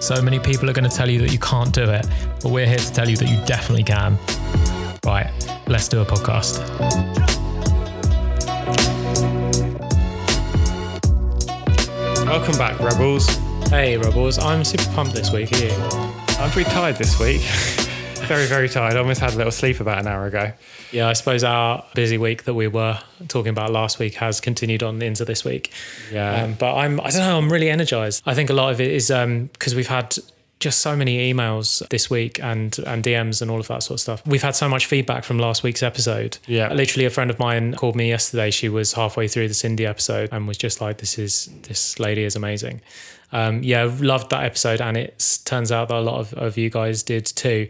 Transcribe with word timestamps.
So 0.00 0.20
many 0.20 0.38
people 0.38 0.68
are 0.68 0.74
going 0.74 0.88
to 0.88 0.94
tell 0.94 1.08
you 1.08 1.18
that 1.20 1.32
you 1.32 1.38
can't 1.38 1.72
do 1.72 1.88
it, 1.90 2.06
but 2.42 2.52
we're 2.52 2.66
here 2.66 2.76
to 2.76 2.92
tell 2.92 3.08
you 3.08 3.16
that 3.16 3.26
you 3.26 3.42
definitely 3.46 3.84
can. 3.84 4.18
Right, 5.02 5.30
let's 5.66 5.88
do 5.88 6.02
a 6.02 6.04
podcast. 6.04 6.58
Welcome 12.26 12.58
back, 12.58 12.78
Rebels. 12.80 13.26
Hey, 13.70 13.96
Rebels, 13.96 14.38
I'm 14.38 14.62
super 14.62 14.84
pumped 14.92 15.14
this 15.14 15.32
week. 15.32 15.52
Are 15.52 15.56
you? 15.56 15.70
I'm 16.38 16.50
pretty 16.50 16.68
tired 16.68 16.96
this 16.96 17.18
week. 17.18 17.40
very, 18.28 18.46
very 18.46 18.68
tired. 18.68 18.94
I 18.94 18.98
almost 18.98 19.20
had 19.20 19.34
a 19.34 19.36
little 19.36 19.52
sleep 19.52 19.80
about 19.80 19.98
an 19.98 20.06
hour 20.06 20.26
ago. 20.26 20.52
Yeah, 20.92 21.08
I 21.08 21.12
suppose 21.14 21.44
our 21.44 21.84
busy 21.94 22.18
week 22.18 22.44
that 22.44 22.54
we 22.54 22.68
were 22.68 22.98
talking 23.28 23.50
about 23.50 23.70
last 23.70 23.98
week 23.98 24.14
has 24.14 24.40
continued 24.40 24.82
on 24.82 25.00
into 25.02 25.24
this 25.24 25.44
week. 25.44 25.72
Yeah. 26.12 26.44
Um, 26.44 26.54
but 26.54 26.74
I'm, 26.74 27.00
I 27.00 27.10
don't 27.10 27.20
know, 27.20 27.38
I'm 27.38 27.52
really 27.52 27.70
energized. 27.70 28.22
I 28.26 28.34
think 28.34 28.50
a 28.50 28.54
lot 28.54 28.72
of 28.72 28.80
it 28.80 28.90
is 28.90 29.08
because 29.08 29.74
we've 29.74 29.88
had 29.88 30.16
just 30.60 30.80
so 30.80 30.96
many 30.96 31.32
emails 31.32 31.86
this 31.88 32.10
week 32.10 32.42
and 32.42 32.78
and 32.80 33.04
DMs 33.04 33.40
and 33.40 33.50
all 33.50 33.60
of 33.60 33.68
that 33.68 33.82
sort 33.82 33.96
of 33.96 34.00
stuff. 34.00 34.26
We've 34.26 34.42
had 34.42 34.56
so 34.56 34.68
much 34.68 34.86
feedback 34.86 35.24
from 35.24 35.38
last 35.38 35.62
week's 35.62 35.82
episode. 35.82 36.38
Yeah. 36.46 36.72
Literally 36.72 37.06
a 37.06 37.10
friend 37.10 37.30
of 37.30 37.38
mine 37.38 37.74
called 37.74 37.94
me 37.94 38.08
yesterday. 38.08 38.50
She 38.50 38.68
was 38.68 38.94
halfway 38.94 39.28
through 39.28 39.48
the 39.48 39.54
Cindy 39.54 39.86
episode 39.86 40.30
and 40.32 40.48
was 40.48 40.58
just 40.58 40.80
like, 40.80 40.98
This 40.98 41.18
is 41.18 41.48
this 41.62 42.00
lady 42.00 42.24
is 42.24 42.34
amazing. 42.34 42.80
Um, 43.30 43.62
yeah, 43.62 43.90
loved 44.00 44.30
that 44.30 44.44
episode, 44.44 44.80
and 44.80 44.96
it 44.96 45.40
turns 45.44 45.70
out 45.70 45.88
that 45.88 45.96
a 45.96 46.00
lot 46.00 46.18
of, 46.18 46.32
of 46.34 46.56
you 46.56 46.70
guys 46.70 47.02
did 47.02 47.26
too. 47.26 47.68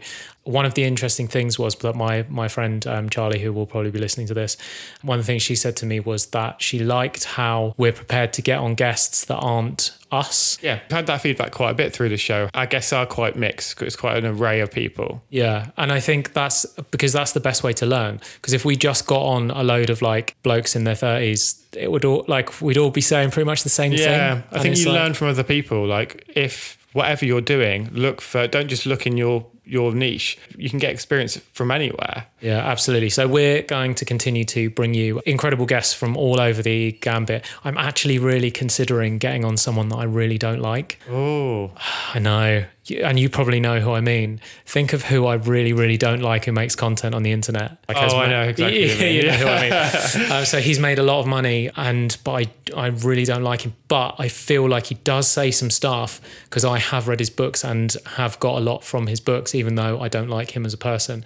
One 0.49 0.65
of 0.65 0.73
the 0.73 0.83
interesting 0.83 1.27
things 1.27 1.59
was 1.59 1.75
that 1.75 1.95
my 1.95 2.25
my 2.27 2.47
friend 2.47 2.85
um, 2.87 3.09
Charlie, 3.09 3.39
who 3.39 3.53
will 3.53 3.67
probably 3.67 3.91
be 3.91 3.99
listening 3.99 4.25
to 4.27 4.33
this, 4.33 4.57
one 5.03 5.19
of 5.19 5.25
the 5.25 5.27
things 5.31 5.43
she 5.43 5.55
said 5.55 5.75
to 5.77 5.85
me 5.85 5.99
was 5.99 6.27
that 6.27 6.61
she 6.61 6.79
liked 6.79 7.23
how 7.25 7.73
we're 7.77 7.91
prepared 7.91 8.33
to 8.33 8.41
get 8.41 8.57
on 8.59 8.73
guests 8.75 9.25
that 9.25 9.37
aren't 9.37 9.91
us. 10.11 10.57
Yeah, 10.63 10.79
I've 10.85 10.91
had 10.91 11.05
that 11.07 11.21
feedback 11.21 11.51
quite 11.51 11.69
a 11.69 11.73
bit 11.75 11.93
through 11.93 12.09
the 12.09 12.17
show. 12.17 12.49
I 12.55 12.65
guess 12.65 12.91
are 12.91 13.05
quite 13.05 13.35
mixed 13.35 13.75
'cause 13.77 13.85
it's 13.85 13.95
quite 13.95 14.17
an 14.17 14.25
array 14.25 14.59
of 14.59 14.71
people. 14.71 15.21
Yeah, 15.29 15.67
and 15.77 15.91
I 15.91 15.99
think 15.99 16.33
that's 16.33 16.65
because 16.89 17.13
that's 17.13 17.33
the 17.33 17.39
best 17.39 17.63
way 17.63 17.73
to 17.73 17.85
learn. 17.85 18.19
Because 18.41 18.53
if 18.53 18.65
we 18.65 18.75
just 18.75 19.05
got 19.05 19.21
on 19.21 19.51
a 19.51 19.63
load 19.63 19.91
of 19.91 20.01
like 20.01 20.35
blokes 20.41 20.75
in 20.75 20.83
their 20.83 20.95
thirties, 20.95 21.63
it 21.77 21.91
would 21.91 22.05
all 22.05 22.25
like 22.27 22.59
we'd 22.59 22.77
all 22.79 22.89
be 22.89 23.01
saying 23.01 23.29
pretty 23.29 23.45
much 23.45 23.61
the 23.61 23.69
same 23.69 23.91
thing. 23.91 23.99
Yeah, 24.01 24.41
I 24.51 24.55
And 24.55 24.61
think 24.63 24.77
you 24.77 24.85
like- 24.85 24.95
learn 24.99 25.13
from 25.13 25.27
other 25.27 25.43
people. 25.43 25.85
Like 25.85 26.23
if 26.35 26.77
whatever 26.93 27.23
you're 27.23 27.39
doing, 27.57 27.87
look 27.93 28.19
for 28.19 28.47
don't 28.47 28.67
just 28.67 28.87
look 28.87 29.05
in 29.05 29.15
your 29.15 29.45
your 29.69 29.93
niche. 29.93 30.37
You 30.57 30.69
can 30.69 30.79
get 30.79 30.91
experience 30.91 31.37
from 31.53 31.71
anywhere. 31.71 32.25
Yeah, 32.41 32.57
absolutely. 32.57 33.09
So 33.09 33.27
we're 33.27 33.61
going 33.61 33.95
to 33.95 34.05
continue 34.05 34.43
to 34.45 34.69
bring 34.69 34.93
you 34.93 35.21
incredible 35.25 35.65
guests 35.65 35.93
from 35.93 36.15
all 36.17 36.39
over 36.39 36.61
the 36.61 36.93
gambit. 36.93 37.45
I'm 37.63 37.77
actually 37.77 38.17
really 38.17 38.49
considering 38.51 39.17
getting 39.17 39.45
on 39.45 39.57
someone 39.57 39.89
that 39.89 39.97
I 39.97 40.05
really 40.05 40.37
don't 40.37 40.59
like. 40.61 40.99
Oh, 41.09 41.71
I 42.13 42.19
know. 42.19 42.65
And 43.03 43.19
you 43.19 43.29
probably 43.29 43.59
know 43.59 43.79
who 43.79 43.91
I 43.91 44.01
mean. 44.01 44.41
Think 44.65 44.93
of 44.93 45.03
who 45.03 45.27
I 45.27 45.35
really, 45.35 45.73
really 45.73 45.97
don't 45.97 46.21
like 46.21 46.45
who 46.45 46.51
makes 46.51 46.75
content 46.75 47.13
on 47.13 47.21
the 47.21 47.31
internet. 47.31 47.77
Like 47.87 47.97
Oh, 47.97 48.17
I 48.17 48.27
know 48.27 48.43
exactly 48.43 48.79
you 49.13 49.21
you 49.21 49.27
know 49.27 49.33
who 49.33 49.45
I 49.47 49.61
mean. 49.69 50.31
um, 50.31 50.45
so 50.53 50.59
he's 50.59 50.79
made 50.79 50.97
a 50.97 51.03
lot 51.03 51.19
of 51.19 51.27
money, 51.27 51.69
and 51.75 52.17
but 52.23 52.31
I, 52.31 52.47
I 52.75 52.87
really 52.87 53.25
don't 53.25 53.43
like 53.43 53.61
him. 53.61 53.75
But 53.89 54.15
I 54.17 54.27
feel 54.27 54.67
like 54.67 54.87
he 54.87 54.95
does 54.95 55.27
say 55.27 55.51
some 55.51 55.69
stuff 55.69 56.19
because 56.45 56.65
I 56.65 56.79
have 56.79 57.07
read 57.07 57.19
his 57.19 57.29
books 57.29 57.63
and 57.63 57.95
have 58.15 58.39
got 58.39 58.57
a 58.57 58.61
lot 58.61 58.83
from 58.83 59.05
his 59.05 59.19
books, 59.19 59.53
even 59.59 59.75
though 59.75 59.99
I 59.99 60.07
don't 60.07 60.29
like 60.29 60.55
him 60.55 60.65
as 60.65 60.73
a 60.73 60.77
person. 60.77 61.23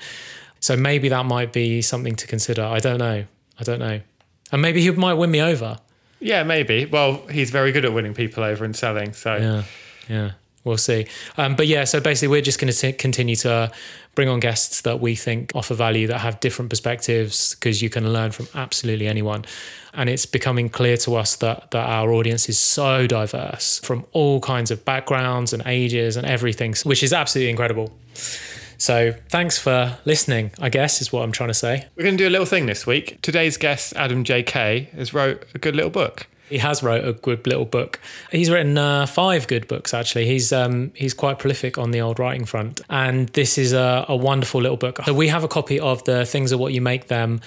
So 0.59 0.75
maybe 0.77 1.09
that 1.09 1.25
might 1.25 1.51
be 1.53 1.81
something 1.81 2.15
to 2.15 2.27
consider. 2.27 2.63
I 2.63 2.79
don't 2.79 2.97
know. 2.97 3.25
I 3.59 3.63
don't 3.63 3.79
know. 3.79 4.01
And 4.51 4.61
maybe 4.61 4.81
he 4.81 4.91
might 4.91 5.15
win 5.15 5.31
me 5.31 5.41
over. 5.41 5.79
yeah, 6.19 6.43
maybe. 6.43 6.85
Well, 6.85 7.25
he's 7.27 7.51
very 7.51 7.71
good 7.71 7.85
at 7.85 7.93
winning 7.93 8.13
people 8.13 8.43
over 8.43 8.63
and 8.63 8.75
selling. 8.75 9.13
So 9.13 9.35
Yeah, 9.35 9.63
yeah, 10.07 10.31
we'll 10.63 10.77
see. 10.77 11.07
Um, 11.37 11.55
but 11.55 11.67
yeah, 11.67 11.83
so 11.83 11.99
basically, 11.99 12.29
we're 12.29 12.41
just 12.41 12.59
going 12.59 12.71
to 12.71 12.93
continue 12.93 13.35
to 13.37 13.71
bring 14.15 14.29
on 14.29 14.39
guests 14.39 14.81
that 14.81 14.99
we 14.99 15.15
think 15.15 15.51
offer 15.55 15.73
value, 15.73 16.07
that 16.07 16.19
have 16.19 16.39
different 16.39 16.69
perspectives, 16.69 17.55
because 17.55 17.81
you 17.81 17.89
can 17.89 18.13
learn 18.13 18.31
from 18.31 18.47
absolutely 18.53 19.07
anyone. 19.07 19.43
And 19.93 20.09
it's 20.09 20.25
becoming 20.25 20.69
clear 20.69 20.97
to 20.97 21.15
us 21.15 21.35
that 21.37 21.71
that 21.71 21.89
our 21.89 22.13
audience 22.13 22.47
is 22.47 22.57
so 22.57 23.05
diverse 23.05 23.79
from 23.79 24.05
all 24.11 24.39
kinds 24.39 24.71
of 24.71 24.85
backgrounds 24.85 25.51
and 25.51 25.61
ages 25.65 26.15
and 26.15 26.25
everything, 26.25 26.73
which 26.83 27.03
is 27.03 27.11
absolutely 27.11 27.49
incredible. 27.49 27.91
So 28.77 29.13
thanks 29.29 29.57
for 29.57 29.97
listening. 30.03 30.51
I 30.59 30.69
guess 30.69 31.01
is 31.01 31.11
what 31.13 31.23
I'm 31.23 31.31
trying 31.31 31.49
to 31.49 31.53
say. 31.53 31.87
we're 31.95 32.03
going 32.03 32.17
to 32.17 32.23
do 32.23 32.27
a 32.27 32.31
little 32.31 32.45
thing 32.45 32.65
this 32.65 32.85
week. 32.85 33.21
Today's 33.21 33.55
guest, 33.55 33.93
Adam 33.95 34.25
J.K., 34.25 34.89
has 34.95 35.13
wrote 35.13 35.45
a 35.55 35.57
good 35.57 35.75
little 35.75 35.89
book. 35.89 36.27
He 36.49 36.57
has 36.57 36.83
wrote 36.83 37.07
a 37.07 37.13
good 37.13 37.47
little 37.47 37.65
book. 37.65 37.99
He's 38.31 38.51
written 38.51 38.77
uh, 38.77 39.05
five 39.05 39.47
good 39.47 39.67
books 39.67 39.93
actually. 39.93 40.27
He's 40.27 40.51
um, 40.51 40.91
he's 40.95 41.13
quite 41.13 41.39
prolific 41.39 41.77
on 41.77 41.91
the 41.91 42.01
old 42.01 42.19
writing 42.19 42.45
front, 42.45 42.81
and 42.89 43.29
this 43.29 43.57
is 43.57 43.73
a, 43.73 44.05
a 44.07 44.15
wonderful 44.15 44.61
little 44.61 44.77
book. 44.77 44.99
So 45.05 45.13
we 45.13 45.29
have 45.29 45.43
a 45.43 45.47
copy 45.47 45.79
of 45.79 46.03
the 46.03 46.25
Things 46.25 46.51
Are 46.53 46.57
What 46.57 46.73
You 46.73 46.81
Make 46.81 47.07
Them. 47.07 47.41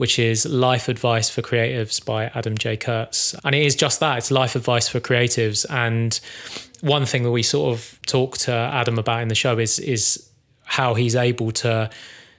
Which 0.00 0.18
is 0.18 0.46
Life 0.46 0.88
Advice 0.88 1.28
for 1.28 1.42
Creatives 1.42 2.02
by 2.02 2.24
Adam 2.34 2.56
J. 2.56 2.74
Kurtz. 2.78 3.34
And 3.44 3.54
it 3.54 3.62
is 3.66 3.76
just 3.76 4.00
that 4.00 4.16
it's 4.16 4.30
life 4.30 4.56
advice 4.56 4.88
for 4.88 4.98
creatives. 4.98 5.66
And 5.68 6.18
one 6.80 7.04
thing 7.04 7.22
that 7.24 7.30
we 7.30 7.42
sort 7.42 7.74
of 7.76 8.00
talk 8.06 8.38
to 8.38 8.50
Adam 8.50 8.98
about 8.98 9.20
in 9.20 9.28
the 9.28 9.34
show 9.34 9.58
is 9.58 9.78
is 9.78 10.26
how 10.64 10.94
he's 10.94 11.14
able 11.14 11.50
to 11.64 11.90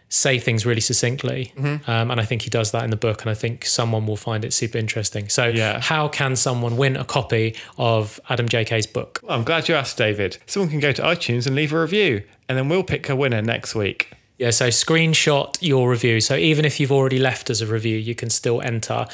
say 0.10 0.40
things 0.40 0.66
really 0.66 0.82
succinctly. 0.82 1.54
Um, 1.86 2.10
and 2.10 2.20
I 2.20 2.26
think 2.26 2.42
he 2.42 2.50
does 2.50 2.72
that 2.72 2.84
in 2.84 2.90
the 2.90 2.98
book. 2.98 3.22
And 3.22 3.30
I 3.30 3.36
think 3.36 3.64
someone 3.66 4.08
will 4.08 4.18
find 4.18 4.44
it 4.44 4.54
super 4.54 4.80
interesting. 4.80 5.30
So, 5.30 5.46
Yeah. 5.46 5.80
how 5.82 6.08
can 6.08 6.36
someone 6.36 6.78
win 6.78 6.98
a 6.98 7.06
copy 7.06 7.56
of 7.78 8.20
Adam 8.28 8.50
JK's 8.50 8.88
book? 8.88 9.22
I'm 9.30 9.44
glad 9.44 9.70
you 9.70 9.76
asked, 9.76 9.98
David. 9.98 10.38
Someone 10.48 10.70
can 10.72 10.80
go 10.80 10.92
to 10.94 11.02
iTunes 11.04 11.46
and 11.46 11.56
leave 11.56 11.72
a 11.74 11.80
review, 11.80 12.24
and 12.50 12.58
then 12.58 12.70
we'll 12.70 12.84
pick 12.84 13.08
a 13.08 13.16
winner 13.16 13.44
next 13.44 13.76
week. 13.76 14.12
Yeah, 14.42 14.50
so 14.50 14.70
screenshot 14.70 15.56
your 15.62 15.88
review. 15.88 16.20
So 16.20 16.36
even 16.36 16.66
if 16.66 16.80
you've 16.80 16.92
already 16.92 17.20
left 17.20 17.52
us 17.52 17.62
a 17.62 17.68
review, 17.68 17.96
you 17.96 18.16
can 18.16 18.32
still 18.32 18.60
enter. 18.60 19.06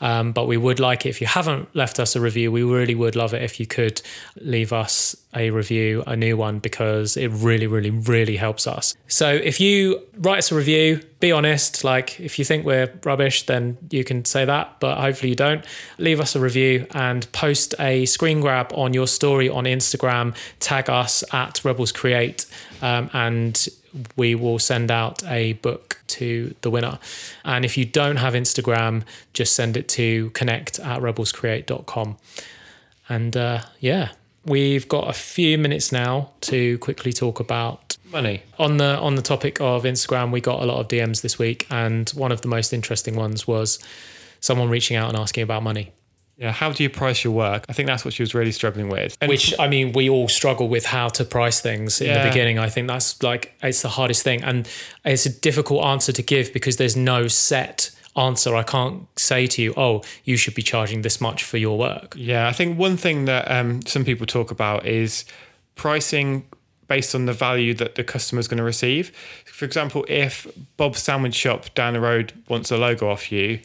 Um, 0.00 0.30
but 0.30 0.46
we 0.46 0.56
would 0.56 0.78
like 0.78 1.04
it 1.04 1.08
if 1.08 1.20
you 1.20 1.26
haven't 1.26 1.74
left 1.74 1.98
us 1.98 2.14
a 2.14 2.20
review. 2.20 2.52
We 2.52 2.62
really 2.62 2.94
would 2.94 3.16
love 3.16 3.34
it 3.34 3.42
if 3.42 3.58
you 3.58 3.66
could 3.66 4.00
leave 4.40 4.72
us 4.72 5.16
a 5.34 5.50
review, 5.50 6.04
a 6.06 6.14
new 6.14 6.36
one, 6.36 6.60
because 6.60 7.16
it 7.16 7.32
really, 7.32 7.66
really, 7.66 7.90
really 7.90 8.36
helps 8.36 8.68
us. 8.68 8.94
So 9.08 9.28
if 9.28 9.58
you 9.58 10.02
write 10.18 10.38
us 10.38 10.52
a 10.52 10.54
review, 10.54 11.00
be 11.18 11.32
honest. 11.32 11.82
Like 11.82 12.20
if 12.20 12.38
you 12.38 12.44
think 12.44 12.64
we're 12.64 12.92
rubbish, 13.02 13.42
then 13.46 13.78
you 13.90 14.04
can 14.04 14.24
say 14.24 14.44
that, 14.44 14.78
but 14.78 15.00
hopefully 15.00 15.30
you 15.30 15.36
don't. 15.36 15.64
Leave 15.98 16.20
us 16.20 16.36
a 16.36 16.40
review 16.40 16.86
and 16.92 17.30
post 17.32 17.74
a 17.80 18.06
screen 18.06 18.40
grab 18.40 18.72
on 18.72 18.94
your 18.94 19.08
story 19.08 19.48
on 19.48 19.64
Instagram. 19.64 20.36
Tag 20.60 20.88
us 20.88 21.24
at 21.34 21.64
Rebels 21.64 21.90
Create, 21.90 22.46
um, 22.82 23.10
and 23.12 23.68
we 24.16 24.34
will 24.34 24.58
send 24.58 24.90
out 24.90 25.24
a 25.24 25.54
book 25.54 26.02
to 26.08 26.54
the 26.60 26.70
winner. 26.70 26.98
And 27.44 27.64
if 27.64 27.76
you 27.76 27.84
don't 27.84 28.16
have 28.16 28.34
Instagram, 28.34 29.02
just 29.32 29.54
send 29.54 29.76
it 29.76 29.88
to 29.90 30.30
connect 30.30 30.78
at 30.78 31.00
rebelscreate.com. 31.00 32.16
And 33.08 33.36
uh, 33.36 33.62
yeah, 33.80 34.10
we've 34.44 34.88
got 34.88 35.08
a 35.08 35.12
few 35.12 35.58
minutes 35.58 35.92
now 35.92 36.30
to 36.42 36.78
quickly 36.78 37.12
talk 37.12 37.40
about 37.40 37.96
Money. 38.10 38.42
on 38.58 38.76
the 38.76 38.98
on 38.98 39.16
the 39.16 39.22
topic 39.22 39.60
of 39.60 39.84
Instagram. 39.84 40.30
We 40.30 40.40
got 40.40 40.62
a 40.62 40.66
lot 40.66 40.80
of 40.80 40.88
DMs 40.88 41.22
this 41.22 41.38
week, 41.38 41.66
and 41.70 42.08
one 42.10 42.32
of 42.32 42.40
the 42.42 42.48
most 42.48 42.72
interesting 42.72 43.16
ones 43.16 43.46
was 43.46 43.78
someone 44.40 44.68
reaching 44.68 44.96
out 44.96 45.08
and 45.08 45.18
asking 45.18 45.42
about 45.42 45.62
money. 45.62 45.92
Yeah, 46.38 46.52
how 46.52 46.70
do 46.70 46.82
you 46.82 46.90
price 46.90 47.24
your 47.24 47.32
work? 47.32 47.64
I 47.68 47.72
think 47.72 47.86
that's 47.86 48.04
what 48.04 48.12
she 48.12 48.22
was 48.22 48.34
really 48.34 48.52
struggling 48.52 48.88
with. 48.88 49.16
And 49.22 49.28
Which 49.30 49.54
I 49.58 49.68
mean, 49.68 49.92
we 49.92 50.10
all 50.10 50.28
struggle 50.28 50.68
with 50.68 50.84
how 50.84 51.08
to 51.08 51.24
price 51.24 51.60
things 51.60 52.00
in 52.00 52.08
Yeah. 52.08 52.22
the 52.24 52.28
beginning. 52.28 52.58
I 52.58 52.68
think 52.68 52.88
that's 52.88 53.22
like 53.22 53.54
it's 53.62 53.80
the 53.82 53.88
hardest 53.88 54.22
thing, 54.22 54.42
and 54.44 54.68
it's 55.04 55.24
a 55.24 55.30
difficult 55.30 55.84
answer 55.84 56.12
to 56.12 56.22
give 56.22 56.52
because 56.52 56.76
there's 56.76 56.96
no 56.96 57.26
set 57.28 57.90
answer. 58.16 58.54
I 58.54 58.62
can't 58.64 59.06
say 59.18 59.46
to 59.46 59.62
you, 59.62 59.72
"Oh, 59.78 60.02
you 60.24 60.36
should 60.36 60.54
be 60.54 60.62
charging 60.62 61.00
this 61.02 61.20
much 61.22 61.42
for 61.42 61.56
your 61.56 61.78
work." 61.78 62.14
Yeah, 62.18 62.46
I 62.48 62.52
think 62.52 62.78
one 62.78 62.98
thing 62.98 63.24
that 63.24 63.50
um, 63.50 63.80
some 63.86 64.04
people 64.04 64.26
talk 64.26 64.50
about 64.50 64.84
is 64.86 65.24
pricing 65.74 66.44
based 66.88 67.14
on 67.14 67.26
the 67.26 67.32
value 67.32 67.74
that 67.74 67.94
the 67.96 68.04
customer 68.04 68.40
is 68.40 68.46
going 68.46 68.58
to 68.58 68.62
receive. 68.64 69.10
For 69.46 69.64
example, 69.64 70.04
if 70.08 70.46
Bob's 70.76 71.02
Sandwich 71.02 71.34
Shop 71.34 71.74
down 71.74 71.94
the 71.94 72.00
road 72.00 72.32
wants 72.48 72.70
a 72.70 72.76
logo 72.76 73.08
off 73.10 73.32
you, 73.32 73.58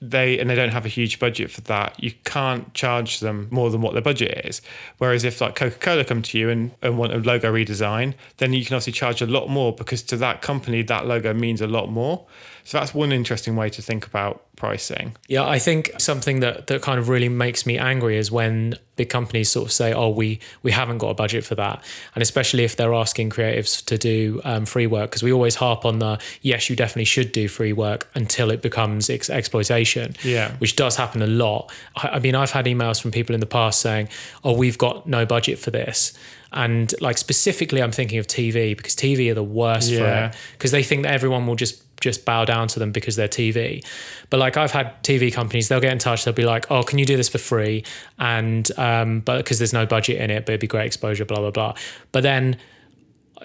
they 0.00 0.38
and 0.38 0.48
they 0.48 0.54
don't 0.54 0.70
have 0.70 0.86
a 0.86 0.88
huge 0.88 1.18
budget 1.18 1.50
for 1.50 1.60
that, 1.62 2.02
you 2.02 2.12
can't 2.24 2.72
charge 2.72 3.20
them 3.20 3.48
more 3.50 3.70
than 3.70 3.82
what 3.82 3.92
their 3.92 4.02
budget 4.02 4.46
is. 4.46 4.62
Whereas 4.98 5.24
if 5.24 5.40
like 5.40 5.54
Coca 5.54 5.78
Cola 5.78 6.04
come 6.04 6.22
to 6.22 6.38
you 6.38 6.48
and, 6.48 6.72
and 6.80 6.96
want 6.96 7.12
a 7.12 7.18
logo 7.18 7.52
redesign, 7.52 8.14
then 8.38 8.52
you 8.52 8.64
can 8.64 8.74
obviously 8.74 8.94
charge 8.94 9.20
a 9.20 9.26
lot 9.26 9.48
more 9.48 9.74
because 9.74 10.02
to 10.04 10.16
that 10.16 10.40
company 10.40 10.82
that 10.82 11.06
logo 11.06 11.34
means 11.34 11.60
a 11.60 11.66
lot 11.66 11.90
more. 11.90 12.26
So 12.64 12.78
that's 12.78 12.94
one 12.94 13.12
interesting 13.12 13.56
way 13.56 13.68
to 13.70 13.82
think 13.82 14.06
about 14.06 14.44
pricing. 14.56 15.16
Yeah, 15.28 15.46
I 15.46 15.58
think 15.58 15.90
something 15.98 16.40
that, 16.40 16.66
that 16.68 16.82
kind 16.82 16.98
of 16.98 17.08
really 17.08 17.28
makes 17.28 17.66
me 17.66 17.78
angry 17.78 18.16
is 18.16 18.30
when 18.30 18.76
big 19.00 19.08
companies 19.08 19.48
sort 19.50 19.66
of 19.68 19.72
say, 19.72 19.92
"Oh, 19.92 20.10
we 20.20 20.28
we 20.62 20.70
haven't 20.72 20.98
got 20.98 21.08
a 21.10 21.14
budget 21.14 21.42
for 21.44 21.54
that," 21.56 21.76
and 22.14 22.20
especially 22.22 22.64
if 22.64 22.72
they're 22.76 22.94
asking 23.04 23.30
creatives 23.30 23.72
to 23.86 23.96
do 23.96 24.40
um, 24.44 24.66
free 24.66 24.86
work, 24.96 25.06
because 25.10 25.22
we 25.22 25.32
always 25.32 25.54
harp 25.56 25.84
on 25.84 25.98
the 26.00 26.18
yes, 26.42 26.68
you 26.68 26.76
definitely 26.76 27.04
should 27.14 27.32
do 27.32 27.48
free 27.48 27.72
work 27.72 28.08
until 28.14 28.50
it 28.50 28.60
becomes 28.62 29.08
ex- 29.10 29.30
exploitation. 29.30 30.14
Yeah. 30.22 30.52
which 30.58 30.74
does 30.76 30.96
happen 30.96 31.22
a 31.22 31.26
lot. 31.44 31.72
I, 31.96 32.08
I 32.16 32.18
mean, 32.18 32.34
I've 32.34 32.50
had 32.58 32.66
emails 32.66 33.00
from 33.00 33.10
people 33.10 33.34
in 33.34 33.40
the 33.40 33.52
past 33.60 33.80
saying, 33.80 34.08
"Oh, 34.44 34.52
we've 34.52 34.78
got 34.78 35.06
no 35.06 35.24
budget 35.26 35.58
for 35.58 35.70
this." 35.70 36.12
And 36.52 36.92
like 37.00 37.16
specifically, 37.16 37.80
I'm 37.82 37.92
thinking 37.92 38.18
of 38.18 38.26
TV 38.26 38.76
because 38.76 38.94
TV 38.96 39.30
are 39.30 39.34
the 39.34 39.42
worst 39.60 39.88
Yeah. 39.90 39.98
for 39.98 40.08
it 40.36 40.40
because 40.52 40.72
they 40.72 40.82
think 40.82 41.04
that 41.04 41.12
everyone 41.14 41.46
will 41.46 41.54
just 41.56 41.74
just 42.00 42.24
bow 42.24 42.44
down 42.44 42.68
to 42.68 42.78
them 42.78 42.92
because 42.92 43.16
they're 43.16 43.28
TV. 43.28 43.84
But 44.30 44.40
like 44.40 44.56
I've 44.56 44.72
had 44.72 45.02
TV 45.02 45.32
companies, 45.32 45.68
they'll 45.68 45.80
get 45.80 45.92
in 45.92 45.98
touch. 45.98 46.24
They'll 46.24 46.34
be 46.34 46.44
like, 46.44 46.70
"Oh, 46.70 46.82
can 46.82 46.98
you 46.98 47.06
do 47.06 47.16
this 47.16 47.28
for 47.28 47.38
free?" 47.38 47.84
And 48.18 48.68
um, 48.78 49.20
but 49.20 49.38
because 49.38 49.58
there's 49.58 49.72
no 49.72 49.86
budget 49.86 50.20
in 50.20 50.30
it, 50.30 50.46
but 50.46 50.52
it'd 50.52 50.60
be 50.60 50.66
great 50.66 50.86
exposure, 50.86 51.24
blah 51.24 51.38
blah 51.38 51.50
blah. 51.50 51.74
But 52.12 52.22
then 52.22 52.56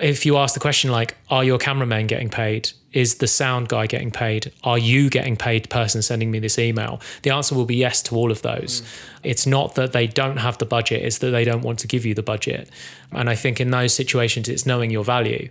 if 0.02 0.26
you 0.26 0.38
ask 0.38 0.54
the 0.54 0.60
question 0.60 0.92
like, 0.92 1.16
"Are 1.30 1.44
your 1.44 1.58
cameramen 1.58 2.08
getting 2.08 2.30
paid?" 2.30 2.72
Is 2.96 3.16
the 3.16 3.28
sound 3.28 3.68
guy 3.68 3.88
getting 3.88 4.10
paid? 4.10 4.54
Are 4.64 4.78
you 4.78 5.10
getting 5.10 5.36
paid? 5.36 5.70
Person 5.70 6.02
sending 6.02 6.32
me 6.32 6.40
this 6.40 6.58
email. 6.58 7.02
The 7.24 7.32
answer 7.32 7.54
will 7.54 7.66
be 7.66 7.76
yes 7.76 8.02
to 8.04 8.16
all 8.16 8.32
of 8.32 8.42
those. 8.42 8.82
It's 9.22 9.46
not 9.46 9.76
that 9.76 9.92
they 9.92 10.08
don't 10.08 10.38
have 10.38 10.58
the 10.60 10.66
budget; 10.66 11.04
it's 11.04 11.18
that 11.18 11.32
they 11.32 11.44
don't 11.44 11.62
want 11.62 11.80
to 11.80 11.88
give 11.88 12.06
you 12.06 12.14
the 12.14 12.24
budget. 12.24 12.70
And 13.12 13.30
I 13.30 13.36
think 13.36 13.60
in 13.60 13.70
those 13.70 13.94
situations, 13.94 14.48
it's 14.48 14.66
knowing 14.66 14.92
your 14.92 15.04
value. 15.04 15.50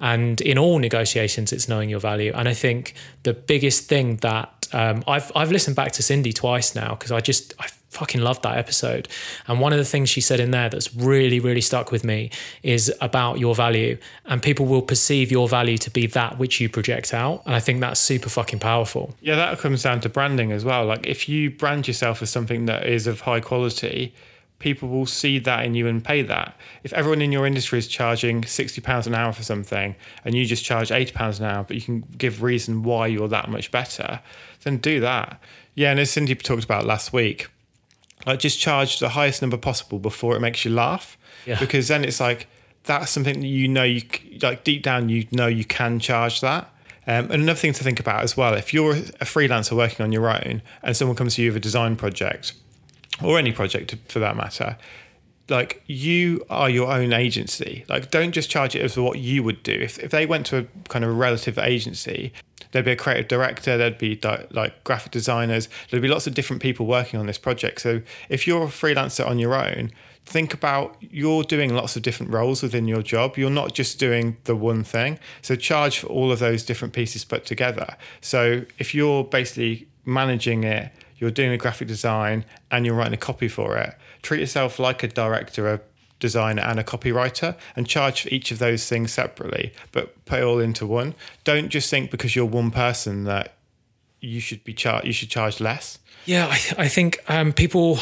And 0.00 0.40
in 0.40 0.56
all 0.56 0.78
negotiations, 0.78 1.52
it's 1.52 1.68
knowing 1.68 1.90
your 1.90 2.00
value. 2.00 2.32
And 2.34 2.48
I 2.48 2.54
think 2.54 2.94
the 3.24 3.34
biggest 3.34 3.88
thing 3.90 4.16
that 4.16 4.68
um, 4.72 5.04
I've 5.06 5.30
I've 5.36 5.52
listened 5.52 5.76
back 5.76 5.92
to 5.92 6.02
Cindy 6.02 6.32
twice 6.32 6.74
now 6.74 6.94
because 6.94 7.12
I 7.12 7.20
just 7.20 7.52
I 7.58 7.68
fucking 7.96 8.20
loved 8.20 8.42
that 8.42 8.56
episode. 8.58 9.08
And 9.46 9.60
one 9.60 9.72
of 9.72 9.78
the 9.78 9.84
things 9.84 10.08
she 10.08 10.20
said 10.20 10.40
in 10.40 10.50
there 10.50 10.68
that's 10.68 10.94
really 10.94 11.40
really 11.40 11.60
stuck 11.60 11.90
with 11.90 12.04
me 12.04 12.30
is 12.62 12.92
about 13.00 13.38
your 13.38 13.54
value, 13.54 13.98
and 14.24 14.42
people 14.42 14.66
will 14.66 14.82
perceive 14.82 15.30
your 15.30 15.48
value 15.48 15.78
to 15.78 15.90
be 15.90 16.06
that 16.06 16.38
which 16.38 16.60
you 16.60 16.68
project 16.68 17.12
out. 17.12 17.42
And 17.46 17.54
I 17.54 17.60
think 17.60 17.80
that's 17.80 18.00
super 18.00 18.28
fucking 18.28 18.60
powerful. 18.60 19.14
Yeah, 19.20 19.36
that 19.36 19.58
comes 19.58 19.82
down 19.82 20.00
to 20.02 20.08
branding 20.08 20.52
as 20.52 20.64
well. 20.64 20.84
Like 20.84 21.06
if 21.06 21.28
you 21.28 21.50
brand 21.50 21.88
yourself 21.88 22.22
as 22.22 22.30
something 22.30 22.66
that 22.66 22.86
is 22.86 23.06
of 23.06 23.22
high 23.22 23.40
quality, 23.40 24.14
people 24.58 24.88
will 24.88 25.06
see 25.06 25.38
that 25.38 25.64
in 25.64 25.74
you 25.74 25.86
and 25.86 26.02
pay 26.04 26.22
that. 26.22 26.56
If 26.82 26.92
everyone 26.94 27.20
in 27.20 27.32
your 27.32 27.46
industry 27.46 27.78
is 27.78 27.88
charging 27.88 28.44
sixty 28.44 28.80
pounds 28.80 29.06
an 29.06 29.14
hour 29.14 29.32
for 29.32 29.42
something 29.42 29.94
and 30.24 30.34
you 30.34 30.46
just 30.46 30.64
charge 30.64 30.90
eighty 30.90 31.12
pounds 31.12 31.38
an 31.40 31.46
hour, 31.46 31.64
but 31.64 31.76
you 31.76 31.82
can 31.82 32.00
give 32.16 32.42
reason 32.42 32.82
why 32.82 33.06
you're 33.06 33.28
that 33.28 33.50
much 33.50 33.70
better, 33.70 34.20
then 34.62 34.78
do 34.78 35.00
that. 35.00 35.40
Yeah, 35.74 35.90
and 35.90 36.00
as 36.00 36.10
Cindy 36.10 36.34
talked 36.34 36.64
about 36.64 36.86
last 36.86 37.12
week, 37.12 37.48
like 38.26 38.38
just 38.40 38.58
charge 38.58 38.98
the 38.98 39.10
highest 39.10 39.40
number 39.40 39.56
possible 39.56 39.98
before 39.98 40.36
it 40.36 40.40
makes 40.40 40.64
you 40.64 40.70
laugh, 40.72 41.16
Yeah. 41.46 41.58
because 41.60 41.88
then 41.88 42.04
it's 42.04 42.20
like 42.20 42.46
that's 42.84 43.10
something 43.10 43.40
that 43.40 43.46
you 43.46 43.66
know 43.68 43.82
you 43.82 44.02
like 44.42 44.62
deep 44.64 44.82
down 44.82 45.08
you 45.08 45.26
know 45.32 45.46
you 45.46 45.64
can 45.64 45.98
charge 45.98 46.40
that. 46.40 46.64
Um, 47.08 47.24
and 47.30 47.34
another 47.42 47.54
thing 47.58 47.72
to 47.72 47.84
think 47.84 48.00
about 48.00 48.24
as 48.24 48.36
well, 48.36 48.54
if 48.54 48.74
you're 48.74 48.92
a 48.92 49.24
freelancer 49.24 49.76
working 49.76 50.02
on 50.04 50.10
your 50.12 50.28
own 50.28 50.60
and 50.82 50.96
someone 50.96 51.16
comes 51.16 51.36
to 51.36 51.42
you 51.42 51.50
with 51.50 51.56
a 51.58 51.60
design 51.60 51.94
project 51.94 52.52
or 53.22 53.38
any 53.38 53.52
project 53.52 53.94
for 54.08 54.18
that 54.18 54.36
matter, 54.36 54.76
like 55.48 55.82
you 55.86 56.44
are 56.50 56.68
your 56.68 56.90
own 56.92 57.12
agency. 57.12 57.84
Like 57.88 58.10
don't 58.10 58.32
just 58.32 58.50
charge 58.50 58.74
it 58.74 58.82
as 58.82 58.96
what 58.96 59.18
you 59.20 59.44
would 59.44 59.62
do. 59.62 59.72
If, 59.72 60.00
if 60.00 60.10
they 60.10 60.26
went 60.26 60.46
to 60.46 60.58
a 60.58 60.66
kind 60.88 61.04
of 61.04 61.10
a 61.12 61.14
relative 61.14 61.58
agency, 61.58 62.32
there'd 62.72 62.84
be 62.84 62.92
a 62.92 62.96
creative 62.96 63.28
director, 63.28 63.76
there'd 63.76 63.98
be 63.98 64.16
di- 64.16 64.46
like 64.50 64.84
graphic 64.84 65.12
designers, 65.12 65.68
there'd 65.90 66.02
be 66.02 66.08
lots 66.08 66.26
of 66.26 66.34
different 66.34 66.62
people 66.62 66.86
working 66.86 67.18
on 67.18 67.26
this 67.26 67.38
project. 67.38 67.80
So 67.80 68.02
if 68.28 68.46
you're 68.46 68.64
a 68.64 68.68
freelancer 68.68 69.26
on 69.26 69.38
your 69.38 69.54
own, 69.54 69.90
think 70.24 70.52
about 70.52 70.96
you're 71.00 71.44
doing 71.44 71.72
lots 71.72 71.96
of 71.96 72.02
different 72.02 72.32
roles 72.32 72.62
within 72.62 72.88
your 72.88 73.02
job. 73.02 73.38
You're 73.38 73.48
not 73.48 73.72
just 73.72 73.98
doing 73.98 74.36
the 74.44 74.56
one 74.56 74.82
thing. 74.82 75.18
So 75.40 75.54
charge 75.54 75.98
for 76.00 76.08
all 76.08 76.32
of 76.32 76.40
those 76.40 76.64
different 76.64 76.92
pieces 76.92 77.24
put 77.24 77.46
together. 77.46 77.96
So 78.20 78.64
if 78.78 78.94
you're 78.94 79.24
basically 79.24 79.88
managing 80.04 80.64
it, 80.64 80.92
you're 81.18 81.30
doing 81.30 81.50
the 81.50 81.56
graphic 81.56 81.88
design 81.88 82.44
and 82.70 82.84
you're 82.84 82.94
writing 82.94 83.14
a 83.14 83.18
copy 83.18 83.48
for 83.48 83.78
it, 83.78 83.96
treat 84.22 84.40
yourself 84.40 84.78
like 84.78 85.02
a 85.02 85.08
director, 85.08 85.72
a 85.72 85.80
designer 86.18 86.62
and 86.62 86.80
a 86.80 86.84
copywriter 86.84 87.56
and 87.74 87.86
charge 87.86 88.22
for 88.22 88.28
each 88.30 88.50
of 88.50 88.58
those 88.58 88.88
things 88.88 89.12
separately, 89.12 89.72
but 89.92 90.24
put 90.24 90.40
it 90.40 90.44
all 90.44 90.58
into 90.58 90.86
one. 90.86 91.14
Don't 91.44 91.68
just 91.68 91.90
think 91.90 92.10
because 92.10 92.34
you're 92.34 92.44
one 92.46 92.70
person 92.70 93.24
that 93.24 93.54
you 94.20 94.40
should 94.40 94.64
be 94.64 94.72
char- 94.72 95.02
you 95.04 95.12
should 95.12 95.30
charge 95.30 95.60
less. 95.60 95.98
Yeah, 96.24 96.46
I, 96.46 96.84
I 96.84 96.88
think 96.88 97.18
um, 97.28 97.52
people 97.52 97.98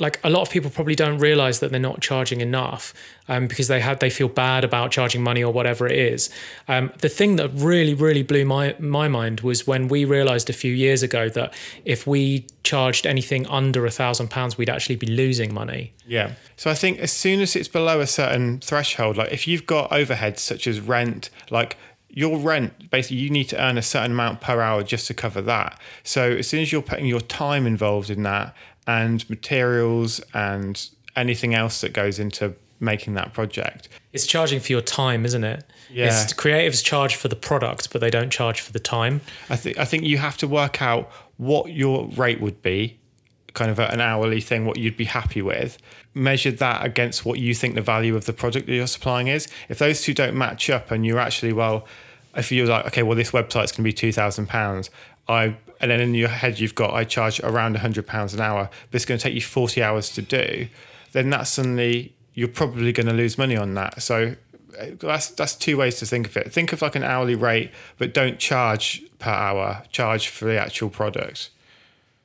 like 0.00 0.18
a 0.24 0.30
lot 0.30 0.42
of 0.42 0.50
people 0.50 0.70
probably 0.70 0.94
don't 0.94 1.18
realize 1.18 1.60
that 1.60 1.70
they're 1.70 1.78
not 1.78 2.00
charging 2.00 2.40
enough 2.40 2.94
um, 3.28 3.46
because 3.46 3.68
they 3.68 3.80
had 3.80 4.00
they 4.00 4.10
feel 4.10 4.28
bad 4.28 4.64
about 4.64 4.90
charging 4.90 5.22
money 5.22 5.44
or 5.44 5.52
whatever 5.52 5.86
it 5.86 5.96
is. 5.96 6.30
Um, 6.66 6.90
the 6.98 7.08
thing 7.08 7.36
that 7.36 7.50
really 7.54 7.94
really 7.94 8.22
blew 8.22 8.44
my 8.44 8.74
my 8.78 9.06
mind 9.08 9.40
was 9.40 9.66
when 9.66 9.88
we 9.88 10.04
realized 10.04 10.50
a 10.50 10.54
few 10.54 10.72
years 10.72 11.02
ago 11.02 11.28
that 11.28 11.54
if 11.84 12.06
we 12.06 12.46
charged 12.64 13.06
anything 13.06 13.46
under 13.46 13.86
a 13.86 13.90
thousand 13.90 14.30
pounds, 14.30 14.56
we'd 14.56 14.70
actually 14.70 14.96
be 14.96 15.06
losing 15.06 15.52
money. 15.52 15.92
Yeah. 16.06 16.32
So 16.56 16.70
I 16.70 16.74
think 16.74 16.98
as 16.98 17.12
soon 17.12 17.40
as 17.40 17.54
it's 17.54 17.68
below 17.68 18.00
a 18.00 18.06
certain 18.06 18.60
threshold, 18.60 19.18
like 19.18 19.32
if 19.32 19.46
you've 19.46 19.66
got 19.66 19.90
overheads 19.90 20.38
such 20.38 20.66
as 20.66 20.80
rent, 20.80 21.30
like 21.50 21.76
your 22.12 22.38
rent, 22.38 22.90
basically 22.90 23.18
you 23.18 23.30
need 23.30 23.44
to 23.44 23.62
earn 23.62 23.78
a 23.78 23.82
certain 23.82 24.10
amount 24.10 24.40
per 24.40 24.60
hour 24.60 24.82
just 24.82 25.06
to 25.06 25.14
cover 25.14 25.40
that. 25.42 25.78
So 26.02 26.32
as 26.32 26.48
soon 26.48 26.60
as 26.60 26.72
you're 26.72 26.82
putting 26.82 27.06
your 27.06 27.20
time 27.20 27.66
involved 27.66 28.10
in 28.10 28.24
that 28.24 28.54
and 28.90 29.28
materials 29.30 30.20
and 30.34 30.90
anything 31.14 31.54
else 31.54 31.80
that 31.80 31.92
goes 31.92 32.18
into 32.18 32.54
making 32.80 33.14
that 33.14 33.32
project. 33.32 33.88
It's 34.12 34.26
charging 34.26 34.58
for 34.58 34.72
your 34.72 34.80
time, 34.80 35.24
isn't 35.24 35.44
it? 35.44 35.64
Yeah. 35.90 36.06
It's 36.06 36.32
creatives 36.32 36.82
charge 36.82 37.14
for 37.14 37.28
the 37.28 37.36
product, 37.36 37.92
but 37.92 38.00
they 38.00 38.10
don't 38.10 38.30
charge 38.30 38.60
for 38.60 38.72
the 38.72 38.80
time. 38.80 39.20
I 39.48 39.56
think 39.56 39.78
I 39.78 39.84
think 39.84 40.02
you 40.04 40.18
have 40.18 40.36
to 40.38 40.48
work 40.48 40.82
out 40.82 41.08
what 41.36 41.72
your 41.72 42.08
rate 42.16 42.40
would 42.40 42.62
be, 42.62 42.98
kind 43.54 43.70
of 43.70 43.78
an 43.78 44.00
hourly 44.00 44.40
thing, 44.40 44.64
what 44.64 44.76
you'd 44.76 44.96
be 44.96 45.04
happy 45.04 45.42
with. 45.42 45.78
Measure 46.12 46.50
that 46.50 46.84
against 46.84 47.24
what 47.24 47.38
you 47.38 47.54
think 47.54 47.76
the 47.76 47.82
value 47.82 48.16
of 48.16 48.24
the 48.24 48.32
product 48.32 48.66
that 48.66 48.74
you're 48.74 48.88
supplying 48.88 49.28
is. 49.28 49.46
If 49.68 49.78
those 49.78 50.02
two 50.02 50.14
don't 50.14 50.36
match 50.36 50.68
up, 50.68 50.90
and 50.90 51.06
you're 51.06 51.20
actually 51.20 51.52
well, 51.52 51.86
if 52.34 52.50
you're 52.50 52.66
like, 52.66 52.86
okay, 52.86 53.04
well, 53.04 53.16
this 53.16 53.30
website's 53.30 53.70
going 53.70 53.84
to 53.84 53.90
be 53.92 53.92
two 53.92 54.12
thousand 54.12 54.48
pounds, 54.48 54.90
I 55.28 55.56
and 55.80 55.90
then 55.90 56.00
in 56.00 56.14
your 56.14 56.28
head 56.28 56.60
you've 56.60 56.74
got 56.74 56.94
I 56.94 57.04
charge 57.04 57.40
around 57.40 57.76
hundred 57.76 58.06
pounds 58.06 58.34
an 58.34 58.40
hour, 58.40 58.68
but 58.90 58.96
it's 58.96 59.04
going 59.04 59.18
to 59.18 59.22
take 59.22 59.34
you 59.34 59.40
forty 59.40 59.82
hours 59.82 60.10
to 60.10 60.22
do. 60.22 60.68
Then 61.12 61.30
that's 61.30 61.50
suddenly 61.50 62.14
you're 62.34 62.48
probably 62.48 62.92
going 62.92 63.06
to 63.06 63.12
lose 63.12 63.36
money 63.36 63.56
on 63.56 63.74
that. 63.74 64.02
So 64.02 64.36
uh, 64.78 64.86
that's 64.98 65.30
that's 65.30 65.54
two 65.54 65.76
ways 65.76 65.98
to 65.98 66.06
think 66.06 66.26
of 66.26 66.36
it. 66.36 66.52
Think 66.52 66.72
of 66.72 66.82
like 66.82 66.94
an 66.94 67.02
hourly 67.02 67.34
rate, 67.34 67.70
but 67.98 68.14
don't 68.14 68.38
charge 68.38 69.02
per 69.18 69.30
hour. 69.30 69.82
Charge 69.90 70.28
for 70.28 70.44
the 70.44 70.58
actual 70.58 70.90
product. 70.90 71.50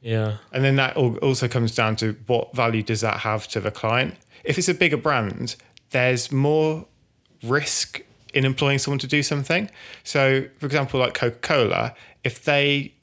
Yeah. 0.01 0.37
And 0.51 0.63
then 0.63 0.75
that 0.75 0.95
also 0.97 1.47
comes 1.47 1.73
down 1.73 1.95
to 1.95 2.15
what 2.27 2.55
value 2.55 2.83
does 2.83 3.01
that 3.01 3.21
have 3.21 3.47
to 3.49 3.59
the 3.59 3.71
client? 3.71 4.15
If 4.43 4.59
it's 4.59 4.69
a 4.69 4.75
bigger 4.75 4.97
brand, 4.97 5.55
there's 5.89 6.31
more 6.31 6.85
risk 7.41 8.03
in 8.33 8.45
employing 8.45 8.77
someone 8.77 8.99
to 8.99 9.07
do 9.07 9.23
something. 9.23 9.69
So, 10.03 10.45
for 10.59 10.67
example, 10.67 10.99
like 10.99 11.15
Coca 11.15 11.37
Cola, 11.37 11.95
if 12.23 12.43
they 12.43 12.93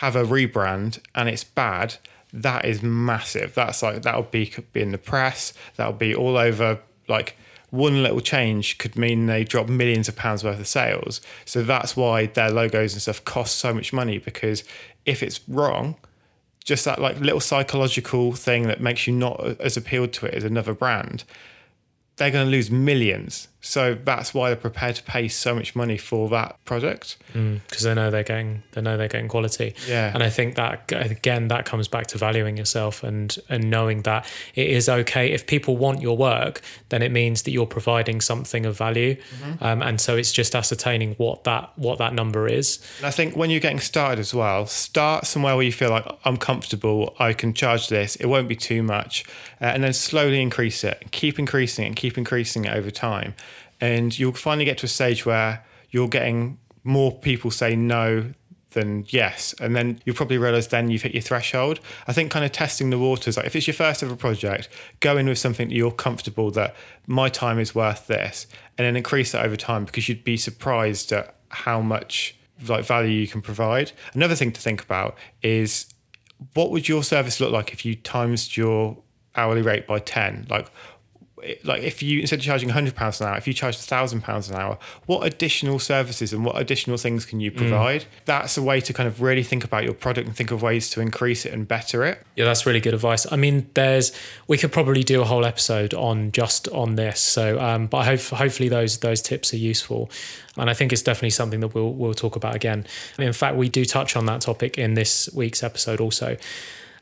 have 0.00 0.16
a 0.16 0.24
rebrand 0.24 0.98
and 1.14 1.28
it's 1.28 1.44
bad, 1.44 1.96
that 2.32 2.64
is 2.64 2.82
massive. 2.82 3.54
That's 3.54 3.82
like 3.82 4.02
that'll 4.02 4.22
be 4.22 4.46
could 4.46 4.72
be 4.72 4.82
in 4.82 4.90
the 4.90 4.98
press. 4.98 5.52
That'll 5.76 5.92
be 5.92 6.14
all 6.14 6.36
over. 6.36 6.80
Like 7.06 7.36
one 7.70 8.02
little 8.02 8.20
change 8.20 8.78
could 8.78 8.96
mean 8.96 9.26
they 9.26 9.44
drop 9.44 9.68
millions 9.68 10.08
of 10.08 10.16
pounds 10.16 10.42
worth 10.42 10.58
of 10.58 10.66
sales. 10.66 11.20
So 11.44 11.62
that's 11.62 11.96
why 11.96 12.26
their 12.26 12.50
logos 12.50 12.92
and 12.92 13.02
stuff 13.02 13.24
cost 13.24 13.56
so 13.58 13.72
much 13.72 13.92
money 13.92 14.18
because 14.18 14.64
if 15.06 15.22
it's 15.22 15.40
wrong, 15.48 15.96
just 16.64 16.84
that 16.86 17.00
like 17.00 17.20
little 17.20 17.40
psychological 17.40 18.32
thing 18.32 18.66
that 18.68 18.80
makes 18.80 19.06
you 19.06 19.12
not 19.12 19.60
as 19.60 19.76
appealed 19.76 20.12
to 20.14 20.26
it 20.26 20.34
as 20.34 20.44
another 20.44 20.74
brand, 20.74 21.24
they're 22.16 22.30
going 22.30 22.46
to 22.46 22.50
lose 22.50 22.70
millions. 22.70 23.48
So 23.66 23.94
that's 23.94 24.34
why 24.34 24.50
they're 24.50 24.56
prepared 24.56 24.96
to 24.96 25.02
pay 25.04 25.26
so 25.28 25.54
much 25.54 25.74
money 25.74 25.96
for 25.96 26.28
that 26.28 26.62
product. 26.66 27.16
because 27.32 27.82
they 27.82 27.94
know 27.94 28.10
they're 28.10 28.22
getting 28.22 28.62
they 28.72 28.80
know 28.80 28.96
they're 28.96 29.08
getting 29.08 29.28
quality. 29.28 29.74
Yeah. 29.88 30.12
and 30.14 30.22
I 30.22 30.30
think 30.30 30.54
that 30.56 30.92
again 30.92 31.48
that 31.48 31.64
comes 31.64 31.88
back 31.88 32.06
to 32.08 32.18
valuing 32.18 32.56
yourself 32.56 33.02
and 33.02 33.36
and 33.48 33.70
knowing 33.70 34.02
that 34.02 34.26
it 34.54 34.68
is 34.68 34.88
okay 34.88 35.32
if 35.32 35.46
people 35.46 35.76
want 35.76 36.00
your 36.00 36.16
work, 36.16 36.60
then 36.90 37.02
it 37.02 37.10
means 37.10 37.42
that 37.42 37.50
you're 37.50 37.66
providing 37.66 38.20
something 38.20 38.66
of 38.66 38.76
value, 38.76 39.16
um, 39.60 39.82
and 39.82 40.00
so 40.00 40.16
it's 40.16 40.30
just 40.32 40.54
ascertaining 40.54 41.14
what 41.14 41.44
that 41.44 41.72
what 41.76 41.98
that 41.98 42.12
number 42.14 42.46
is. 42.46 42.78
And 42.98 43.06
I 43.06 43.10
think 43.10 43.34
when 43.36 43.50
you're 43.50 43.60
getting 43.60 43.80
started 43.80 44.18
as 44.20 44.34
well, 44.34 44.66
start 44.66 45.26
somewhere 45.26 45.56
where 45.56 45.64
you 45.64 45.72
feel 45.72 45.90
like 45.90 46.06
I'm 46.24 46.36
comfortable, 46.36 47.14
I 47.18 47.32
can 47.32 47.54
charge 47.54 47.88
this, 47.88 48.16
it 48.16 48.26
won't 48.26 48.48
be 48.48 48.56
too 48.56 48.82
much, 48.82 49.24
uh, 49.60 49.64
and 49.64 49.82
then 49.82 49.92
slowly 49.92 50.40
increase 50.40 50.84
it, 50.84 51.02
keep 51.10 51.38
increasing 51.38 51.84
it, 51.84 51.88
and 51.88 51.96
keep 51.96 52.16
increasing 52.18 52.64
it 52.66 52.72
over 52.74 52.90
time, 52.90 53.34
and 53.84 54.18
you'll 54.18 54.32
finally 54.32 54.64
get 54.64 54.78
to 54.78 54.86
a 54.86 54.88
stage 54.88 55.26
where 55.26 55.64
you're 55.90 56.08
getting 56.08 56.58
more 56.84 57.12
people 57.12 57.50
say 57.50 57.76
no 57.76 58.32
than 58.70 59.04
yes, 59.08 59.54
and 59.60 59.76
then 59.76 60.00
you'll 60.04 60.16
probably 60.16 60.38
realize 60.38 60.68
then 60.68 60.90
you've 60.90 61.02
hit 61.02 61.12
your 61.14 61.22
threshold. 61.22 61.78
I 62.08 62.12
think 62.12 62.30
kind 62.30 62.44
of 62.44 62.50
testing 62.50 62.90
the 62.90 62.98
waters, 62.98 63.36
like 63.36 63.46
if 63.46 63.54
it's 63.54 63.66
your 63.66 63.74
first 63.74 64.02
ever 64.02 64.16
project, 64.16 64.68
go 65.00 65.16
in 65.16 65.26
with 65.26 65.38
something 65.38 65.68
that 65.68 65.74
you're 65.74 65.92
comfortable 65.92 66.50
that 66.52 66.74
my 67.06 67.28
time 67.28 67.58
is 67.58 67.74
worth 67.74 68.06
this, 68.06 68.46
and 68.76 68.86
then 68.86 68.96
increase 68.96 69.32
that 69.32 69.44
over 69.44 69.56
time 69.56 69.84
because 69.84 70.08
you'd 70.08 70.24
be 70.24 70.36
surprised 70.36 71.12
at 71.12 71.36
how 71.50 71.80
much 71.80 72.36
like 72.66 72.84
value 72.84 73.12
you 73.12 73.28
can 73.28 73.42
provide. 73.42 73.92
Another 74.14 74.34
thing 74.34 74.50
to 74.52 74.60
think 74.60 74.82
about 74.82 75.16
is 75.42 75.86
what 76.54 76.70
would 76.70 76.88
your 76.88 77.02
service 77.02 77.38
look 77.38 77.52
like 77.52 77.72
if 77.72 77.84
you 77.84 77.94
times 77.94 78.56
your 78.56 78.98
hourly 79.36 79.62
rate 79.62 79.86
by 79.86 79.98
10 79.98 80.46
like 80.48 80.70
like 81.64 81.82
if 81.82 82.02
you 82.02 82.20
instead 82.20 82.38
of 82.38 82.44
charging 82.44 82.68
100 82.68 82.94
pounds 82.94 83.20
an 83.20 83.26
hour 83.26 83.36
if 83.36 83.46
you 83.46 83.52
charged 83.52 83.78
1000 83.78 84.20
pounds 84.22 84.48
an 84.48 84.56
hour 84.56 84.78
what 85.06 85.26
additional 85.26 85.78
services 85.78 86.32
and 86.32 86.44
what 86.44 86.56
additional 86.56 86.96
things 86.96 87.26
can 87.26 87.40
you 87.40 87.50
provide 87.50 88.04
that's 88.24 88.56
a 88.56 88.62
way 88.62 88.80
to 88.80 88.92
kind 88.92 89.06
of 89.06 89.20
really 89.20 89.42
think 89.42 89.64
about 89.64 89.84
your 89.84 89.94
product 89.94 90.26
and 90.26 90.36
think 90.36 90.50
of 90.50 90.62
ways 90.62 90.88
to 90.90 91.00
increase 91.00 91.44
it 91.44 91.52
and 91.52 91.66
better 91.66 92.04
it 92.04 92.24
Yeah, 92.36 92.44
that's 92.44 92.66
really 92.66 92.80
good 92.80 92.94
advice. 92.94 93.30
I 93.30 93.36
mean, 93.36 93.68
there's 93.74 94.12
we 94.46 94.58
could 94.58 94.72
probably 94.72 95.02
do 95.02 95.20
a 95.20 95.24
whole 95.24 95.44
episode 95.44 95.94
on 95.94 96.32
just 96.32 96.68
on 96.68 96.96
this. 96.96 97.20
So, 97.20 97.60
um, 97.60 97.86
but 97.86 97.98
I 97.98 98.04
hope 98.04 98.20
hopefully 98.20 98.68
those 98.68 98.98
those 98.98 99.22
tips 99.22 99.52
are 99.54 99.58
useful, 99.58 100.10
and 100.56 100.68
I 100.68 100.74
think 100.74 100.92
it's 100.92 101.02
definitely 101.02 101.30
something 101.30 101.60
that 101.60 101.74
we'll 101.74 101.92
we'll 101.92 102.14
talk 102.14 102.36
about 102.36 102.54
again. 102.54 102.86
In 103.18 103.32
fact, 103.32 103.56
we 103.56 103.68
do 103.68 103.84
touch 103.84 104.16
on 104.16 104.26
that 104.26 104.40
topic 104.40 104.78
in 104.78 104.94
this 104.94 105.28
week's 105.34 105.62
episode 105.62 106.00
also. 106.00 106.36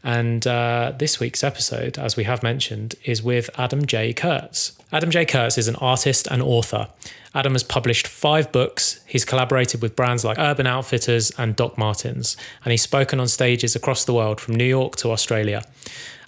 And 0.04 0.46
uh, 0.46 0.92
this 0.98 1.20
week's 1.20 1.44
episode, 1.44 1.96
as 1.98 2.16
we 2.16 2.24
have 2.24 2.42
mentioned, 2.42 2.96
is 3.04 3.22
with 3.22 3.48
Adam 3.56 3.86
J. 3.86 4.12
Kurtz. 4.12 4.72
Adam 4.90 5.10
J. 5.10 5.24
Kurtz 5.24 5.56
is 5.58 5.68
an 5.68 5.76
artist 5.76 6.26
and 6.28 6.42
author. 6.42 6.88
Adam 7.34 7.52
has 7.52 7.62
published 7.62 8.06
five 8.06 8.50
books. 8.52 9.00
He's 9.06 9.24
collaborated 9.24 9.80
with 9.80 9.96
brands 9.96 10.24
like 10.24 10.38
Urban 10.38 10.66
Outfitters 10.66 11.30
and 11.38 11.56
Doc 11.56 11.78
Martens, 11.78 12.36
and 12.64 12.72
he's 12.72 12.82
spoken 12.82 13.20
on 13.20 13.28
stages 13.28 13.76
across 13.76 14.04
the 14.04 14.12
world 14.12 14.40
from 14.40 14.54
New 14.54 14.66
York 14.66 14.96
to 14.96 15.10
Australia. 15.10 15.62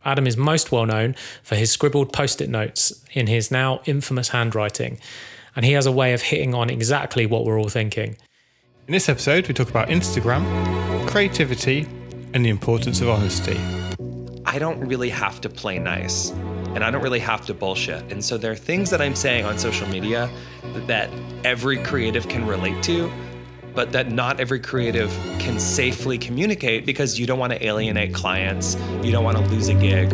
Adam 0.04 0.26
is 0.26 0.36
most 0.36 0.70
well 0.70 0.86
known 0.86 1.14
for 1.42 1.56
his 1.56 1.70
scribbled 1.70 2.12
post 2.12 2.40
it 2.40 2.48
notes 2.48 3.04
in 3.12 3.26
his 3.26 3.50
now 3.50 3.80
infamous 3.86 4.28
handwriting, 4.28 4.98
and 5.56 5.64
he 5.64 5.72
has 5.72 5.86
a 5.86 5.92
way 5.92 6.12
of 6.12 6.22
hitting 6.22 6.54
on 6.54 6.70
exactly 6.70 7.26
what 7.26 7.44
we're 7.44 7.58
all 7.58 7.68
thinking. 7.68 8.16
in 8.86 8.92
this 8.92 9.08
episode 9.08 9.48
we 9.48 9.54
talk 9.54 9.70
about 9.70 9.88
instagram 9.88 10.44
creativity 11.08 11.86
and 12.34 12.44
the 12.44 12.50
importance 12.50 13.00
of 13.00 13.08
honesty 13.08 13.58
I 14.44 14.58
don't 14.58 14.80
really 14.80 15.08
have 15.08 15.40
to 15.40 15.48
play 15.48 15.78
nice 15.78 16.30
and 16.74 16.84
I 16.84 16.90
don't 16.90 17.02
really 17.02 17.20
have 17.20 17.46
to 17.46 17.54
bullshit. 17.54 18.02
And 18.12 18.24
so 18.24 18.36
there 18.36 18.50
are 18.50 18.56
things 18.56 18.90
that 18.90 19.00
I'm 19.00 19.14
saying 19.14 19.44
on 19.44 19.58
social 19.58 19.88
media 19.88 20.28
that 20.86 21.08
every 21.44 21.78
creative 21.78 22.28
can 22.28 22.46
relate 22.46 22.82
to, 22.84 23.10
but 23.74 23.92
that 23.92 24.10
not 24.10 24.40
every 24.40 24.58
creative 24.58 25.10
can 25.38 25.60
safely 25.60 26.18
communicate 26.18 26.84
because 26.84 27.18
you 27.18 27.26
don't 27.26 27.38
want 27.38 27.52
to 27.52 27.64
alienate 27.64 28.12
clients, 28.12 28.76
you 29.02 29.12
don't 29.12 29.24
want 29.24 29.38
to 29.38 29.44
lose 29.44 29.68
a 29.68 29.74
gig. 29.74 30.12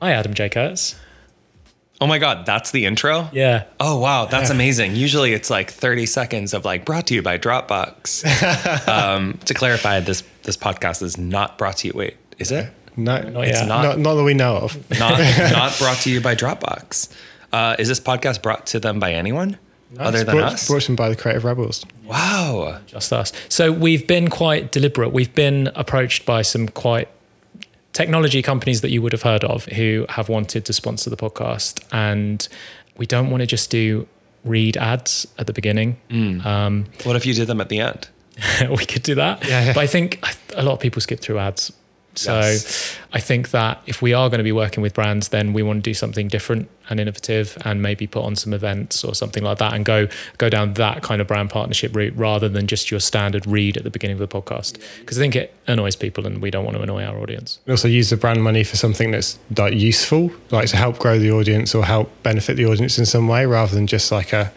Hi, 0.00 0.12
Adam 0.12 0.34
J. 0.34 0.48
Kurtz. 0.48 0.96
Oh 1.98 2.06
my 2.06 2.18
God, 2.18 2.44
that's 2.44 2.72
the 2.72 2.84
intro? 2.84 3.30
Yeah. 3.32 3.64
Oh 3.80 3.98
wow, 3.98 4.26
that's 4.26 4.50
amazing. 4.50 4.94
Usually 4.96 5.32
it's 5.32 5.48
like 5.48 5.70
30 5.70 6.04
seconds 6.04 6.52
of 6.52 6.66
like 6.66 6.84
brought 6.84 7.06
to 7.06 7.14
you 7.14 7.22
by 7.22 7.38
Dropbox. 7.38 8.88
um, 8.88 9.38
to 9.46 9.54
clarify, 9.54 10.00
this 10.00 10.22
this 10.42 10.58
podcast 10.58 11.02
is 11.02 11.16
not 11.16 11.56
brought 11.56 11.78
to 11.78 11.88
you. 11.88 11.94
Wait, 11.96 12.16
is 12.38 12.52
it? 12.52 12.70
no 12.98 13.18
Not 13.22 13.44
it's 13.48 13.58
yet. 13.60 13.68
not. 13.68 13.82
not, 13.82 13.98
not 13.98 14.14
that 14.16 14.24
we 14.24 14.34
know 14.34 14.56
of 14.56 14.90
Not 14.98 15.18
not 15.52 15.78
brought 15.78 15.98
to 15.98 16.10
you 16.10 16.20
by 16.20 16.34
Dropbox. 16.34 17.10
Uh, 17.52 17.76
is 17.78 17.88
this 17.88 18.00
podcast 18.00 18.42
brought 18.42 18.66
to 18.66 18.80
them 18.80 19.00
by 19.00 19.12
anyone 19.14 19.58
other 19.98 20.18
It's 20.18 20.26
than 20.26 20.36
brought, 20.36 20.52
us? 20.52 20.66
brought 20.68 20.80
to 20.82 20.86
them 20.88 20.96
by 20.96 21.08
the 21.08 21.16
creative 21.16 21.44
rebels 21.44 21.86
Wow. 22.04 22.80
just 22.86 23.10
us. 23.12 23.32
So 23.48 23.72
we've 23.72 24.06
been 24.06 24.28
quite 24.28 24.70
deliberate. 24.72 25.12
We've 25.12 25.34
been 25.34 25.70
approached 25.74 26.26
by 26.26 26.42
some 26.42 26.68
quite 26.68 27.08
technology 28.00 28.42
companies 28.42 28.80
that 28.82 28.90
you 28.90 29.00
would 29.02 29.12
have 29.12 29.22
heard 29.30 29.44
of 29.44 29.64
who 29.78 30.04
have 30.16 30.28
wanted 30.28 30.64
to 30.66 30.72
sponsor 30.72 31.08
the 31.10 31.16
podcast, 31.16 31.74
and 31.92 32.46
we 33.00 33.06
don't 33.06 33.30
want 33.30 33.40
to 33.40 33.46
just 33.46 33.70
do 33.70 34.06
read 34.44 34.76
ads 34.76 35.26
at 35.38 35.46
the 35.46 35.52
beginning. 35.52 35.96
Um, 36.44 36.84
What 37.04 37.16
if 37.16 37.24
you 37.26 37.34
did 37.34 37.46
them 37.48 37.60
at 37.60 37.68
the 37.68 37.80
end? 37.80 38.08
we 38.80 38.84
could 38.92 39.02
do 39.02 39.14
that, 39.14 39.44
Yeah, 39.48 39.64
yeah. 39.66 39.72
but 39.72 39.80
I 39.80 39.86
think 39.86 40.08
a 40.54 40.62
lot 40.62 40.72
of 40.74 40.80
people 40.80 41.00
skip 41.00 41.20
through 41.20 41.38
ads. 41.38 41.72
So 42.18 42.38
Yes. 42.40 42.96
I 43.12 43.20
think 43.20 43.50
that 43.50 43.80
if 43.86 44.02
we 44.02 44.12
are 44.12 44.28
going 44.28 44.38
to 44.38 44.44
be 44.44 44.52
working 44.52 44.82
with 44.82 44.92
brands, 44.94 45.28
then 45.28 45.52
we 45.52 45.62
want 45.62 45.82
to 45.84 45.90
do 45.90 45.94
something 45.94 46.28
different 46.28 46.68
and 46.88 47.00
innovative, 47.00 47.56
and 47.64 47.82
maybe 47.82 48.06
put 48.06 48.22
on 48.24 48.36
some 48.36 48.52
events 48.52 49.02
or 49.02 49.14
something 49.14 49.42
like 49.42 49.58
that, 49.58 49.72
and 49.74 49.84
go 49.84 50.06
go 50.38 50.48
down 50.48 50.74
that 50.74 51.02
kind 51.02 51.20
of 51.20 51.26
brand 51.26 51.50
partnership 51.50 51.94
route 51.96 52.12
rather 52.16 52.48
than 52.48 52.66
just 52.66 52.90
your 52.90 53.00
standard 53.00 53.46
read 53.46 53.76
at 53.76 53.84
the 53.84 53.90
beginning 53.90 54.20
of 54.20 54.28
the 54.28 54.28
podcast. 54.28 54.78
Because 55.00 55.18
I 55.18 55.22
think 55.22 55.34
it 55.36 55.54
annoys 55.66 55.96
people, 55.96 56.26
and 56.26 56.40
we 56.42 56.50
don't 56.50 56.64
want 56.64 56.76
to 56.76 56.82
annoy 56.82 57.04
our 57.04 57.18
audience. 57.18 57.58
and 57.66 57.72
also 57.72 57.88
use 57.88 58.10
the 58.10 58.16
brand 58.16 58.42
money 58.42 58.62
for 58.64 58.76
something 58.76 59.10
that's 59.10 59.38
like 59.56 59.74
useful 59.74 60.30
like 60.50 60.68
to 60.68 60.76
help 60.76 60.98
grow 60.98 61.18
the 61.18 61.30
audience 61.32 61.74
or 61.74 61.84
help 61.84 62.10
benefit 62.22 62.56
the 62.56 62.66
audience 62.66 62.98
in 62.98 63.06
some 63.06 63.26
way 63.28 63.46
rather 63.46 63.74
than 63.74 63.86
just 63.86 64.12
like 64.12 64.32
a 64.32 64.52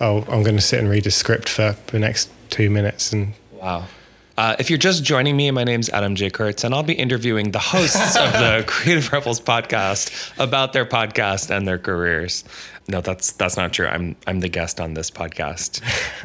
oh 0.00 0.22
i'm 0.28 0.42
going 0.42 0.56
to 0.56 0.60
sit 0.62 0.78
and 0.80 0.88
read 0.88 1.06
a 1.06 1.10
script 1.10 1.48
for 1.48 1.76
the 1.88 1.98
next 1.98 2.30
two 2.50 2.68
minutes 2.70 3.12
and 3.12 3.32
Wow. 3.52 3.84
Uh, 4.40 4.56
if 4.58 4.70
you're 4.70 4.78
just 4.78 5.04
joining 5.04 5.36
me, 5.36 5.50
my 5.50 5.64
name's 5.64 5.90
Adam 5.90 6.14
J. 6.14 6.30
Kurtz, 6.30 6.64
and 6.64 6.74
I'll 6.74 6.82
be 6.82 6.94
interviewing 6.94 7.50
the 7.50 7.58
hosts 7.58 8.16
of 8.16 8.32
the 8.32 8.64
Creative 8.66 9.12
Rebels 9.12 9.38
podcast 9.38 10.32
about 10.38 10.72
their 10.72 10.86
podcast 10.86 11.54
and 11.54 11.68
their 11.68 11.76
careers. 11.76 12.42
No, 12.88 13.02
that's 13.02 13.32
that's 13.32 13.58
not 13.58 13.74
true. 13.74 13.86
I'm 13.86 14.16
I'm 14.26 14.40
the 14.40 14.48
guest 14.48 14.80
on 14.80 14.94
this 14.94 15.10
podcast, 15.10 15.82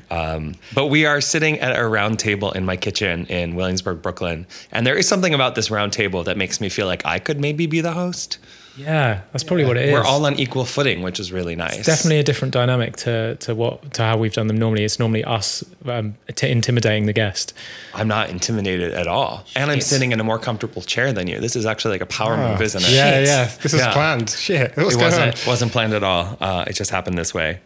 um, 0.10 0.56
but 0.74 0.86
we 0.86 1.06
are 1.06 1.20
sitting 1.20 1.60
at 1.60 1.78
a 1.78 1.86
round 1.86 2.18
table 2.18 2.54
in 2.54 2.64
my 2.64 2.78
kitchen 2.78 3.26
in 3.26 3.54
Williamsburg, 3.54 4.02
Brooklyn, 4.02 4.48
and 4.72 4.88
there 4.88 4.96
is 4.96 5.10
something 5.10 5.34
about 5.34 5.56
this 5.56 5.70
round 5.70 5.92
table 5.92 6.24
that 6.24 6.38
makes 6.38 6.62
me 6.62 6.70
feel 6.70 6.88
like 6.88 7.06
I 7.06 7.20
could 7.20 7.42
maybe 7.42 7.68
be 7.68 7.82
the 7.82 7.92
host. 7.92 8.38
Yeah, 8.78 9.22
that's 9.32 9.44
probably 9.44 9.64
what 9.66 9.78
it 9.78 9.86
is. 9.86 9.94
We're 9.94 10.04
all 10.04 10.26
on 10.26 10.38
equal 10.38 10.66
footing, 10.66 11.02
which 11.02 11.20
is 11.20 11.32
really 11.32 11.56
nice. 11.56 11.86
definitely 11.86 12.20
a 12.20 12.24
different 12.24 12.54
dynamic 12.54 12.98
to 12.98 13.36
to 13.38 13.56
what 13.56 13.94
to 13.94 14.02
how 14.04 14.18
we've 14.18 14.34
done 14.34 14.48
them 14.48 14.58
normally. 14.58 14.84
It's 14.84 15.00
normally 15.00 15.24
us 15.24 15.64
um, 15.86 16.16
t- 16.36 16.50
intimidating 16.52 17.06
the 17.06 17.14
guest. 17.14 17.54
I'm 17.94 18.08
not 18.10 18.30
intimidated 18.30 18.94
at 18.94 19.08
all, 19.08 19.46
and 19.56 19.72
I'm 19.72 19.80
sitting 19.82 20.12
in 20.12 20.20
a 20.20 20.24
more 20.26 20.40
comfortable 20.40 20.82
chair 20.82 21.14
than 21.14 21.28
you. 21.28 21.40
This 21.40 21.56
is 21.56 21.66
actually 21.66 21.92
like 21.92 22.02
a 22.02 22.06
power 22.06 22.36
move, 22.36 22.62
isn't 22.62 22.84
it? 22.84 22.90
yeah 22.90 23.12
Shit. 23.12 23.28
yeah 23.28 23.46
this 23.62 23.74
is 23.74 23.80
Yeah. 23.80 23.94
planned 23.94 24.30
shit 24.30 24.76
what's 24.76 24.96
it 24.96 25.02
wasn't 25.02 25.48
wasn't 25.48 25.72
planned 25.72 25.94
at 25.94 26.04
all. 26.04 26.38
Uh, 26.42 26.66
it 26.68 26.74
just 26.74 26.92
happened 26.92 27.18
this 27.18 27.34
way. 27.34 27.60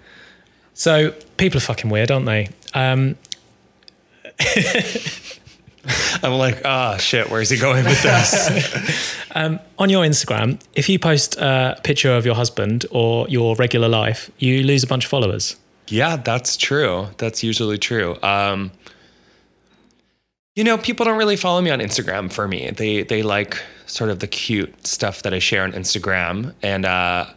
So 0.76 1.12
people 1.38 1.58
are 1.58 1.62
fucking 1.62 1.90
weird, 1.90 2.12
aren't 2.12 2.28
they? 2.28 2.50
Um, 2.74 3.18
I'm 6.24 6.34
like, 6.34 6.62
ah, 6.66 6.98
shit. 6.98 7.30
Where's 7.30 7.50
he 7.50 7.58
going 7.58 7.86
with 7.86 8.02
this? 8.04 9.16
on 9.36 9.90
your 9.90 10.06
Instagram, 10.06 10.60
if 10.76 10.90
you 10.90 11.00
post 11.00 11.38
a 11.38 11.80
picture 11.84 12.12
of 12.12 12.26
your 12.26 12.36
husband 12.36 12.86
or 12.92 13.28
your 13.30 13.56
regular 13.56 13.88
life, 13.88 14.30
you 14.40 14.64
lose 14.64 14.84
a 14.84 14.88
bunch 14.88 15.06
of 15.06 15.10
followers. 15.10 15.56
yeah, 15.88 16.18
that's 16.18 16.58
true. 16.58 17.08
That's 17.18 17.44
usually 17.44 17.78
true. 17.78 18.18
Um, 18.22 18.72
you 20.56 20.64
know, 20.64 20.78
people 20.78 21.06
don't 21.06 21.18
really 21.18 21.38
follow 21.38 21.62
me 21.62 21.70
on 21.72 21.80
Instagram 21.80 22.32
for 22.32 22.48
me. 22.48 22.70
They 22.72 23.04
they 23.04 23.24
like 23.24 23.62
sort 23.86 24.10
of 24.10 24.20
the 24.20 24.28
cute 24.28 24.86
stuff 24.86 25.22
that 25.24 25.34
I 25.34 25.40
share 25.40 25.64
on 25.64 25.72
Instagram, 25.72 26.54
and 26.62 26.86
uh, 26.86 27.28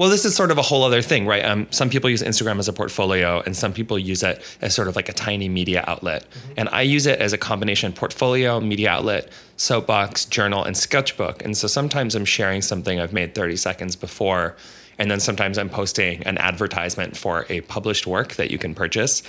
Well, 0.00 0.08
this 0.08 0.24
is 0.24 0.34
sort 0.34 0.50
of 0.50 0.56
a 0.56 0.62
whole 0.62 0.82
other 0.82 1.02
thing, 1.02 1.26
right? 1.26 1.44
Um, 1.44 1.66
some 1.70 1.90
people 1.90 2.08
use 2.08 2.22
Instagram 2.22 2.58
as 2.58 2.68
a 2.68 2.72
portfolio, 2.72 3.42
and 3.42 3.54
some 3.54 3.74
people 3.74 3.98
use 3.98 4.22
it 4.22 4.42
as 4.62 4.74
sort 4.74 4.88
of 4.88 4.96
like 4.96 5.10
a 5.10 5.12
tiny 5.12 5.46
media 5.46 5.84
outlet. 5.86 6.22
Mm-hmm. 6.22 6.52
And 6.56 6.68
I 6.70 6.80
use 6.80 7.04
it 7.04 7.18
as 7.20 7.34
a 7.34 7.36
combination 7.36 7.92
portfolio, 7.92 8.60
media 8.60 8.88
outlet, 8.88 9.28
soapbox, 9.58 10.24
journal, 10.24 10.64
and 10.64 10.74
sketchbook. 10.74 11.44
And 11.44 11.54
so 11.54 11.68
sometimes 11.68 12.14
I'm 12.14 12.24
sharing 12.24 12.62
something 12.62 12.98
I've 12.98 13.12
made 13.12 13.34
30 13.34 13.56
seconds 13.56 13.94
before, 13.94 14.56
and 14.98 15.10
then 15.10 15.20
sometimes 15.20 15.58
I'm 15.58 15.68
posting 15.68 16.22
an 16.22 16.38
advertisement 16.38 17.14
for 17.14 17.44
a 17.50 17.60
published 17.60 18.06
work 18.06 18.36
that 18.36 18.50
you 18.50 18.56
can 18.56 18.74
purchase. 18.74 19.22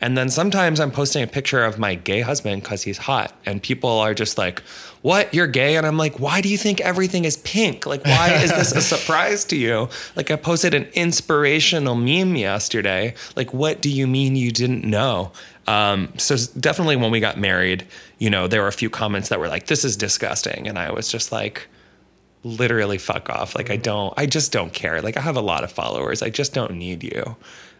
And 0.00 0.16
then 0.16 0.28
sometimes 0.28 0.78
I'm 0.78 0.90
posting 0.90 1.22
a 1.22 1.26
picture 1.26 1.64
of 1.64 1.78
my 1.78 1.94
gay 1.94 2.20
husband 2.20 2.62
because 2.62 2.82
he's 2.82 2.98
hot. 2.98 3.34
And 3.46 3.62
people 3.62 3.90
are 3.90 4.12
just 4.12 4.36
like, 4.36 4.60
What? 5.00 5.32
You're 5.32 5.46
gay? 5.46 5.76
And 5.76 5.86
I'm 5.86 5.96
like, 5.96 6.20
Why 6.20 6.40
do 6.40 6.48
you 6.48 6.58
think 6.58 6.80
everything 6.80 7.24
is 7.24 7.38
pink? 7.38 7.86
Like, 7.86 8.04
why 8.04 8.34
is 8.34 8.50
this 8.50 8.72
a 8.72 8.80
surprise 8.96 9.44
to 9.46 9.56
you? 9.56 9.88
Like, 10.14 10.30
I 10.30 10.36
posted 10.36 10.74
an 10.74 10.84
inspirational 10.94 11.94
meme 11.94 12.36
yesterday. 12.36 13.14
Like, 13.36 13.54
what 13.54 13.80
do 13.80 13.90
you 13.90 14.06
mean 14.06 14.36
you 14.36 14.52
didn't 14.52 14.84
know? 14.84 15.32
Um, 15.66 16.12
so 16.18 16.36
definitely 16.60 16.96
when 16.96 17.10
we 17.10 17.18
got 17.18 17.38
married, 17.38 17.86
you 18.18 18.30
know, 18.30 18.46
there 18.46 18.62
were 18.62 18.68
a 18.68 18.72
few 18.72 18.90
comments 18.90 19.30
that 19.30 19.40
were 19.40 19.48
like, 19.48 19.66
This 19.66 19.84
is 19.84 19.96
disgusting. 19.96 20.68
And 20.68 20.78
I 20.78 20.92
was 20.92 21.08
just 21.08 21.32
like, 21.32 21.68
literally 22.44 22.98
fuck 22.98 23.28
off. 23.28 23.56
Like 23.56 23.70
I 23.70 23.76
don't, 23.76 24.14
I 24.16 24.26
just 24.26 24.52
don't 24.52 24.72
care. 24.72 25.02
Like 25.02 25.16
I 25.16 25.20
have 25.20 25.36
a 25.36 25.40
lot 25.40 25.64
of 25.64 25.72
followers. 25.72 26.22
I 26.22 26.30
just 26.30 26.54
don't 26.54 26.74
need 26.74 27.02
you. 27.02 27.36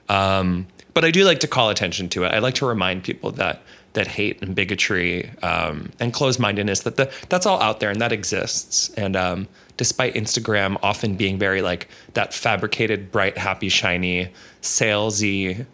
Um, 0.09 0.67
but 0.97 1.05
I 1.05 1.11
do 1.11 1.27
like 1.27 1.41
to 1.41 1.47
call 1.47 1.69
attention 1.69 2.09
to 2.09 2.25
it. 2.25 2.29
I 2.29 2.39
like 2.39 2.55
to 2.55 2.65
remind 2.65 3.05
people 3.05 3.31
that 3.33 3.61
that 3.93 4.07
hate 4.07 4.41
and 4.41 4.55
bigotry 4.55 5.31
um, 5.43 5.91
and 6.01 6.11
closed 6.11 6.41
mindedness 6.41 6.81
that 6.81 6.97
the, 6.97 7.13
that's 7.29 7.45
all 7.45 7.61
out 7.61 7.81
there 7.81 7.91
and 7.91 8.01
that 8.01 8.13
exists. 8.13 8.89
And 8.95 9.15
um, 9.15 9.47
despite 9.77 10.15
Instagram 10.15 10.79
often 10.83 11.15
being 11.15 11.39
very 11.39 11.61
like 11.61 11.89
that 12.15 12.33
fabricated, 12.33 13.13
bright, 13.13 13.37
happy, 13.37 13.69
shiny, 13.69 14.31
salesy 14.63 15.67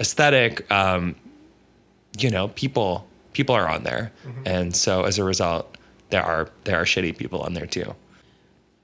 aesthetic, 0.00 0.70
um, 0.70 1.14
you 2.18 2.28
know, 2.28 2.48
people 2.48 3.06
people 3.32 3.54
are 3.54 3.66
on 3.66 3.84
there, 3.84 4.12
mm-hmm. 4.22 4.42
and 4.44 4.76
so 4.76 5.04
as 5.04 5.16
a 5.16 5.24
result, 5.24 5.78
there 6.10 6.22
are 6.22 6.50
there 6.64 6.76
are 6.76 6.84
shitty 6.84 7.16
people 7.16 7.40
on 7.40 7.54
there 7.54 7.64
too 7.64 7.94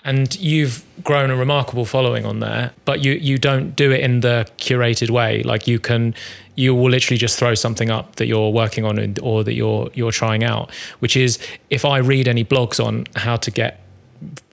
and 0.04 0.38
you've 0.38 0.84
grown 1.02 1.30
a 1.30 1.36
remarkable 1.36 1.84
following 1.84 2.24
on 2.24 2.40
there 2.40 2.72
but 2.84 3.04
you 3.04 3.12
you 3.12 3.38
don't 3.38 3.74
do 3.76 3.90
it 3.90 4.00
in 4.00 4.20
the 4.20 4.48
curated 4.58 5.10
way. 5.10 5.42
Like 5.42 5.66
you 5.66 5.78
can 5.78 6.14
you 6.58 6.74
will 6.74 6.90
literally 6.90 7.16
just 7.16 7.38
throw 7.38 7.54
something 7.54 7.88
up 7.88 8.16
that 8.16 8.26
you're 8.26 8.50
working 8.50 8.84
on 8.84 9.16
or 9.22 9.44
that 9.44 9.54
you're 9.54 9.88
you're 9.94 10.10
trying 10.10 10.42
out 10.42 10.74
which 10.98 11.16
is 11.16 11.38
if 11.70 11.84
i 11.84 11.98
read 11.98 12.26
any 12.26 12.44
blogs 12.44 12.84
on 12.84 13.06
how 13.14 13.36
to 13.36 13.50
get 13.50 13.80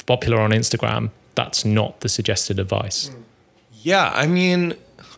popular 0.05 0.39
on 0.39 0.51
instagram 0.51 1.09
that's 1.33 1.65
not 1.65 1.99
the 1.99 2.07
suggested 2.07 2.59
advice. 2.59 3.11
Yeah 3.73 4.11
i 4.13 4.27
mean 4.27 4.75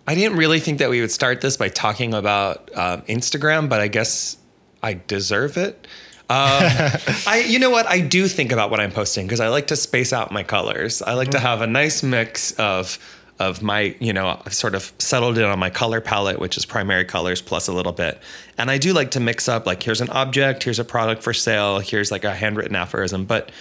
i 0.08 0.16
didn't 0.16 0.38
really 0.38 0.62
think 0.62 0.80
that 0.80 0.90
we 0.90 1.02
would 1.02 1.12
start 1.12 1.42
this 1.42 1.58
by 1.58 1.68
talking 1.68 2.14
about 2.14 2.70
um, 2.74 3.02
instagram 3.04 3.68
but 3.68 3.82
i 3.82 3.90
guess 3.90 4.38
i 4.82 4.94
deserve 5.08 5.58
it 5.58 5.86
I, 6.30 7.46
you 7.48 7.58
know 7.58 7.70
what? 7.70 7.88
I 7.88 8.02
do 8.02 8.28
think 8.28 8.52
about 8.52 8.70
what 8.70 8.82
I'm 8.82 8.92
posting 8.92 9.26
because 9.26 9.40
I 9.40 9.48
like 9.48 9.68
to 9.68 9.76
space 9.76 10.12
out 10.12 10.32
my 10.32 10.44
colors. 10.44 11.02
I 11.02 11.14
like 11.14 11.30
mm. 11.30 11.34
to 11.34 11.40
have 11.40 11.62
a 11.62 11.68
nice 11.68 12.04
mix 12.04 12.52
of 12.54 13.00
of 13.40 13.62
my, 13.62 13.96
you 14.00 14.14
know, 14.14 14.42
I've 14.46 14.54
sort 14.54 14.74
of 14.74 14.92
settled 14.98 15.38
in 15.38 15.44
on 15.44 15.60
my 15.60 15.70
color 15.70 16.02
palette, 16.02 16.40
which 16.40 16.58
is 16.58 16.66
primary 16.66 17.06
colors 17.06 17.40
plus 17.40 17.68
a 17.68 17.72
little 17.72 17.92
bit. 17.92 18.20
And 18.58 18.72
I 18.72 18.80
do 18.80 18.94
like 18.94 19.12
to 19.12 19.20
mix 19.20 19.48
up 19.48 19.68
like 19.68 19.84
here's 19.84 20.02
an 20.02 20.10
object, 20.10 20.64
here's 20.64 20.80
a 20.80 20.84
product 20.84 21.22
for 21.22 21.34
sale, 21.34 21.80
here's 21.80 22.12
like 22.12 22.24
a 22.24 22.34
handwritten 22.34 22.76
aphorism, 22.76 23.26
but 23.26 23.52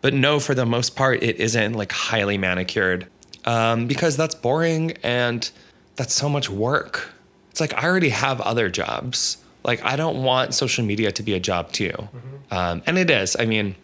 but 0.00 0.12
no, 0.12 0.40
for 0.40 0.54
the 0.54 0.66
most 0.66 0.96
part, 0.96 1.22
it 1.22 1.36
isn't 1.36 1.74
like 1.74 1.92
highly 1.92 2.36
manicured 2.36 3.06
um, 3.44 3.86
because 3.86 4.16
that's 4.16 4.34
boring 4.34 4.92
and 5.02 5.50
that's 5.96 6.12
so 6.12 6.28
much 6.28 6.50
work. 6.50 7.08
It's 7.50 7.60
like 7.60 7.72
I 7.74 7.86
already 7.86 8.10
have 8.10 8.40
other 8.40 8.68
jobs 8.68 9.38
like 9.64 9.84
I 9.84 9.96
don't 9.96 10.22
want 10.22 10.54
social 10.54 10.84
media 10.84 11.12
to 11.12 11.22
be 11.22 11.34
a 11.34 11.40
job 11.40 11.72
too, 11.72 11.90
mm-hmm. 11.90 12.54
um, 12.54 12.82
and 12.86 12.98
it 12.98 13.10
is. 13.10 13.36
I 13.38 13.46
mean, 13.46 13.74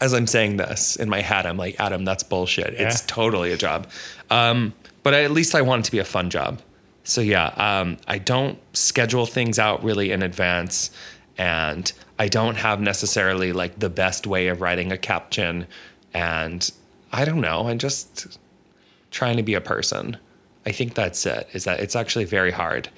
as 0.00 0.12
I'm 0.12 0.26
saying 0.26 0.56
this 0.56 0.96
in 0.96 1.08
my 1.08 1.20
head, 1.20 1.46
I'm 1.46 1.56
like, 1.56 1.78
Adam, 1.78 2.04
that's 2.04 2.22
bullshit. 2.22 2.74
Yeah. 2.74 2.88
It's 2.88 3.02
totally 3.02 3.52
a 3.52 3.56
job, 3.56 3.88
um, 4.30 4.74
but 5.02 5.14
at 5.14 5.30
least 5.30 5.54
I 5.54 5.62
want 5.62 5.80
it 5.80 5.84
to 5.86 5.92
be 5.92 5.98
a 5.98 6.04
fun 6.04 6.30
job. 6.30 6.60
So 7.04 7.20
yeah, 7.20 7.46
um, 7.56 7.98
I 8.06 8.18
don't 8.18 8.58
schedule 8.76 9.26
things 9.26 9.58
out 9.58 9.82
really 9.82 10.12
in 10.12 10.22
advance, 10.22 10.90
and 11.36 11.92
I 12.18 12.28
don't 12.28 12.56
have 12.56 12.80
necessarily 12.80 13.52
like 13.52 13.78
the 13.78 13.90
best 13.90 14.26
way 14.26 14.48
of 14.48 14.60
writing 14.60 14.92
a 14.92 14.98
caption, 14.98 15.66
and 16.14 16.70
I 17.12 17.24
don't 17.24 17.40
know. 17.40 17.68
I'm 17.68 17.78
just 17.78 18.38
trying 19.10 19.36
to 19.36 19.42
be 19.42 19.54
a 19.54 19.60
person. 19.60 20.16
I 20.64 20.72
think 20.72 20.94
that's 20.94 21.26
it. 21.26 21.48
Is 21.52 21.64
that 21.64 21.80
it's 21.80 21.96
actually 21.96 22.24
very 22.24 22.52
hard. 22.52 22.88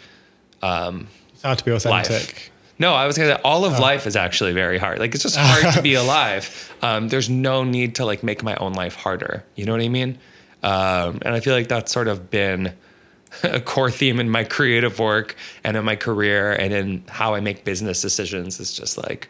Um, 0.62 1.08
hard 1.44 1.58
to 1.58 1.64
be 1.64 1.70
authentic. 1.70 2.34
Life. 2.34 2.50
No, 2.78 2.92
I 2.92 3.06
was 3.06 3.16
gonna 3.16 3.36
say 3.36 3.40
all 3.44 3.64
of 3.64 3.74
oh. 3.74 3.80
life 3.80 4.06
is 4.06 4.16
actually 4.16 4.52
very 4.52 4.78
hard. 4.78 4.98
Like 4.98 5.14
it's 5.14 5.22
just 5.22 5.36
hard 5.38 5.74
to 5.74 5.82
be 5.82 5.94
alive. 5.94 6.74
Um, 6.82 7.08
there's 7.08 7.30
no 7.30 7.64
need 7.64 7.94
to 7.96 8.04
like 8.04 8.22
make 8.22 8.42
my 8.42 8.56
own 8.56 8.72
life 8.72 8.96
harder. 8.96 9.44
You 9.54 9.64
know 9.64 9.72
what 9.72 9.80
I 9.80 9.88
mean? 9.88 10.18
Um, 10.62 11.20
and 11.22 11.34
I 11.34 11.40
feel 11.40 11.54
like 11.54 11.68
that's 11.68 11.92
sort 11.92 12.08
of 12.08 12.30
been 12.30 12.74
a 13.42 13.60
core 13.60 13.90
theme 13.90 14.18
in 14.18 14.28
my 14.28 14.44
creative 14.44 14.98
work 14.98 15.36
and 15.62 15.76
in 15.76 15.84
my 15.84 15.96
career 15.96 16.52
and 16.52 16.72
in 16.72 17.04
how 17.08 17.34
I 17.34 17.40
make 17.40 17.64
business 17.64 18.00
decisions. 18.00 18.58
Is 18.58 18.72
just 18.72 18.98
like 18.98 19.28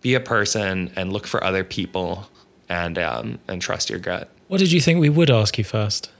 be 0.00 0.14
a 0.14 0.20
person 0.20 0.90
and 0.96 1.12
look 1.12 1.26
for 1.26 1.42
other 1.44 1.64
people 1.64 2.28
and 2.68 2.98
um, 2.98 3.38
and 3.46 3.62
trust 3.62 3.88
your 3.88 4.00
gut. 4.00 4.30
What 4.48 4.58
did 4.58 4.72
you 4.72 4.80
think 4.80 5.00
we 5.00 5.08
would 5.08 5.30
ask 5.30 5.56
you 5.58 5.64
first? 5.64 6.10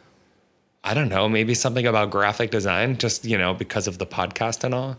I 0.87 0.93
don't 0.93 1.09
know, 1.09 1.29
maybe 1.31 1.55
something 1.55 1.87
about 1.87 2.11
graphic 2.11 2.51
design, 2.51 2.99
just 2.99 3.25
you 3.25 3.39
know, 3.39 3.55
because 3.55 3.89
of 3.89 3.99
the 3.99 4.07
podcast 4.07 4.65
and 4.65 4.75
all. 4.75 4.97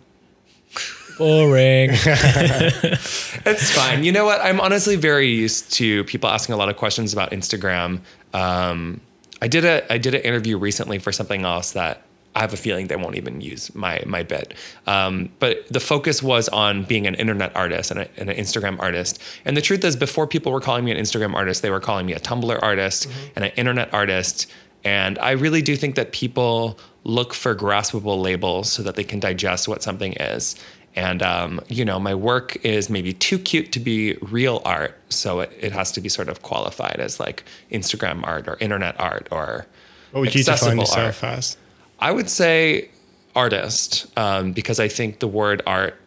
Boring. 1.17 1.91
it's 1.93 3.71
fine. 3.71 4.03
You 4.03 4.11
know 4.11 4.25
what? 4.25 4.41
I'm 4.41 4.59
honestly 4.59 4.95
very 4.95 5.29
used 5.29 5.71
to 5.73 6.03
people 6.05 6.29
asking 6.29 6.53
a 6.53 6.57
lot 6.57 6.69
of 6.69 6.75
questions 6.75 7.13
about 7.13 7.31
Instagram. 7.31 8.01
Um, 8.33 8.99
I 9.41 9.47
did 9.47 9.63
a 9.63 9.91
I 9.91 9.97
did 9.97 10.13
an 10.13 10.21
interview 10.21 10.57
recently 10.57 10.99
for 10.99 11.11
something 11.11 11.45
else 11.45 11.71
that 11.71 12.01
I 12.35 12.41
have 12.41 12.51
a 12.51 12.57
feeling 12.57 12.88
they 12.88 12.97
won't 12.97 13.15
even 13.15 13.39
use 13.39 13.73
my 13.73 14.01
my 14.05 14.23
bit. 14.23 14.53
Um, 14.88 15.29
but 15.39 15.65
the 15.69 15.79
focus 15.79 16.21
was 16.21 16.49
on 16.49 16.83
being 16.83 17.07
an 17.07 17.15
internet 17.15 17.55
artist 17.55 17.91
and, 17.91 18.01
a, 18.01 18.09
and, 18.19 18.29
an 18.29 18.35
Instagram 18.35 18.77
artist. 18.79 19.21
And 19.45 19.55
the 19.55 19.61
truth 19.61 19.85
is, 19.85 19.95
before 19.95 20.27
people 20.27 20.51
were 20.51 20.59
calling 20.59 20.83
me 20.83 20.91
an 20.91 20.97
Instagram 20.97 21.33
artist, 21.33 21.61
they 21.61 21.69
were 21.69 21.79
calling 21.79 22.05
me 22.05 22.13
a 22.13 22.19
Tumblr 22.19 22.61
artist 22.61 23.07
mm-hmm. 23.07 23.27
and 23.38 23.45
an 23.45 23.51
internet 23.55 23.93
artist. 23.93 24.51
And 24.85 25.17
I 25.17 25.31
really 25.31 25.63
do 25.63 25.75
think 25.75 25.95
that 25.95 26.11
people 26.11 26.79
look 27.03 27.33
for 27.33 27.55
graspable 27.55 28.21
labels 28.21 28.71
so 28.71 28.83
that 28.83 28.95
they 28.95 29.03
can 29.03 29.19
digest 29.19 29.67
what 29.67 29.81
something 29.81 30.13
is. 30.13 30.55
And, 30.95 31.21
um, 31.21 31.59
you 31.67 31.83
know, 31.83 31.99
my 31.99 32.15
work 32.15 32.55
is 32.63 32.89
maybe 32.89 33.11
too 33.11 33.37
cute 33.37 33.71
to 33.73 33.79
be 33.79 34.15
real 34.21 34.61
art. 34.63 34.97
So 35.09 35.41
it, 35.41 35.51
it 35.59 35.71
has 35.73 35.91
to 35.93 36.01
be 36.01 36.07
sort 36.07 36.29
of 36.29 36.41
qualified 36.41 36.99
as 36.99 37.19
like 37.19 37.43
Instagram 37.71 38.25
art 38.25 38.47
or 38.47 38.57
internet 38.59 38.97
art 38.99 39.27
or. 39.31 39.65
What 40.11 40.21
would 40.21 40.35
you 40.35 40.43
define 40.43 40.77
yourself 40.77 41.23
art. 41.23 41.37
as? 41.39 41.57
I 41.99 42.11
would 42.11 42.29
say 42.29 42.89
artist 43.35 44.07
um, 44.17 44.53
because 44.53 44.79
I 44.79 44.87
think 44.87 45.19
the 45.19 45.27
word 45.27 45.61
art. 45.67 45.99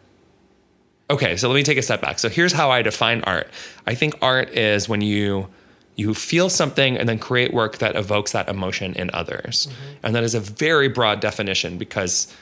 Okay, 1.11 1.37
so 1.37 1.49
let 1.49 1.55
me 1.55 1.63
take 1.63 1.77
a 1.77 1.81
step 1.81 2.01
back. 2.01 2.17
So 2.17 2.29
here's 2.29 2.53
how 2.53 2.71
I 2.71 2.81
define 2.81 3.21
art 3.23 3.49
I 3.85 3.93
think 3.93 4.15
art 4.21 4.49
is 4.49 4.87
when 4.87 5.01
you 5.01 5.49
you 5.99 6.13
feel 6.13 6.49
something 6.49 6.97
and 6.97 7.09
then 7.09 7.19
create 7.19 7.53
work 7.53 7.79
that 7.79 7.95
evokes 7.97 8.31
that 8.31 8.47
emotion 8.47 8.93
in 8.93 9.11
others. 9.13 9.67
Mm-hmm. 9.67 10.05
And 10.05 10.15
that 10.15 10.23
is 10.23 10.33
a 10.33 10.39
very 10.39 10.87
broad 10.87 11.19
definition 11.19 11.77
because 11.77 12.33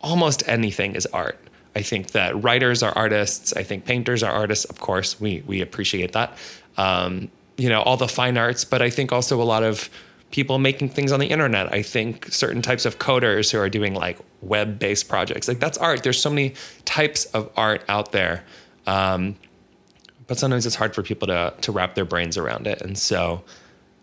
almost 0.00 0.48
anything 0.48 0.94
is 0.94 1.06
art. 1.06 1.40
I 1.74 1.82
think 1.82 2.12
that 2.12 2.40
writers 2.40 2.84
are 2.84 2.92
artists. 2.96 3.52
I 3.52 3.64
think 3.64 3.84
painters 3.84 4.22
are 4.22 4.32
artists. 4.32 4.64
Of 4.66 4.78
course, 4.78 5.20
we 5.20 5.42
we 5.44 5.60
appreciate 5.60 6.12
that. 6.12 6.38
Um, 6.76 7.30
you 7.56 7.68
know, 7.68 7.82
all 7.82 7.96
the 7.96 8.08
fine 8.08 8.38
arts, 8.38 8.64
but 8.64 8.80
I 8.80 8.90
think 8.90 9.10
also 9.10 9.42
a 9.42 9.48
lot 9.54 9.64
of 9.64 9.90
people 10.30 10.58
making 10.58 10.90
things 10.90 11.10
on 11.10 11.20
the 11.20 11.26
internet. 11.26 11.72
I 11.72 11.82
think 11.82 12.26
certain 12.26 12.62
types 12.62 12.86
of 12.86 12.98
coders 12.98 13.50
who 13.50 13.58
are 13.58 13.68
doing 13.68 13.94
like 13.94 14.18
web-based 14.40 15.08
projects, 15.08 15.48
like 15.48 15.60
that's 15.60 15.78
art. 15.78 16.02
There's 16.02 16.20
so 16.20 16.30
many 16.30 16.54
types 16.84 17.24
of 17.26 17.50
art 17.56 17.82
out 17.88 18.12
there. 18.12 18.44
Um, 18.86 19.36
but 20.26 20.38
sometimes 20.38 20.66
it's 20.66 20.74
hard 20.74 20.94
for 20.94 21.02
people 21.02 21.28
to 21.28 21.52
to 21.60 21.72
wrap 21.72 21.94
their 21.94 22.04
brains 22.04 22.36
around 22.36 22.66
it. 22.66 22.80
And 22.80 22.96
so, 22.96 23.42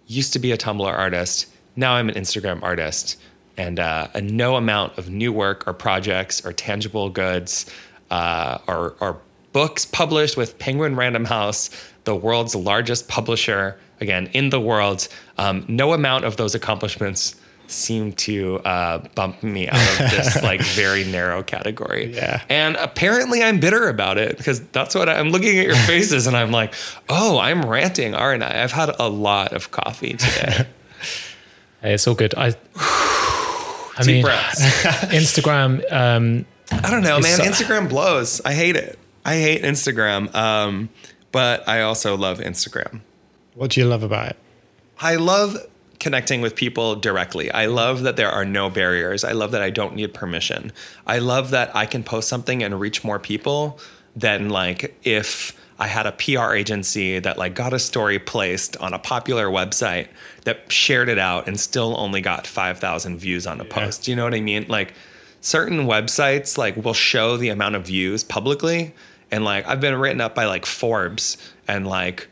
used 0.07 0.33
to 0.33 0.39
be 0.39 0.51
a 0.51 0.57
Tumblr 0.57 0.85
artist, 0.85 1.47
now 1.75 1.93
I'm 1.93 2.09
an 2.09 2.15
Instagram 2.15 2.61
artist, 2.63 3.19
and 3.57 3.79
uh, 3.79 4.07
no 4.21 4.55
amount 4.55 4.97
of 4.97 5.09
new 5.09 5.31
work 5.31 5.67
or 5.67 5.73
projects 5.73 6.45
or 6.45 6.53
tangible 6.53 7.09
goods 7.09 7.65
uh, 8.09 8.57
or, 8.67 8.95
or 8.99 9.19
books 9.53 9.85
published 9.85 10.37
with 10.37 10.57
Penguin 10.59 10.95
Random 10.95 11.25
House, 11.25 11.69
the 12.03 12.15
world's 12.15 12.55
largest 12.55 13.07
publisher, 13.07 13.77
again 13.99 14.29
in 14.33 14.49
the 14.49 14.59
world. 14.59 15.07
Um, 15.37 15.65
no 15.67 15.93
amount 15.93 16.25
of 16.25 16.37
those 16.37 16.55
accomplishments 16.55 17.35
seem 17.71 18.13
to 18.13 18.59
uh, 18.59 18.99
bump 19.15 19.41
me 19.43 19.67
out 19.69 19.75
of 20.01 20.11
this 20.11 20.41
like 20.43 20.61
very 20.61 21.03
narrow 21.05 21.41
category. 21.43 22.13
Yeah. 22.13 22.41
And 22.49 22.75
apparently 22.75 23.41
I'm 23.41 23.59
bitter 23.59 23.87
about 23.89 24.17
it 24.17 24.37
because 24.37 24.61
that's 24.67 24.93
what 24.95 25.09
I, 25.09 25.15
I'm 25.19 25.29
looking 25.29 25.57
at 25.59 25.65
your 25.65 25.75
faces 25.87 26.27
and 26.27 26.35
I'm 26.35 26.51
like, 26.51 26.73
oh, 27.09 27.39
I'm 27.39 27.65
ranting, 27.65 28.13
aren't 28.15 28.43
I? 28.43 28.63
I've 28.63 28.71
had 28.71 28.93
a 28.99 29.07
lot 29.09 29.53
of 29.53 29.71
coffee 29.71 30.13
today. 30.13 30.67
Hey, 31.81 31.95
it's 31.95 32.07
all 32.07 32.13
good. 32.13 32.35
I, 32.37 32.53
I 32.75 34.01
Deep 34.03 34.07
mean, 34.07 34.23
breaths. 34.23 34.61
Instagram. 35.05 35.91
Um, 35.91 36.45
I 36.71 36.91
don't 36.91 37.01
know, 37.01 37.19
man. 37.19 37.37
so- 37.37 37.43
Instagram 37.43 37.89
blows. 37.89 38.39
I 38.45 38.53
hate 38.53 38.75
it. 38.75 38.99
I 39.25 39.33
hate 39.37 39.63
Instagram. 39.63 40.31
Um, 40.35 40.89
but 41.31 41.67
I 41.67 41.81
also 41.81 42.15
love 42.15 42.37
Instagram. 42.37 43.01
What 43.55 43.71
do 43.71 43.81
you 43.81 43.87
love 43.87 44.03
about 44.03 44.29
it? 44.29 44.37
I 44.99 45.15
love 45.15 45.57
connecting 46.01 46.41
with 46.41 46.55
people 46.55 46.95
directly. 46.95 47.49
I 47.51 47.67
love 47.67 48.01
that 48.01 48.17
there 48.17 48.29
are 48.29 48.43
no 48.43 48.69
barriers. 48.69 49.23
I 49.23 49.31
love 49.31 49.51
that 49.51 49.61
I 49.61 49.69
don't 49.69 49.95
need 49.95 50.13
permission. 50.13 50.73
I 51.07 51.19
love 51.19 51.51
that 51.51 51.73
I 51.75 51.85
can 51.85 52.03
post 52.03 52.27
something 52.27 52.61
and 52.61 52.79
reach 52.79 53.03
more 53.03 53.19
people 53.19 53.79
than 54.15 54.49
like 54.49 54.97
if 55.03 55.57
I 55.79 55.87
had 55.87 56.05
a 56.05 56.11
PR 56.11 56.53
agency 56.53 57.19
that 57.19 57.37
like 57.37 57.55
got 57.55 57.73
a 57.73 57.79
story 57.79 58.19
placed 58.19 58.75
on 58.77 58.93
a 58.93 58.99
popular 58.99 59.47
website 59.47 60.09
that 60.43 60.71
shared 60.71 61.07
it 61.07 61.17
out 61.17 61.47
and 61.47 61.59
still 61.59 61.95
only 61.97 62.21
got 62.21 62.45
5,000 62.45 63.17
views 63.17 63.47
on 63.47 63.61
a 63.61 63.65
post. 63.65 64.07
You 64.07 64.15
know 64.15 64.23
what 64.23 64.35
I 64.35 64.41
mean? 64.41 64.65
Like 64.67 64.93
certain 65.39 65.85
websites 65.85 66.57
like 66.57 66.75
will 66.75 66.93
show 66.93 67.37
the 67.37 67.49
amount 67.49 67.75
of 67.75 67.85
views 67.85 68.23
publicly 68.23 68.93
and 69.31 69.43
like 69.45 69.67
I've 69.67 69.81
been 69.81 69.95
written 69.95 70.21
up 70.21 70.35
by 70.35 70.45
like 70.45 70.65
Forbes 70.65 71.37
and 71.67 71.87
like 71.87 72.27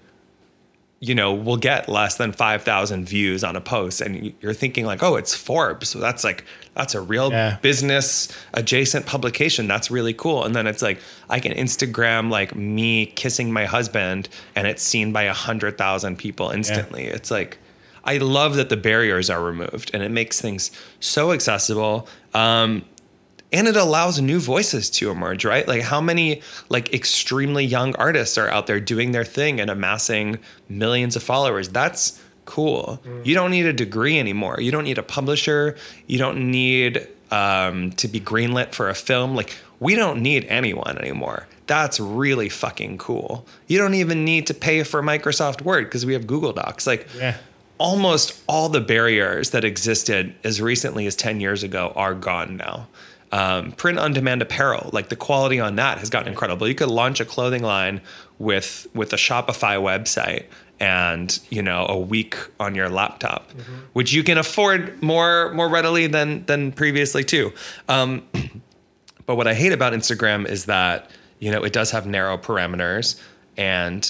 you 1.01 1.15
know, 1.15 1.33
will 1.33 1.55
get 1.57 1.87
less 1.87 2.17
than 2.17 2.33
5,000 2.33 3.05
views 3.05 3.41
on 3.43 3.55
a 3.55 3.61
post. 3.61 4.01
And 4.01 4.33
you're 4.41 4.53
thinking, 4.53 4.85
like, 4.85 5.01
oh, 5.01 5.15
it's 5.15 5.33
Forbes. 5.33 5.87
So 5.89 5.99
that's 5.99 6.25
like, 6.25 6.43
that's 6.75 6.93
a 6.93 6.99
real 6.99 7.31
Yeah. 7.31 7.57
business 7.61 8.27
adjacent 8.53 9.05
publication. 9.05 9.65
That's 9.67 9.89
really 9.89 10.13
cool. 10.13 10.43
And 10.43 10.53
then 10.53 10.67
it's 10.67 10.81
like, 10.81 10.99
I 11.29 11.39
can 11.39 11.53
Instagram 11.53 12.29
like 12.29 12.53
me 12.53 13.05
kissing 13.05 13.53
my 13.53 13.65
husband 13.65 14.27
and 14.55 14.67
it's 14.67 14.83
seen 14.83 15.13
by 15.13 15.25
100,000 15.27 16.17
people 16.17 16.49
instantly. 16.49 17.05
It's 17.05 17.31
like, 17.31 17.59
I 18.03 18.17
love 18.17 18.55
that 18.55 18.67
the 18.69 18.77
barriers 18.77 19.29
are 19.29 19.41
removed 19.41 19.91
and 19.93 20.03
it 20.03 20.09
makes 20.11 20.41
things 20.41 20.69
so 20.99 21.31
accessible. 21.31 22.09
Um, 22.33 22.83
and 23.51 23.67
it 23.67 23.75
allows 23.75 24.21
new 24.21 24.39
voices 24.39 24.89
to 24.91 25.09
emerge 25.11 25.43
right? 25.45 25.67
Like 25.67 25.81
how 25.83 26.01
many 26.01 26.41
like 26.69 26.93
extremely 26.93 27.65
young 27.65 27.95
artists 27.95 28.37
are 28.37 28.47
out 28.49 28.67
there 28.67 28.79
doing 28.79 29.11
their 29.11 29.25
thing 29.25 29.59
and 29.59 29.69
amassing 29.69 30.37
millions 30.67 31.15
of 31.15 31.23
followers? 31.23 31.69
That's 31.69 32.21
cool. 32.45 33.01
You 33.23 33.35
don't 33.35 33.51
need 33.51 33.65
a 33.65 33.73
degree 33.73 34.17
anymore. 34.19 34.59
You 34.59 34.71
don't 34.71 34.83
need 34.83 34.97
a 34.97 35.03
publisher. 35.03 35.75
You 36.07 36.17
don't 36.17 36.51
need 36.51 37.07
um, 37.31 37.91
to 37.93 38.07
be 38.07 38.19
greenlit 38.19 38.73
for 38.73 38.89
a 38.89 38.95
film. 38.95 39.35
Like 39.35 39.55
we 39.79 39.95
don't 39.95 40.21
need 40.21 40.45
anyone 40.45 40.97
anymore. 40.97 41.47
That's 41.67 41.99
really 41.99 42.49
fucking 42.49 42.97
cool. 42.97 43.45
You 43.67 43.77
don't 43.77 43.93
even 43.93 44.25
need 44.25 44.47
to 44.47 44.53
pay 44.55 44.81
for 44.83 45.03
microsoft 45.03 45.61
word 45.61 45.85
because 45.85 46.05
we 46.05 46.13
have 46.13 46.25
google 46.25 46.53
docs. 46.53 46.87
Like 46.87 47.07
Yeah. 47.15 47.37
almost 47.77 48.41
all 48.47 48.69
the 48.69 48.81
barriers 48.81 49.51
that 49.51 49.63
existed 49.63 50.33
as 50.43 50.59
recently 50.61 51.05
as 51.05 51.15
10 51.15 51.39
years 51.39 51.61
ago 51.63 51.93
are 51.95 52.13
gone 52.15 52.57
now. 52.57 52.87
Um, 53.31 53.73
print 53.73 53.99
on 53.99 54.13
demand 54.13 54.41
apparel, 54.41 54.89
like 54.91 55.09
the 55.09 55.15
quality 55.15 55.59
on 55.59 55.75
that 55.75 55.99
has 55.99 56.09
gotten 56.09 56.29
incredible. 56.29 56.67
You 56.67 56.73
could 56.73 56.89
launch 56.89 57.19
a 57.19 57.25
clothing 57.25 57.61
line 57.61 58.01
with 58.39 58.87
with 58.95 59.13
a 59.13 59.17
Shopify 59.17 59.77
website 59.79 60.45
and 60.79 61.39
you 61.49 61.61
know 61.61 61.85
a 61.87 61.97
week 61.97 62.37
on 62.59 62.73
your 62.73 62.89
laptop, 62.89 63.51
which 63.93 64.13
you 64.13 64.23
can 64.23 64.37
afford 64.39 65.01
more 65.03 65.53
more 65.53 65.69
readily 65.69 66.07
than 66.07 66.43
than 66.45 66.71
previously 66.71 67.23
too. 67.23 67.53
Um, 67.87 68.23
but 69.29 69.35
what 69.35 69.45
I 69.45 69.53
hate 69.53 69.73
about 69.73 69.93
Instagram 69.93 70.47
is 70.47 70.65
that, 70.65 71.11
you 71.37 71.51
know, 71.51 71.63
it 71.63 71.71
does 71.71 71.91
have 71.91 72.07
narrow 72.07 72.35
parameters. 72.35 73.21
And 73.57 74.09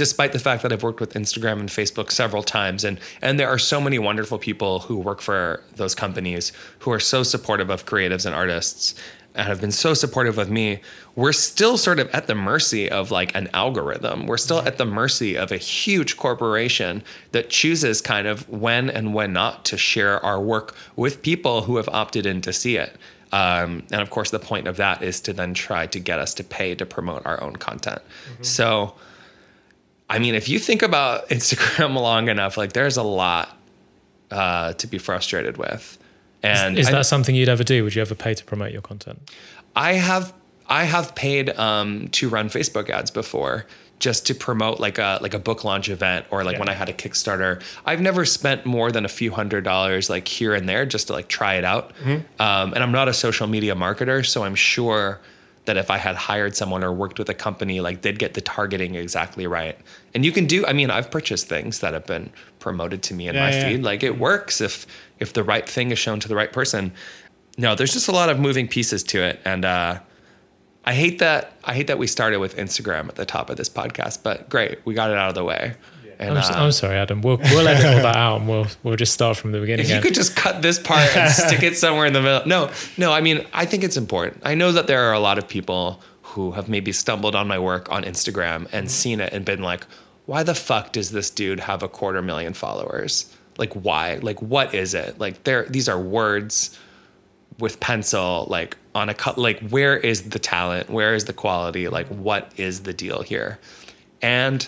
despite 0.00 0.32
the 0.32 0.38
fact 0.38 0.62
that 0.62 0.72
I've 0.72 0.82
worked 0.82 0.98
with 0.98 1.12
Instagram 1.12 1.60
and 1.60 1.68
Facebook 1.68 2.10
several 2.10 2.42
times, 2.42 2.84
and 2.84 2.98
and 3.20 3.38
there 3.38 3.48
are 3.48 3.58
so 3.58 3.82
many 3.82 3.98
wonderful 3.98 4.38
people 4.38 4.78
who 4.78 4.96
work 4.96 5.20
for 5.20 5.62
those 5.76 5.94
companies 5.94 6.52
who 6.78 6.90
are 6.90 6.98
so 6.98 7.22
supportive 7.22 7.68
of 7.68 7.84
creatives 7.84 8.24
and 8.24 8.34
artists 8.34 8.94
and 9.34 9.46
have 9.46 9.60
been 9.60 9.70
so 9.70 9.92
supportive 9.92 10.38
of 10.38 10.50
me, 10.50 10.80
we're 11.16 11.34
still 11.34 11.76
sort 11.76 11.98
of 11.98 12.08
at 12.12 12.28
the 12.28 12.34
mercy 12.34 12.90
of 12.90 13.10
like 13.10 13.36
an 13.36 13.50
algorithm. 13.52 14.26
We're 14.26 14.38
still 14.38 14.60
at 14.60 14.78
the 14.78 14.86
mercy 14.86 15.36
of 15.36 15.52
a 15.52 15.58
huge 15.58 16.16
corporation 16.16 17.02
that 17.32 17.50
chooses 17.50 18.00
kind 18.00 18.26
of 18.26 18.48
when 18.48 18.88
and 18.88 19.12
when 19.12 19.34
not 19.34 19.66
to 19.66 19.76
share 19.76 20.24
our 20.24 20.40
work 20.40 20.74
with 20.96 21.20
people 21.20 21.60
who 21.60 21.76
have 21.76 21.90
opted 21.90 22.24
in 22.24 22.40
to 22.40 22.54
see 22.54 22.78
it. 22.78 22.96
Um, 23.32 23.82
and 23.92 24.00
of 24.00 24.08
course, 24.08 24.30
the 24.30 24.38
point 24.38 24.66
of 24.66 24.78
that 24.78 25.02
is 25.02 25.20
to 25.20 25.34
then 25.34 25.52
try 25.52 25.86
to 25.88 26.00
get 26.00 26.18
us 26.18 26.32
to 26.34 26.42
pay 26.42 26.74
to 26.74 26.86
promote 26.86 27.26
our 27.26 27.38
own 27.42 27.56
content. 27.56 28.00
So, 28.40 28.94
I 30.10 30.18
mean, 30.18 30.34
if 30.34 30.48
you 30.48 30.58
think 30.58 30.82
about 30.82 31.28
Instagram 31.36 31.94
long 31.94 32.28
enough, 32.28 32.56
like 32.58 32.72
there's 32.74 32.96
a 32.98 33.02
lot 33.02 33.56
uh, 34.30 34.74
to 34.74 34.86
be 34.86 34.98
frustrated 34.98 35.56
with. 35.56 35.96
And 36.42 36.78
is 36.78 36.88
I- 36.88 36.92
that 36.92 37.06
something 37.06 37.34
you'd 37.34 37.48
ever 37.48 37.64
do? 37.64 37.84
Would 37.84 37.94
you 37.94 38.02
ever 38.02 38.14
pay 38.14 38.34
to 38.34 38.44
promote 38.44 38.72
your 38.72 38.82
content? 38.82 39.30
I 39.76 39.94
have 39.94 40.32
I 40.68 40.84
have 40.84 41.14
paid 41.14 41.50
um, 41.50 42.08
to 42.08 42.28
run 42.28 42.48
Facebook 42.48 42.90
ads 42.90 43.10
before 43.10 43.66
just 43.98 44.26
to 44.28 44.34
promote 44.34 44.80
like 44.80 44.98
a 44.98 45.18
like 45.20 45.34
a 45.34 45.38
book 45.38 45.62
launch 45.62 45.88
event 45.90 46.26
or 46.30 46.42
like 46.42 46.58
when 46.58 46.68
I 46.68 46.72
had 46.72 46.88
a 46.88 46.92
Kickstarter. 46.92 47.62
I've 47.84 48.00
never 48.00 48.24
spent 48.24 48.64
more 48.66 48.90
than 48.90 49.04
a 49.04 49.08
few 49.08 49.30
hundred 49.30 49.62
dollars 49.64 50.08
like 50.08 50.26
here 50.26 50.54
and 50.54 50.68
there 50.68 50.86
just 50.86 51.08
to 51.08 51.12
like 51.12 51.28
try 51.28 51.54
it 51.54 51.64
out. 51.64 51.92
Um, 52.06 52.72
and 52.72 52.78
I'm 52.78 52.92
not 52.92 53.08
a 53.08 53.12
social 53.12 53.46
media 53.46 53.74
marketer, 53.74 54.24
so 54.26 54.42
I'm 54.42 54.54
sure 54.54 55.20
that 55.66 55.76
if 55.76 55.90
I 55.90 55.98
had 55.98 56.16
hired 56.16 56.56
someone 56.56 56.82
or 56.82 56.92
worked 56.92 57.18
with 57.18 57.28
a 57.28 57.34
company, 57.34 57.80
like 57.80 58.00
they'd 58.00 58.18
get 58.18 58.32
the 58.34 58.40
targeting 58.40 58.94
exactly 58.94 59.46
right. 59.46 59.78
And 60.14 60.24
you 60.24 60.32
can 60.32 60.46
do. 60.46 60.66
I 60.66 60.72
mean, 60.72 60.90
I've 60.90 61.10
purchased 61.10 61.48
things 61.48 61.80
that 61.80 61.92
have 61.94 62.06
been 62.06 62.30
promoted 62.58 63.02
to 63.04 63.14
me 63.14 63.28
in 63.28 63.34
Yeah, 63.34 63.42
my 63.42 63.50
yeah. 63.50 63.68
feed. 63.68 63.82
Like 63.82 64.02
it 64.02 64.18
works 64.18 64.60
if 64.60 64.86
if 65.20 65.32
the 65.32 65.44
right 65.44 65.68
thing 65.68 65.90
is 65.92 65.98
shown 65.98 66.18
to 66.20 66.28
the 66.28 66.34
right 66.34 66.52
person. 66.52 66.92
No, 67.58 67.74
there's 67.74 67.92
just 67.92 68.08
a 68.08 68.12
lot 68.12 68.28
of 68.30 68.38
moving 68.40 68.66
pieces 68.68 69.02
to 69.04 69.22
it, 69.22 69.40
and 69.44 69.64
uh, 69.64 70.00
I 70.84 70.94
hate 70.94 71.18
that. 71.20 71.52
I 71.64 71.74
hate 71.74 71.86
that 71.88 71.98
we 71.98 72.06
started 72.06 72.38
with 72.38 72.56
Instagram 72.56 73.08
at 73.08 73.16
the 73.16 73.26
top 73.26 73.50
of 73.50 73.56
this 73.56 73.68
podcast, 73.68 74.22
but 74.22 74.48
great, 74.48 74.78
we 74.84 74.94
got 74.94 75.10
it 75.10 75.16
out 75.16 75.28
of 75.28 75.34
the 75.34 75.44
way. 75.44 75.74
And 76.18 76.30
I'm, 76.32 76.36
s- 76.38 76.50
uh, 76.50 76.54
I'm 76.54 76.72
sorry, 76.72 76.96
Adam. 76.96 77.22
We'll 77.22 77.36
we'll 77.38 77.66
edit 77.68 77.84
all 77.86 78.02
that 78.02 78.16
out 78.16 78.40
and 78.40 78.48
we'll 78.48 78.66
we'll 78.82 78.96
just 78.96 79.12
start 79.14 79.36
from 79.36 79.52
the 79.52 79.60
beginning 79.60 79.84
if 79.84 79.90
you 79.90 79.96
again. 79.96 80.02
could 80.02 80.14
just 80.14 80.36
cut 80.36 80.60
this 80.60 80.78
part 80.78 81.16
and 81.16 81.30
stick 81.32 81.62
it 81.62 81.76
somewhere 81.78 82.06
in 82.06 82.12
the 82.12 82.20
middle. 82.20 82.46
No, 82.46 82.70
no. 82.98 83.12
I 83.12 83.20
mean, 83.20 83.46
I 83.54 83.64
think 83.64 83.84
it's 83.84 83.96
important. 83.96 84.42
I 84.44 84.54
know 84.54 84.72
that 84.72 84.86
there 84.86 85.02
are 85.04 85.12
a 85.14 85.20
lot 85.20 85.38
of 85.38 85.46
people 85.48 86.00
who 86.30 86.52
have 86.52 86.68
maybe 86.68 86.92
stumbled 86.92 87.34
on 87.34 87.48
my 87.48 87.58
work 87.58 87.90
on 87.90 88.04
Instagram 88.04 88.68
and 88.72 88.90
seen 88.90 89.20
it 89.20 89.32
and 89.32 89.44
been 89.44 89.62
like, 89.62 89.86
"Why 90.26 90.42
the 90.42 90.54
fuck 90.54 90.92
does 90.92 91.10
this 91.10 91.30
dude 91.30 91.60
have 91.60 91.82
a 91.82 91.88
quarter 91.88 92.22
million 92.22 92.54
followers? 92.54 93.34
Like, 93.58 93.72
why? 93.74 94.18
Like, 94.22 94.40
what 94.40 94.74
is 94.74 94.94
it? 94.94 95.18
Like, 95.18 95.44
there. 95.44 95.64
These 95.64 95.88
are 95.88 96.00
words." 96.00 96.78
with 97.60 97.78
pencil 97.78 98.46
like 98.48 98.76
on 98.94 99.08
a 99.08 99.14
cut 99.14 99.38
like 99.38 99.60
where 99.68 99.96
is 99.96 100.30
the 100.30 100.38
talent 100.38 100.88
where 100.88 101.14
is 101.14 101.26
the 101.26 101.32
quality 101.32 101.88
like 101.88 102.06
what 102.08 102.50
is 102.56 102.80
the 102.82 102.92
deal 102.92 103.22
here 103.22 103.58
and 104.22 104.66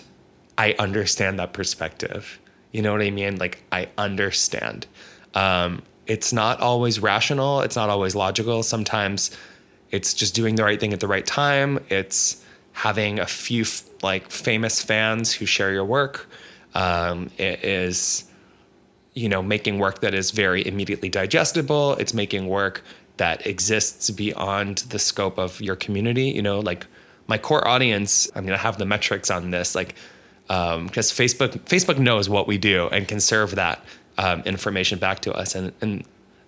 i 0.57 0.73
understand 0.79 1.39
that 1.39 1.53
perspective 1.53 2.39
you 2.71 2.81
know 2.81 2.91
what 2.91 3.01
i 3.01 3.09
mean 3.09 3.35
like 3.37 3.63
i 3.71 3.87
understand 3.97 4.85
um, 5.35 5.81
it's 6.05 6.31
not 6.31 6.59
always 6.59 6.99
rational 6.99 7.61
it's 7.61 7.75
not 7.75 7.89
always 7.89 8.15
logical 8.15 8.61
sometimes 8.61 9.35
it's 9.93 10.13
just 10.13 10.35
doing 10.35 10.55
the 10.55 10.63
right 10.63 10.79
thing 10.79 10.91
at 10.93 10.99
the 10.99 11.07
right 11.07 11.25
time 11.25 11.79
it's 11.89 12.43
having 12.73 13.19
a 13.19 13.25
few 13.25 13.61
f- 13.61 13.83
like 14.01 14.29
famous 14.29 14.81
fans 14.81 15.31
who 15.31 15.45
share 15.45 15.71
your 15.71 15.85
work 15.85 16.27
um, 16.75 17.29
it 17.37 17.63
is 17.63 18.25
you 19.13 19.29
know, 19.29 19.41
making 19.41 19.79
work 19.79 19.99
that 20.01 20.13
is 20.13 20.31
very 20.31 20.65
immediately 20.65 21.09
digestible. 21.09 21.93
It's 21.95 22.13
making 22.13 22.47
work 22.47 22.83
that 23.17 23.45
exists 23.45 24.09
beyond 24.09 24.79
the 24.89 24.99
scope 24.99 25.37
of 25.37 25.61
your 25.61 25.75
community. 25.75 26.25
You 26.25 26.41
know, 26.41 26.59
like 26.59 26.87
my 27.27 27.37
core 27.37 27.67
audience. 27.67 28.29
I 28.35 28.41
mean, 28.41 28.53
I 28.53 28.57
have 28.57 28.77
the 28.77 28.85
metrics 28.85 29.29
on 29.29 29.51
this, 29.51 29.75
like 29.75 29.95
because 30.47 31.11
Facebook 31.11 31.59
Facebook 31.65 31.97
knows 31.99 32.27
what 32.27 32.47
we 32.47 32.57
do 32.57 32.87
and 32.87 33.07
can 33.07 33.19
serve 33.19 33.55
that 33.55 33.83
um, 34.17 34.41
information 34.41 34.99
back 34.99 35.21
to 35.21 35.33
us. 35.33 35.55
And 35.55 35.71
and 35.81 36.03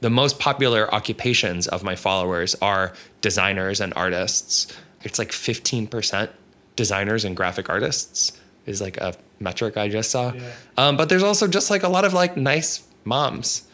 the 0.06 0.10
most 0.12 0.38
popular 0.38 0.94
occupations 0.94 1.68
of 1.68 1.82
my 1.82 1.96
followers 1.96 2.54
are 2.62 2.94
designers 3.22 3.82
and 3.82 3.92
artists. 3.96 4.68
It's 5.02 5.18
like 5.18 5.32
fifteen 5.32 5.88
percent 5.88 6.30
designers 6.76 7.26
and 7.26 7.36
graphic 7.36 7.72
artists 7.72 8.40
is 8.68 8.82
like 8.82 8.98
a 8.98 9.16
metric 9.40 9.78
I 9.78 9.90
just 9.90 10.12
saw. 10.12 10.32
Um, 10.78 10.96
but 10.96 11.10
there's 11.10 11.24
also 11.24 11.48
just 11.48 11.72
like 11.72 11.82
a 11.82 11.90
lot 11.90 12.06
of 12.06 12.14
like 12.14 12.38
nice 12.38 12.84
moms. 13.04 13.68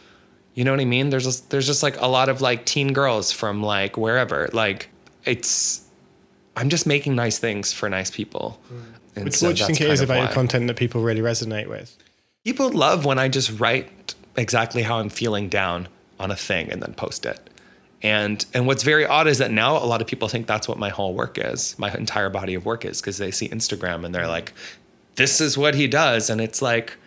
You 0.54 0.64
know 0.64 0.72
what 0.72 0.80
I 0.80 0.86
mean? 0.86 1.10
There's 1.10 1.26
just, 1.26 1.50
there's 1.50 1.68
just 1.68 1.84
like 1.84 2.00
a 2.00 2.08
lot 2.08 2.30
of 2.30 2.40
like 2.40 2.66
teen 2.66 2.94
girls 2.94 3.34
from 3.34 3.62
like 3.62 3.98
wherever. 3.98 4.50
Like 4.54 4.88
it's 5.26 5.82
I'm 6.56 6.70
just 6.70 6.88
making 6.88 7.14
nice 7.14 7.40
things 7.40 7.74
for 7.74 7.90
nice 7.90 8.10
people. 8.10 8.58
And 9.18 9.26
What, 9.26 9.34
so 9.34 9.48
what 9.48 9.58
do 9.58 9.64
you 9.64 9.68
think 9.68 9.82
it 9.82 9.84
kind 9.84 9.94
is 9.94 10.00
of 10.00 10.10
about 10.10 10.18
why. 10.20 10.26
your 10.28 10.34
content 10.34 10.68
that 10.68 10.78
people 10.78 11.02
really 11.02 11.20
resonate 11.20 11.68
with? 11.68 11.98
People 12.46 12.70
love 12.70 13.04
when 13.04 13.20
I 13.20 13.28
just 13.28 13.60
write 13.60 14.16
exactly 14.38 14.82
how 14.82 15.00
I'm 15.00 15.10
feeling 15.10 15.50
down 15.50 15.90
on 16.22 16.32
a 16.32 16.36
thing 16.36 16.70
and 16.72 16.82
then 16.82 16.94
post 16.94 17.26
it. 17.26 17.50
And 18.04 18.44
and 18.54 18.66
what's 18.66 18.84
very 18.84 19.06
odd 19.06 19.28
is 19.28 19.38
that 19.40 19.52
now 19.52 19.78
a 19.78 19.86
lot 19.86 20.02
of 20.02 20.08
people 20.08 20.28
think 20.28 20.48
that's 20.48 20.68
what 20.68 20.80
my 20.80 20.90
whole 20.90 21.14
work 21.14 21.38
is, 21.38 21.78
my 21.78 21.94
entire 21.94 22.30
body 22.30 22.56
of 22.56 22.66
work 22.66 22.84
is, 22.86 23.00
because 23.00 23.18
they 23.18 23.32
see 23.32 23.48
Instagram 23.50 24.06
and 24.06 24.16
they're 24.16 24.28
like, 24.28 24.54
"This 25.16 25.40
is 25.40 25.58
what 25.58 25.76
he 25.76 25.88
does," 25.88 26.30
and 26.30 26.42
it's 26.42 26.62
like, 26.62 26.98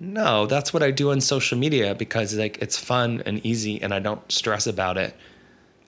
no, 0.00 0.46
that's 0.46 0.72
what 0.72 0.82
I 0.82 0.90
do 0.90 1.10
on 1.10 1.20
social 1.20 1.58
media 1.58 1.94
because 1.94 2.34
like 2.34 2.58
it's 2.60 2.78
fun 2.78 3.22
and 3.26 3.44
easy 3.44 3.82
and 3.82 3.92
I 3.92 3.98
don't 3.98 4.30
stress 4.30 4.66
about 4.66 4.96
it. 4.96 5.14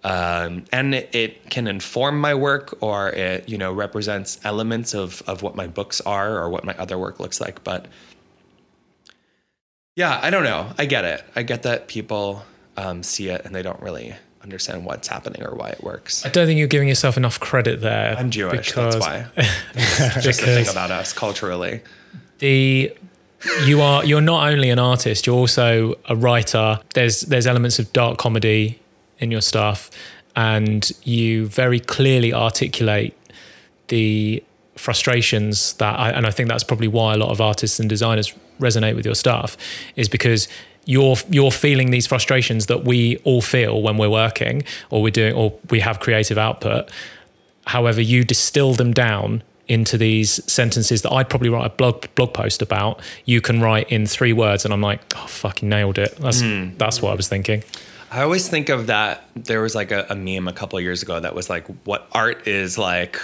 Um, 0.02 0.64
and 0.72 0.94
it, 0.94 1.14
it 1.14 1.50
can 1.50 1.66
inform 1.66 2.20
my 2.20 2.34
work 2.34 2.76
or 2.80 3.10
it, 3.10 3.48
you 3.48 3.58
know, 3.58 3.72
represents 3.72 4.40
elements 4.44 4.94
of, 4.94 5.22
of 5.26 5.42
what 5.42 5.54
my 5.54 5.66
books 5.66 6.00
are 6.00 6.38
or 6.38 6.48
what 6.48 6.64
my 6.64 6.74
other 6.78 6.98
work 6.98 7.20
looks 7.20 7.40
like. 7.40 7.62
But 7.62 7.86
yeah, 10.00 10.18
I 10.22 10.30
don't 10.30 10.44
know. 10.44 10.72
I 10.78 10.86
get 10.86 11.04
it. 11.04 11.22
I 11.36 11.42
get 11.42 11.64
that 11.64 11.86
people 11.86 12.42
um, 12.78 13.02
see 13.02 13.28
it 13.28 13.44
and 13.44 13.54
they 13.54 13.60
don't 13.60 13.80
really 13.82 14.14
understand 14.42 14.86
what's 14.86 15.08
happening 15.08 15.42
or 15.42 15.54
why 15.54 15.68
it 15.68 15.84
works. 15.84 16.24
I 16.24 16.30
don't 16.30 16.46
think 16.46 16.58
you're 16.58 16.68
giving 16.68 16.88
yourself 16.88 17.18
enough 17.18 17.38
credit 17.38 17.82
there. 17.82 18.16
I'm 18.16 18.30
Jewish, 18.30 18.68
because, 18.68 18.98
that's 18.98 19.06
why. 19.06 19.26
Just 20.22 20.40
the 20.40 20.46
thing 20.46 20.68
about 20.68 20.90
us 20.90 21.12
culturally. 21.12 21.82
the 22.38 22.96
you 23.66 23.82
are 23.82 24.02
you're 24.02 24.22
not 24.22 24.50
only 24.50 24.70
an 24.70 24.78
artist, 24.78 25.26
you're 25.26 25.36
also 25.36 25.94
a 26.08 26.16
writer. 26.16 26.80
There's 26.94 27.20
there's 27.20 27.46
elements 27.46 27.78
of 27.78 27.92
dark 27.92 28.16
comedy 28.16 28.80
in 29.18 29.30
your 29.30 29.42
stuff, 29.42 29.90
and 30.34 30.90
you 31.04 31.46
very 31.46 31.80
clearly 31.80 32.32
articulate 32.32 33.14
the 33.88 34.42
frustrations 34.76 35.74
that 35.74 35.98
I, 35.98 36.10
and 36.10 36.26
I 36.26 36.30
think 36.30 36.48
that's 36.48 36.64
probably 36.64 36.88
why 36.88 37.12
a 37.12 37.18
lot 37.18 37.28
of 37.28 37.40
artists 37.42 37.78
and 37.78 37.88
designers 37.88 38.34
resonate 38.60 38.94
with 38.94 39.04
your 39.04 39.14
stuff 39.14 39.56
is 39.96 40.08
because 40.08 40.48
you're 40.84 41.16
you're 41.28 41.50
feeling 41.50 41.90
these 41.90 42.06
frustrations 42.06 42.66
that 42.66 42.84
we 42.84 43.16
all 43.18 43.42
feel 43.42 43.82
when 43.82 43.96
we're 43.96 44.10
working 44.10 44.62
or 44.90 45.02
we're 45.02 45.10
doing 45.10 45.34
or 45.34 45.58
we 45.70 45.80
have 45.80 46.00
creative 46.00 46.38
output 46.38 46.90
however 47.66 48.00
you 48.00 48.24
distill 48.24 48.74
them 48.74 48.92
down 48.92 49.42
into 49.68 49.96
these 49.96 50.42
sentences 50.50 51.02
that 51.02 51.12
I'd 51.12 51.28
probably 51.28 51.48
write 51.48 51.66
a 51.66 51.70
blog 51.70 52.06
blog 52.14 52.32
post 52.34 52.62
about 52.62 53.00
you 53.24 53.40
can 53.40 53.60
write 53.60 53.90
in 53.90 54.06
three 54.06 54.32
words 54.32 54.64
and 54.64 54.72
I'm 54.74 54.80
like 54.80 55.00
oh 55.16 55.26
fucking 55.26 55.68
nailed 55.68 55.98
it 55.98 56.16
that's 56.16 56.40
hmm. 56.40 56.70
that's 56.76 57.02
what 57.02 57.12
I 57.12 57.14
was 57.14 57.28
thinking 57.28 57.62
I 58.10 58.22
always 58.22 58.48
think 58.48 58.68
of 58.68 58.88
that. 58.88 59.24
There 59.36 59.62
was 59.62 59.74
like 59.74 59.92
a, 59.92 60.06
a 60.10 60.16
meme 60.16 60.48
a 60.48 60.52
couple 60.52 60.76
of 60.76 60.82
years 60.82 61.02
ago 61.02 61.20
that 61.20 61.34
was 61.34 61.48
like, 61.48 61.66
what 61.84 62.08
art 62.10 62.48
is 62.48 62.76
like, 62.76 63.20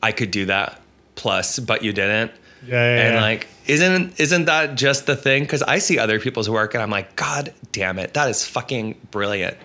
I 0.00 0.12
could 0.12 0.30
do 0.30 0.46
that 0.46 0.80
plus, 1.16 1.58
but 1.58 1.82
you 1.82 1.92
didn't. 1.92 2.30
Yeah, 2.64 2.74
yeah, 2.74 3.02
and 3.02 3.14
yeah. 3.14 3.20
like, 3.20 3.48
isn't 3.68 4.18
isn't 4.18 4.46
that 4.46 4.74
just 4.74 5.06
the 5.06 5.14
thing? 5.14 5.42
Because 5.42 5.62
I 5.62 5.78
see 5.78 5.98
other 5.98 6.18
people's 6.18 6.48
work 6.48 6.74
and 6.74 6.82
I'm 6.82 6.90
like, 6.90 7.14
God 7.16 7.52
damn 7.72 7.98
it, 7.98 8.14
that 8.14 8.28
is 8.28 8.44
fucking 8.44 8.98
brilliant. 9.10 9.56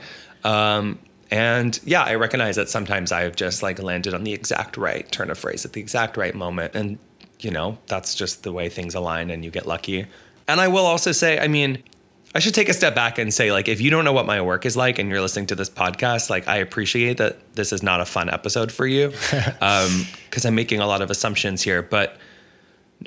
Um, 0.44 1.00
and 1.32 1.80
yeah, 1.84 2.04
I 2.04 2.16
recognize 2.16 2.58
that 2.58 2.70
sometimes 2.70 3.12
I've 3.12 3.36
just 3.36 3.64
like 3.64 3.82
landed 3.82 4.14
on 4.14 4.24
the 4.24 4.34
exact 4.34 4.78
right 4.78 5.10
turn 5.12 5.32
of 5.32 5.40
phrase 5.40 5.66
at 5.66 5.74
the 5.74 5.82
exact 5.82 6.18
right 6.18 6.36
moment, 6.36 6.76
and 6.76 7.00
you 7.40 7.50
know 7.50 7.80
that's 7.88 8.14
just 8.14 8.44
the 8.44 8.52
way 8.52 8.70
things 8.70 8.94
align, 8.94 9.32
and 9.32 9.44
you 9.44 9.50
get 9.50 9.66
lucky. 9.66 10.06
And 10.48 10.60
I 10.60 10.68
will 10.68 10.86
also 10.86 11.12
say, 11.14 11.40
I 11.40 11.48
mean, 11.48 11.82
I 12.36 12.40
should 12.40 12.54
take 12.54 12.68
a 12.68 12.74
step 12.74 12.94
back 12.96 13.18
and 13.18 13.34
say, 13.34 13.52
like, 13.52 13.68
if 13.68 13.80
you 13.80 13.90
don't 13.90 14.06
know 14.06 14.12
what 14.12 14.26
my 14.26 14.42
work 14.42 14.66
is 14.66 14.76
like 14.76 15.00
and 15.00 15.10
you're 15.10 15.22
listening 15.22 15.48
to 15.48 15.56
this 15.56 15.70
podcast, 15.70 16.30
like, 16.30 16.48
I 16.48 16.58
appreciate 16.58 17.18
that 17.18 17.56
this 17.56 17.72
is 17.72 17.82
not 17.82 18.02
a 18.02 18.06
fun 18.06 18.30
episode 18.30 18.72
for 18.72 18.86
you 18.86 19.10
because 19.32 20.46
I'm 20.46 20.56
making 20.56 20.82
a 20.82 20.88
lot 20.88 21.02
of 21.02 21.10
assumptions 21.10 21.62
here. 21.62 21.82
But 21.82 22.18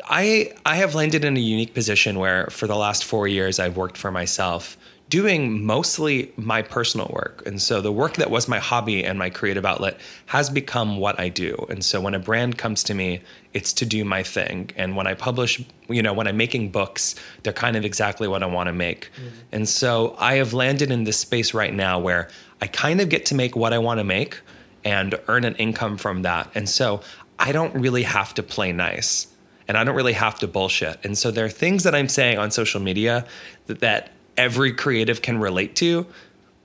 I 0.05 0.53
I 0.65 0.77
have 0.77 0.95
landed 0.95 1.25
in 1.25 1.37
a 1.37 1.41
unique 1.41 1.75
position 1.75 2.19
where 2.19 2.47
for 2.47 2.67
the 2.67 2.77
last 2.77 3.05
four 3.05 3.29
years 3.29 3.59
I've 3.59 3.77
worked 3.77 3.97
for 3.97 4.11
myself, 4.11 4.77
doing 5.09 5.65
mostly 5.65 6.33
my 6.37 6.63
personal 6.63 7.09
work. 7.13 7.43
And 7.47 7.63
so 7.63 7.81
the 7.81 7.93
work 7.93 8.15
that 8.15 8.31
was 8.31 8.49
my 8.49 8.59
hobby 8.59 9.05
and 9.05 9.19
my 9.19 9.31
creative 9.31 9.65
outlet 9.65 10.01
has 10.27 10.51
become 10.51 10.97
what 10.97 11.19
I 11.21 11.29
do. 11.29 11.55
And 11.71 11.85
so 11.85 12.01
when 12.01 12.15
a 12.15 12.19
brand 12.19 12.59
comes 12.59 12.83
to 12.85 12.95
me, 12.95 13.23
it's 13.55 13.73
to 13.75 13.87
do 13.87 14.05
my 14.05 14.23
thing. 14.23 14.71
And 14.77 14.97
when 14.97 15.07
I 15.07 15.15
publish, 15.15 15.63
you 15.89 16.03
know, 16.03 16.13
when 16.13 16.27
I'm 16.27 16.37
making 16.37 16.71
books, 16.71 17.15
they're 17.43 17.53
kind 17.53 17.77
of 17.77 17.85
exactly 17.85 18.27
what 18.27 18.43
I 18.43 18.47
want 18.47 18.67
to 18.67 18.73
make. 18.73 19.13
Mm-hmm. 19.13 19.29
And 19.53 19.69
so 19.69 20.17
I 20.19 20.35
have 20.35 20.53
landed 20.53 20.91
in 20.91 21.05
this 21.05 21.19
space 21.19 21.55
right 21.55 21.73
now 21.73 21.99
where 22.01 22.29
I 22.61 22.67
kind 22.67 23.01
of 23.01 23.09
get 23.09 23.27
to 23.27 23.35
make 23.35 23.55
what 23.55 23.73
I 23.73 23.79
want 23.79 23.99
to 23.99 24.05
make 24.05 24.41
and 24.85 25.15
earn 25.29 25.45
an 25.45 25.55
income 25.57 25.97
from 25.97 26.23
that. 26.23 26.51
And 26.55 26.69
so 26.69 27.01
I 27.39 27.53
don't 27.53 27.75
really 27.75 28.03
have 28.03 28.35
to 28.35 28.43
play 28.43 28.73
nice 28.73 29.29
and 29.69 29.77
I 29.77 29.85
don't 29.85 29.97
really 29.97 30.13
have 30.13 30.39
to 30.41 30.47
bullshit. 30.47 31.05
And 31.05 31.17
so 31.17 31.31
there 31.31 31.45
are 31.45 31.51
things 31.51 31.85
that 31.85 31.95
I'm 31.95 32.09
saying 32.09 32.39
on 32.39 32.51
social 32.51 32.81
media 32.81 33.27
that, 33.67 33.81
that 33.81 34.11
every 34.37 34.73
creative 34.73 35.23
can 35.23 35.39
relate 35.39 35.77
to, 35.77 36.07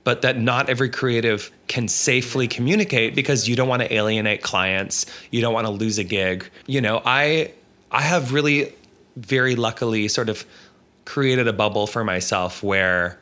but 0.04 0.22
that 0.22 0.38
not 0.38 0.68
every 0.68 0.88
creative 0.88 1.50
can 1.68 1.88
safely 1.88 2.48
communicate 2.48 3.14
because 3.14 3.48
you 3.48 3.56
don't 3.56 3.68
want 3.68 3.82
to 3.82 3.92
alienate 3.92 4.42
clients, 4.42 5.06
you 5.30 5.40
don't 5.40 5.54
want 5.54 5.66
to 5.66 5.72
lose 5.72 5.98
a 5.98 6.04
gig. 6.04 6.48
You 6.66 6.80
know, 6.80 7.02
I 7.04 7.52
I 7.90 8.02
have 8.02 8.32
really 8.32 8.72
very 9.16 9.56
luckily 9.56 10.08
sort 10.08 10.28
of 10.28 10.44
created 11.04 11.46
a 11.46 11.52
bubble 11.52 11.86
for 11.86 12.04
myself 12.04 12.62
where 12.62 13.18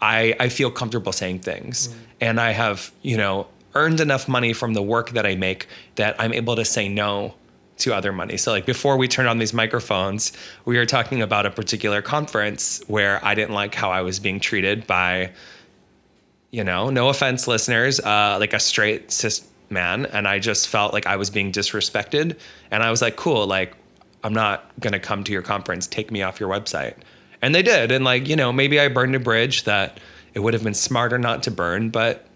I, 0.00 0.34
I 0.40 0.48
feel 0.48 0.70
comfortable 0.70 1.12
saying 1.12 1.40
things. 1.40 1.88
Mm. 1.88 1.94
And 2.20 2.40
I 2.40 2.50
have, 2.50 2.90
you 3.02 3.16
know, 3.16 3.46
earned 3.74 4.00
enough 4.00 4.28
money 4.28 4.52
from 4.52 4.74
the 4.74 4.82
work 4.82 5.10
that 5.10 5.24
I 5.24 5.36
make 5.36 5.68
that 5.94 6.16
I'm 6.18 6.32
able 6.32 6.56
to 6.56 6.64
say 6.64 6.88
no 6.88 7.34
to 7.82 7.94
other 7.94 8.12
money. 8.12 8.36
So 8.36 8.50
like 8.52 8.66
before 8.66 8.96
we 8.96 9.08
turned 9.08 9.28
on 9.28 9.38
these 9.38 9.52
microphones, 9.52 10.32
we 10.64 10.76
were 10.76 10.86
talking 10.86 11.22
about 11.22 11.46
a 11.46 11.50
particular 11.50 12.02
conference 12.02 12.82
where 12.86 13.24
I 13.24 13.34
didn't 13.34 13.54
like 13.54 13.74
how 13.74 13.90
I 13.90 14.02
was 14.02 14.18
being 14.18 14.40
treated 14.40 14.86
by, 14.86 15.32
you 16.50 16.64
know, 16.64 16.90
no 16.90 17.08
offense 17.08 17.46
listeners, 17.46 18.00
uh, 18.00 18.36
like 18.40 18.52
a 18.52 18.60
straight 18.60 19.12
cis 19.12 19.46
man. 19.70 20.06
And 20.06 20.28
I 20.28 20.38
just 20.38 20.68
felt 20.68 20.92
like 20.92 21.06
I 21.06 21.16
was 21.16 21.30
being 21.30 21.50
disrespected. 21.50 22.38
And 22.70 22.82
I 22.82 22.90
was 22.90 23.02
like, 23.02 23.16
cool, 23.16 23.46
like 23.46 23.74
I'm 24.24 24.34
not 24.34 24.70
gonna 24.80 25.00
come 25.00 25.24
to 25.24 25.32
your 25.32 25.42
conference, 25.42 25.86
take 25.86 26.10
me 26.10 26.22
off 26.22 26.40
your 26.40 26.48
website. 26.48 26.94
And 27.40 27.54
they 27.54 27.62
did. 27.62 27.90
And 27.90 28.04
like, 28.04 28.28
you 28.28 28.36
know, 28.36 28.52
maybe 28.52 28.78
I 28.78 28.88
burned 28.88 29.14
a 29.14 29.20
bridge 29.20 29.64
that 29.64 29.98
it 30.34 30.40
would 30.40 30.54
have 30.54 30.62
been 30.62 30.74
smarter 30.74 31.18
not 31.18 31.42
to 31.44 31.50
burn, 31.50 31.90
but 31.90 32.26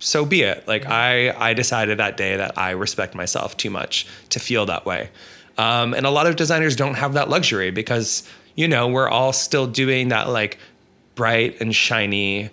so 0.00 0.24
be 0.24 0.42
it. 0.42 0.66
Like 0.66 0.86
I, 0.86 1.30
I 1.30 1.54
decided 1.54 1.98
that 1.98 2.16
day 2.16 2.36
that 2.36 2.58
I 2.58 2.70
respect 2.70 3.14
myself 3.14 3.56
too 3.56 3.70
much 3.70 4.06
to 4.30 4.40
feel 4.40 4.66
that 4.66 4.84
way. 4.84 5.10
Um, 5.56 5.94
and 5.94 6.06
a 6.06 6.10
lot 6.10 6.26
of 6.26 6.36
designers 6.36 6.74
don't 6.74 6.94
have 6.94 7.12
that 7.12 7.28
luxury 7.28 7.70
because, 7.70 8.28
you 8.56 8.66
know, 8.66 8.88
we're 8.88 9.08
all 9.08 9.32
still 9.32 9.66
doing 9.66 10.08
that 10.08 10.28
like 10.28 10.58
bright 11.14 11.60
and 11.60 11.74
shiny 11.74 12.50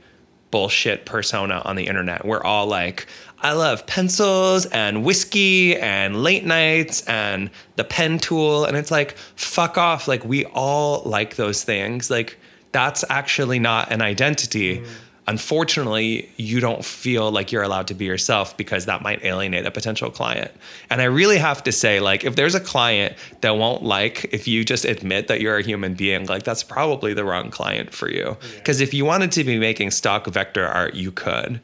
bullshit 0.51 1.05
persona 1.05 1.61
on 1.65 1.75
the 1.75 1.87
internet. 1.87 2.25
We're 2.25 2.43
all 2.43 2.67
like, 2.67 3.07
I 3.39 3.53
love 3.53 3.85
pencils 3.85 4.65
and 4.67 5.05
whiskey 5.05 5.77
and 5.77 6.23
late 6.23 6.45
nights 6.45 7.01
and 7.07 7.49
the 7.75 7.83
pen 7.83 8.19
tool. 8.19 8.65
And 8.65 8.75
it's 8.75 8.91
like, 8.91 9.15
fuck 9.35 9.77
off. 9.77 10.07
Like, 10.07 10.25
we 10.25 10.45
all 10.45 11.03
like 11.03 11.35
those 11.35 11.63
things. 11.63 12.09
Like, 12.09 12.37
that's 12.71 13.03
actually 13.09 13.59
not 13.59 13.91
an 13.91 14.01
identity. 14.01 14.83
Unfortunately, 15.29 16.29
you 16.37 16.61
don't 16.61 16.85
feel 16.85 17.29
like 17.31 17.51
you're 17.51 17.63
allowed 17.63 17.87
to 17.87 17.93
be 17.93 18.05
yourself 18.05 18.55
because 18.55 18.85
that 18.85 19.01
might 19.01 19.25
alienate 19.25 19.65
a 19.65 19.71
potential 19.71 20.09
client. 20.09 20.51
And 20.89 21.01
I 21.01 21.05
really 21.05 21.37
have 21.37 21.61
to 21.63 21.73
say, 21.73 21.99
like, 21.99 22.23
if 22.23 22.37
there's 22.37 22.55
a 22.55 22.61
client 22.61 23.13
that 23.41 23.57
won't 23.57 23.83
like 23.83 24.29
if 24.31 24.47
you 24.47 24.63
just 24.63 24.85
admit 24.85 25.27
that 25.27 25.41
you're 25.41 25.57
a 25.57 25.63
human 25.63 25.95
being, 25.95 26.27
like, 26.27 26.43
that's 26.43 26.63
probably 26.63 27.13
the 27.13 27.25
wrong 27.25 27.51
client 27.51 27.93
for 27.93 28.09
you. 28.09 28.37
Because 28.55 28.79
if 28.79 28.93
you 28.93 29.03
wanted 29.03 29.33
to 29.33 29.43
be 29.43 29.59
making 29.59 29.91
stock 29.91 30.27
vector 30.27 30.65
art, 30.65 30.95
you 30.95 31.11
could. 31.11 31.59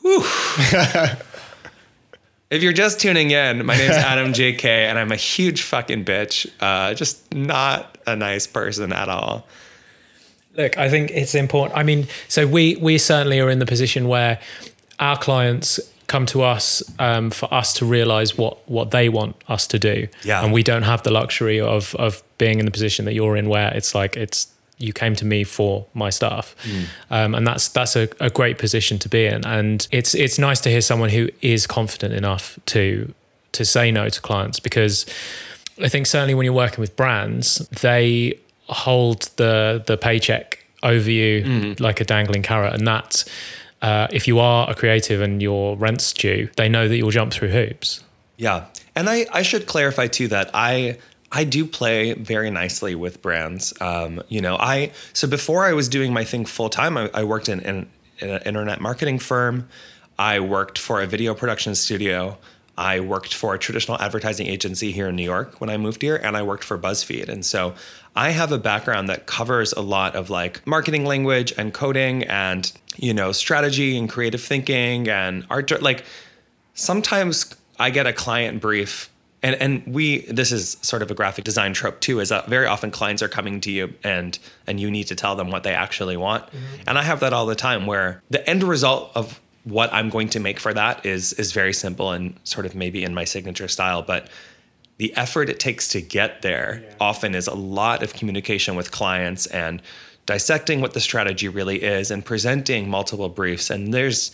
Whew. 0.00 0.22
if 2.50 2.62
you're 2.62 2.72
just 2.72 2.98
tuning 2.98 3.30
in, 3.30 3.66
my 3.66 3.76
name's 3.76 3.96
Adam 3.96 4.32
JK, 4.32 4.64
and 4.64 4.98
I'm 4.98 5.12
a 5.12 5.16
huge 5.16 5.60
fucking 5.60 6.06
bitch. 6.06 6.50
Uh, 6.60 6.94
just 6.94 7.34
not 7.34 7.98
a 8.06 8.16
nice 8.16 8.46
person 8.46 8.90
at 8.90 9.10
all. 9.10 9.46
Look, 10.58 10.76
I 10.76 10.90
think 10.90 11.12
it's 11.12 11.34
important. 11.36 11.78
I 11.78 11.84
mean, 11.84 12.08
so 12.26 12.46
we 12.46 12.76
we 12.76 12.98
certainly 12.98 13.40
are 13.40 13.48
in 13.48 13.60
the 13.60 13.66
position 13.66 14.08
where 14.08 14.40
our 14.98 15.16
clients 15.16 15.78
come 16.08 16.26
to 16.26 16.42
us 16.42 16.82
um, 16.98 17.30
for 17.30 17.52
us 17.54 17.72
to 17.74 17.86
realize 17.86 18.36
what 18.36 18.68
what 18.68 18.90
they 18.90 19.08
want 19.08 19.36
us 19.46 19.68
to 19.68 19.78
do. 19.78 20.08
Yeah. 20.24 20.42
And 20.42 20.52
we 20.52 20.64
don't 20.64 20.82
have 20.82 21.04
the 21.04 21.12
luxury 21.12 21.60
of 21.60 21.94
of 21.94 22.22
being 22.38 22.58
in 22.58 22.64
the 22.64 22.72
position 22.72 23.04
that 23.04 23.14
you're 23.14 23.36
in 23.36 23.48
where 23.48 23.72
it's 23.72 23.94
like 23.94 24.16
it's 24.16 24.48
you 24.78 24.92
came 24.92 25.14
to 25.16 25.24
me 25.24 25.44
for 25.44 25.86
my 25.94 26.10
stuff. 26.10 26.56
Um, 27.10 27.34
and 27.34 27.46
that's 27.46 27.68
that's 27.68 27.94
a, 27.94 28.08
a 28.20 28.30
great 28.30 28.58
position 28.58 28.98
to 28.98 29.08
be 29.08 29.26
in. 29.26 29.44
And 29.46 29.86
it's 29.92 30.14
it's 30.14 30.38
nice 30.38 30.60
to 30.62 30.70
hear 30.70 30.80
someone 30.80 31.10
who 31.10 31.28
is 31.40 31.66
confident 31.66 32.14
enough 32.14 32.58
to 32.66 33.14
to 33.52 33.64
say 33.64 33.90
no 33.92 34.08
to 34.08 34.20
clients 34.20 34.60
because 34.60 35.06
I 35.80 35.88
think 35.88 36.06
certainly 36.06 36.34
when 36.34 36.44
you're 36.44 36.52
working 36.52 36.80
with 36.80 36.96
brands, 36.96 37.58
they 37.68 38.38
hold 38.68 39.30
the 39.36 39.82
the 39.86 39.96
paycheck 39.96 40.64
over 40.82 41.10
you 41.10 41.74
like 41.78 42.00
a 42.00 42.04
dangling 42.04 42.42
carrot, 42.42 42.74
and 42.74 42.86
that 42.86 43.24
uh, 43.82 44.08
if 44.10 44.26
you 44.26 44.38
are 44.38 44.68
a 44.70 44.74
creative 44.74 45.20
and 45.20 45.40
your 45.42 45.76
rent's 45.76 46.12
due, 46.12 46.48
they 46.56 46.68
know 46.68 46.88
that 46.88 46.96
you'll 46.96 47.10
jump 47.10 47.32
through 47.32 47.48
hoops. 47.48 48.02
Yeah. 48.36 48.66
And 48.94 49.08
I, 49.08 49.26
I 49.32 49.42
should 49.42 49.66
clarify 49.66 50.08
too 50.08 50.28
that 50.28 50.50
I 50.54 50.98
I 51.30 51.44
do 51.44 51.66
play 51.66 52.14
very 52.14 52.50
nicely 52.50 52.94
with 52.94 53.20
brands. 53.22 53.74
Um, 53.80 54.22
you 54.28 54.40
know, 54.40 54.56
I 54.56 54.92
so 55.12 55.28
before 55.28 55.64
I 55.64 55.72
was 55.72 55.88
doing 55.88 56.12
my 56.12 56.24
thing 56.24 56.44
full 56.44 56.68
time, 56.68 56.96
I, 56.96 57.10
I 57.14 57.24
worked 57.24 57.48
in, 57.48 57.60
in, 57.60 57.88
in 58.18 58.30
an 58.30 58.42
internet 58.44 58.80
marketing 58.80 59.18
firm. 59.18 59.68
I 60.18 60.40
worked 60.40 60.78
for 60.78 61.00
a 61.00 61.06
video 61.06 61.34
production 61.34 61.74
studio. 61.74 62.38
I 62.76 63.00
worked 63.00 63.34
for 63.34 63.54
a 63.54 63.58
traditional 63.58 64.00
advertising 64.00 64.46
agency 64.46 64.92
here 64.92 65.08
in 65.08 65.16
New 65.16 65.24
York 65.24 65.60
when 65.60 65.68
I 65.68 65.76
moved 65.76 66.00
here, 66.00 66.16
and 66.16 66.36
I 66.36 66.42
worked 66.42 66.64
for 66.64 66.78
BuzzFeed. 66.78 67.28
And 67.28 67.44
so 67.44 67.74
I 68.18 68.30
have 68.30 68.50
a 68.50 68.58
background 68.58 69.08
that 69.10 69.26
covers 69.26 69.72
a 69.72 69.80
lot 69.80 70.16
of 70.16 70.28
like 70.28 70.66
marketing 70.66 71.04
language 71.04 71.52
and 71.56 71.72
coding 71.72 72.24
and, 72.24 72.70
you 72.96 73.14
know, 73.14 73.30
strategy 73.30 73.96
and 73.96 74.10
creative 74.10 74.42
thinking 74.42 75.08
and 75.08 75.46
art. 75.48 75.70
Like 75.80 76.04
sometimes 76.74 77.54
I 77.78 77.90
get 77.90 78.08
a 78.08 78.12
client 78.12 78.60
brief 78.60 79.08
and 79.40 79.54
and 79.62 79.86
we 79.86 80.22
this 80.22 80.50
is 80.50 80.78
sort 80.82 81.00
of 81.02 81.12
a 81.12 81.14
graphic 81.14 81.44
design 81.44 81.72
trope 81.72 82.00
too 82.00 82.18
is 82.18 82.30
that 82.30 82.48
very 82.48 82.66
often 82.66 82.90
clients 82.90 83.22
are 83.22 83.28
coming 83.28 83.60
to 83.60 83.70
you 83.70 83.94
and 84.02 84.40
and 84.66 84.80
you 84.80 84.90
need 84.90 85.04
to 85.04 85.14
tell 85.14 85.36
them 85.36 85.52
what 85.52 85.62
they 85.62 85.74
actually 85.74 86.16
want 86.16 86.44
mm-hmm. 86.46 86.82
and 86.88 86.98
i 86.98 87.02
have 87.02 87.20
that 87.20 87.32
all 87.32 87.46
the 87.46 87.54
time 87.54 87.86
where 87.86 88.20
the 88.30 88.44
end 88.50 88.64
result 88.64 89.12
of 89.14 89.40
what 89.62 89.92
i'm 89.92 90.10
going 90.10 90.28
to 90.28 90.40
make 90.40 90.58
for 90.58 90.74
that 90.74 91.06
is 91.06 91.34
is 91.34 91.52
very 91.52 91.72
simple 91.72 92.10
and 92.10 92.34
sort 92.42 92.66
of 92.66 92.74
maybe 92.74 93.04
in 93.04 93.14
my 93.14 93.22
signature 93.22 93.68
style 93.68 94.02
but 94.02 94.28
the 94.98 95.14
effort 95.16 95.48
it 95.48 95.58
takes 95.58 95.88
to 95.88 96.00
get 96.00 96.42
there 96.42 96.82
yeah. 96.82 96.94
often 97.00 97.34
is 97.34 97.46
a 97.46 97.54
lot 97.54 98.02
of 98.02 98.12
communication 98.12 98.76
with 98.76 98.90
clients 98.90 99.46
and 99.46 99.82
dissecting 100.26 100.80
what 100.80 100.92
the 100.92 101.00
strategy 101.00 101.48
really 101.48 101.82
is 101.82 102.10
and 102.10 102.24
presenting 102.24 102.88
multiple 102.88 103.28
briefs 103.28 103.70
and 103.70 103.94
there's 103.94 104.30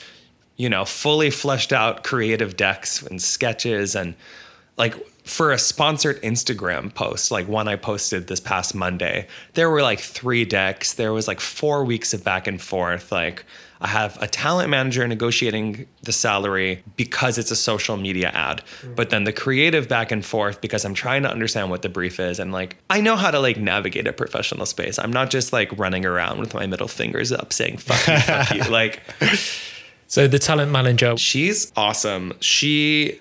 you 0.56 0.68
know 0.68 0.84
fully 0.84 1.30
fleshed 1.30 1.72
out 1.72 2.02
creative 2.02 2.56
decks 2.56 3.02
and 3.02 3.22
sketches 3.22 3.94
and 3.94 4.14
like 4.76 4.94
for 5.24 5.52
a 5.52 5.58
sponsored 5.58 6.20
Instagram 6.22 6.92
post, 6.92 7.30
like 7.30 7.48
one 7.48 7.66
I 7.66 7.76
posted 7.76 8.26
this 8.26 8.40
past 8.40 8.74
Monday, 8.74 9.26
there 9.54 9.70
were 9.70 9.82
like 9.82 10.00
three 10.00 10.44
decks. 10.44 10.94
There 10.94 11.12
was 11.12 11.26
like 11.26 11.40
four 11.40 11.84
weeks 11.84 12.12
of 12.12 12.22
back 12.22 12.46
and 12.46 12.60
forth. 12.60 13.10
Like 13.10 13.44
I 13.80 13.88
have 13.88 14.20
a 14.22 14.26
talent 14.26 14.70
manager 14.70 15.06
negotiating 15.06 15.86
the 16.02 16.12
salary 16.12 16.82
because 16.96 17.38
it's 17.38 17.50
a 17.50 17.56
social 17.56 17.96
media 17.96 18.28
ad, 18.28 18.62
mm. 18.82 18.96
but 18.96 19.10
then 19.10 19.24
the 19.24 19.32
creative 19.32 19.88
back 19.88 20.10
and 20.10 20.24
forth 20.24 20.60
because 20.60 20.84
I'm 20.84 20.94
trying 20.94 21.22
to 21.24 21.30
understand 21.30 21.70
what 21.70 21.82
the 21.82 21.88
brief 21.88 22.18
is. 22.20 22.38
And 22.38 22.52
like, 22.52 22.76
I 22.88 23.00
know 23.00 23.16
how 23.16 23.30
to 23.30 23.40
like 23.40 23.58
navigate 23.58 24.06
a 24.06 24.12
professional 24.12 24.66
space. 24.66 24.98
I'm 24.98 25.12
not 25.12 25.30
just 25.30 25.52
like 25.52 25.76
running 25.78 26.06
around 26.06 26.40
with 26.40 26.54
my 26.54 26.66
middle 26.66 26.88
fingers 26.88 27.32
up 27.32 27.52
saying, 27.52 27.78
fuck 27.78 28.06
you, 28.06 28.18
fuck 28.20 28.54
you. 28.54 28.64
Like, 28.74 29.02
so 30.06 30.26
the 30.26 30.38
talent 30.38 30.72
manager, 30.72 31.16
she's 31.16 31.72
awesome. 31.76 32.32
She 32.40 33.20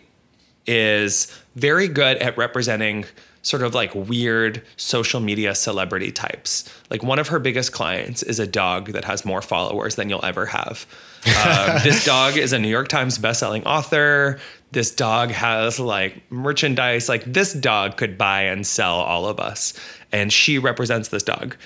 is 0.66 1.28
very 1.56 1.88
good 1.88 2.18
at 2.18 2.38
representing 2.38 3.06
sort 3.44 3.62
of 3.62 3.76
like 3.76 3.94
weird 3.94 4.64
social 4.78 5.20
media 5.20 5.54
celebrity 5.54 6.12
types. 6.12 6.68
Like 6.90 7.04
one 7.04 7.20
of 7.20 7.28
her 7.28 7.40
biggest 7.40 7.74
clients 7.74 8.24
is 8.24 8.40
a 8.40 8.48
dog 8.48 8.94
that 8.94 9.06
has 9.06 9.26
more 9.26 9.42
followers 9.42 9.96
than 9.96 10.10
you'll 10.10 10.26
ever 10.26 10.48
have. 10.48 10.88
Um, 11.28 11.80
this 11.84 12.04
dog 12.06 12.38
is 12.38 12.54
a 12.54 12.60
New 12.60 12.70
York 12.70 12.88
Times 12.88 13.20
bestselling 13.20 13.66
author. 13.66 14.40
This 14.72 14.96
dog 14.96 15.30
has 15.32 15.80
like 15.80 16.24
merchandise. 16.32 17.08
Like 17.10 17.26
this 17.26 17.54
dog 17.54 17.98
could 17.98 18.18
buy 18.18 18.44
and 18.44 18.66
sell 18.66 18.96
all 18.96 19.28
of 19.28 19.40
us. 19.40 19.74
And 20.12 20.32
she 20.32 20.58
represents 20.58 21.10
this 21.10 21.24
dog 21.24 21.58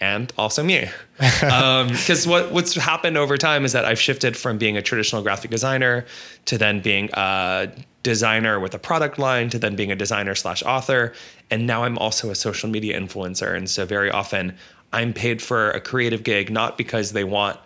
and 0.00 0.32
also 0.36 0.62
me. 0.62 0.88
Because 1.18 2.26
um, 2.26 2.30
what, 2.30 2.52
what's 2.52 2.74
happened 2.74 3.16
over 3.16 3.36
time 3.36 3.64
is 3.64 3.72
that 3.72 3.84
I've 3.84 4.00
shifted 4.00 4.36
from 4.36 4.58
being 4.58 4.76
a 4.76 4.82
traditional 4.82 5.22
graphic 5.22 5.50
designer 5.50 6.04
to 6.46 6.58
then 6.58 6.80
being 6.80 7.10
a 7.12 7.70
designer 8.02 8.60
with 8.60 8.74
a 8.74 8.78
product 8.78 9.18
line 9.18 9.48
to 9.50 9.58
then 9.58 9.76
being 9.76 9.90
a 9.90 9.96
designer 9.96 10.34
slash 10.34 10.62
author. 10.62 11.12
And 11.50 11.66
now 11.66 11.84
I'm 11.84 11.98
also 11.98 12.30
a 12.30 12.34
social 12.34 12.68
media 12.68 12.98
influencer. 13.00 13.56
And 13.56 13.68
so 13.68 13.86
very 13.86 14.10
often 14.10 14.56
I'm 14.92 15.12
paid 15.12 15.42
for 15.42 15.70
a 15.70 15.80
creative 15.80 16.22
gig, 16.22 16.50
not 16.50 16.76
because 16.76 17.12
they 17.12 17.24
want 17.24 17.58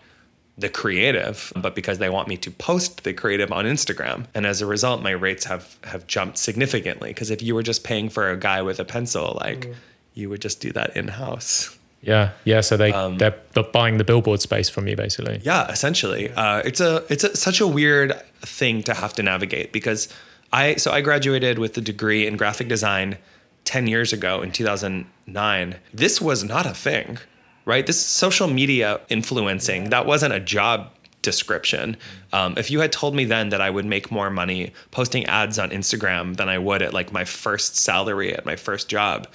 the 0.57 0.69
creative, 0.69 1.53
but 1.55 1.75
because 1.75 1.99
they 1.99 2.11
want 2.11 2.27
me 2.27 2.37
to 2.37 2.51
post 2.51 3.05
the 3.05 3.13
creative 3.13 3.53
on 3.53 3.65
Instagram. 3.65 4.27
And 4.35 4.45
as 4.45 4.61
a 4.61 4.67
result, 4.67 5.03
my 5.03 5.13
rates 5.13 5.45
have 5.45 5.79
have 5.85 6.07
jumped 6.07 6.37
significantly. 6.39 7.11
Because 7.11 7.31
if 7.31 7.43
you 7.43 7.55
were 7.55 7.63
just 7.63 7.85
paying 7.85 8.09
for 8.09 8.31
a 8.31 8.37
guy 8.37 8.63
with 8.63 8.81
a 8.81 8.85
pencil, 8.85 9.39
like 9.41 9.61
mm. 9.61 9.75
you 10.15 10.29
would 10.29 10.43
just 10.43 10.61
do 10.61 10.73
that 10.73 10.97
in 10.97 11.09
house. 11.09 11.78
Yeah, 12.01 12.33
yeah. 12.45 12.61
So 12.61 12.77
they 12.77 12.93
um, 12.93 13.19
they're, 13.19 13.37
buying 13.73 13.99
the 13.99 14.05
billboard 14.05 14.41
space 14.41 14.69
from 14.69 14.87
you, 14.87 14.97
basically. 14.97 15.41
Yeah, 15.43 15.69
essentially. 15.69 16.31
Uh, 16.31 16.63
it's 16.65 16.81
a 16.81 17.05
it's 17.09 17.25
a, 17.25 17.37
such 17.37 17.61
a 17.61 17.67
weird 17.67 18.15
thing 18.41 18.83
to 18.85 18.95
have 18.95 19.15
to 19.15 19.23
navigate 19.23 19.73
because 19.73 20.09
I 20.53 20.77
so 20.77 20.93
I 20.93 21.01
graduated 21.01 21.59
with 21.59 21.77
a 21.77 21.81
degree 21.81 22.27
in 22.27 22.37
graphic 22.37 22.69
design 22.69 23.19
10 23.65 23.87
years 23.87 24.13
ago 24.13 24.41
in 24.41 24.53
2009. 24.53 25.77
This 25.93 26.21
was 26.21 26.45
not 26.45 26.67
a 26.67 26.73
thing, 26.73 27.19
right? 27.65 27.87
This 27.87 28.01
social 28.01 28.49
media 28.49 29.01
influencing, 29.09 29.91
that 29.91 30.07
wasn't 30.07 30.33
a 30.33 30.41
job 30.41 30.91
description. 31.21 31.97
Um, 32.33 32.55
if 32.57 32.71
you 32.71 32.81
had 32.81 32.93
told 32.93 33.15
me 33.15 33.25
then 33.25 33.51
that 33.51 33.61
I 33.61 33.69
would 33.69 33.85
make 33.85 34.11
more 34.11 34.31
money 34.31 34.73
posting 34.91 35.27
ads 35.27 35.59
on 35.59 35.69
Instagram 35.71 36.37
than 36.37 36.49
I 36.49 36.59
would 36.59 36.81
at 36.81 36.95
like 36.95 37.13
my 37.13 37.25
first 37.25 37.77
salary 37.77 38.33
at 38.33 38.47
my 38.47 38.57
first 38.57 38.89
job, 38.89 39.27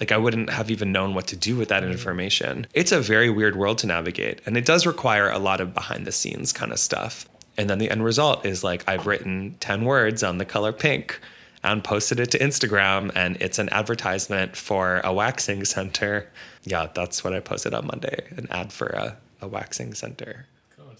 like 0.00 0.10
I 0.10 0.16
wouldn't 0.16 0.50
have 0.50 0.70
even 0.70 0.90
known 0.90 1.14
what 1.14 1.26
to 1.28 1.36
do 1.36 1.56
with 1.56 1.68
that 1.68 1.82
mm-hmm. 1.82 1.92
information. 1.92 2.66
It's 2.74 2.90
a 2.90 3.00
very 3.00 3.30
weird 3.30 3.54
world 3.54 3.78
to 3.78 3.86
navigate, 3.86 4.40
and 4.46 4.56
it 4.56 4.64
does 4.64 4.86
require 4.86 5.30
a 5.30 5.38
lot 5.38 5.60
of 5.60 5.74
behind 5.74 6.06
the 6.06 6.12
scenes 6.12 6.52
kind 6.52 6.72
of 6.72 6.78
stuff. 6.78 7.28
And 7.56 7.68
then 7.68 7.78
the 7.78 7.90
end 7.90 8.02
result 8.02 8.46
is 8.46 8.64
like 8.64 8.82
I've 8.88 9.06
written 9.06 9.56
10 9.60 9.84
words 9.84 10.22
on 10.22 10.38
the 10.38 10.46
color 10.46 10.72
pink 10.72 11.20
and 11.62 11.84
posted 11.84 12.18
it 12.18 12.30
to 12.30 12.38
Instagram, 12.38 13.12
and 13.14 13.36
it's 13.40 13.58
an 13.58 13.68
advertisement 13.68 14.56
for 14.56 15.00
a 15.04 15.12
waxing 15.12 15.64
center. 15.66 16.30
Yeah, 16.64 16.88
that's 16.94 17.22
what 17.22 17.34
I 17.34 17.40
posted 17.40 17.74
on 17.74 17.86
Monday 17.86 18.26
an 18.36 18.48
ad 18.50 18.72
for 18.72 18.86
a, 18.86 19.16
a 19.42 19.48
waxing 19.48 19.92
center. 19.92 20.46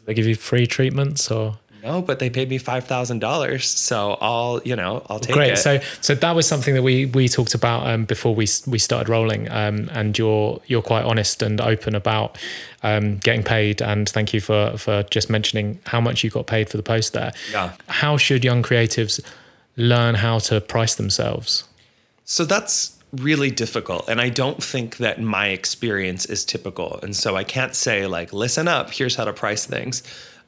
They 0.04 0.14
give 0.14 0.26
you 0.26 0.34
free 0.34 0.66
treatments 0.66 1.30
or? 1.30 1.58
No, 1.82 2.02
but 2.02 2.18
they 2.18 2.30
paid 2.30 2.48
me 2.48 2.58
five 2.58 2.84
thousand 2.84 3.20
dollars, 3.20 3.66
so 3.66 4.18
I'll 4.20 4.60
you 4.64 4.76
know 4.76 5.04
I'll 5.08 5.18
take 5.18 5.34
Great. 5.34 5.52
it. 5.52 5.62
Great. 5.62 5.82
So 5.82 5.98
so 6.00 6.14
that 6.14 6.34
was 6.34 6.46
something 6.46 6.74
that 6.74 6.82
we 6.82 7.06
we 7.06 7.28
talked 7.28 7.54
about 7.54 7.86
um, 7.86 8.04
before 8.04 8.34
we 8.34 8.46
we 8.66 8.78
started 8.78 9.08
rolling, 9.08 9.50
um, 9.50 9.88
and 9.92 10.16
you're 10.18 10.60
you're 10.66 10.82
quite 10.82 11.04
honest 11.04 11.42
and 11.42 11.60
open 11.60 11.94
about 11.94 12.38
um, 12.82 13.18
getting 13.18 13.42
paid. 13.42 13.80
And 13.80 14.08
thank 14.08 14.32
you 14.34 14.40
for 14.40 14.76
for 14.76 15.02
just 15.04 15.30
mentioning 15.30 15.80
how 15.86 16.00
much 16.00 16.22
you 16.24 16.30
got 16.30 16.46
paid 16.46 16.68
for 16.68 16.76
the 16.76 16.82
post 16.82 17.12
there. 17.12 17.32
Yeah. 17.52 17.72
How 17.88 18.16
should 18.16 18.44
young 18.44 18.62
creatives 18.62 19.20
learn 19.76 20.16
how 20.16 20.38
to 20.40 20.60
price 20.60 20.94
themselves? 20.94 21.64
So 22.24 22.44
that's 22.44 22.96
really 23.12 23.50
difficult 23.50 24.08
and 24.08 24.20
i 24.20 24.28
don't 24.28 24.62
think 24.62 24.98
that 24.98 25.20
my 25.20 25.48
experience 25.48 26.26
is 26.26 26.44
typical 26.44 27.00
and 27.02 27.16
so 27.16 27.34
i 27.34 27.42
can't 27.42 27.74
say 27.74 28.06
like 28.06 28.32
listen 28.32 28.68
up 28.68 28.92
here's 28.92 29.16
how 29.16 29.24
to 29.24 29.32
price 29.32 29.66
things 29.66 30.02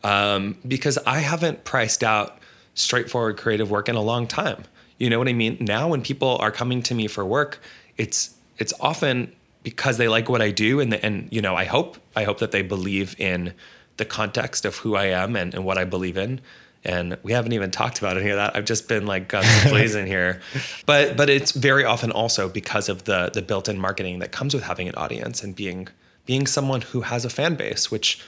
um, 0.04 0.56
because 0.66 0.98
I 1.06 1.18
haven't 1.18 1.64
priced 1.64 2.02
out 2.02 2.38
straightforward 2.74 3.36
creative 3.36 3.70
work 3.70 3.88
in 3.88 3.96
a 3.96 4.00
long 4.00 4.26
time. 4.26 4.64
You 4.98 5.10
know 5.10 5.18
what 5.18 5.28
I 5.28 5.32
mean? 5.32 5.58
Now 5.60 5.88
when 5.88 6.02
people 6.02 6.36
are 6.38 6.50
coming 6.50 6.82
to 6.84 6.94
me 6.94 7.06
for 7.06 7.24
work, 7.24 7.60
it's 7.96 8.34
it's 8.58 8.72
often 8.80 9.32
because 9.62 9.96
they 9.96 10.08
like 10.08 10.28
what 10.28 10.42
I 10.42 10.50
do 10.50 10.80
and 10.80 10.92
the, 10.92 11.04
and 11.04 11.28
you 11.30 11.40
know 11.40 11.56
I 11.56 11.64
hope 11.64 11.96
I 12.14 12.24
hope 12.24 12.38
that 12.38 12.52
they 12.52 12.62
believe 12.62 13.18
in 13.18 13.54
the 13.96 14.04
context 14.04 14.64
of 14.64 14.76
who 14.76 14.96
I 14.96 15.06
am 15.06 15.36
and, 15.36 15.54
and 15.54 15.64
what 15.64 15.78
I 15.78 15.84
believe 15.84 16.16
in. 16.16 16.40
And 16.84 17.16
we 17.22 17.32
haven't 17.32 17.52
even 17.52 17.70
talked 17.70 17.98
about 17.98 18.16
any 18.16 18.30
of 18.30 18.36
that. 18.36 18.56
I've 18.56 18.64
just 18.64 18.88
been 18.88 19.06
like 19.06 19.28
guns 19.28 19.46
blazing 19.68 20.06
here, 20.06 20.40
but 20.86 21.16
but 21.16 21.30
it's 21.30 21.52
very 21.52 21.84
often 21.84 22.10
also 22.10 22.48
because 22.48 22.88
of 22.88 23.04
the 23.04 23.30
the 23.32 23.42
built-in 23.42 23.78
marketing 23.78 24.18
that 24.20 24.32
comes 24.32 24.54
with 24.54 24.64
having 24.64 24.88
an 24.88 24.94
audience 24.96 25.42
and 25.42 25.54
being 25.54 25.88
being 26.24 26.46
someone 26.46 26.80
who 26.80 27.02
has 27.02 27.24
a 27.24 27.30
fan 27.30 27.54
base, 27.54 27.90
which 27.90 28.20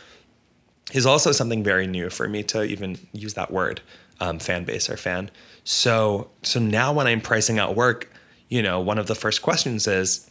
is 0.93 1.07
also 1.07 1.33
something 1.33 1.63
very 1.63 1.87
new 1.87 2.11
for 2.11 2.29
me 2.29 2.43
to 2.45 2.63
even 2.65 2.99
use 3.13 3.35
that 3.35 3.51
word, 3.51 3.81
um, 4.21 4.39
fan 4.39 4.65
base 4.65 4.91
or 4.91 4.97
fan. 4.97 5.31
So 5.65 6.31
so 6.43 6.61
now 6.61 6.93
when 6.93 7.07
I'm 7.07 7.21
pricing 7.21 7.59
out 7.59 7.75
work, 7.75 8.11
you 8.49 8.63
know, 8.63 8.81
one 8.81 8.99
of 8.99 9.07
the 9.07 9.15
first 9.15 9.43
questions 9.43 9.87
is, 9.87 10.31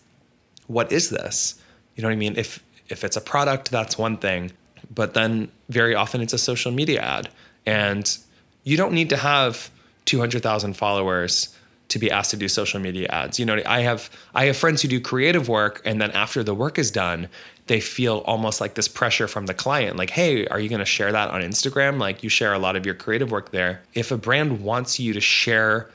what 0.67 0.91
is 0.91 1.09
this? 1.09 1.59
You 1.95 2.03
know 2.03 2.09
what 2.09 2.13
I 2.13 2.17
mean? 2.17 2.35
If 2.37 2.63
if 2.89 3.03
it's 3.03 3.17
a 3.17 3.21
product, 3.21 3.71
that's 3.71 3.97
one 3.97 4.17
thing, 4.17 4.51
but 4.93 5.13
then 5.13 5.49
very 5.69 5.95
often 5.95 6.21
it's 6.21 6.33
a 6.33 6.37
social 6.37 6.71
media 6.71 7.01
ad, 7.01 7.29
and 7.65 8.17
you 8.63 8.77
don't 8.77 8.93
need 8.93 9.09
to 9.09 9.17
have 9.17 9.69
200,000 10.05 10.73
followers 10.73 11.55
to 11.93 11.99
be 11.99 12.11
asked 12.11 12.31
to 12.31 12.37
do 12.37 12.47
social 12.47 12.79
media 12.79 13.07
ads. 13.09 13.39
You 13.39 13.45
know, 13.45 13.61
I 13.65 13.81
have 13.81 14.09
I 14.35 14.45
have 14.45 14.57
friends 14.57 14.81
who 14.81 14.87
do 14.87 14.99
creative 14.99 15.47
work 15.47 15.81
and 15.85 16.01
then 16.01 16.11
after 16.11 16.43
the 16.43 16.53
work 16.53 16.77
is 16.77 16.91
done, 16.91 17.29
they 17.67 17.79
feel 17.79 18.17
almost 18.25 18.59
like 18.59 18.75
this 18.75 18.87
pressure 18.87 19.27
from 19.27 19.45
the 19.45 19.53
client 19.53 19.95
like 19.95 20.09
hey 20.09 20.45
are 20.47 20.59
you 20.59 20.69
going 20.69 20.79
to 20.79 20.85
share 20.85 21.11
that 21.11 21.29
on 21.29 21.41
instagram 21.41 21.97
like 21.97 22.23
you 22.23 22.29
share 22.29 22.53
a 22.53 22.59
lot 22.59 22.75
of 22.75 22.85
your 22.85 22.95
creative 22.95 23.31
work 23.31 23.51
there 23.51 23.81
if 23.93 24.11
a 24.11 24.17
brand 24.17 24.61
wants 24.61 24.99
you 24.99 25.13
to 25.13 25.21
share 25.21 25.89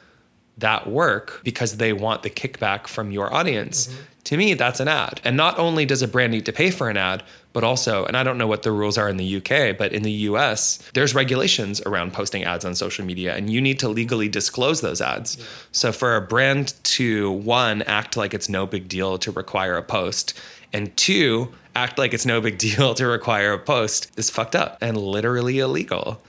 that 0.57 0.89
work 0.89 1.41
because 1.45 1.77
they 1.77 1.93
want 1.93 2.23
the 2.23 2.31
kickback 2.31 2.87
from 2.87 3.11
your 3.11 3.33
audience 3.33 3.87
mm-hmm. 3.87 4.03
To 4.29 4.37
me 4.37 4.55
that's 4.55 4.81
an 4.81 4.88
ad 4.88 5.21
and 5.25 5.37
not 5.37 5.59
only 5.59 5.85
does 5.85 6.03
a 6.03 6.09
brand 6.09 6.33
need 6.33 6.47
to 6.47 6.53
pay 6.53 6.71
for 6.71 6.88
an 6.88 6.97
ad 6.97 7.23
but 7.53 7.64
also 7.64 8.05
and 8.05 8.17
i 8.17 8.23
don't 8.23 8.38
know 8.38 8.47
what 8.47 8.62
the 8.62 8.73
rules 8.73 8.97
are 8.97 9.09
in 9.09 9.17
the 9.17 9.37
uk 9.37 9.77
but 9.77 9.93
in 9.93 10.03
the 10.03 10.12
us 10.12 10.79
there's 10.95 11.14
regulations 11.14 11.81
around 11.87 12.12
posting 12.12 12.45
ads 12.45 12.64
on 12.64 12.75
social 12.75 13.05
media 13.05 13.35
and 13.35 13.51
you 13.51 13.61
need 13.61 13.79
to 13.79 13.88
legally 13.88 14.29
disclose 14.29 14.81
those 14.81 15.01
ads 15.01 15.37
yeah. 15.37 15.45
so 15.73 15.93
for 15.93 16.17
a 16.17 16.21
brand 16.21 16.75
to 16.85 17.31
one 17.33 17.83
act 17.83 18.17
like 18.17 18.33
it's 18.33 18.49
no 18.49 18.67
big 18.67 18.88
deal 18.88 19.19
to 19.19 19.31
require 19.33 19.77
a 19.77 19.83
post 19.83 20.39
and 20.72 20.95
two, 20.97 21.53
act 21.74 21.99
like 21.99 22.12
it's 22.12 22.26
no 22.26 22.41
big 22.41 22.59
deal 22.66 22.95
to 22.95 23.07
require 23.07 23.53
a 23.53 23.59
post 23.59 24.11
is 24.16 24.31
fucked 24.31 24.57
up 24.57 24.79
and 24.81 24.97
literally 24.97 25.59
illegal. 25.59 26.20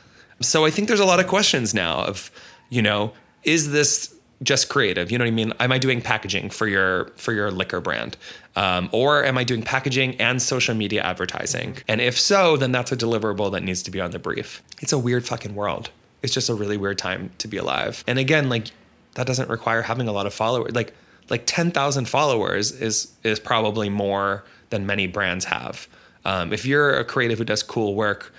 So 0.41 0.65
I 0.65 0.71
think 0.71 0.87
there's 0.87 0.99
a 0.99 1.05
lot 1.05 1.19
of 1.19 1.27
questions 1.27 1.73
now 1.73 2.05
of 2.05 2.31
You 2.69 2.81
know, 2.81 3.13
is 3.43 3.71
this 3.71 4.13
just 4.41 4.69
creative? 4.69 5.11
You 5.11 5.17
know 5.17 5.25
what 5.25 5.31
I 5.31 5.35
mean? 5.35 5.53
Am 5.59 5.71
I 5.71 5.77
doing 5.77 6.01
packaging 6.01 6.49
for 6.49 6.67
your 6.67 7.11
for 7.17 7.33
your 7.33 7.51
liquor 7.51 7.81
brand, 7.81 8.17
um, 8.55 8.89
or 8.91 9.23
am 9.23 9.37
I 9.37 9.43
doing 9.43 9.61
packaging 9.61 10.15
and 10.15 10.41
social 10.41 10.75
media 10.75 11.01
advertising? 11.01 11.77
And 11.87 12.01
if 12.01 12.19
so, 12.19 12.57
then 12.57 12.71
that's 12.71 12.91
a 12.91 12.97
deliverable 12.97 13.51
that 13.51 13.63
needs 13.63 13.83
to 13.83 13.91
be 13.91 13.99
on 13.99 14.11
the 14.11 14.19
brief. 14.19 14.63
It's 14.81 14.93
a 14.93 14.99
weird 14.99 15.27
fucking 15.27 15.55
world. 15.55 15.89
It's 16.21 16.33
just 16.33 16.49
a 16.49 16.53
really 16.53 16.77
weird 16.77 16.97
time 16.97 17.31
to 17.37 17.47
be 17.47 17.57
alive. 17.57 18.03
And 18.07 18.19
again, 18.19 18.49
like 18.49 18.67
that 19.15 19.27
doesn't 19.27 19.49
require 19.49 19.81
having 19.81 20.07
a 20.07 20.11
lot 20.11 20.25
of 20.25 20.33
followers. 20.33 20.73
Like 20.73 20.93
like 21.29 21.43
ten 21.45 21.71
thousand 21.71 22.07
followers 22.07 22.71
is 22.71 23.11
is 23.23 23.39
probably 23.39 23.89
more 23.89 24.43
than 24.69 24.85
many 24.85 25.07
brands 25.07 25.45
have. 25.45 25.87
Um, 26.25 26.53
if 26.53 26.65
you're 26.65 26.97
a 26.97 27.05
creative 27.05 27.37
who 27.37 27.45
does 27.45 27.63
cool 27.63 27.95
work 27.95 28.33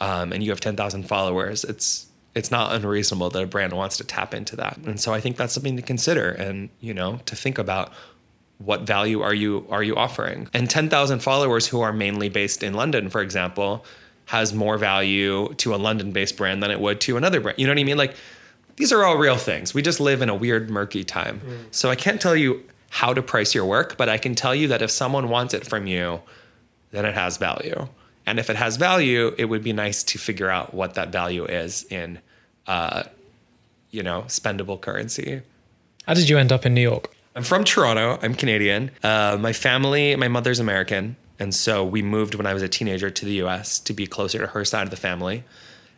um, 0.00 0.32
and 0.32 0.42
you 0.42 0.50
have 0.50 0.60
10,000 0.60 1.04
followers, 1.04 1.64
it's 1.64 2.06
it's 2.34 2.50
not 2.50 2.74
unreasonable 2.74 3.30
that 3.30 3.42
a 3.42 3.46
brand 3.46 3.72
wants 3.72 3.96
to 3.98 4.04
tap 4.04 4.32
into 4.32 4.56
that. 4.56 4.78
And 4.78 4.98
so 4.98 5.12
I 5.12 5.20
think 5.20 5.36
that's 5.36 5.52
something 5.52 5.76
to 5.76 5.82
consider 5.82 6.30
and, 6.30 6.70
you 6.80 6.94
know, 6.94 7.20
to 7.26 7.36
think 7.36 7.58
about 7.58 7.92
what 8.58 8.82
value 8.82 9.20
are 9.22 9.34
you 9.34 9.66
are 9.70 9.82
you 9.82 9.96
offering? 9.96 10.48
And 10.54 10.70
10,000 10.70 11.18
followers 11.20 11.66
who 11.66 11.80
are 11.80 11.92
mainly 11.92 12.28
based 12.28 12.62
in 12.62 12.74
London, 12.74 13.10
for 13.10 13.20
example, 13.20 13.84
has 14.26 14.54
more 14.54 14.78
value 14.78 15.52
to 15.54 15.74
a 15.74 15.76
London-based 15.76 16.36
brand 16.36 16.62
than 16.62 16.70
it 16.70 16.80
would 16.80 17.00
to 17.02 17.16
another 17.16 17.40
brand. 17.40 17.58
You 17.58 17.66
know 17.66 17.72
what 17.72 17.80
I 17.80 17.84
mean? 17.84 17.98
Like 17.98 18.14
these 18.76 18.92
are 18.92 19.04
all 19.04 19.16
real 19.16 19.36
things. 19.36 19.74
We 19.74 19.82
just 19.82 20.00
live 20.00 20.22
in 20.22 20.28
a 20.28 20.34
weird 20.34 20.70
murky 20.70 21.04
time. 21.04 21.40
Mm. 21.40 21.58
So 21.70 21.90
I 21.90 21.96
can't 21.96 22.20
tell 22.20 22.36
you 22.36 22.62
how 22.88 23.12
to 23.12 23.22
price 23.22 23.54
your 23.54 23.64
work, 23.64 23.96
but 23.96 24.08
I 24.08 24.18
can 24.18 24.34
tell 24.34 24.54
you 24.54 24.68
that 24.68 24.80
if 24.80 24.90
someone 24.90 25.28
wants 25.28 25.54
it 25.54 25.66
from 25.66 25.86
you, 25.86 26.20
then 26.90 27.04
it 27.04 27.14
has 27.14 27.36
value. 27.36 27.88
And 28.26 28.38
if 28.38 28.50
it 28.50 28.56
has 28.56 28.76
value, 28.76 29.34
it 29.38 29.46
would 29.46 29.62
be 29.62 29.72
nice 29.72 30.02
to 30.04 30.18
figure 30.18 30.48
out 30.48 30.74
what 30.74 30.94
that 30.94 31.10
value 31.10 31.44
is 31.44 31.84
in, 31.84 32.20
uh, 32.66 33.04
you 33.90 34.02
know, 34.02 34.22
spendable 34.28 34.80
currency. 34.80 35.42
How 36.06 36.14
did 36.14 36.28
you 36.28 36.38
end 36.38 36.52
up 36.52 36.64
in 36.66 36.74
New 36.74 36.82
York? 36.82 37.14
I'm 37.34 37.42
from 37.42 37.64
Toronto. 37.64 38.18
I'm 38.22 38.34
Canadian. 38.34 38.90
Uh, 39.02 39.38
my 39.40 39.52
family, 39.52 40.14
my 40.16 40.28
mother's 40.28 40.60
American. 40.60 41.16
And 41.38 41.54
so 41.54 41.84
we 41.84 42.02
moved 42.02 42.34
when 42.34 42.46
I 42.46 42.54
was 42.54 42.62
a 42.62 42.68
teenager 42.68 43.10
to 43.10 43.24
the 43.24 43.42
US 43.42 43.80
to 43.80 43.92
be 43.92 44.06
closer 44.06 44.38
to 44.38 44.46
her 44.48 44.64
side 44.64 44.84
of 44.84 44.90
the 44.90 44.96
family. 44.96 45.44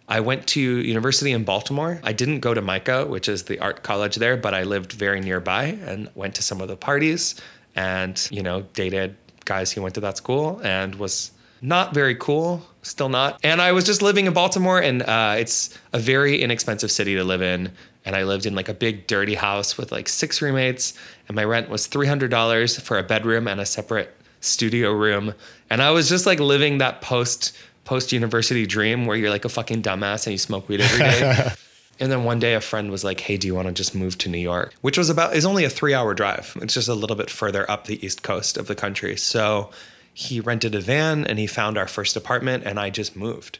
I 0.09 0.21
went 0.21 0.47
to 0.49 0.61
university 0.61 1.33
in 1.33 1.45
Baltimore. 1.45 2.01
I 2.03 2.13
didn't 2.13 2.41
go 2.41 2.55
to 2.55 2.61
MICA, 2.61 3.07
which 3.07 3.29
is 3.29 3.45
the 3.45 3.59
art 3.59 3.83
college 3.83 4.17
there, 4.17 4.37
but 4.37 4.55
I 4.55 4.63
lived 4.63 4.93
very 4.93 5.21
nearby 5.21 5.79
and 5.87 6.11
went 6.15 6.35
to 6.37 6.43
some 6.43 6.61
of 6.61 6.69
the 6.69 6.77
parties 6.77 7.35
and, 7.75 8.29
you 8.31 8.43
know, 8.43 8.63
dated 8.75 9.17
guys 9.45 9.73
who 9.73 9.83
went 9.83 9.95
to 9.95 10.01
that 10.01 10.17
school 10.17 10.61
and 10.63 10.95
was 10.97 11.33
not 11.61 11.95
very 11.95 12.15
cool, 12.15 12.63
still 12.83 13.09
not. 13.09 13.39
And 13.43 13.61
I 13.61 13.73
was 13.73 13.85
just 13.85 14.03
living 14.03 14.27
in 14.27 14.33
Baltimore, 14.33 14.81
and 14.81 15.03
uh, 15.03 15.37
it's 15.39 15.77
a 15.93 15.99
very 15.99 16.43
inexpensive 16.43 16.91
city 16.91 17.15
to 17.15 17.25
live 17.25 17.43
in. 17.43 17.73
And 18.05 18.15
I 18.15 18.25
lived 18.25 18.45
in 18.45 18.55
like 18.55 18.69
a 18.69 18.75
big 18.75 19.07
dirty 19.07 19.35
house 19.35 19.79
with 19.79 19.91
like 19.91 20.09
six 20.09 20.43
roommates, 20.43 20.95
and 21.29 21.35
my 21.35 21.45
rent 21.45 21.71
was 21.71 21.89
$300 21.89 22.81
for 22.83 22.99
a 22.99 23.03
bedroom 23.03 23.49
and 23.49 23.61
a 23.61 23.67
separate 23.67 24.15
studio 24.41 24.93
room. 24.93 25.35
And 25.71 25.83
I 25.83 25.91
was 25.91 26.09
just 26.09 26.27
like 26.27 26.39
living 26.39 26.79
that 26.79 27.01
post 27.01 27.57
post 27.85 28.13
university 28.13 28.67
dream 28.67 29.07
where 29.07 29.17
you're 29.17 29.31
like 29.31 29.45
a 29.45 29.49
fucking 29.49 29.83
dumbass 29.83 30.27
and 30.27 30.33
you 30.33 30.39
smoke 30.39 30.69
weed 30.69 30.81
every 30.81 30.99
day. 30.99 31.53
and 32.01 32.11
then 32.11 32.25
one 32.25 32.39
day 32.39 32.55
a 32.55 32.61
friend 32.61 32.91
was 32.91 33.05
like, 33.05 33.21
"Hey, 33.21 33.37
do 33.37 33.47
you 33.47 33.55
want 33.55 33.69
to 33.69 33.75
just 33.75 33.95
move 33.95 34.19
to 34.19 34.29
New 34.29 34.39
York?" 34.39 34.75
Which 34.81 34.99
was 34.99 35.11
about 35.11 35.35
is 35.35 35.45
only 35.45 35.65
a 35.65 35.71
3-hour 35.71 36.15
drive. 36.15 36.57
It's 36.61 36.75
just 36.75 36.89
a 36.89 36.95
little 36.95 37.17
bit 37.17 37.31
further 37.31 37.71
up 37.71 37.87
the 37.87 38.05
east 38.05 38.23
coast 38.23 38.57
of 38.57 38.67
the 38.67 38.75
country. 38.75 39.17
So 39.17 39.71
he 40.15 40.41
rented 40.41 40.75
a 40.77 40.81
van 40.81 41.27
and 41.27 41.39
he 41.41 41.47
found 41.47 41.77
our 41.77 41.89
first 41.89 42.17
apartment 42.17 42.63
and 42.65 42.79
I 42.79 42.89
just 42.89 43.17
moved. 43.17 43.59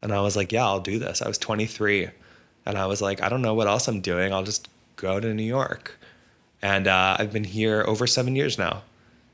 And 0.00 0.12
I 0.12 0.20
was 0.22 0.34
like, 0.34 0.50
yeah, 0.50 0.64
I'll 0.64 0.80
do 0.80 0.98
this. 0.98 1.20
I 1.20 1.28
was 1.28 1.38
23 1.38 2.08
and 2.64 2.78
I 2.78 2.86
was 2.86 3.02
like, 3.02 3.22
I 3.22 3.28
don't 3.28 3.42
know 3.42 3.54
what 3.54 3.68
else 3.68 3.86
I'm 3.86 4.00
doing. 4.00 4.32
I'll 4.32 4.42
just 4.42 4.68
go 4.96 5.20
to 5.20 5.34
New 5.34 5.42
York. 5.42 5.98
And 6.62 6.88
uh, 6.88 7.16
I've 7.18 7.32
been 7.32 7.44
here 7.44 7.84
over 7.86 8.06
seven 8.06 8.34
years 8.34 8.58
now. 8.58 8.82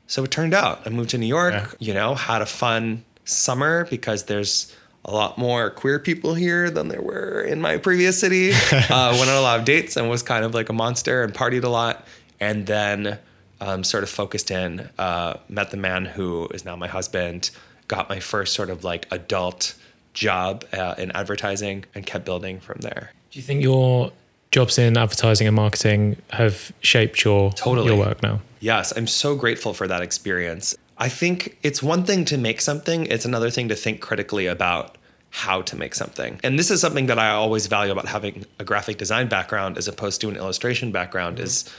So 0.05 0.23
it 0.23 0.31
turned 0.31 0.53
out 0.53 0.81
I 0.85 0.89
moved 0.89 1.11
to 1.11 1.17
New 1.17 1.27
York, 1.27 1.53
yeah. 1.53 1.71
you 1.79 1.93
know, 1.93 2.15
had 2.15 2.41
a 2.41 2.45
fun 2.45 3.05
summer 3.23 3.85
because 3.85 4.25
there's 4.25 4.75
a 5.05 5.11
lot 5.11 5.37
more 5.37 5.69
queer 5.69 5.97
people 5.97 6.33
here 6.33 6.69
than 6.69 6.89
there 6.89 7.01
were 7.01 7.41
in 7.41 7.61
my 7.61 7.77
previous 7.77 8.19
city. 8.19 8.51
uh, 8.71 9.15
went 9.17 9.29
on 9.29 9.37
a 9.37 9.41
lot 9.41 9.59
of 9.59 9.65
dates 9.65 9.95
and 9.95 10.09
was 10.09 10.23
kind 10.23 10.43
of 10.43 10.53
like 10.53 10.67
a 10.67 10.73
monster 10.73 11.23
and 11.23 11.33
partied 11.33 11.63
a 11.63 11.69
lot. 11.69 12.05
And 12.39 12.65
then 12.65 13.17
um, 13.61 13.83
sort 13.83 14.03
of 14.03 14.09
focused 14.09 14.51
in, 14.51 14.89
uh, 14.97 15.37
met 15.49 15.71
the 15.71 15.77
man 15.77 16.05
who 16.05 16.47
is 16.53 16.65
now 16.65 16.75
my 16.75 16.87
husband, 16.87 17.51
got 17.87 18.09
my 18.09 18.19
first 18.19 18.53
sort 18.53 18.69
of 18.69 18.83
like 18.83 19.07
adult 19.11 19.75
job 20.13 20.65
uh, 20.73 20.95
in 20.97 21.11
advertising, 21.11 21.85
and 21.95 22.05
kept 22.05 22.25
building 22.25 22.59
from 22.59 22.79
there. 22.81 23.11
Do 23.31 23.39
you 23.39 23.43
think 23.43 23.61
your 23.61 24.11
jobs 24.51 24.77
in 24.77 24.97
advertising 24.97 25.47
and 25.47 25.55
marketing 25.55 26.17
have 26.31 26.71
shaped 26.81 27.23
your 27.23 27.51
totally. 27.51 27.87
your 27.87 27.97
work 27.97 28.23
now? 28.23 28.41
Yes, 28.59 28.91
I'm 28.95 29.07
so 29.07 29.35
grateful 29.35 29.73
for 29.73 29.87
that 29.87 30.01
experience. 30.01 30.75
I 30.97 31.07
think 31.07 31.57
it's 31.63 31.81
one 31.81 32.03
thing 32.03 32.25
to 32.25 32.37
make 32.37 32.59
something, 32.59 33.05
it's 33.05 33.25
another 33.25 33.49
thing 33.49 33.69
to 33.69 33.75
think 33.75 34.01
critically 34.01 34.47
about 34.47 34.97
how 35.29 35.61
to 35.61 35.75
make 35.75 35.95
something. 35.95 36.39
And 36.43 36.57
this 36.57 36.71
is 36.71 36.81
something 36.81 37.05
that 37.05 37.19
I 37.19 37.29
always 37.29 37.67
value 37.67 37.91
about 37.91 38.07
having 38.07 38.45
a 38.57 38.63
graphic 38.63 38.97
design 38.97 39.29
background 39.29 39.77
as 39.77 39.87
opposed 39.87 40.21
to 40.21 40.29
an 40.29 40.35
illustration 40.35 40.91
background 40.91 41.37
mm-hmm. 41.37 41.45
is 41.45 41.71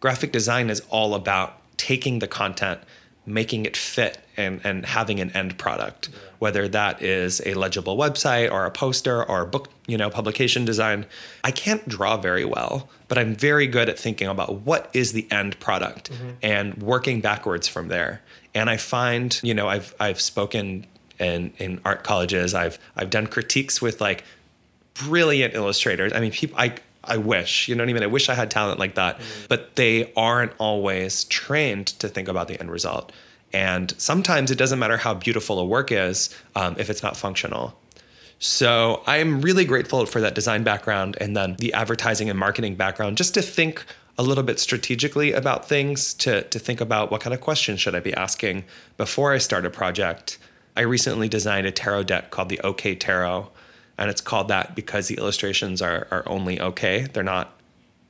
graphic 0.00 0.32
design 0.32 0.70
is 0.70 0.82
all 0.90 1.14
about 1.14 1.60
taking 1.76 2.18
the 2.18 2.28
content 2.28 2.80
making 3.28 3.66
it 3.66 3.76
fit 3.76 4.18
and, 4.36 4.60
and 4.64 4.86
having 4.86 5.20
an 5.20 5.30
end 5.32 5.58
product 5.58 6.08
yeah. 6.10 6.18
whether 6.38 6.66
that 6.66 7.02
is 7.02 7.42
a 7.44 7.54
legible 7.54 7.96
website 7.96 8.50
or 8.50 8.64
a 8.64 8.70
poster 8.70 9.22
or 9.22 9.42
a 9.42 9.46
book 9.46 9.68
you 9.86 9.98
know 9.98 10.08
publication 10.08 10.64
design 10.64 11.04
i 11.44 11.50
can't 11.50 11.86
draw 11.88 12.16
very 12.16 12.44
well 12.44 12.88
but 13.06 13.18
i'm 13.18 13.34
very 13.34 13.66
good 13.66 13.88
at 13.88 13.98
thinking 13.98 14.26
about 14.26 14.62
what 14.62 14.90
is 14.94 15.12
the 15.12 15.30
end 15.30 15.58
product 15.60 16.10
mm-hmm. 16.10 16.30
and 16.42 16.74
working 16.82 17.20
backwards 17.20 17.68
from 17.68 17.88
there 17.88 18.22
and 18.54 18.70
i 18.70 18.76
find 18.76 19.40
you 19.42 19.52
know 19.52 19.68
i've 19.68 19.94
i've 20.00 20.20
spoken 20.20 20.86
in 21.18 21.52
in 21.58 21.80
art 21.84 22.02
colleges 22.02 22.54
i've 22.54 22.78
i've 22.96 23.10
done 23.10 23.26
critiques 23.26 23.82
with 23.82 24.00
like 24.00 24.24
brilliant 24.94 25.54
illustrators 25.54 26.12
i 26.14 26.20
mean 26.20 26.32
people 26.32 26.58
i 26.58 26.74
I 27.08 27.16
wish, 27.16 27.68
you 27.68 27.74
know 27.74 27.82
what 27.82 27.90
I 27.90 27.92
mean? 27.92 28.02
I 28.02 28.06
wish 28.06 28.28
I 28.28 28.34
had 28.34 28.50
talent 28.50 28.78
like 28.78 28.94
that, 28.94 29.18
mm. 29.18 29.48
but 29.48 29.76
they 29.76 30.12
aren't 30.14 30.52
always 30.58 31.24
trained 31.24 31.88
to 32.00 32.08
think 32.08 32.28
about 32.28 32.48
the 32.48 32.58
end 32.60 32.70
result. 32.70 33.12
And 33.52 33.94
sometimes 33.98 34.50
it 34.50 34.56
doesn't 34.56 34.78
matter 34.78 34.98
how 34.98 35.14
beautiful 35.14 35.58
a 35.58 35.64
work 35.64 35.90
is 35.90 36.34
um, 36.54 36.76
if 36.78 36.90
it's 36.90 37.02
not 37.02 37.16
functional. 37.16 37.78
So 38.38 39.02
I'm 39.06 39.40
really 39.40 39.64
grateful 39.64 40.06
for 40.06 40.20
that 40.20 40.34
design 40.34 40.62
background 40.62 41.16
and 41.20 41.36
then 41.36 41.56
the 41.58 41.72
advertising 41.72 42.30
and 42.30 42.38
marketing 42.38 42.76
background 42.76 43.16
just 43.16 43.34
to 43.34 43.42
think 43.42 43.84
a 44.16 44.22
little 44.22 44.44
bit 44.44 44.60
strategically 44.60 45.32
about 45.32 45.68
things, 45.68 46.12
to, 46.14 46.42
to 46.42 46.58
think 46.58 46.80
about 46.80 47.10
what 47.10 47.20
kind 47.20 47.34
of 47.34 47.40
questions 47.40 47.80
should 47.80 47.94
I 47.94 48.00
be 48.00 48.14
asking 48.14 48.64
before 48.96 49.32
I 49.32 49.38
start 49.38 49.64
a 49.64 49.70
project. 49.70 50.38
I 50.76 50.82
recently 50.82 51.28
designed 51.28 51.66
a 51.66 51.72
tarot 51.72 52.04
deck 52.04 52.30
called 52.30 52.48
the 52.48 52.60
OK 52.60 52.94
Tarot 52.94 53.50
and 53.98 54.08
it's 54.08 54.20
called 54.20 54.48
that 54.48 54.74
because 54.74 55.08
the 55.08 55.16
illustrations 55.16 55.82
are 55.82 56.06
are 56.10 56.22
only 56.26 56.60
okay. 56.60 57.06
They're 57.12 57.22
not 57.22 57.52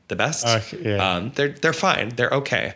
the 0.09 0.17
best. 0.17 0.47
Uh, 0.47 0.61
yeah. 0.81 1.17
um, 1.17 1.33
they're 1.35 1.49
they're 1.49 1.73
fine. 1.73 2.11
They're 2.11 2.31
okay. 2.31 2.75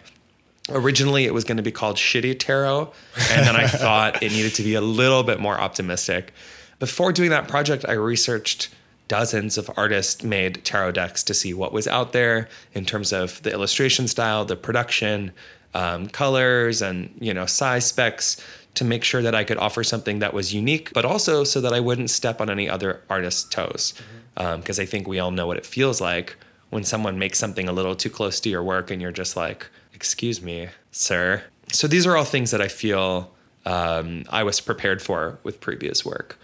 Originally, 0.70 1.24
it 1.24 1.34
was 1.34 1.44
going 1.44 1.56
to 1.56 1.62
be 1.62 1.72
called 1.72 1.96
Shitty 1.96 2.38
Tarot, 2.38 2.92
and 3.30 3.46
then 3.46 3.56
I 3.56 3.66
thought 3.66 4.22
it 4.22 4.32
needed 4.32 4.54
to 4.54 4.62
be 4.62 4.74
a 4.74 4.80
little 4.80 5.22
bit 5.22 5.40
more 5.40 5.60
optimistic. 5.60 6.32
Before 6.78 7.12
doing 7.12 7.30
that 7.30 7.48
project, 7.48 7.84
I 7.88 7.92
researched 7.92 8.70
dozens 9.08 9.58
of 9.58 9.70
artist 9.76 10.24
made 10.24 10.64
tarot 10.64 10.92
decks 10.92 11.22
to 11.24 11.34
see 11.34 11.52
what 11.52 11.72
was 11.72 11.86
out 11.88 12.12
there 12.12 12.48
in 12.72 12.84
terms 12.84 13.12
of 13.12 13.42
the 13.42 13.52
illustration 13.52 14.08
style, 14.08 14.44
the 14.44 14.56
production, 14.56 15.32
um, 15.74 16.08
colors, 16.08 16.80
and 16.80 17.12
you 17.20 17.34
know 17.34 17.46
size 17.46 17.86
specs 17.86 18.42
to 18.74 18.84
make 18.84 19.04
sure 19.04 19.22
that 19.22 19.34
I 19.34 19.44
could 19.44 19.58
offer 19.58 19.84
something 19.84 20.20
that 20.20 20.32
was 20.32 20.54
unique, 20.54 20.92
but 20.94 21.04
also 21.04 21.44
so 21.44 21.60
that 21.60 21.72
I 21.72 21.80
wouldn't 21.80 22.10
step 22.10 22.40
on 22.40 22.48
any 22.48 22.68
other 22.68 23.02
artist's 23.10 23.44
toes. 23.48 23.94
Because 24.34 24.46
mm-hmm. 24.46 24.80
um, 24.80 24.82
I 24.82 24.86
think 24.86 25.06
we 25.06 25.18
all 25.18 25.30
know 25.30 25.46
what 25.46 25.58
it 25.58 25.66
feels 25.66 26.00
like 26.00 26.36
when 26.70 26.84
someone 26.84 27.18
makes 27.18 27.38
something 27.38 27.68
a 27.68 27.72
little 27.72 27.94
too 27.94 28.08
close 28.08 28.40
to 28.40 28.48
your 28.48 28.62
work 28.62 28.90
and 28.90 29.02
you're 29.02 29.12
just 29.12 29.36
like, 29.36 29.68
excuse 29.92 30.40
me, 30.40 30.68
sir. 30.90 31.42
So 31.70 31.86
these 31.86 32.06
are 32.06 32.16
all 32.16 32.24
things 32.24 32.50
that 32.50 32.62
I 32.62 32.68
feel 32.68 33.30
um, 33.66 34.24
I 34.30 34.42
was 34.42 34.60
prepared 34.60 35.02
for 35.02 35.38
with 35.42 35.60
previous 35.60 36.04
work. 36.04 36.38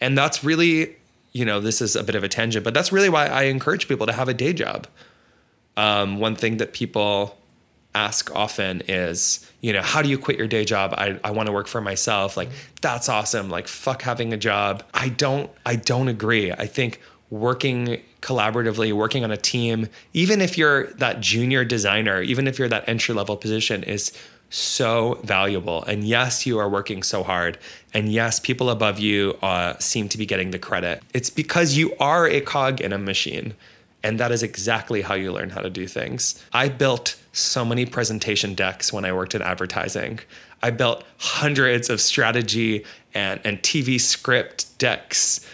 And 0.00 0.16
that's 0.16 0.44
really, 0.44 0.96
you 1.32 1.44
know, 1.44 1.60
this 1.60 1.80
is 1.80 1.96
a 1.96 2.04
bit 2.04 2.14
of 2.14 2.24
a 2.24 2.28
tangent, 2.28 2.62
but 2.62 2.74
that's 2.74 2.92
really 2.92 3.08
why 3.08 3.26
I 3.26 3.44
encourage 3.44 3.88
people 3.88 4.06
to 4.06 4.12
have 4.12 4.28
a 4.28 4.34
day 4.34 4.52
job. 4.52 4.86
Um, 5.76 6.18
one 6.18 6.36
thing 6.36 6.58
that 6.58 6.74
people 6.74 7.38
ask 7.94 8.34
often 8.34 8.82
is, 8.88 9.46
you 9.60 9.72
know, 9.72 9.82
how 9.82 10.02
do 10.02 10.08
you 10.08 10.18
quit 10.18 10.38
your 10.38 10.46
day 10.46 10.64
job? 10.64 10.94
I, 10.96 11.18
I 11.24 11.32
want 11.32 11.46
to 11.46 11.52
work 11.52 11.66
for 11.66 11.80
myself. 11.80 12.36
Like, 12.36 12.50
that's 12.80 13.08
awesome. 13.08 13.50
Like, 13.50 13.68
fuck 13.68 14.02
having 14.02 14.32
a 14.32 14.36
job. 14.36 14.84
I 14.94 15.08
don't, 15.08 15.50
I 15.66 15.76
don't 15.76 16.08
agree. 16.08 16.52
I 16.52 16.66
think 16.66 17.00
working 17.30 18.00
collaboratively, 18.22 18.92
working 18.92 19.24
on 19.24 19.30
a 19.30 19.36
team, 19.36 19.88
even 20.12 20.40
if 20.40 20.58
you're 20.58 20.92
that 20.94 21.20
junior 21.20 21.64
designer, 21.64 22.22
even 22.22 22.46
if 22.46 22.58
you're 22.58 22.68
that 22.68 22.88
entry 22.88 23.14
level 23.14 23.36
position, 23.36 23.82
is 23.82 24.12
so 24.50 25.20
valuable. 25.22 25.84
And 25.84 26.02
yes, 26.04 26.44
you 26.44 26.58
are 26.58 26.68
working 26.68 27.04
so 27.04 27.22
hard. 27.22 27.56
And 27.94 28.08
yes, 28.08 28.40
people 28.40 28.68
above 28.68 28.98
you 28.98 29.38
uh, 29.42 29.78
seem 29.78 30.08
to 30.08 30.18
be 30.18 30.26
getting 30.26 30.50
the 30.50 30.58
credit. 30.58 31.02
It's 31.14 31.30
because 31.30 31.76
you 31.76 31.94
are 31.98 32.26
a 32.26 32.40
cog 32.40 32.80
in 32.80 32.92
a 32.92 32.98
machine 32.98 33.54
And 34.02 34.18
that 34.18 34.32
is 34.32 34.42
exactly 34.42 35.02
how 35.02 35.14
you 35.14 35.32
learn 35.32 35.50
how 35.50 35.60
to 35.60 35.70
do 35.70 35.86
things. 35.86 36.42
I 36.52 36.68
built 36.68 37.16
so 37.32 37.64
many 37.64 37.86
presentation 37.86 38.54
decks 38.54 38.92
when 38.92 39.04
I 39.04 39.12
worked 39.12 39.34
in 39.34 39.42
advertising. 39.42 40.20
I 40.62 40.70
built 40.70 41.04
hundreds 41.18 41.88
of 41.88 42.00
strategy 42.00 42.84
and, 43.14 43.40
and 43.44 43.62
TV 43.62 44.00
script 44.00 44.78
decks. 44.78 45.46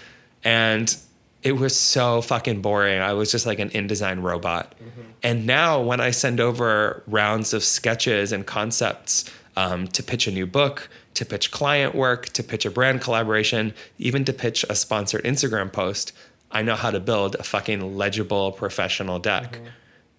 And 0.42 0.96
it 1.42 1.52
was 1.52 1.78
so 1.78 2.22
fucking 2.22 2.60
boring. 2.60 3.00
I 3.00 3.12
was 3.12 3.30
just 3.30 3.46
like 3.46 3.58
an 3.58 3.70
InDesign 3.70 4.22
robot. 4.22 4.74
Mm-hmm. 4.78 5.00
And 5.22 5.46
now 5.46 5.80
when 5.80 6.00
I 6.00 6.10
send 6.10 6.40
over 6.40 7.02
rounds 7.06 7.54
of 7.54 7.62
sketches 7.62 8.32
and 8.32 8.46
concepts 8.46 9.30
um, 9.56 9.86
to 9.88 10.02
pitch 10.02 10.26
a 10.26 10.32
new 10.32 10.46
book, 10.46 10.88
to 11.14 11.24
pitch 11.24 11.50
client 11.50 11.94
work, 11.94 12.26
to 12.30 12.42
pitch 12.42 12.66
a 12.66 12.70
brand 12.70 13.00
collaboration, 13.00 13.74
even 13.98 14.24
to 14.24 14.32
pitch 14.32 14.64
a 14.68 14.74
sponsored 14.74 15.24
Instagram 15.24 15.72
post, 15.72 16.12
I 16.50 16.62
know 16.62 16.74
how 16.74 16.90
to 16.90 17.00
build 17.00 17.36
a 17.36 17.42
fucking 17.42 17.96
legible 17.96 18.52
professional 18.52 19.18
deck. 19.18 19.52
Mm-hmm. 19.52 19.66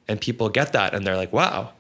And 0.08 0.20
people 0.20 0.50
get 0.50 0.74
that 0.74 0.94
and 0.94 1.06
they're 1.06 1.18
like, 1.18 1.34
wow, 1.34 1.72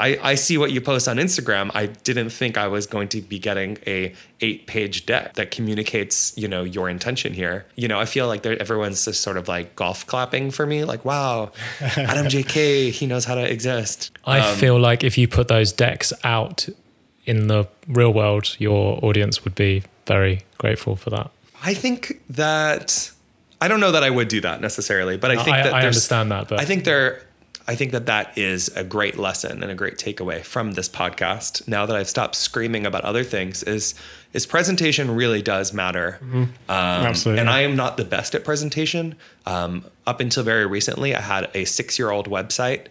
I, 0.00 0.18
I 0.22 0.34
see 0.36 0.56
what 0.58 0.70
you 0.70 0.80
post 0.80 1.08
on 1.08 1.16
Instagram. 1.16 1.72
I 1.74 1.86
didn't 1.86 2.30
think 2.30 2.56
I 2.56 2.68
was 2.68 2.86
going 2.86 3.08
to 3.08 3.20
be 3.20 3.38
getting 3.40 3.78
a 3.86 4.14
eight 4.40 4.68
page 4.68 5.06
deck 5.06 5.34
that 5.34 5.50
communicates, 5.50 6.36
you 6.38 6.46
know, 6.46 6.62
your 6.62 6.88
intention 6.88 7.32
here. 7.32 7.66
You 7.74 7.88
know, 7.88 7.98
I 7.98 8.04
feel 8.04 8.28
like 8.28 8.46
everyone's 8.46 9.04
just 9.04 9.22
sort 9.22 9.36
of 9.36 9.48
like 9.48 9.74
golf 9.74 10.06
clapping 10.06 10.52
for 10.52 10.66
me, 10.66 10.84
like, 10.84 11.04
wow, 11.04 11.50
Adam 11.80 12.26
JK, 12.26 12.90
he 12.90 13.06
knows 13.06 13.24
how 13.24 13.34
to 13.34 13.50
exist. 13.50 14.16
I 14.24 14.38
um, 14.40 14.56
feel 14.56 14.78
like 14.78 15.02
if 15.02 15.18
you 15.18 15.26
put 15.26 15.48
those 15.48 15.72
decks 15.72 16.12
out 16.22 16.68
in 17.26 17.48
the 17.48 17.66
real 17.88 18.12
world, 18.12 18.54
your 18.58 19.04
audience 19.04 19.42
would 19.42 19.56
be 19.56 19.82
very 20.06 20.42
grateful 20.58 20.94
for 20.94 21.10
that. 21.10 21.30
I 21.64 21.74
think 21.74 22.22
that 22.30 23.10
I 23.60 23.66
don't 23.66 23.80
know 23.80 23.90
that 23.90 24.04
I 24.04 24.10
would 24.10 24.28
do 24.28 24.40
that 24.42 24.60
necessarily, 24.60 25.16
but 25.16 25.32
I 25.32 25.42
think 25.42 25.56
I, 25.56 25.62
that 25.64 25.74
I 25.74 25.86
understand 25.86 26.30
that. 26.30 26.48
But 26.48 26.60
I 26.60 26.64
think 26.64 26.84
there 26.84 27.27
I 27.68 27.74
think 27.74 27.92
that 27.92 28.06
that 28.06 28.36
is 28.38 28.68
a 28.74 28.82
great 28.82 29.18
lesson 29.18 29.62
and 29.62 29.70
a 29.70 29.74
great 29.74 29.98
takeaway 29.98 30.42
from 30.42 30.72
this 30.72 30.88
podcast. 30.88 31.68
Now 31.68 31.84
that 31.84 31.94
I've 31.94 32.08
stopped 32.08 32.34
screaming 32.34 32.86
about 32.86 33.04
other 33.04 33.22
things, 33.22 33.62
is 33.62 33.94
is 34.32 34.46
presentation 34.46 35.14
really 35.14 35.42
does 35.42 35.74
matter. 35.74 36.18
Mm-hmm. 36.22 36.42
Um, 36.42 36.48
Absolutely. 36.68 37.40
And 37.40 37.50
I 37.50 37.60
am 37.60 37.76
not 37.76 37.98
the 37.98 38.06
best 38.06 38.34
at 38.34 38.42
presentation. 38.42 39.16
Um, 39.44 39.84
up 40.06 40.20
until 40.20 40.44
very 40.44 40.64
recently, 40.64 41.14
I 41.14 41.20
had 41.20 41.50
a 41.52 41.66
six 41.66 41.98
year 41.98 42.10
old 42.10 42.28
website 42.30 42.86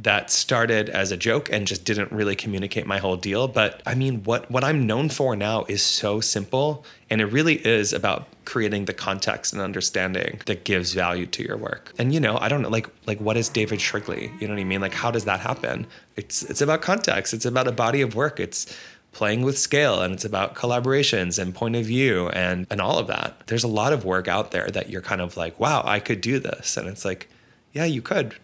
that 0.00 0.30
started 0.30 0.88
as 0.88 1.10
a 1.10 1.16
joke 1.16 1.50
and 1.50 1.66
just 1.66 1.84
didn't 1.84 2.12
really 2.12 2.36
communicate 2.36 2.86
my 2.86 2.98
whole 2.98 3.16
deal. 3.16 3.48
But 3.48 3.82
I 3.84 3.94
mean, 3.94 4.22
what 4.22 4.48
what 4.50 4.62
I'm 4.62 4.86
known 4.86 5.08
for 5.08 5.34
now 5.34 5.64
is 5.68 5.82
so 5.82 6.20
simple, 6.20 6.84
and 7.10 7.20
it 7.20 7.26
really 7.26 7.54
is 7.66 7.92
about 7.92 8.28
creating 8.44 8.84
the 8.84 8.94
context 8.94 9.52
and 9.52 9.60
understanding 9.60 10.40
that 10.46 10.64
gives 10.64 10.94
value 10.94 11.26
to 11.26 11.42
your 11.42 11.56
work. 11.56 11.92
And 11.98 12.14
you 12.14 12.20
know, 12.20 12.38
I 12.38 12.48
don't 12.48 12.62
know, 12.62 12.68
like 12.68 12.88
like 13.06 13.20
what 13.20 13.36
is 13.36 13.48
David 13.48 13.80
Shrigley? 13.80 14.30
You 14.40 14.46
know 14.46 14.54
what 14.54 14.60
I 14.60 14.64
mean? 14.64 14.80
Like 14.80 14.94
how 14.94 15.10
does 15.10 15.24
that 15.24 15.40
happen? 15.40 15.86
It's 16.16 16.44
it's 16.44 16.60
about 16.60 16.80
context. 16.80 17.34
It's 17.34 17.46
about 17.46 17.66
a 17.66 17.72
body 17.72 18.00
of 18.00 18.14
work. 18.14 18.38
It's 18.38 18.72
playing 19.10 19.42
with 19.42 19.58
scale 19.58 20.00
and 20.00 20.14
it's 20.14 20.24
about 20.24 20.54
collaborations 20.54 21.40
and 21.40 21.54
point 21.54 21.74
of 21.74 21.84
view 21.84 22.28
and 22.28 22.68
and 22.70 22.80
all 22.80 22.98
of 22.98 23.08
that. 23.08 23.48
There's 23.48 23.64
a 23.64 23.68
lot 23.68 23.92
of 23.92 24.04
work 24.04 24.28
out 24.28 24.52
there 24.52 24.70
that 24.70 24.90
you're 24.90 25.02
kind 25.02 25.20
of 25.20 25.36
like, 25.36 25.58
wow, 25.58 25.82
I 25.84 25.98
could 25.98 26.20
do 26.20 26.38
this. 26.38 26.76
And 26.76 26.86
it's 26.86 27.04
like, 27.04 27.28
yeah, 27.72 27.84
you 27.84 28.00
could 28.00 28.36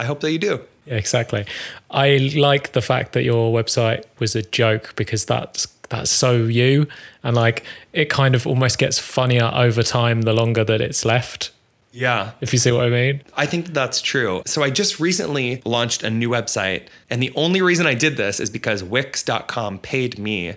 I 0.00 0.04
hope 0.04 0.20
that 0.20 0.32
you 0.32 0.38
do. 0.38 0.60
Yeah, 0.86 0.94
exactly. 0.94 1.44
I 1.90 2.32
like 2.34 2.72
the 2.72 2.80
fact 2.80 3.12
that 3.12 3.22
your 3.22 3.52
website 3.52 4.04
was 4.18 4.34
a 4.34 4.42
joke 4.42 4.94
because 4.96 5.26
that's 5.26 5.66
that's 5.90 6.10
so 6.10 6.44
you 6.44 6.86
and 7.22 7.36
like 7.36 7.64
it 7.92 8.08
kind 8.08 8.34
of 8.34 8.46
almost 8.46 8.78
gets 8.78 8.98
funnier 8.98 9.50
over 9.52 9.82
time 9.82 10.22
the 10.22 10.32
longer 10.32 10.64
that 10.64 10.80
it's 10.80 11.04
left. 11.04 11.50
Yeah. 11.92 12.32
If 12.40 12.52
you 12.52 12.58
see 12.58 12.72
what 12.72 12.86
I 12.86 12.88
mean. 12.88 13.22
I 13.36 13.46
think 13.46 13.74
that's 13.74 14.00
true. 14.00 14.42
So 14.46 14.62
I 14.62 14.70
just 14.70 15.00
recently 15.00 15.60
launched 15.64 16.02
a 16.02 16.10
new 16.10 16.30
website 16.30 16.86
and 17.10 17.22
the 17.22 17.32
only 17.34 17.60
reason 17.60 17.86
I 17.86 17.94
did 17.94 18.16
this 18.16 18.40
is 18.40 18.48
because 18.48 18.82
wix.com 18.82 19.80
paid 19.80 20.18
me 20.18 20.54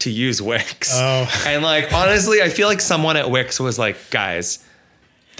to 0.00 0.10
use 0.10 0.42
Wix. 0.42 0.90
Oh. 0.94 1.30
And 1.46 1.62
like 1.62 1.92
honestly, 1.92 2.42
I 2.42 2.48
feel 2.48 2.66
like 2.66 2.80
someone 2.80 3.16
at 3.16 3.30
Wix 3.30 3.60
was 3.60 3.78
like, 3.78 3.96
"Guys, 4.10 4.64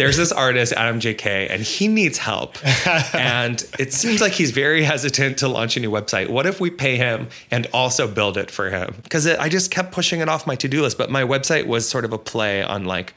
there's 0.00 0.16
this 0.16 0.32
artist, 0.32 0.72
Adam 0.72 0.98
JK, 0.98 1.50
and 1.50 1.60
he 1.60 1.86
needs 1.86 2.16
help. 2.16 2.56
and 3.14 3.62
it 3.78 3.92
seems 3.92 4.22
like 4.22 4.32
he's 4.32 4.50
very 4.50 4.82
hesitant 4.82 5.36
to 5.38 5.48
launch 5.48 5.76
a 5.76 5.80
new 5.80 5.90
website. 5.90 6.30
What 6.30 6.46
if 6.46 6.58
we 6.58 6.70
pay 6.70 6.96
him 6.96 7.28
and 7.50 7.68
also 7.74 8.08
build 8.08 8.38
it 8.38 8.50
for 8.50 8.70
him? 8.70 8.94
Because 9.02 9.26
I 9.26 9.50
just 9.50 9.70
kept 9.70 9.92
pushing 9.92 10.20
it 10.20 10.28
off 10.30 10.46
my 10.46 10.56
to 10.56 10.68
do 10.68 10.80
list. 10.80 10.96
But 10.96 11.10
my 11.10 11.22
website 11.22 11.66
was 11.66 11.86
sort 11.86 12.06
of 12.06 12.14
a 12.14 12.18
play 12.18 12.62
on 12.62 12.86
like 12.86 13.12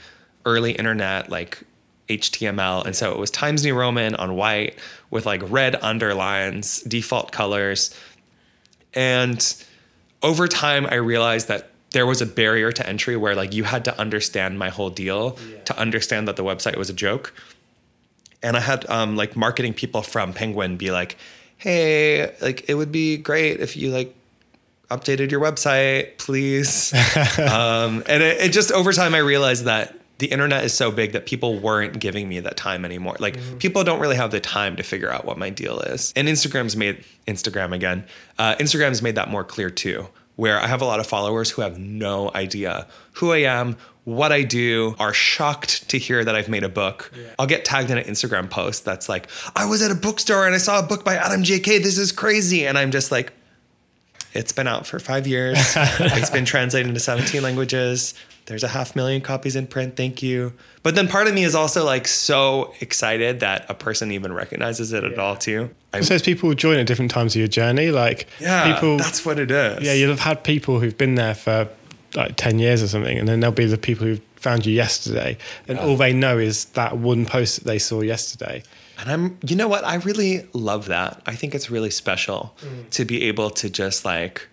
early 0.46 0.74
internet, 0.74 1.30
like 1.30 1.64
HTML. 2.10 2.86
And 2.86 2.94
so 2.94 3.14
it 3.14 3.18
was 3.18 3.32
Times 3.32 3.64
New 3.64 3.76
Roman 3.76 4.14
on 4.16 4.36
white 4.36 4.78
with 5.10 5.26
like 5.26 5.42
red 5.50 5.78
underlines, 5.78 6.82
default 6.82 7.32
colors. 7.32 7.98
And 8.94 9.56
over 10.22 10.50
time, 10.50 10.86
I 10.88 10.96
realized 10.96 11.48
that 11.48 11.70
there 11.94 12.06
was 12.06 12.22
a 12.22 12.26
barrier 12.26 12.72
to 12.72 12.88
entry 12.88 13.16
where 13.16 13.36
like 13.36 13.54
you 13.54 13.64
had 13.64 13.86
to 13.86 13.98
understand 14.00 14.60
my 14.60 14.70
whole 14.70 14.90
deal 14.90 15.38
yeah. 15.50 15.62
to 15.62 15.80
understand 15.80 16.28
that 16.28 16.36
the 16.36 16.44
website 16.44 16.76
was 16.76 16.90
a 16.90 16.94
joke. 16.94 17.34
And 18.42 18.58
I 18.58 18.60
had 18.60 18.88
um, 18.90 19.16
like 19.16 19.36
marketing 19.38 19.74
people 19.74 20.02
from 20.02 20.34
Penguin 20.34 20.76
be 20.76 20.92
like, 20.92 21.18
"Hey, 21.56 22.36
like 22.42 22.68
it 22.68 22.74
would 22.74 22.92
be 22.92 23.16
great 23.16 23.62
if 23.62 23.78
you 23.78 23.90
like 23.90 24.14
updated 24.90 25.32
your 25.32 25.40
website, 25.40 26.18
please." 26.18 26.94
um, 27.40 28.04
and 28.10 28.22
it, 28.22 28.42
it, 28.42 28.52
just 28.52 28.72
over 28.74 28.92
time, 28.92 29.16
I 29.16 29.20
realized 29.20 29.64
that 29.64 29.98
the 30.18 30.28
internet 30.28 30.66
is 30.66 30.74
so 30.74 30.92
big 30.92 31.14
that 31.14 31.26
people 31.26 31.58
weren't 31.58 32.00
giving 32.00 32.28
me 32.28 32.42
that 32.42 32.58
time 32.58 32.84
anymore. 32.84 33.16
Like 33.20 33.38
mm-hmm. 33.38 33.58
people 33.60 33.86
don't 33.86 34.02
really 34.02 34.18
have 34.18 34.32
the 34.32 34.42
time 34.42 34.76
to 34.76 34.84
figure 34.84 35.10
out 35.10 35.24
what 35.24 35.38
my 35.38 35.50
deal 35.50 35.80
is. 35.80 36.12
And 36.18 36.28
Instagram's 36.28 36.76
made 36.76 37.06
Instagram 37.28 37.74
again. 37.74 38.06
Uh, 38.38 38.56
Instagram's 38.56 39.02
made 39.02 39.16
that 39.16 39.30
more 39.30 39.46
clear 39.46 39.70
too 39.70 40.08
where 40.44 40.60
I 40.60 40.68
have 40.68 40.82
a 40.82 40.86
lot 40.86 41.00
of 41.00 41.08
followers 41.08 41.52
who 41.52 41.62
have 41.62 41.80
no 41.80 42.30
idea 42.36 42.86
who 43.14 43.32
I 43.32 43.44
am, 43.44 43.78
what 44.04 44.34
I 44.34 44.44
do, 44.44 44.94
are 45.00 45.14
shocked 45.14 45.88
to 45.88 45.98
hear 45.98 46.22
that 46.22 46.36
I've 46.36 46.50
made 46.50 46.66
a 46.66 46.70
book. 46.70 47.14
Yeah. 47.16 47.28
I'll 47.40 47.48
get 47.48 47.64
tagged 47.64 47.90
in 47.90 47.98
an 47.98 48.04
Instagram 48.04 48.50
post 48.50 48.84
that's 48.84 49.08
like, 49.08 49.30
I 49.56 49.66
was 49.68 49.82
at 49.82 49.90
a 49.90 49.96
bookstore 49.96 50.46
and 50.46 50.54
I 50.54 50.58
saw 50.58 50.80
a 50.80 50.84
book 50.84 51.06
by 51.06 51.16
Adam 51.16 51.44
JK. 51.44 51.82
This 51.82 51.98
is 51.98 52.12
crazy. 52.12 52.68
And 52.68 52.78
I'm 52.78 52.92
just 52.92 53.10
like, 53.10 53.32
it's 54.34 54.52
been 54.52 54.68
out 54.68 54.86
for 54.86 55.00
five 55.00 55.28
years. 55.28 55.58
it's 55.78 56.30
been 56.30 56.44
translated 56.44 56.90
into 56.90 57.00
17 57.00 57.42
languages. 57.42 58.14
There's 58.46 58.64
a 58.64 58.68
half 58.68 58.96
million 58.96 59.22
copies 59.22 59.56
in 59.56 59.68
print. 59.68 59.96
Thank 59.96 60.22
you. 60.22 60.54
But 60.82 60.96
then 60.96 61.08
part 61.08 61.28
of 61.28 61.34
me 61.34 61.44
is 61.44 61.56
also 61.56 61.86
like 61.86 62.08
so 62.08 62.74
excited 62.82 63.40
that 63.40 63.66
a 63.70 63.74
person 63.74 64.12
even 64.12 64.34
recognizes 64.34 64.92
it 64.92 65.04
yeah. 65.04 65.10
at 65.10 65.20
all 65.20 65.36
too. 65.36 65.70
I 65.94 66.02
says 66.02 66.22
people 66.22 66.54
join 66.54 66.78
at 66.78 66.88
different 66.88 67.12
times 67.12 67.36
of 67.36 67.40
your 67.40 67.48
journey. 67.48 67.92
Like 67.92 68.28
yeah, 68.40 68.74
people, 68.74 68.98
that's 68.98 69.26
what 69.26 69.40
it 69.40 69.52
is. 69.52 69.84
Yeah, 69.84 69.94
you'll 69.94 70.10
have 70.10 70.20
had 70.20 70.44
people 70.44 70.80
who've 70.80 70.98
been 70.98 71.16
there 71.16 71.36
for 71.36 71.70
like 72.16 72.36
10 72.36 72.60
years 72.60 72.84
or 72.84 72.88
something, 72.88 73.18
and 73.18 73.28
then 73.28 73.40
there'll 73.40 73.56
be 73.56 73.66
the 73.66 73.78
people 73.78 74.06
who 74.06 74.18
found 74.36 74.66
you 74.66 74.74
yesterday, 74.74 75.38
and 75.68 75.78
yeah. 75.78 75.86
all 75.86 75.96
they 75.96 76.14
know 76.14 76.38
is 76.38 76.66
that 76.66 76.98
one 76.98 77.26
post 77.26 77.58
that 77.58 77.66
they 77.66 77.80
saw 77.80 78.02
yesterday. 78.02 78.64
And 79.00 79.12
I'm, 79.12 79.38
you 79.46 79.56
know 79.56 79.68
what? 79.68 79.84
I 79.84 79.96
really 79.96 80.48
love 80.54 80.88
that. 80.88 81.22
I 81.26 81.36
think 81.36 81.56
it's 81.56 81.72
really 81.72 81.90
special 81.90 82.56
mm. 82.60 82.90
to 82.92 83.06
be 83.06 83.24
able 83.24 83.50
to 83.52 83.70
just 83.70 84.06
like 84.06 84.48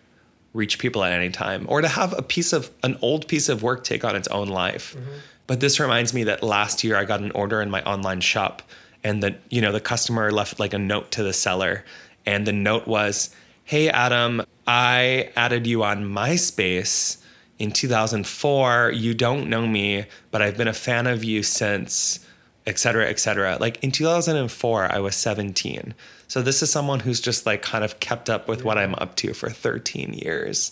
reach 0.53 0.79
people 0.79 1.05
at 1.05 1.13
any 1.13 1.31
time 1.31 1.65
or 1.69 1.81
to 1.81 1.89
have 1.89 2.17
a 2.19 2.23
piece 2.23 2.53
of 2.53 2.71
an 2.83 2.99
old 3.03 3.29
piece 3.29 3.49
of 3.49 3.63
work 3.63 3.85
take 3.85 4.05
on 4.05 4.17
its 4.17 4.29
own 4.29 4.49
life. 4.49 4.95
Mm-hmm. 4.95 5.11
But 5.47 5.61
this 5.61 5.81
reminds 5.81 6.15
me 6.15 6.25
that 6.25 6.43
last 6.43 6.85
year 6.85 6.97
I 6.97 7.05
got 7.05 7.21
an 7.21 7.31
order 7.33 7.61
in 7.61 7.71
my 7.71 7.83
online 7.83 8.21
shop 8.21 8.63
and 9.03 9.23
the 9.23 9.37
you 9.49 9.61
know 9.61 9.73
the 9.73 9.81
customer 9.81 10.31
left 10.31 10.61
like 10.61 10.75
a 10.75 10.79
note 10.79 11.11
to 11.13 11.23
the 11.23 11.33
seller 11.33 11.85
and 12.27 12.47
the 12.47 12.53
note 12.53 12.87
was, 12.87 13.31
"Hey 13.65 13.89
Adam, 13.89 14.43
I 14.67 15.31
added 15.37 15.67
you 15.67 15.83
on 15.83 16.05
MySpace 16.05 17.17
in 17.59 17.71
2004. 17.73 18.93
You 18.95 19.15
don't 19.15 19.49
know 19.49 19.67
me, 19.67 20.07
but 20.31 20.43
I've 20.43 20.57
been 20.57 20.69
a 20.69 20.73
fan 20.73 21.07
of 21.07 21.23
you 21.23 21.43
since 21.43 22.21
et 22.67 22.79
cetera, 22.79 23.09
et 23.09 23.19
cetera. 23.19 23.57
Like 23.61 23.83
in 23.83 23.91
2004, 23.91 24.93
I 24.93 24.99
was 24.99 25.17
17. 25.17 25.95
So 26.31 26.43
this 26.43 26.63
is 26.63 26.71
someone 26.71 27.01
who's 27.01 27.21
just 27.21 27.45
like 27.45 27.61
kind 27.61 27.83
of 27.83 27.99
kept 27.99 28.31
up 28.31 28.47
with 28.47 28.63
what 28.63 28.79
I'm 28.79 28.95
up 28.99 29.17
to 29.17 29.35
for 29.35 29.51
13 29.51 30.15
years. 30.15 30.71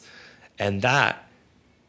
And 0.56 0.82
that 0.82 1.28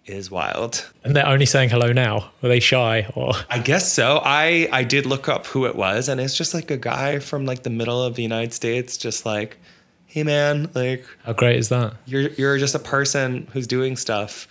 is 0.08 0.32
wild. 0.32 0.90
And 1.04 1.16
they're 1.16 1.28
only 1.28 1.46
saying 1.46 1.70
hello 1.70 1.94
now. 1.94 2.32
Were 2.42 2.50
they 2.50 2.60
shy 2.60 3.12
or 3.14 3.36
I 3.48 3.60
guess 3.60 3.94
so. 3.94 4.22
I 4.26 4.68
I 4.72 4.84
did 4.84 5.06
look 5.06 5.30
up 5.30 5.46
who 5.46 5.68
it 5.68 5.76
was 5.76 6.10
and 6.10 6.20
it's 6.20 6.36
just 6.36 6.56
like 6.56 6.72
a 6.72 6.78
guy 6.78 7.20
from 7.20 7.46
like 7.46 7.62
the 7.62 7.70
middle 7.70 8.02
of 8.02 8.16
the 8.16 8.24
United 8.24 8.54
States 8.54 8.98
just 8.98 9.24
like 9.24 9.60
hey 10.08 10.24
man, 10.24 10.72
like 10.74 11.06
how 11.24 11.34
great 11.34 11.58
is 11.58 11.70
that? 11.70 11.94
You're 12.08 12.30
you're 12.30 12.58
just 12.58 12.74
a 12.74 12.80
person 12.80 13.48
who's 13.54 13.68
doing 13.68 13.98
stuff. 13.98 14.48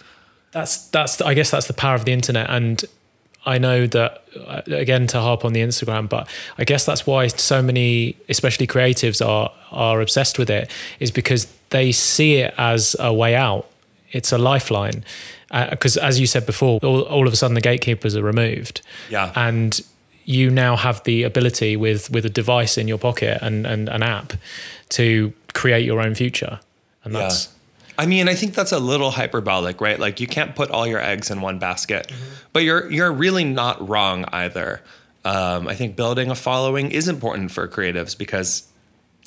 That's 0.52 0.86
that's 0.90 1.20
I 1.20 1.34
guess 1.34 1.50
that's 1.50 1.66
the 1.66 1.74
power 1.74 1.96
of 1.96 2.04
the 2.04 2.12
internet 2.12 2.48
and 2.50 2.84
I 3.54 3.58
know 3.58 3.86
that 3.86 4.22
uh, 4.46 4.62
again 4.66 5.06
to 5.08 5.20
harp 5.20 5.44
on 5.44 5.52
the 5.52 5.62
Instagram, 5.62 6.08
but 6.08 6.28
I 6.58 6.64
guess 6.64 6.84
that's 6.84 7.06
why 7.06 7.28
so 7.28 7.62
many, 7.62 8.16
especially 8.28 8.66
creatives, 8.66 9.26
are 9.26 9.50
are 9.72 10.00
obsessed 10.00 10.38
with 10.38 10.50
it, 10.50 10.70
is 11.00 11.10
because 11.10 11.46
they 11.70 11.92
see 11.92 12.36
it 12.36 12.54
as 12.58 12.96
a 12.98 13.12
way 13.12 13.34
out. 13.34 13.64
It's 14.10 14.32
a 14.32 14.38
lifeline, 14.38 15.04
because 15.70 15.96
uh, 15.96 16.08
as 16.08 16.18
you 16.20 16.26
said 16.26 16.46
before, 16.46 16.78
all, 16.82 17.02
all 17.02 17.26
of 17.26 17.32
a 17.32 17.36
sudden 17.36 17.54
the 17.54 17.60
gatekeepers 17.60 18.14
are 18.16 18.22
removed. 18.22 18.82
Yeah, 19.10 19.32
and 19.34 19.80
you 20.24 20.50
now 20.50 20.76
have 20.76 21.02
the 21.04 21.24
ability 21.24 21.76
with 21.76 22.10
with 22.10 22.26
a 22.26 22.30
device 22.30 22.80
in 22.80 22.88
your 22.88 22.98
pocket 22.98 23.38
and, 23.42 23.66
and 23.66 23.88
an 23.88 24.02
app 24.02 24.34
to 24.90 25.32
create 25.54 25.84
your 25.84 26.00
own 26.00 26.14
future. 26.14 26.60
And 27.04 27.14
that's 27.14 27.48
I 27.98 28.06
mean, 28.06 28.28
I 28.28 28.34
think 28.34 28.54
that's 28.54 28.70
a 28.70 28.78
little 28.78 29.10
hyperbolic, 29.10 29.80
right? 29.80 29.98
Like 29.98 30.20
you 30.20 30.28
can't 30.28 30.54
put 30.54 30.70
all 30.70 30.86
your 30.86 31.00
eggs 31.00 31.30
in 31.32 31.40
one 31.40 31.58
basket, 31.58 32.12
but 32.52 32.62
you're 32.62 32.88
you're 32.90 33.10
really 33.10 33.44
not 33.44 33.86
wrong 33.88 34.24
either. 34.32 34.80
Um, 35.24 35.66
I 35.66 35.74
think 35.74 35.96
building 35.96 36.30
a 36.30 36.36
following 36.36 36.92
is 36.92 37.08
important 37.08 37.50
for 37.50 37.66
creatives 37.66 38.16
because 38.16 38.68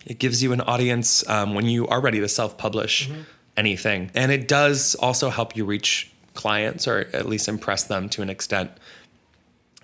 it 0.06 0.20
gives 0.20 0.42
you 0.42 0.54
an 0.54 0.62
audience 0.62 1.28
um, 1.30 1.54
when 1.54 1.66
you 1.66 1.86
are 1.90 2.00
ready 2.00 2.22
to 2.22 2.30
self-publish 2.30 3.12
anything, 3.58 4.10
and 4.16 4.32
it 4.32 4.48
does 4.48 4.96
also 4.96 5.30
help 5.30 5.56
you 5.58 5.66
reach 5.66 6.10
clients 6.34 6.88
or 6.88 7.10
at 7.12 7.28
least 7.28 7.50
impress 7.50 7.84
them 7.84 8.08
to 8.10 8.22
an 8.22 8.30
extent. 8.30 8.72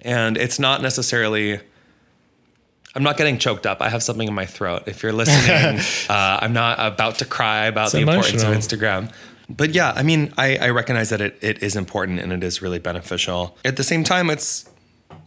And 0.02 0.38
it's 0.38 0.60
not 0.60 0.82
necessarily. 0.82 1.60
I'm 2.96 3.04
not 3.04 3.18
getting 3.18 3.38
choked 3.38 3.66
up. 3.66 3.82
I 3.82 3.90
have 3.90 4.02
something 4.02 4.28
in 4.28 4.34
my 4.34 4.46
throat. 4.46 4.84
If 4.88 5.04
you're 5.04 5.14
listening, 5.14 5.80
uh, 6.10 6.40
I'm 6.42 6.54
not 6.54 6.80
about 6.80 7.20
to 7.20 7.26
cry 7.26 7.66
about 7.66 7.86
It's 7.86 7.94
the 7.94 8.00
importance 8.02 8.44
of. 8.44 8.50
Instagram. 8.50 9.12
But 9.50 9.74
yeah, 9.74 9.94
I 9.96 10.04
mean, 10.04 10.34
I, 10.38 10.58
I 10.58 10.70
recognize 10.70 11.10
that 11.10 11.22
it, 11.22 11.38
it 11.42 11.64
is 11.64 11.76
important 11.76 12.20
and 12.20 12.34
it 12.34 12.44
is 12.44 12.62
really 12.62 12.80
beneficial. 12.80 13.58
At 13.64 13.78
the 13.78 13.84
same 13.84 14.04
time, 14.04 14.30
it's 14.30 14.70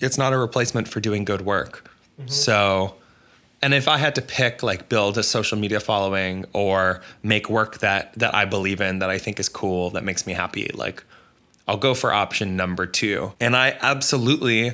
it's 0.00 0.18
not 0.18 0.32
a 0.32 0.38
replacement 0.38 0.88
for 0.88 1.00
doing 1.00 1.24
good 1.24 1.42
work. 1.42 1.90
So, 2.26 2.96
and 3.62 3.72
if 3.72 3.88
I 3.88 3.96
had 3.96 4.14
to 4.16 4.22
pick, 4.22 4.62
like, 4.62 4.90
build 4.90 5.16
a 5.16 5.22
social 5.22 5.56
media 5.56 5.80
following 5.80 6.44
or 6.52 7.00
make 7.22 7.48
work 7.48 7.78
that 7.78 8.12
that 8.18 8.34
I 8.34 8.44
believe 8.44 8.82
in, 8.82 8.98
that 8.98 9.08
I 9.08 9.16
think 9.16 9.40
is 9.40 9.48
cool, 9.48 9.88
that 9.90 10.04
makes 10.04 10.26
me 10.26 10.34
happy, 10.34 10.70
like, 10.74 11.02
I'll 11.66 11.78
go 11.78 11.94
for 11.94 12.12
option 12.12 12.56
number 12.56 12.84
two. 12.84 13.32
And 13.40 13.56
I 13.56 13.78
absolutely 13.80 14.72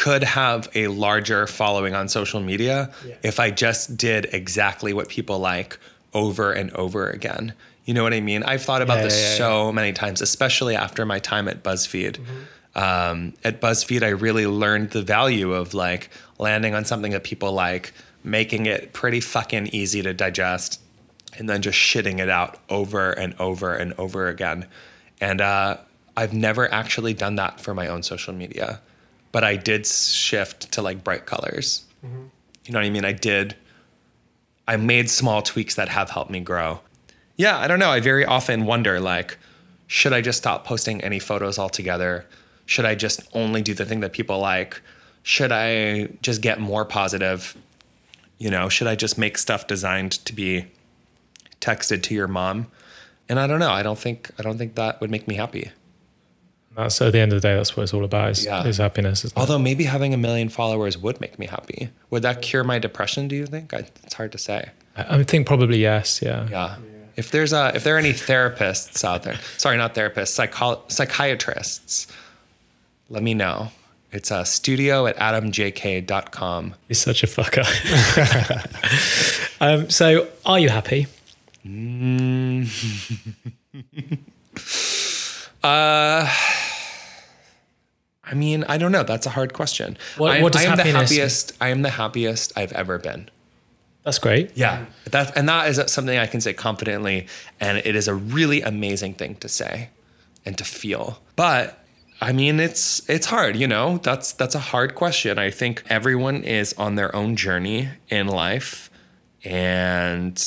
could 0.00 0.24
have 0.24 0.66
a 0.74 0.86
larger 0.86 1.46
following 1.46 1.94
on 1.94 2.08
social 2.08 2.40
media 2.40 2.90
if 3.22 3.38
I 3.38 3.50
just 3.50 3.98
did 3.98 4.30
exactly 4.32 4.94
what 4.94 5.10
people 5.10 5.38
like 5.38 5.78
over 6.14 6.52
and 6.52 6.70
over 6.70 7.10
again. 7.10 7.52
You 7.84 7.92
know 7.92 8.02
what 8.02 8.14
I 8.14 8.20
mean? 8.20 8.42
I've 8.42 8.62
thought 8.62 8.80
about 8.80 8.98
Yeah, 8.98 9.04
this 9.04 9.20
yeah, 9.20 9.30
yeah, 9.32 9.36
so 9.36 9.72
many 9.72 9.92
times, 9.92 10.22
especially 10.22 10.74
after 10.74 11.04
my 11.04 11.18
time 11.18 11.48
at 11.48 11.62
BuzzFeed. 11.62 12.18
Um, 12.74 13.34
at 13.44 13.60
BuzzFeed, 13.60 14.02
I 14.02 14.08
really 14.08 14.46
learned 14.46 14.92
the 14.92 15.02
value 15.02 15.52
of 15.52 15.74
like 15.74 16.08
landing 16.38 16.74
on 16.74 16.86
something 16.86 17.12
that 17.12 17.22
people 17.24 17.52
like, 17.52 17.92
making 18.24 18.64
it 18.64 18.94
pretty 18.94 19.20
fucking 19.20 19.66
easy 19.66 20.00
to 20.00 20.14
digest, 20.14 20.80
and 21.36 21.46
then 21.46 21.60
just 21.60 21.76
shitting 21.76 22.20
it 22.20 22.30
out 22.30 22.58
over 22.70 23.10
and 23.10 23.34
over 23.38 23.74
and 23.74 23.92
over 23.98 24.28
again. 24.28 24.66
And 25.20 25.42
uh, 25.42 25.76
I've 26.16 26.32
never 26.32 26.72
actually 26.72 27.12
done 27.12 27.34
that 27.34 27.60
for 27.60 27.74
my 27.74 27.86
own 27.86 28.02
social 28.02 28.32
media, 28.32 28.80
but 29.32 29.44
I 29.44 29.56
did 29.56 29.86
shift 29.86 30.72
to 30.72 30.82
like 30.82 31.04
bright 31.04 31.26
colors. 31.26 31.84
Mm-hmm. 32.04 32.24
You 32.64 32.72
know 32.72 32.78
what 32.78 32.86
I 32.86 32.90
mean? 32.90 33.04
I 33.04 33.12
did. 33.12 33.56
I 34.66 34.76
made 34.76 35.10
small 35.10 35.42
tweaks 35.42 35.74
that 35.74 35.88
have 35.88 36.10
helped 36.10 36.30
me 36.30 36.40
grow. 36.40 36.80
Yeah, 37.36 37.58
I 37.58 37.66
don't 37.66 37.78
know. 37.78 37.90
I 37.90 38.00
very 38.00 38.24
often 38.24 38.66
wonder 38.66 39.00
like, 39.00 39.38
should 39.86 40.12
I 40.12 40.20
just 40.20 40.38
stop 40.38 40.64
posting 40.64 41.00
any 41.00 41.18
photos 41.18 41.58
altogether? 41.58 42.26
Should 42.66 42.84
I 42.84 42.94
just 42.94 43.22
only 43.32 43.62
do 43.62 43.74
the 43.74 43.84
thing 43.84 44.00
that 44.00 44.12
people 44.12 44.38
like? 44.38 44.80
Should 45.22 45.50
I 45.50 46.10
just 46.22 46.40
get 46.42 46.60
more 46.60 46.84
positive? 46.84 47.56
You 48.38 48.50
know, 48.50 48.68
should 48.68 48.86
I 48.86 48.94
just 48.94 49.18
make 49.18 49.38
stuff 49.38 49.66
designed 49.66 50.12
to 50.24 50.32
be 50.32 50.66
texted 51.60 52.02
to 52.04 52.14
your 52.14 52.28
mom? 52.28 52.68
And 53.28 53.40
I 53.40 53.46
don't 53.46 53.58
know. 53.58 53.70
I 53.70 53.82
don't 53.82 53.98
think 53.98 54.30
I 54.38 54.42
don't 54.42 54.58
think 54.58 54.76
that 54.76 55.00
would 55.00 55.10
make 55.10 55.26
me 55.26 55.34
happy. 55.34 55.72
Uh, 56.80 56.84
that's 56.84 57.00
at 57.02 57.12
the 57.12 57.18
end 57.20 57.32
of 57.32 57.40
the 57.42 57.48
day, 57.48 57.54
that's 57.54 57.76
what 57.76 57.82
it's 57.84 57.92
all 57.94 58.04
about 58.04 58.30
is, 58.30 58.44
Yeah. 58.44 58.64
is 58.66 58.78
happiness. 58.78 59.24
Isn't 59.24 59.36
it? 59.36 59.40
Although 59.40 59.58
maybe 59.58 59.84
having 59.84 60.14
a 60.14 60.16
million 60.16 60.48
followers 60.48 60.96
would 60.98 61.20
make 61.20 61.38
me 61.38 61.46
happy. 61.46 61.90
Would 62.10 62.22
that 62.22 62.42
cure 62.42 62.64
my 62.64 62.78
depression? 62.78 63.28
Do 63.28 63.36
you 63.36 63.46
think? 63.46 63.74
I, 63.74 63.84
it's 64.04 64.14
hard 64.14 64.32
to 64.32 64.38
say. 64.38 64.70
I 64.96 65.18
I 65.18 65.22
think 65.24 65.46
probably 65.46 65.78
yes. 65.78 66.20
Yeah. 66.22 66.48
Yeah. 66.50 66.76
If 67.16 67.30
there's 67.30 67.52
a 67.52 67.72
if 67.74 67.84
there 67.84 67.96
are 67.96 67.98
any 67.98 68.12
therapists 68.12 69.04
out 69.04 69.22
there, 69.24 69.38
sorry, 69.58 69.76
not 69.76 69.94
therapists, 69.94 70.28
psycho- 70.28 70.82
psychiatrists, 70.88 72.06
let 73.10 73.22
me 73.22 73.34
know. 73.34 73.70
It's 74.12 74.30
a 74.32 74.44
studio 74.44 75.06
at 75.06 75.16
adamjk.com. 75.18 76.74
He's 76.88 76.98
such 77.00 77.22
a 77.22 77.26
fucker. 77.28 77.64
um, 79.60 79.88
so, 79.90 80.28
are 80.44 80.58
you 80.58 80.68
happy? 80.68 81.06
Mm. 81.64 82.66
Uh, 85.62 86.26
I 88.30 88.34
mean, 88.34 88.64
I 88.68 88.78
don't 88.78 88.92
know. 88.92 89.02
That's 89.02 89.26
a 89.26 89.30
hard 89.30 89.52
question. 89.52 89.98
What- 90.16 90.30
I, 90.36 90.42
what 90.42 90.52
does 90.52 90.62
I 90.64 90.70
am 90.70 90.76
the 90.76 90.84
happiness- 90.84 91.10
happiest. 91.10 91.52
I 91.60 91.68
am 91.68 91.82
the 91.82 91.90
happiest 91.90 92.52
I've 92.56 92.72
ever 92.72 92.98
been. 92.98 93.28
That's 94.04 94.18
great. 94.18 94.52
Yeah, 94.54 94.86
that 95.10 95.36
and 95.36 95.46
that 95.48 95.68
is 95.68 95.92
something 95.92 96.16
I 96.16 96.26
can 96.26 96.40
say 96.40 96.54
confidently, 96.54 97.26
and 97.60 97.78
it 97.78 97.94
is 97.94 98.08
a 98.08 98.14
really 98.14 98.62
amazing 98.62 99.12
thing 99.14 99.34
to 99.36 99.48
say 99.48 99.90
and 100.46 100.56
to 100.56 100.64
feel. 100.64 101.20
But 101.36 101.84
I 102.20 102.32
mean, 102.32 102.60
it's 102.60 103.02
it's 103.10 103.26
hard, 103.26 103.56
you 103.56 103.66
know. 103.66 103.98
That's 104.02 104.32
that's 104.32 104.54
a 104.54 104.58
hard 104.72 104.94
question. 104.94 105.38
I 105.38 105.50
think 105.50 105.82
everyone 105.90 106.42
is 106.44 106.72
on 106.78 106.94
their 106.94 107.14
own 107.14 107.36
journey 107.36 107.90
in 108.08 108.26
life, 108.26 108.88
and 109.44 110.42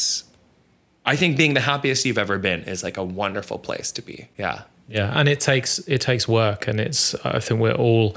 I 1.06 1.16
think 1.16 1.38
being 1.38 1.54
the 1.54 1.62
happiest 1.62 2.06
you've 2.06 2.18
ever 2.18 2.40
been 2.40 2.62
is 2.64 2.82
like 2.84 2.98
a 2.98 3.04
wonderful 3.04 3.60
place 3.60 3.92
to 3.92 4.02
be. 4.02 4.30
Yeah. 4.38 4.64
Yeah, 4.94 5.12
and 5.20 5.28
it 5.28 5.39
takes 5.39 5.80
it 5.88 6.02
takes 6.02 6.28
work, 6.28 6.68
and 6.68 6.80
it's 6.80 7.16
I 7.26 7.39
think 7.39 7.60
we're 7.60 7.74
all 7.88 8.16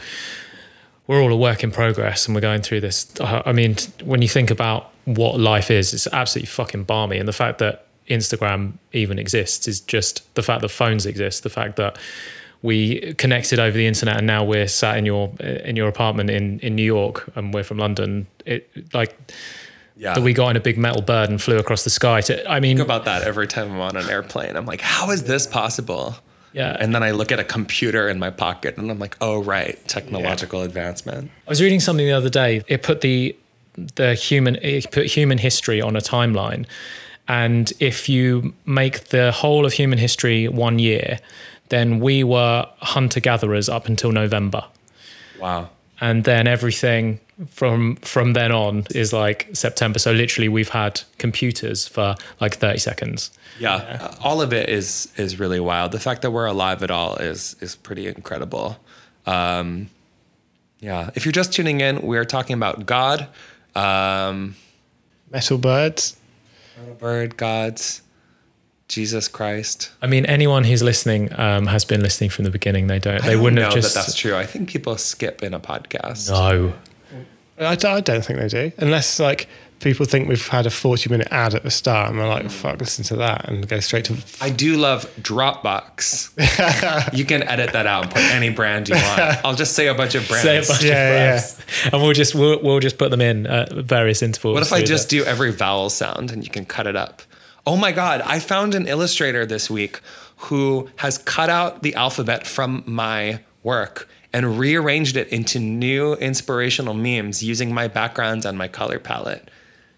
we're 1.06 1.22
all 1.22 1.32
a 1.32 1.36
work 1.36 1.62
in 1.64 1.70
progress, 1.70 2.26
and 2.26 2.34
we're 2.34 2.40
going 2.50 2.60
through 2.62 2.80
this. 2.82 3.06
I 3.20 3.42
I 3.46 3.52
mean, 3.52 3.76
when 4.04 4.20
you 4.22 4.28
think 4.28 4.50
about 4.50 4.90
what 5.06 5.40
life 5.40 5.70
is, 5.70 5.94
it's 5.94 6.06
absolutely 6.08 6.48
fucking 6.48 6.84
balmy, 6.84 7.18
and 7.18 7.26
the 7.28 7.32
fact 7.44 7.58
that 7.60 7.86
Instagram 8.08 8.74
even 8.92 9.18
exists 9.18 9.66
is 9.66 9.80
just 9.80 10.32
the 10.34 10.42
fact 10.42 10.60
that 10.62 10.68
phones 10.68 11.06
exist, 11.06 11.42
the 11.42 11.50
fact 11.50 11.76
that 11.76 11.96
we 12.62 13.14
connected 13.14 13.58
over 13.58 13.76
the 13.76 13.86
internet, 13.86 14.18
and 14.18 14.26
now 14.26 14.44
we're 14.44 14.68
sat 14.68 14.98
in 14.98 15.06
your 15.06 15.32
in 15.40 15.76
your 15.76 15.88
apartment 15.88 16.28
in 16.30 16.58
in 16.60 16.74
New 16.74 16.84
York, 16.98 17.30
and 17.36 17.54
we're 17.54 17.64
from 17.64 17.78
London. 17.78 18.26
It 18.44 18.68
like 18.92 19.16
Yeah. 19.98 20.12
that 20.14 20.22
we 20.22 20.34
got 20.34 20.50
in 20.50 20.56
a 20.56 20.60
big 20.60 20.76
metal 20.76 21.00
bird 21.00 21.30
and 21.30 21.40
flew 21.40 21.56
across 21.58 21.84
the 21.84 21.90
sky. 21.90 22.20
To 22.22 22.34
I 22.50 22.60
mean, 22.60 22.76
think 22.76 22.86
about 22.86 23.04
that 23.06 23.22
every 23.22 23.46
time 23.46 23.72
I'm 23.72 23.80
on 23.80 23.96
an 23.96 24.10
airplane. 24.10 24.54
I'm 24.56 24.66
like, 24.66 24.82
how 24.82 25.10
is 25.10 25.22
this 25.24 25.46
possible? 25.46 26.16
Yeah, 26.56 26.76
And 26.80 26.94
then 26.94 27.02
I 27.02 27.10
look 27.10 27.30
at 27.32 27.38
a 27.38 27.44
computer 27.44 28.08
in 28.08 28.18
my 28.18 28.30
pocket 28.30 28.78
and 28.78 28.90
I'm 28.90 28.98
like, 28.98 29.16
oh, 29.20 29.42
right, 29.42 29.76
technological 29.88 30.62
advancement. 30.62 31.30
I 31.46 31.50
was 31.50 31.60
reading 31.60 31.80
something 31.80 32.06
the 32.06 32.12
other 32.20 32.30
day. 32.30 32.62
It 32.66 32.82
put 32.82 33.00
the 33.02 33.36
the 33.96 34.14
human 34.14 34.54
it 34.62 34.90
put 34.90 35.04
human 35.06 35.36
history 35.38 35.82
on 35.82 35.96
a 35.96 36.00
timeline, 36.00 36.64
and 37.28 37.72
if 37.78 38.08
you 38.08 38.54
make 38.64 38.96
the 39.08 39.32
whole 39.32 39.66
of 39.66 39.72
human 39.74 39.98
history 39.98 40.48
one 40.48 40.78
year, 40.78 41.18
then 41.68 42.00
we 42.00 42.24
were 42.24 42.66
hunter 42.78 43.20
gatherers 43.20 43.68
up 43.68 43.86
until 43.86 44.12
November, 44.12 44.64
Wow. 45.38 45.68
and 46.00 46.24
then 46.24 46.46
everything 46.46 47.20
from 47.48 47.96
from 47.96 48.32
then 48.32 48.50
on 48.52 48.86
is 48.94 49.12
like 49.12 49.48
September. 49.52 49.98
So 49.98 50.12
literally, 50.12 50.48
we've 50.48 50.70
had 50.70 51.02
computers 51.18 51.86
for 51.86 52.14
like 52.40 52.56
thirty 52.56 52.78
seconds. 52.78 53.30
Yeah, 53.58 53.74
uh, 54.00 54.14
all 54.22 54.40
of 54.40 54.52
it 54.52 54.68
is 54.68 55.12
is 55.16 55.38
really 55.38 55.60
wild. 55.60 55.92
The 55.92 56.00
fact 56.00 56.22
that 56.22 56.30
we're 56.30 56.46
alive 56.46 56.82
at 56.82 56.90
all 56.90 57.16
is 57.16 57.54
is 57.60 57.76
pretty 57.76 58.06
incredible. 58.06 58.78
Um, 59.26 59.90
yeah, 60.80 61.10
if 61.14 61.24
you're 61.24 61.32
just 61.32 61.52
tuning 61.52 61.80
in, 61.80 62.00
we're 62.02 62.24
talking 62.24 62.54
about 62.54 62.86
God, 62.86 63.28
um, 63.74 64.56
Metal 65.30 65.58
birds. 65.58 66.16
bird 66.98 67.36
gods, 67.36 68.02
Jesus 68.88 69.26
Christ. 69.28 69.90
I 70.00 70.06
mean, 70.06 70.26
anyone 70.26 70.64
who's 70.64 70.82
listening 70.82 71.32
um, 71.38 71.66
has 71.66 71.84
been 71.84 72.02
listening 72.02 72.30
from 72.30 72.44
the 72.44 72.50
beginning. 72.50 72.86
They 72.86 72.98
don't. 72.98 73.16
I 73.16 73.26
They 73.26 73.32
don't 73.34 73.42
wouldn't 73.42 73.56
know 73.60 73.64
have 73.66 73.74
just. 73.74 73.94
that 73.94 74.00
that's 74.06 74.14
true. 74.14 74.36
I 74.36 74.46
think 74.46 74.68
people 74.68 74.96
skip 74.96 75.42
in 75.42 75.52
a 75.54 75.60
podcast. 75.60 76.30
no. 76.30 76.72
I, 77.58 77.74
d- 77.76 77.88
I 77.88 78.00
don't 78.00 78.24
think 78.24 78.38
they 78.38 78.48
do, 78.48 78.72
unless 78.78 79.18
like 79.18 79.48
people 79.80 80.04
think 80.06 80.28
we've 80.28 80.46
had 80.48 80.66
a 80.66 80.70
forty-minute 80.70 81.28
ad 81.30 81.54
at 81.54 81.62
the 81.62 81.70
start, 81.70 82.10
and 82.10 82.18
they're 82.18 82.28
like, 82.28 82.44
mm. 82.44 82.50
"Fuck, 82.50 82.78
listen 82.80 83.04
to 83.04 83.16
that," 83.16 83.48
and 83.48 83.66
go 83.66 83.80
straight 83.80 84.04
to. 84.06 84.16
I 84.40 84.50
do 84.50 84.76
love 84.76 85.06
Dropbox. 85.20 86.32
you 87.16 87.24
can 87.24 87.42
edit 87.42 87.72
that 87.72 87.86
out 87.86 88.04
and 88.04 88.12
put 88.12 88.22
any 88.22 88.50
brand 88.50 88.88
you 88.88 88.94
want. 88.96 89.20
I'll 89.44 89.54
just 89.54 89.74
say 89.74 89.86
a 89.86 89.94
bunch 89.94 90.14
of 90.14 90.26
brands. 90.28 90.42
Say 90.44 90.58
a 90.58 90.62
bunch 90.62 90.82
Yeah, 90.84 90.90
of 90.90 91.14
yeah. 91.14 91.28
brands, 91.32 91.60
and 91.92 92.02
we'll 92.02 92.12
just 92.12 92.34
we'll, 92.34 92.60
we'll 92.62 92.80
just 92.80 92.98
put 92.98 93.10
them 93.10 93.20
in 93.20 93.46
at 93.46 93.72
various 93.72 94.22
intervals. 94.22 94.54
What 94.54 94.62
if 94.62 94.72
I 94.72 94.82
just 94.82 95.08
the- 95.10 95.18
do 95.20 95.24
every 95.24 95.52
vowel 95.52 95.90
sound 95.90 96.30
and 96.30 96.44
you 96.44 96.50
can 96.50 96.64
cut 96.64 96.86
it 96.86 96.96
up? 96.96 97.22
Oh 97.66 97.76
my 97.76 97.90
God, 97.92 98.20
I 98.24 98.38
found 98.38 98.74
an 98.74 98.86
illustrator 98.86 99.44
this 99.44 99.68
week 99.68 100.00
who 100.36 100.88
has 100.96 101.18
cut 101.18 101.50
out 101.50 101.82
the 101.82 101.94
alphabet 101.94 102.46
from 102.46 102.84
my 102.86 103.40
work 103.62 104.08
and 104.36 104.58
rearranged 104.58 105.16
it 105.16 105.28
into 105.28 105.58
new 105.58 106.12
inspirational 106.16 106.92
memes 106.92 107.42
using 107.42 107.72
my 107.72 107.88
backgrounds 107.88 108.44
and 108.44 108.58
my 108.58 108.68
color 108.68 108.98
palette. 108.98 109.50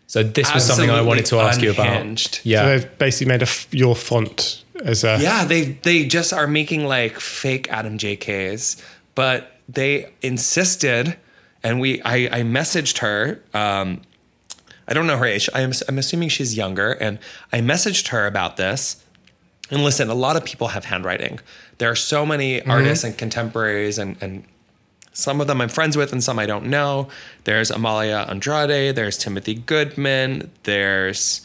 So 0.06 0.22
this 0.22 0.54
was 0.54 0.64
something 0.64 0.90
I 0.90 1.00
wanted 1.00 1.26
to 1.26 1.40
ask 1.40 1.60
you 1.60 1.72
about. 1.72 1.88
Unhinged. 1.88 2.36
So 2.36 2.40
Yeah, 2.44 2.66
they've 2.66 2.98
basically 2.98 3.26
made 3.32 3.42
a 3.42 3.50
f- 3.50 3.66
your 3.72 3.96
font 3.96 4.62
as 4.84 5.02
a. 5.02 5.18
Yeah, 5.20 5.44
they 5.44 5.62
they 5.82 6.06
just 6.06 6.32
are 6.32 6.46
making 6.46 6.84
like 6.84 7.18
fake 7.18 7.66
Adam 7.68 7.98
JKs, 7.98 8.80
but 9.16 9.56
they 9.68 10.12
insisted 10.22 11.16
and 11.64 11.80
we 11.80 12.00
I, 12.02 12.38
I 12.38 12.42
messaged 12.42 12.98
her. 12.98 13.42
Um, 13.52 14.02
I 14.86 14.94
don't 14.94 15.08
know 15.08 15.18
her 15.18 15.26
age. 15.26 15.50
I'm, 15.52 15.72
I'm 15.88 15.98
assuming 15.98 16.28
she's 16.28 16.56
younger, 16.56 16.92
and 16.92 17.18
I 17.52 17.58
messaged 17.60 18.08
her 18.08 18.24
about 18.24 18.56
this. 18.56 19.04
And 19.70 19.84
listen, 19.84 20.08
a 20.08 20.14
lot 20.14 20.36
of 20.36 20.44
people 20.44 20.68
have 20.68 20.86
handwriting. 20.86 21.40
There 21.78 21.90
are 21.90 21.96
so 21.96 22.24
many 22.24 22.60
mm-hmm. 22.60 22.70
artists 22.70 23.04
and 23.04 23.16
contemporaries, 23.16 23.98
and, 23.98 24.16
and 24.20 24.44
some 25.12 25.40
of 25.40 25.46
them 25.46 25.60
I'm 25.60 25.68
friends 25.68 25.96
with, 25.96 26.12
and 26.12 26.22
some 26.22 26.38
I 26.38 26.46
don't 26.46 26.66
know. 26.66 27.08
There's 27.44 27.70
Amalia 27.70 28.26
Andrade, 28.28 28.94
there's 28.96 29.18
Timothy 29.18 29.54
Goodman, 29.54 30.50
there's 30.62 31.42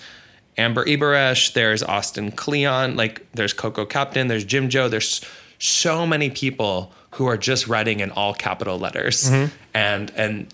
Amber 0.58 0.86
Iberesh, 0.86 1.54
there's 1.54 1.84
Austin 1.84 2.32
Kleon, 2.32 2.96
like 2.96 3.26
there's 3.34 3.54
Coco 3.54 3.86
Capitán, 3.86 4.28
there's 4.28 4.46
Jim 4.46 4.70
Joe. 4.70 4.88
There's 4.88 5.22
so 5.60 6.06
many 6.06 6.30
people 6.30 6.94
who 7.12 7.26
are 7.26 7.38
just 7.38 7.68
writing 7.68 8.00
in 8.00 8.12
all 8.12 8.34
capital 8.34 8.78
letters, 8.78 9.30
mm-hmm. 9.30 9.54
and 9.74 10.12
and 10.16 10.54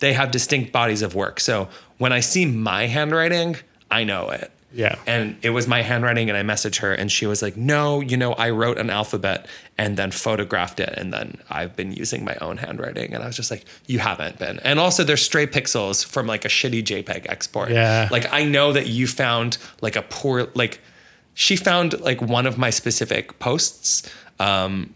they 0.00 0.12
have 0.12 0.30
distinct 0.30 0.72
bodies 0.72 1.02
of 1.02 1.14
work. 1.14 1.40
So 1.40 1.68
when 1.98 2.12
I 2.12 2.20
see 2.20 2.46
my 2.46 2.86
handwriting, 2.86 3.56
I 3.90 4.04
know 4.04 4.30
it. 4.30 4.50
Yeah. 4.72 4.96
And 5.06 5.38
it 5.42 5.50
was 5.50 5.66
my 5.66 5.82
handwriting, 5.82 6.28
and 6.28 6.36
I 6.36 6.42
messaged 6.42 6.80
her, 6.80 6.92
and 6.92 7.10
she 7.10 7.26
was 7.26 7.40
like, 7.40 7.56
No, 7.56 8.00
you 8.00 8.16
know, 8.16 8.32
I 8.34 8.50
wrote 8.50 8.78
an 8.78 8.90
alphabet 8.90 9.46
and 9.78 9.96
then 9.96 10.10
photographed 10.10 10.78
it, 10.80 10.92
and 10.96 11.12
then 11.12 11.38
I've 11.48 11.74
been 11.74 11.92
using 11.92 12.24
my 12.24 12.36
own 12.40 12.58
handwriting. 12.58 13.14
And 13.14 13.22
I 13.22 13.26
was 13.26 13.36
just 13.36 13.50
like, 13.50 13.64
You 13.86 13.98
haven't 13.98 14.38
been. 14.38 14.58
And 14.60 14.78
also, 14.78 15.04
there's 15.04 15.22
stray 15.22 15.46
pixels 15.46 16.04
from 16.04 16.26
like 16.26 16.44
a 16.44 16.48
shitty 16.48 16.82
JPEG 16.82 17.26
export. 17.28 17.70
Yeah. 17.70 18.08
Like, 18.10 18.30
I 18.32 18.44
know 18.44 18.72
that 18.72 18.88
you 18.88 19.06
found 19.06 19.58
like 19.80 19.96
a 19.96 20.02
poor, 20.02 20.48
like, 20.54 20.80
she 21.34 21.54
found 21.54 22.00
like 22.00 22.20
one 22.20 22.46
of 22.46 22.58
my 22.58 22.70
specific 22.70 23.38
posts 23.38 24.10
um, 24.40 24.92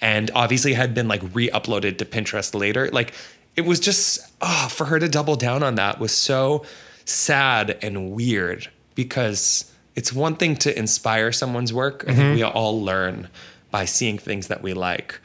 and 0.00 0.30
obviously 0.34 0.74
had 0.74 0.94
been 0.94 1.08
like 1.08 1.22
re-uploaded 1.32 1.98
to 1.98 2.04
Pinterest 2.04 2.54
later. 2.54 2.90
Like 2.90 3.14
it 3.56 3.62
was 3.62 3.80
just 3.80 4.20
oh, 4.40 4.68
for 4.70 4.84
her 4.84 4.98
to 4.98 5.08
double 5.08 5.36
down 5.36 5.62
on 5.62 5.76
that 5.76 5.98
was 5.98 6.12
so 6.12 6.64
sad 7.06 7.78
and 7.82 8.12
weird 8.12 8.68
because 8.96 9.72
it's 9.94 10.12
one 10.12 10.34
thing 10.34 10.56
to 10.56 10.76
inspire 10.76 11.30
someone's 11.30 11.72
work. 11.72 12.04
I 12.08 12.14
think 12.14 12.34
we 12.34 12.42
all 12.42 12.82
learn 12.82 13.28
by 13.70 13.84
seeing 13.84 14.18
things 14.18 14.48
that 14.48 14.62
we 14.62 14.74
like. 14.74 15.20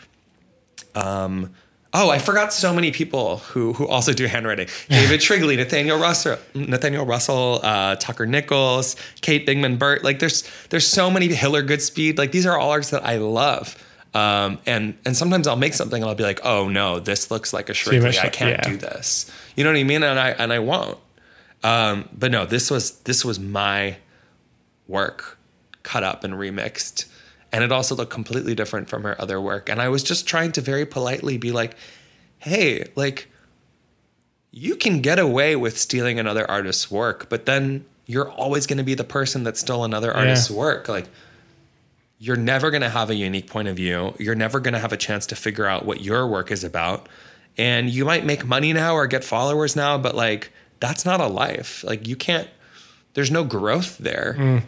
Um, 0.94 1.54
oh, 1.94 2.10
I 2.10 2.20
forgot 2.20 2.54
so 2.54 2.74
many 2.74 2.92
people 2.92 3.38
who 3.38 3.74
who 3.74 3.88
also 3.88 4.14
do 4.14 4.28
handwriting. 4.28 4.68
David 4.90 5.22
Shrigley, 5.22 5.58
Nathaniel 5.58 6.00
Russell, 6.00 6.38
Nathaniel 6.54 7.06
Russell, 7.06 7.60
uh, 7.64 7.96
Tucker 7.96 8.28
Nichols, 8.28 8.96
Kate 9.22 9.48
Bingaman 9.48 9.80
Burt. 9.80 10.04
Like 10.04 10.20
there's 10.20 10.48
there's 10.70 10.86
so 10.86 11.10
many 11.10 11.28
Hiller 11.30 11.64
Goodspeed. 11.64 12.18
Like 12.18 12.32
these 12.32 12.46
are 12.46 12.58
all 12.58 12.72
artists 12.72 12.92
that 12.92 13.06
I 13.06 13.18
love. 13.18 13.76
Um, 14.14 14.60
and 14.66 14.98
and 15.06 15.16
sometimes 15.16 15.48
I'll 15.48 15.56
make 15.56 15.74
something 15.74 16.02
and 16.02 16.10
I'll 16.10 16.16
be 16.16 16.24
like, 16.24 16.42
oh 16.44 16.68
no, 16.68 17.00
this 17.00 17.32
looks 17.32 17.54
like 17.54 17.70
a 17.70 17.74
Shrigley. 17.74 18.20
I 18.20 18.30
can't 18.30 18.62
yeah. 18.64 18.70
do 18.70 18.78
this. 18.78 19.32
You 19.56 19.64
know 19.64 19.72
what 19.72 19.80
I 19.80 19.84
mean? 19.84 20.04
And 20.04 20.20
I 20.20 20.30
and 20.32 20.52
I 20.52 20.60
won't. 20.60 20.98
Um, 21.64 22.10
but 22.12 22.32
no, 22.32 22.46
this 22.46 22.72
was 22.72 23.00
this 23.00 23.24
was 23.24 23.40
my 23.40 23.98
work 24.88 25.38
cut 25.84 26.04
up 26.04 26.24
and 26.24 26.34
remixed. 26.34 27.06
And 27.52 27.64
it 27.64 27.72
also 27.72 27.96
looked 27.96 28.14
completely 28.14 28.56
different 28.56 28.88
from 28.90 29.04
her 29.04 29.20
other 29.22 29.42
work. 29.42 29.70
And 29.70 29.82
I 29.82 29.90
was 29.90 30.04
just 30.04 30.26
trying 30.26 30.54
to 30.54 30.62
very 30.62 30.86
politely 30.86 31.38
be 31.38 31.52
like, 31.52 31.76
hey, 32.40 32.86
like, 32.96 33.30
you 34.52 34.76
can 34.76 35.02
get 35.02 35.20
away 35.20 35.56
with 35.56 35.78
stealing 35.78 36.20
another 36.20 36.50
artist's 36.50 36.90
work, 36.90 37.30
but 37.30 37.46
then 37.46 37.86
you're 38.06 38.30
always 38.30 38.68
going 38.68 38.78
to 38.78 38.84
be 38.84 38.94
the 38.94 39.04
person 39.04 39.44
that 39.44 39.58
stole 39.58 39.84
another 39.84 40.14
artist's 40.14 40.50
work. 40.50 40.88
Like, 40.88 41.08
you're 42.20 42.38
never 42.38 42.70
going 42.70 42.82
to 42.82 42.90
have 42.90 43.10
a 43.10 43.16
unique 43.16 43.50
point 43.50 43.68
of 43.68 43.76
view. 43.76 44.14
You're 44.18 44.36
never 44.36 44.60
going 44.60 44.74
to 44.74 44.80
have 44.80 44.94
a 44.94 44.98
chance 44.98 45.26
to 45.28 45.36
figure 45.36 45.66
out 45.66 45.86
what 45.86 46.02
your 46.02 46.28
work 46.28 46.52
is 46.52 46.64
about. 46.64 47.10
And 47.58 47.90
you 47.90 48.06
might 48.06 48.26
make 48.26 48.46
money 48.46 48.72
now 48.72 48.94
or 48.94 49.08
get 49.08 49.24
followers 49.24 49.76
now, 49.76 49.98
but 49.98 50.16
like, 50.16 50.52
that's 50.82 51.06
not 51.06 51.22
a 51.22 51.28
life. 51.28 51.86
Like, 51.86 52.06
you 52.08 52.18
can't, 52.18 52.50
there's 53.14 53.32
no 53.32 53.46
growth 53.46 53.98
there. 54.00 54.36
Mm. 54.38 54.64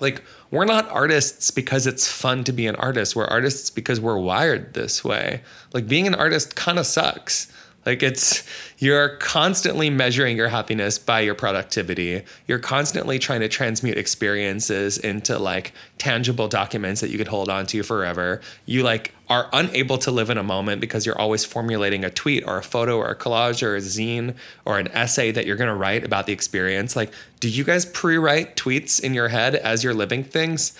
Like, 0.00 0.22
we're 0.50 0.66
not 0.66 0.86
artists 0.90 1.50
because 1.50 1.86
it's 1.86 2.10
fun 2.10 2.44
to 2.44 2.52
be 2.52 2.66
an 2.66 2.76
artist. 2.76 3.16
We're 3.16 3.24
artists 3.24 3.70
because 3.70 4.00
we're 4.00 4.18
wired 4.18 4.74
this 4.74 5.02
way. 5.02 5.40
Like, 5.72 5.88
being 5.88 6.06
an 6.06 6.14
artist 6.14 6.54
kind 6.56 6.78
of 6.78 6.86
sucks. 6.86 7.50
Like, 7.86 8.02
it's, 8.02 8.44
you're 8.78 9.10
constantly 9.16 9.90
measuring 9.90 10.36
your 10.36 10.48
happiness 10.48 10.98
by 10.98 11.20
your 11.20 11.34
productivity. 11.34 12.22
You're 12.46 12.58
constantly 12.58 13.18
trying 13.18 13.40
to 13.40 13.48
transmute 13.48 13.96
experiences 13.96 14.98
into 14.98 15.38
like 15.38 15.72
tangible 15.98 16.48
documents 16.48 17.00
that 17.00 17.10
you 17.10 17.18
could 17.18 17.28
hold 17.28 17.48
on 17.48 17.66
to 17.66 17.82
forever. 17.82 18.40
You 18.66 18.82
like 18.82 19.12
are 19.30 19.48
unable 19.52 19.96
to 19.98 20.10
live 20.10 20.28
in 20.28 20.36
a 20.36 20.42
moment 20.42 20.80
because 20.80 21.06
you're 21.06 21.18
always 21.18 21.44
formulating 21.44 22.04
a 22.04 22.10
tweet 22.10 22.44
or 22.46 22.58
a 22.58 22.62
photo 22.62 22.98
or 22.98 23.08
a 23.08 23.16
collage 23.16 23.62
or 23.62 23.74
a 23.74 23.80
zine 23.80 24.34
or 24.64 24.78
an 24.78 24.88
essay 24.88 25.30
that 25.30 25.46
you're 25.46 25.56
going 25.56 25.68
to 25.68 25.74
write 25.74 26.04
about 26.04 26.26
the 26.26 26.32
experience. 26.32 26.94
Like, 26.94 27.10
do 27.40 27.48
you 27.48 27.64
guys 27.64 27.86
pre 27.86 28.18
write 28.18 28.56
tweets 28.56 29.02
in 29.02 29.14
your 29.14 29.28
head 29.28 29.54
as 29.54 29.82
you're 29.82 29.94
living 29.94 30.24
things? 30.24 30.78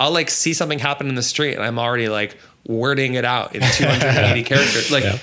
I'll 0.00 0.12
like 0.12 0.28
see 0.28 0.52
something 0.52 0.80
happen 0.80 1.08
in 1.08 1.14
the 1.14 1.22
street 1.22 1.54
and 1.54 1.62
I'm 1.64 1.78
already 1.78 2.08
like 2.08 2.36
wording 2.66 3.14
it 3.14 3.24
out 3.24 3.54
in 3.54 3.62
280 3.72 4.42
characters. 4.44 4.90
Like, 4.90 5.04
Yeah. 5.04 5.18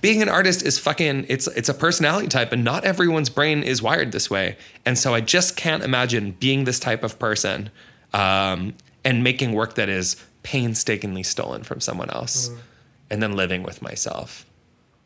Being 0.00 0.22
an 0.22 0.28
artist 0.28 0.62
is 0.64 0.78
fucking 0.78 1.26
it's 1.28 1.46
it's 1.48 1.68
a 1.68 1.74
personality 1.74 2.28
type 2.28 2.52
and 2.52 2.62
not 2.64 2.84
everyone's 2.84 3.30
brain 3.30 3.62
is 3.62 3.82
wired 3.82 4.12
this 4.12 4.30
way. 4.30 4.56
And 4.86 4.96
so 4.98 5.14
i 5.14 5.20
just 5.20 5.56
can't 5.56 5.82
imagine 5.82 6.32
being 6.40 6.64
this 6.64 6.78
type 6.78 7.02
of 7.02 7.18
person 7.18 7.70
um, 8.12 8.74
and 9.04 9.22
making 9.24 9.52
work 9.52 9.74
that 9.74 9.88
is 9.88 10.16
painstakingly 10.42 11.22
stolen 11.22 11.62
from 11.62 11.80
someone 11.80 12.10
else 12.10 12.50
and 13.10 13.22
then 13.22 13.32
living 13.32 13.62
with 13.62 13.82
myself. 13.82 14.46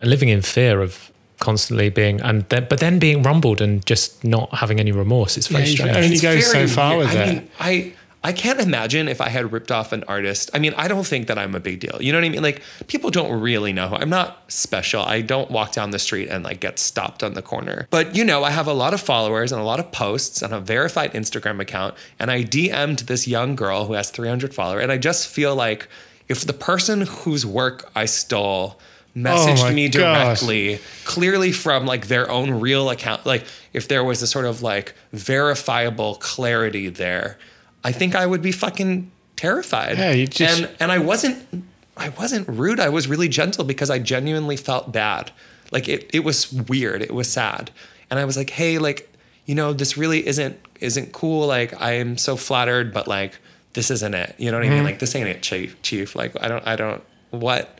And 0.01 0.11
living 0.11 0.29
in 0.29 0.43
fear 0.43 0.81
of 0.81 1.11
constantly 1.39 1.89
being 1.91 2.21
and 2.21 2.49
then, 2.51 2.67
but 2.69 2.79
then 2.79 2.99
being 2.99 3.23
rumbled 3.23 3.61
and 3.61 3.85
just 3.87 4.23
not 4.23 4.53
having 4.55 4.79
any 4.79 4.93
remorse 4.93 5.37
it's 5.37 5.49
very 5.49 5.65
Yeah, 5.65 5.71
you 5.71 5.77
can 5.77 5.87
strange. 5.89 6.05
only 6.05 6.15
It's 6.15 6.23
go 6.23 6.41
so 6.41 6.67
far 6.69 6.99
with 6.99 7.09
I 7.17 7.23
it. 7.25 7.35
Mean, 7.35 7.49
I 7.59 7.93
I 8.25 8.33
can't 8.33 8.61
imagine 8.61 9.09
if 9.09 9.21
I 9.21 9.29
had 9.29 9.51
ripped 9.53 9.73
off 9.73 9.93
an 9.93 10.05
artist. 10.07 10.51
I 10.55 10.61
mean, 10.61 10.75
I 10.77 10.87
don't 10.87 11.05
think 11.07 11.27
that 11.27 11.39
I'm 11.39 11.55
a 11.57 11.61
big 11.61 11.81
deal. 11.81 11.99
You 12.01 12.13
know 12.13 12.19
what 12.19 12.25
I 12.25 12.29
mean? 12.29 12.43
Like 12.43 12.63
people 12.87 13.11
don't 13.11 13.41
really 13.41 13.73
know 13.73 13.97
I'm 13.99 14.11
not 14.11 14.45
special. 14.47 15.03
I 15.03 15.23
don't 15.23 15.51
walk 15.51 15.73
down 15.73 15.91
the 15.91 15.99
street 15.99 16.29
and 16.29 16.45
like 16.45 16.61
get 16.61 16.79
stopped 16.79 17.25
on 17.25 17.35
the 17.35 17.43
corner. 17.43 17.89
But 17.91 18.15
you 18.15 18.25
know, 18.25 18.45
I 18.45 18.51
have 18.51 18.69
a 18.69 18.73
lot 18.73 18.95
of 18.95 19.01
followers 19.01 19.51
and 19.51 19.61
a 19.61 19.65
lot 19.65 19.81
of 19.81 19.91
posts 19.91 20.41
and 20.41 20.55
a 20.55 20.61
verified 20.61 21.13
Instagram 21.15 21.61
account. 21.61 21.95
And 22.21 22.31
I 22.31 22.45
DM'd 22.45 23.01
this 23.09 23.27
young 23.27 23.57
girl 23.57 23.87
who 23.87 23.95
has 23.95 24.11
300 24.11 24.55
followers. 24.55 24.83
And 24.85 24.93
I 24.93 24.99
just 24.99 25.27
feel 25.27 25.57
like 25.57 25.89
if 26.29 26.45
the 26.47 26.53
person 26.53 27.01
whose 27.03 27.45
work 27.45 27.91
I 27.97 28.05
stole 28.07 28.79
messaged 29.17 29.69
Oh 29.69 29.73
me 29.75 29.89
gosh. 29.89 30.39
directly 30.41 30.79
clearly 31.05 31.53
from 31.53 31.85
like 31.85 32.07
their 32.07 32.31
own 32.31 32.49
real 32.61 32.89
account 32.89 33.27
like 33.27 33.45
if 33.75 33.87
there 33.87 34.03
was 34.03 34.23
a 34.23 34.27
sort 34.27 34.47
of 34.47 34.63
like 34.63 34.95
verifiable 35.13 36.15
clarity 36.15 36.89
there 36.89 37.37
i 37.85 37.93
think 37.93 38.15
i 38.15 38.25
would 38.27 38.43
be 38.43 38.53
fucking 38.53 39.11
terrified. 39.37 39.99
Yeah, 39.99 40.13
you 40.13 40.27
just- 40.27 40.61
and 40.61 40.71
and 40.81 40.93
i 40.93 40.99
wasn't 40.99 41.65
i 41.97 42.09
wasn't 42.11 42.49
rude. 42.49 42.81
I 42.81 42.89
was 42.89 43.07
really 43.09 43.29
gentle 43.29 43.65
because 43.65 43.91
i 43.91 43.99
genuinely 43.99 44.57
felt 44.57 44.93
bad. 44.93 45.31
Like 45.71 45.89
it, 45.89 46.11
it 46.13 46.21
was 46.25 46.53
weird. 46.53 47.03
It 47.03 47.13
was 47.15 47.29
sad. 47.31 47.71
And 48.11 48.19
i 48.21 48.25
was 48.25 48.37
like 48.37 48.51
hey 48.51 48.79
like 48.79 49.09
you 49.47 49.55
know 49.55 49.73
this 49.73 49.97
really 49.97 50.27
isn't 50.27 50.59
isn't 50.81 51.13
cool. 51.13 51.47
Like 51.47 51.81
i 51.81 51.93
am 51.93 52.17
so 52.19 52.37
flattered 52.37 52.93
but 52.95 53.09
like 53.09 53.39
this 53.75 53.91
isn't 53.91 54.15
it. 54.15 54.35
You 54.39 54.51
know 54.51 54.59
what 54.59 54.65
i 54.65 54.67
Mm-hmm. 54.69 54.75
mean 54.77 54.85
like 54.85 54.99
this 55.01 55.15
ain't 55.17 55.29
it 55.29 55.43
chief 55.43 55.81
chief. 55.83 56.15
Like 56.15 56.33
i 56.43 56.49
don't 56.49 56.67
i 56.67 56.77
don't 56.77 57.03
what? 57.31 57.79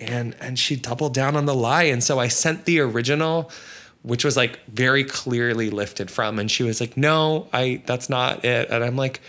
And 0.00 0.34
and 0.40 0.58
she 0.58 0.76
doubled 0.76 1.14
down 1.14 1.36
on 1.36 1.46
the 1.46 1.54
lie. 1.54 1.84
And 1.84 2.02
so 2.04 2.18
i 2.18 2.28
sent 2.28 2.64
the 2.64 2.80
original 2.80 3.50
which 4.02 4.24
was 4.24 4.36
like 4.36 4.58
very 4.66 5.04
clearly 5.04 5.70
lifted 5.70 6.10
from. 6.10 6.38
And 6.38 6.50
she 6.50 6.62
was 6.62 6.80
like 6.80 6.96
no 6.96 7.48
i 7.52 7.82
that's 7.86 8.08
not 8.08 8.44
it. 8.44 8.70
And 8.70 8.82
i'm 8.84 8.96
like 8.96 9.20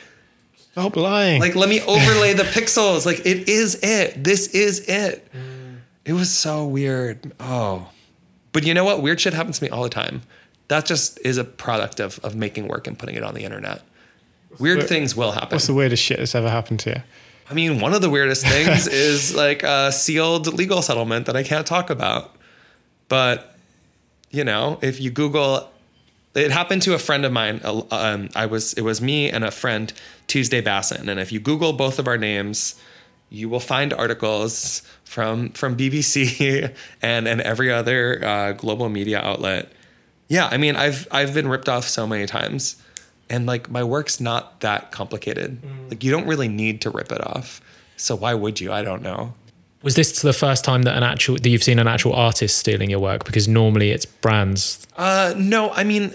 Stop 0.72 0.96
lying. 0.96 1.40
like 1.40 1.56
let 1.56 1.70
me 1.70 1.82
overlay 1.88 2.34
the 2.34 2.44
pixels. 2.44 3.06
Like 3.06 3.20
it 3.20 3.48
is 3.50 3.80
it. 3.84 4.24
This 4.24 4.48
is 4.48 4.80
it. 4.88 5.28
Mm. 5.34 5.78
It 6.06 6.14
was 6.14 6.32
so 6.32 6.66
weird. 6.66 7.32
Oh. 7.40 7.90
But 8.52 8.66
you 8.66 8.74
know 8.74 8.84
what? 8.84 9.02
Weird 9.02 9.20
shit 9.22 9.34
happens 9.34 9.60
to 9.60 9.64
me 9.66 9.70
all 9.70 9.84
the 9.84 9.90
time. 9.90 10.22
That 10.68 10.86
just 10.86 11.20
is 11.24 11.38
a 11.38 11.44
product 11.44 12.00
of 12.00 12.20
of 12.24 12.36
making 12.36 12.68
work 12.68 12.88
and 12.88 12.98
putting 12.98 13.16
it 13.16 13.24
on 13.24 13.34
the 13.36 13.44
internet. 13.44 13.82
Weird 14.60 14.88
things 14.88 15.16
will 15.16 15.32
happen. 15.32 15.56
What's 15.56 15.68
the 15.68 15.74
weirdest 15.74 16.04
shit 16.04 16.20
that's 16.20 16.36
ever 16.36 16.50
happened 16.50 16.80
to 16.82 16.90
you? 16.92 17.02
I 17.50 17.54
mean, 17.54 17.80
one 17.80 17.94
of 17.94 18.02
the 18.02 18.10
weirdest 18.10 18.46
things 18.46 18.88
is 19.10 19.36
like 19.36 19.64
a 19.64 19.92
sealed 19.92 20.48
legal 20.54 20.82
settlement 20.82 21.26
that 21.26 21.36
I 21.36 21.44
can't 21.44 21.68
talk 21.68 21.90
about. 21.90 22.36
But, 23.10 23.53
you 24.34 24.44
know, 24.44 24.80
if 24.82 25.00
you 25.00 25.12
Google, 25.12 25.70
it 26.34 26.52
happened 26.52 26.82
to 26.82 26.96
a 26.96 27.00
friend 27.00 27.24
of 27.24 27.32
mine. 27.32 27.62
Um, 27.64 28.30
I 28.36 28.48
was, 28.48 28.74
it 28.74 28.82
was 28.82 29.00
me 29.00 29.30
and 29.30 29.44
a 29.44 29.52
friend, 29.52 29.94
Tuesday 30.28 30.62
Bassen. 30.62 31.08
And 31.08 31.20
if 31.20 31.32
you 31.32 31.40
Google 31.40 31.72
both 31.72 32.00
of 32.00 32.08
our 32.08 32.18
names, 32.18 32.76
you 33.30 33.48
will 33.48 33.60
find 33.60 33.94
articles 33.94 34.82
from 35.06 35.50
from 35.52 35.76
BBC 35.78 36.76
and 37.02 37.28
and 37.28 37.42
every 37.42 37.72
other 37.72 38.24
uh, 38.24 38.52
global 38.54 38.90
media 38.90 39.20
outlet. 39.22 39.72
Yeah, 40.28 40.48
I 40.52 40.58
mean, 40.58 40.76
I've 40.76 41.08
I've 41.12 41.34
been 41.34 41.48
ripped 41.48 41.70
off 41.70 41.88
so 41.88 42.08
many 42.08 42.26
times, 42.26 42.82
and 43.30 43.46
like 43.46 43.70
my 43.70 43.84
work's 43.84 44.20
not 44.20 44.62
that 44.62 44.92
complicated. 44.92 45.62
Like 45.90 46.04
you 46.04 46.12
don't 46.12 46.28
really 46.28 46.48
need 46.48 46.82
to 46.82 46.90
rip 46.90 47.12
it 47.12 47.26
off. 47.26 47.62
So 47.98 48.16
why 48.16 48.34
would 48.34 48.60
you? 48.60 48.72
I 48.72 48.84
don't 48.84 49.02
know. 49.04 49.34
Was 49.84 49.96
this 49.96 50.22
the 50.22 50.32
first 50.32 50.64
time 50.64 50.84
that 50.84 50.96
an 50.96 51.04
actual 51.04 51.36
that 51.36 51.48
you've 51.48 51.64
seen 51.64 51.78
an 51.78 51.88
actual 51.88 52.14
artist 52.14 52.58
stealing 52.58 52.90
your 52.90 53.00
work? 53.00 53.26
Because 53.26 53.50
normally 53.50 53.92
it's 53.92 54.06
brands. 54.06 54.88
Uh, 54.96 55.34
no, 55.38 55.72
I 55.72 55.84
mean, 55.84 56.14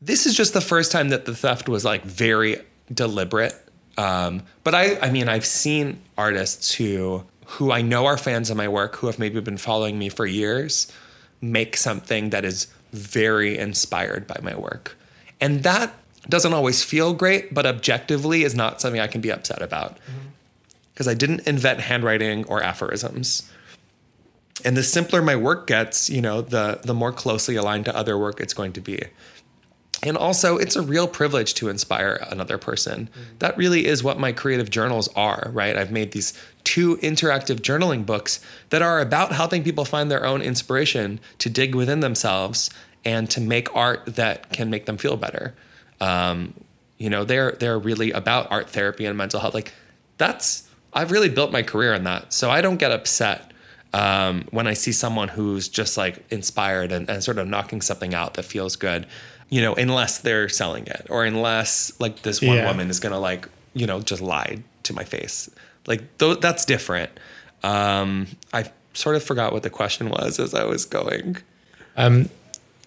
this 0.00 0.26
is 0.26 0.36
just 0.36 0.54
the 0.54 0.60
first 0.60 0.92
time 0.92 1.08
that 1.08 1.24
the 1.24 1.34
theft 1.34 1.68
was 1.68 1.84
like 1.84 2.04
very 2.04 2.58
deliberate. 2.92 3.54
Um, 3.98 4.44
but 4.62 4.76
I, 4.76 4.98
I 5.00 5.10
mean, 5.10 5.28
I've 5.28 5.44
seen 5.44 6.00
artists 6.16 6.72
who 6.74 7.24
who 7.46 7.72
I 7.72 7.82
know 7.82 8.06
are 8.06 8.16
fans 8.16 8.48
of 8.48 8.56
my 8.56 8.68
work, 8.68 8.96
who 8.96 9.08
have 9.08 9.18
maybe 9.18 9.40
been 9.40 9.58
following 9.58 9.98
me 9.98 10.08
for 10.08 10.24
years, 10.24 10.90
make 11.40 11.76
something 11.76 12.30
that 12.30 12.44
is 12.44 12.68
very 12.92 13.58
inspired 13.58 14.28
by 14.28 14.38
my 14.40 14.54
work, 14.54 14.96
and 15.40 15.64
that 15.64 15.96
doesn't 16.28 16.52
always 16.52 16.84
feel 16.84 17.12
great, 17.12 17.52
but 17.52 17.66
objectively 17.66 18.44
is 18.44 18.54
not 18.54 18.80
something 18.80 19.00
I 19.00 19.08
can 19.08 19.20
be 19.20 19.32
upset 19.32 19.62
about 19.62 19.98
because 21.00 21.08
I 21.08 21.14
didn't 21.14 21.48
invent 21.48 21.80
handwriting 21.80 22.44
or 22.44 22.62
aphorisms. 22.62 23.50
And 24.66 24.76
the 24.76 24.82
simpler 24.82 25.22
my 25.22 25.34
work 25.34 25.66
gets, 25.66 26.10
you 26.10 26.20
know, 26.20 26.42
the 26.42 26.78
the 26.84 26.92
more 26.92 27.10
closely 27.10 27.56
aligned 27.56 27.86
to 27.86 27.96
other 27.96 28.18
work 28.18 28.38
it's 28.38 28.52
going 28.52 28.74
to 28.74 28.82
be. 28.82 29.04
And 30.02 30.18
also, 30.18 30.58
it's 30.58 30.76
a 30.76 30.82
real 30.82 31.08
privilege 31.08 31.54
to 31.54 31.70
inspire 31.70 32.22
another 32.28 32.58
person. 32.58 33.08
That 33.38 33.56
really 33.56 33.86
is 33.86 34.04
what 34.04 34.18
my 34.18 34.32
creative 34.32 34.68
journals 34.68 35.08
are, 35.16 35.50
right? 35.54 35.74
I've 35.74 35.90
made 35.90 36.12
these 36.12 36.34
two 36.64 36.98
interactive 36.98 37.60
journaling 37.60 38.04
books 38.04 38.44
that 38.68 38.82
are 38.82 39.00
about 39.00 39.32
helping 39.32 39.64
people 39.64 39.86
find 39.86 40.10
their 40.10 40.26
own 40.26 40.42
inspiration 40.42 41.18
to 41.38 41.48
dig 41.48 41.74
within 41.74 42.00
themselves 42.00 42.68
and 43.06 43.30
to 43.30 43.40
make 43.40 43.74
art 43.74 44.04
that 44.04 44.52
can 44.52 44.68
make 44.68 44.84
them 44.84 44.98
feel 44.98 45.16
better. 45.16 45.54
Um, 45.98 46.52
you 46.98 47.08
know, 47.08 47.24
they're 47.24 47.52
they're 47.52 47.78
really 47.78 48.10
about 48.10 48.52
art 48.52 48.68
therapy 48.68 49.06
and 49.06 49.16
mental 49.16 49.40
health. 49.40 49.54
Like 49.54 49.72
that's 50.18 50.69
I've 50.92 51.10
really 51.12 51.28
built 51.28 51.52
my 51.52 51.62
career 51.62 51.94
on 51.94 52.04
that, 52.04 52.32
so 52.32 52.50
I 52.50 52.60
don't 52.60 52.78
get 52.78 52.90
upset 52.90 53.52
um, 53.92 54.44
when 54.50 54.66
I 54.66 54.74
see 54.74 54.92
someone 54.92 55.28
who's 55.28 55.68
just 55.68 55.96
like 55.96 56.24
inspired 56.30 56.92
and, 56.92 57.08
and 57.08 57.22
sort 57.22 57.38
of 57.38 57.46
knocking 57.48 57.80
something 57.80 58.14
out 58.14 58.34
that 58.34 58.44
feels 58.44 58.76
good. 58.76 59.06
You 59.48 59.60
know, 59.62 59.74
unless 59.74 60.18
they're 60.18 60.48
selling 60.48 60.86
it, 60.86 61.06
or 61.10 61.24
unless 61.24 61.92
like 62.00 62.22
this 62.22 62.40
one 62.40 62.56
Yeah. 62.56 62.66
woman 62.66 62.88
is 62.90 63.00
gonna 63.00 63.18
like 63.18 63.48
you 63.74 63.86
know 63.86 64.00
just 64.00 64.22
lie 64.22 64.62
to 64.84 64.92
my 64.92 65.04
face. 65.04 65.50
Like 65.86 66.18
th- 66.18 66.40
that's 66.40 66.64
different. 66.64 67.10
Um, 67.62 68.26
I 68.52 68.70
sort 68.94 69.16
of 69.16 69.22
forgot 69.22 69.52
what 69.52 69.62
the 69.62 69.70
question 69.70 70.08
was 70.08 70.38
as 70.38 70.54
I 70.54 70.64
was 70.64 70.84
going. 70.84 71.36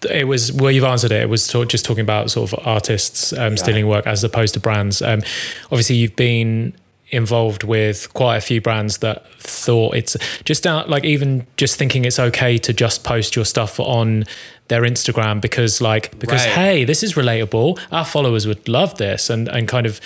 It 0.10 0.28
was 0.28 0.52
well, 0.52 0.70
you've 0.72 0.84
answered 0.84 1.12
it. 1.14 1.22
It 1.22 1.30
was 1.30 1.48
talk, 1.48 1.70
just 1.70 1.86
talking 1.86 2.02
about 2.02 2.30
sort 2.30 2.52
of 2.52 2.68
artists 2.68 3.32
um, 3.34 3.56
stealing 3.56 3.88
work 3.88 4.06
as 4.06 4.22
opposed 4.24 4.54
to 4.56 4.60
brands. 4.60 5.02
Um, 5.02 5.22
obviously, 5.66 5.96
you've 5.96 6.16
been 6.18 6.76
involved 7.14 7.64
with 7.64 8.12
quite 8.14 8.38
a 8.38 8.42
few 8.42 8.60
brands 8.60 8.98
that 8.98 9.26
thought 9.40 9.96
it's 9.96 10.18
just 10.44 10.66
out 10.66 10.90
like 10.90 11.06
even 11.06 11.46
just 11.58 11.78
thinking 11.78 12.04
it's 12.06 12.20
okay 12.20 12.58
to 12.58 12.74
just 12.74 13.04
post 13.04 13.36
your 13.36 13.46
stuff 13.46 13.80
on 13.80 14.24
their 14.68 14.82
Instagram 14.82 15.40
because 15.40 15.80
like 15.82 16.18
because 16.20 16.42
Right. 16.46 16.54
hey 16.54 16.86
this 16.86 17.04
is 17.04 17.14
relatable 17.14 17.80
our 17.92 18.04
followers 18.06 18.48
would 18.48 18.68
love 18.68 18.98
this 18.98 19.30
and 19.30 19.48
and 19.48 19.68
kind 19.68 19.86
of 19.86 20.02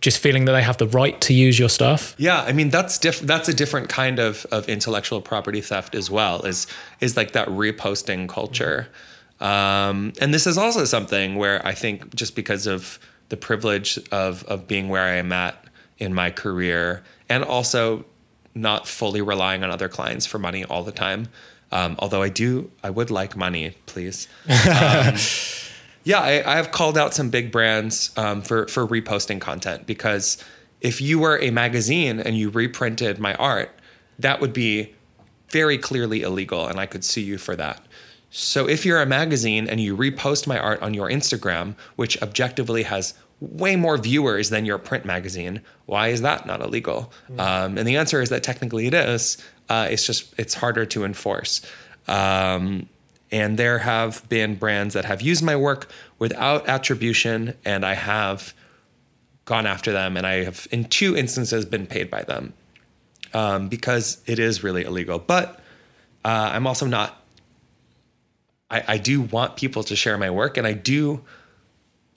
just 0.00 0.18
feeling 0.18 0.46
that 0.46 0.52
they 0.52 0.62
have 0.62 0.78
the 0.78 0.86
right 0.88 1.20
to 1.20 1.32
use 1.32 1.58
your 1.58 1.68
stuff 1.68 2.14
Yeah, 2.18 2.42
I 2.42 2.52
mean 2.52 2.70
that's 2.70 2.98
diff- 2.98 3.20
that's 3.20 3.48
a 3.48 3.54
different 3.54 3.88
kind 3.88 4.18
of 4.18 4.44
of 4.50 4.68
intellectual 4.68 5.20
property 5.20 5.60
theft 5.60 5.94
as 5.94 6.10
well. 6.10 6.42
Is 6.42 6.66
is 7.00 7.16
like 7.16 7.32
that 7.32 7.48
reposting 7.48 8.28
culture, 8.28 8.88
um, 9.40 10.12
and 10.20 10.32
this 10.32 10.46
is 10.46 10.56
also 10.58 10.84
something 10.84 11.36
where 11.36 11.64
I 11.66 11.72
think 11.74 12.14
just 12.14 12.34
because 12.34 12.66
of 12.66 12.98
the 13.28 13.36
privilege 13.36 13.98
of 14.10 14.44
of 14.44 14.66
being 14.66 14.88
where 14.88 15.02
I 15.02 15.16
am 15.16 15.32
at 15.32 15.54
in 15.98 16.14
my 16.14 16.30
career, 16.30 17.02
and 17.28 17.44
also 17.44 18.04
not 18.54 18.86
fully 18.86 19.20
relying 19.20 19.62
on 19.62 19.70
other 19.70 19.88
clients 19.88 20.26
for 20.26 20.38
money 20.38 20.64
all 20.64 20.82
the 20.82 20.92
time. 20.92 21.28
Um, 21.72 21.96
although 21.98 22.22
I 22.22 22.28
do, 22.28 22.70
I 22.82 22.90
would 22.90 23.10
like 23.10 23.36
money, 23.36 23.76
please. 23.86 24.28
Yeah, 26.06 26.20
I, 26.20 26.52
I 26.52 26.54
have 26.54 26.70
called 26.70 26.96
out 26.96 27.14
some 27.14 27.30
big 27.30 27.50
brands 27.50 28.12
um, 28.16 28.40
for 28.40 28.68
for 28.68 28.86
reposting 28.86 29.40
content 29.40 29.86
because 29.86 30.38
if 30.80 31.00
you 31.00 31.18
were 31.18 31.36
a 31.40 31.50
magazine 31.50 32.20
and 32.20 32.38
you 32.38 32.48
reprinted 32.48 33.18
my 33.18 33.34
art, 33.34 33.72
that 34.16 34.40
would 34.40 34.52
be 34.52 34.94
very 35.50 35.76
clearly 35.76 36.22
illegal, 36.22 36.68
and 36.68 36.78
I 36.78 36.86
could 36.86 37.04
sue 37.04 37.22
you 37.22 37.38
for 37.38 37.56
that. 37.56 37.84
So 38.30 38.68
if 38.68 38.86
you're 38.86 39.02
a 39.02 39.06
magazine 39.06 39.66
and 39.66 39.80
you 39.80 39.96
repost 39.96 40.46
my 40.46 40.60
art 40.60 40.80
on 40.80 40.94
your 40.94 41.10
Instagram, 41.10 41.74
which 41.96 42.22
objectively 42.22 42.84
has 42.84 43.14
way 43.40 43.76
more 43.76 43.98
viewers 43.98 44.50
than 44.50 44.64
your 44.64 44.78
print 44.78 45.04
magazine, 45.04 45.60
why 45.84 46.08
is 46.08 46.22
that 46.22 46.46
not 46.46 46.60
illegal? 46.60 47.12
Um, 47.38 47.76
and 47.78 47.86
the 47.86 47.96
answer 47.96 48.22
is 48.22 48.30
that 48.30 48.42
technically 48.42 48.86
it 48.86 48.94
is. 48.94 49.36
Uh, 49.68 49.88
it's 49.90 50.06
just 50.06 50.34
it's 50.38 50.54
harder 50.54 50.86
to 50.86 51.04
enforce. 51.04 51.60
Um, 52.08 52.88
and 53.30 53.58
there 53.58 53.78
have 53.78 54.26
been 54.28 54.54
brands 54.54 54.94
that 54.94 55.04
have 55.04 55.20
used 55.20 55.42
my 55.42 55.56
work 55.56 55.90
without 56.18 56.68
attribution, 56.68 57.54
and 57.64 57.84
I 57.84 57.94
have 57.94 58.54
gone 59.44 59.66
after 59.66 59.92
them, 59.92 60.16
and 60.16 60.26
I 60.26 60.44
have, 60.44 60.68
in 60.70 60.84
two 60.84 61.16
instances, 61.16 61.64
been 61.64 61.86
paid 61.86 62.10
by 62.10 62.22
them 62.22 62.54
um, 63.34 63.68
because 63.68 64.22
it 64.26 64.38
is 64.38 64.62
really 64.62 64.84
illegal. 64.84 65.18
But 65.18 65.60
uh, 66.24 66.50
I'm 66.52 66.66
also 66.66 66.86
not. 66.86 67.22
I, 68.70 68.82
I 68.88 68.98
do 68.98 69.20
want 69.20 69.56
people 69.56 69.82
to 69.84 69.96
share 69.96 70.16
my 70.18 70.30
work, 70.30 70.56
and 70.56 70.66
I 70.66 70.72
do 70.72 71.22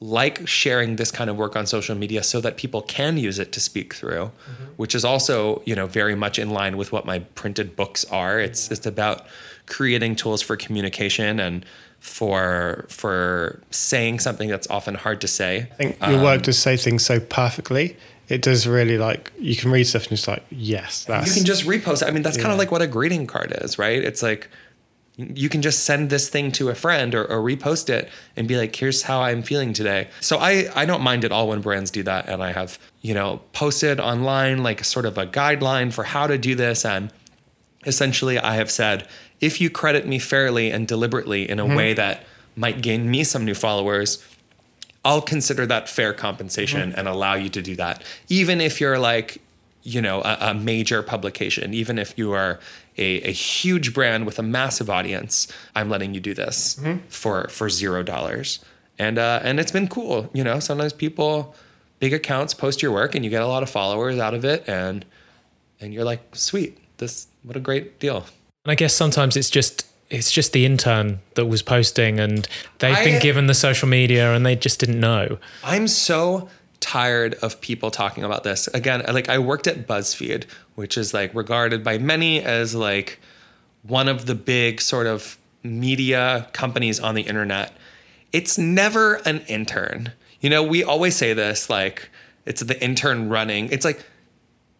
like 0.02 0.48
sharing 0.48 0.96
this 0.96 1.12
kind 1.12 1.30
of 1.30 1.36
work 1.36 1.56
on 1.56 1.66
social 1.66 1.96
media 1.96 2.24
so 2.24 2.40
that 2.40 2.56
people 2.56 2.82
can 2.82 3.18
use 3.18 3.38
it 3.38 3.52
to 3.52 3.60
speak 3.60 3.94
through, 3.94 4.32
mm-hmm. 4.32 4.64
which 4.78 4.96
is 4.96 5.04
also 5.04 5.62
you 5.66 5.76
know 5.76 5.88
very 5.88 6.16
much 6.16 6.40
in 6.40 6.50
line 6.52 6.78
with 6.78 6.92
what 6.92 7.06
my 7.06 7.20
printed 7.36 7.76
books 7.76 8.06
are. 8.06 8.40
It's 8.40 8.72
it's 8.72 8.86
about 8.86 9.26
creating 9.66 10.16
tools 10.16 10.42
for 10.42 10.56
communication 10.56 11.40
and 11.40 11.66
for 12.00 12.86
for 12.90 13.62
saying 13.72 14.20
something 14.20 14.50
that's 14.50 14.70
often 14.70 14.96
hard 14.96 15.20
to 15.22 15.28
say. 15.28 15.68
I 15.72 15.76
think 15.76 16.00
your 16.02 16.18
um, 16.18 16.24
work 16.24 16.44
does 16.44 16.58
say 16.58 16.78
things 16.78 17.06
so 17.06 17.20
perfectly. 17.20 17.98
It 18.30 18.42
does 18.42 18.68
really 18.68 18.98
like 18.98 19.34
you 19.40 19.56
can 19.56 19.72
read 19.72 19.86
stuff 19.86 20.04
and 20.04 20.14
it's 20.14 20.28
like, 20.28 20.44
yes, 20.50 21.06
that's 21.06 21.28
you 21.28 21.34
can 21.34 21.46
just 21.46 21.64
repost 21.64 22.04
it. 22.04 22.08
I 22.08 22.12
mean, 22.12 22.22
that's 22.22 22.38
kind 22.38 22.52
of 22.52 22.58
like 22.60 22.72
what 22.72 22.82
a 22.82 22.88
greeting 22.88 23.28
card 23.28 23.54
is, 23.62 23.80
right? 23.80 24.02
It's 24.02 24.22
like 24.22 24.50
you 25.20 25.50
can 25.50 25.62
just 25.62 25.84
send 25.84 26.10
this 26.10 26.30
thing 26.30 26.50
to 26.54 26.70
a 26.70 26.76
friend 26.76 27.14
or, 27.14 27.26
or 27.26 27.44
repost 27.44 27.90
it 27.90 28.10
and 28.38 28.48
be 28.48 28.56
like, 28.56 28.74
here's 28.74 29.04
how 29.04 29.22
I'm 29.22 29.44
feeling 29.44 29.74
today. 29.74 30.08
So 30.22 30.38
I, 30.38 30.72
I 30.74 30.86
don't 30.86 31.02
mind 31.02 31.26
at 31.26 31.32
all 31.32 31.50
when 31.50 31.60
brands 31.60 31.92
do 31.92 32.04
that. 32.04 32.30
And 32.30 32.42
I 32.42 32.54
have, 32.54 32.80
you 33.02 33.14
know, 33.14 33.42
posted 33.52 34.00
online 34.00 34.64
like 34.64 34.84
sort 34.86 35.06
of 35.06 35.18
a 35.18 35.28
guideline 35.28 35.92
for 35.92 36.06
how 36.06 36.26
to 36.28 36.38
do 36.38 36.56
this. 36.56 36.86
And 36.86 37.12
essentially 37.86 38.40
I 38.40 38.56
have 38.56 38.72
said, 38.72 39.08
if 39.42 39.60
you 39.60 39.70
credit 39.70 40.08
me 40.08 40.20
fairly 40.20 40.72
and 40.72 40.88
deliberately 40.88 41.50
in 41.50 41.60
a 41.60 41.66
mm-hmm. 41.66 41.76
way 41.76 41.94
that 41.94 42.24
might 42.56 42.82
gain 42.82 43.12
me 43.12 43.26
some 43.26 43.44
new 43.44 43.56
followers, 43.56 44.26
I'll 45.04 45.22
consider 45.22 45.66
that 45.66 45.90
fair 45.90 46.14
compensation 46.14 46.92
mm-hmm. 46.92 47.00
and 47.00 47.08
allow 47.10 47.34
you 47.34 47.50
to 47.50 47.62
do 47.62 47.76
that. 47.76 48.04
Even 48.30 48.62
if 48.62 48.80
you're 48.80 49.00
like, 49.00 49.42
you 49.84 50.02
know, 50.02 50.22
a, 50.22 50.38
a 50.42 50.54
major 50.54 51.02
publication, 51.04 51.74
even 51.74 51.98
if 51.98 52.18
you 52.18 52.34
are 52.34 52.60
a, 53.00 53.22
a 53.30 53.32
huge 53.32 53.94
brand 53.94 54.26
with 54.26 54.38
a 54.40 54.44
massive 54.44 54.90
audience, 54.90 55.48
I'm 55.76 55.90
letting 55.90 56.14
you 56.14 56.20
do 56.20 56.34
this 56.34 56.80
for 57.08 57.48
for 57.48 57.70
zero 57.70 58.04
dollars. 58.04 58.60
And 58.98 59.18
uh, 59.18 59.40
and 59.44 59.60
it's 59.60 59.72
been 59.72 59.88
cool. 59.88 60.30
You 60.34 60.44
know, 60.44 60.60
sometimes 60.60 60.92
people, 60.94 61.56
big 62.00 62.14
accounts 62.14 62.54
post 62.54 62.82
your 62.82 62.92
work 62.92 63.16
and 63.16 63.24
you 63.24 63.32
get 63.32 63.42
a 63.42 63.48
lot 63.48 63.64
of 63.64 63.70
followers 63.70 64.20
out 64.20 64.34
of 64.34 64.44
it, 64.44 64.68
and 64.68 65.06
and 65.80 65.94
you're 65.94 66.04
like, 66.04 66.36
sweet, 66.36 66.78
this 66.98 67.28
what 67.44 67.56
a 67.56 67.62
great 67.62 68.00
deal. 68.00 68.26
And 68.66 68.72
I 68.74 68.76
guess 68.76 68.94
sometimes 68.94 69.38
it's 69.38 69.50
just 69.50 69.86
it's 70.10 70.32
just 70.32 70.54
the 70.54 70.66
intern 70.66 71.20
that 71.36 71.46
was 71.46 71.62
posting 71.62 72.20
and 72.20 72.48
they've 72.80 72.96
I- 72.98 73.04
been 73.04 73.22
given 73.22 73.48
the 73.48 73.54
social 73.54 73.88
media 73.88 74.34
and 74.34 74.46
they 74.46 74.56
just 74.56 74.80
didn't 74.80 75.00
know. 75.00 75.38
I'm 75.64 75.88
so 75.88 76.50
tired 76.80 77.36
of 77.36 77.62
people 77.62 77.92
talking 77.92 78.24
about 78.24 78.44
this. 78.44 78.68
Again, 78.70 79.04
like 79.08 79.30
I 79.30 79.40
worked 79.40 79.68
at 79.68 79.88
BuzzFeed, 79.88 80.46
which 80.76 80.98
is 80.98 81.14
like 81.14 81.34
regarded 81.34 81.84
by 81.84 81.98
many 81.98 82.42
as 82.42 82.76
like 82.76 83.20
one 83.84 84.08
of 84.08 84.26
the 84.26 84.36
big 84.36 84.82
sort 84.82 85.08
of 85.08 85.38
media 85.64 86.48
companies 86.54 87.00
on 87.00 87.16
the 87.16 87.24
internet. 87.24 87.74
It's 88.32 88.58
never 88.58 89.16
an 89.26 89.42
intern. 89.48 90.14
You 90.40 90.50
know, 90.50 90.64
we 90.64 90.84
always 90.84 91.16
say 91.16 91.34
this 91.34 91.70
like 91.70 92.10
it's 92.46 92.62
the 92.62 92.82
intern 92.82 93.30
running. 93.30 93.70
It's 93.72 93.86
like 93.86 94.04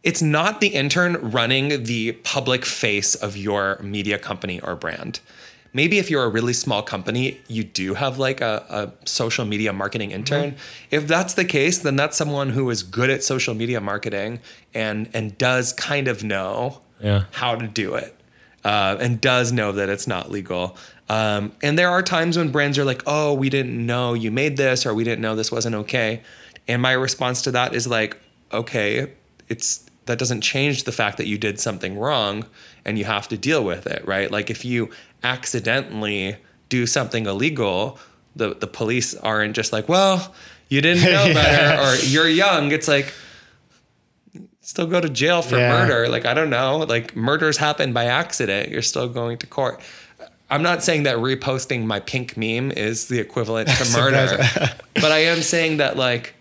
it's 0.04 0.22
not 0.22 0.62
the 0.62 0.70
intern 0.70 1.32
running 1.32 1.84
the 1.84 2.14
public 2.24 2.66
face 2.66 3.16
of 3.16 3.36
your 3.36 3.80
media 3.84 4.18
company 4.18 4.60
or 4.62 4.76
brand. 4.76 5.20
Maybe 5.74 6.00
if 6.00 6.10
you're 6.10 6.24
a 6.24 6.30
really 6.30 6.54
small 6.54 6.82
company, 6.82 7.40
you 7.48 7.64
do 7.64 7.94
have 7.94 8.18
like 8.18 8.42
a, 8.42 8.66
a 8.70 9.08
social 9.08 9.46
media 9.46 9.72
marketing 9.74 10.12
intern. 10.12 10.56
If 10.90 11.08
that's 11.08 11.36
the 11.36 11.46
case, 11.46 11.78
then 11.80 11.96
that's 11.96 12.18
someone 12.18 12.50
who 12.50 12.70
is 12.70 12.82
good 12.84 13.10
at 13.10 13.24
social 13.24 13.54
media 13.54 13.80
marketing 13.80 14.40
and 14.74 15.10
and 15.14 15.38
does 15.38 15.74
kind 15.74 16.08
of 16.08 16.24
know 16.24 16.82
Yeah. 17.02 17.26
how 17.32 17.56
to 17.56 17.68
do 17.68 17.94
it 17.96 18.16
uh, 18.66 18.98
and 19.00 19.22
does 19.22 19.52
know 19.52 19.72
that 19.74 19.90
it's 19.90 20.08
not 20.08 20.32
legal. 20.32 20.76
Um, 21.08 21.54
and 21.64 21.78
there 21.78 21.90
are 21.90 22.04
times 22.04 22.38
when 22.38 22.52
brands 22.52 22.78
are 22.78 22.86
like, 22.86 23.02
"Oh, 23.08 23.34
we 23.34 23.50
didn't 23.50 23.84
know 23.86 24.14
you 24.14 24.32
made 24.32 24.58
this, 24.58 24.86
or 24.86 24.94
we 24.94 25.04
didn't 25.04 25.22
know 25.22 25.36
this 25.36 25.52
wasn't 25.52 25.76
okay." 25.76 26.22
And 26.68 26.82
my 26.82 26.92
response 26.92 27.42
to 27.44 27.52
that 27.52 27.74
is 27.74 27.88
like, 27.88 28.18
"Okay, 28.52 29.12
it's 29.48 29.86
that 30.06 30.18
doesn't 30.20 30.42
change 30.42 30.84
the 30.86 30.92
fact 30.92 31.18
that 31.18 31.28
you 31.28 31.38
did 31.38 31.60
something 31.60 31.98
wrong 31.98 32.46
and 32.84 32.98
you 32.98 33.06
have 33.06 33.28
to 33.28 33.38
deal 33.38 33.64
with 33.64 33.86
it, 33.86 34.04
right? 34.08 34.32
Like 34.32 34.50
if 34.50 34.66
you 34.66 34.90
accidentally 35.24 36.38
do 36.70 36.86
something 36.86 37.26
illegal, 37.26 37.98
the 38.36 38.56
the 38.56 38.68
police 38.68 39.16
aren't 39.16 39.56
just 39.56 39.74
like, 39.74 39.90
well, 39.90 40.34
you 40.70 40.82
didn't 40.82 41.04
know 41.04 41.26
Yeah. 41.28 41.34
better 41.34 41.82
or 41.82 41.96
you're 42.06 42.28
young. 42.30 42.72
It's 42.72 42.88
like 42.88 43.14
still 44.62 44.86
go 44.88 45.02
to 45.02 45.10
jail 45.10 45.42
for 45.42 45.58
Yeah. 45.58 45.70
murder. 45.72 46.10
Like 46.10 46.26
I 46.26 46.34
don't 46.34 46.50
know, 46.50 46.80
like 46.80 47.16
murders 47.16 47.58
happen 47.58 47.94
by 47.94 48.06
accident. 48.06 48.70
You're 48.70 48.82
still 48.82 49.08
going 49.08 49.38
to 49.40 49.48
court. 49.48 49.82
I'm 50.52 50.64
not 50.64 50.84
saying 50.84 51.04
that 51.04 51.18
reposting 51.18 51.86
my 51.86 52.00
pink 52.00 52.36
meme 52.36 52.72
is 52.72 53.08
the 53.08 53.20
equivalent 53.20 53.70
to 53.70 53.92
murder, 54.00 54.38
but 54.96 55.12
I 55.12 55.20
am 55.20 55.42
saying 55.42 55.78
that 55.78 55.96
like 55.98 56.36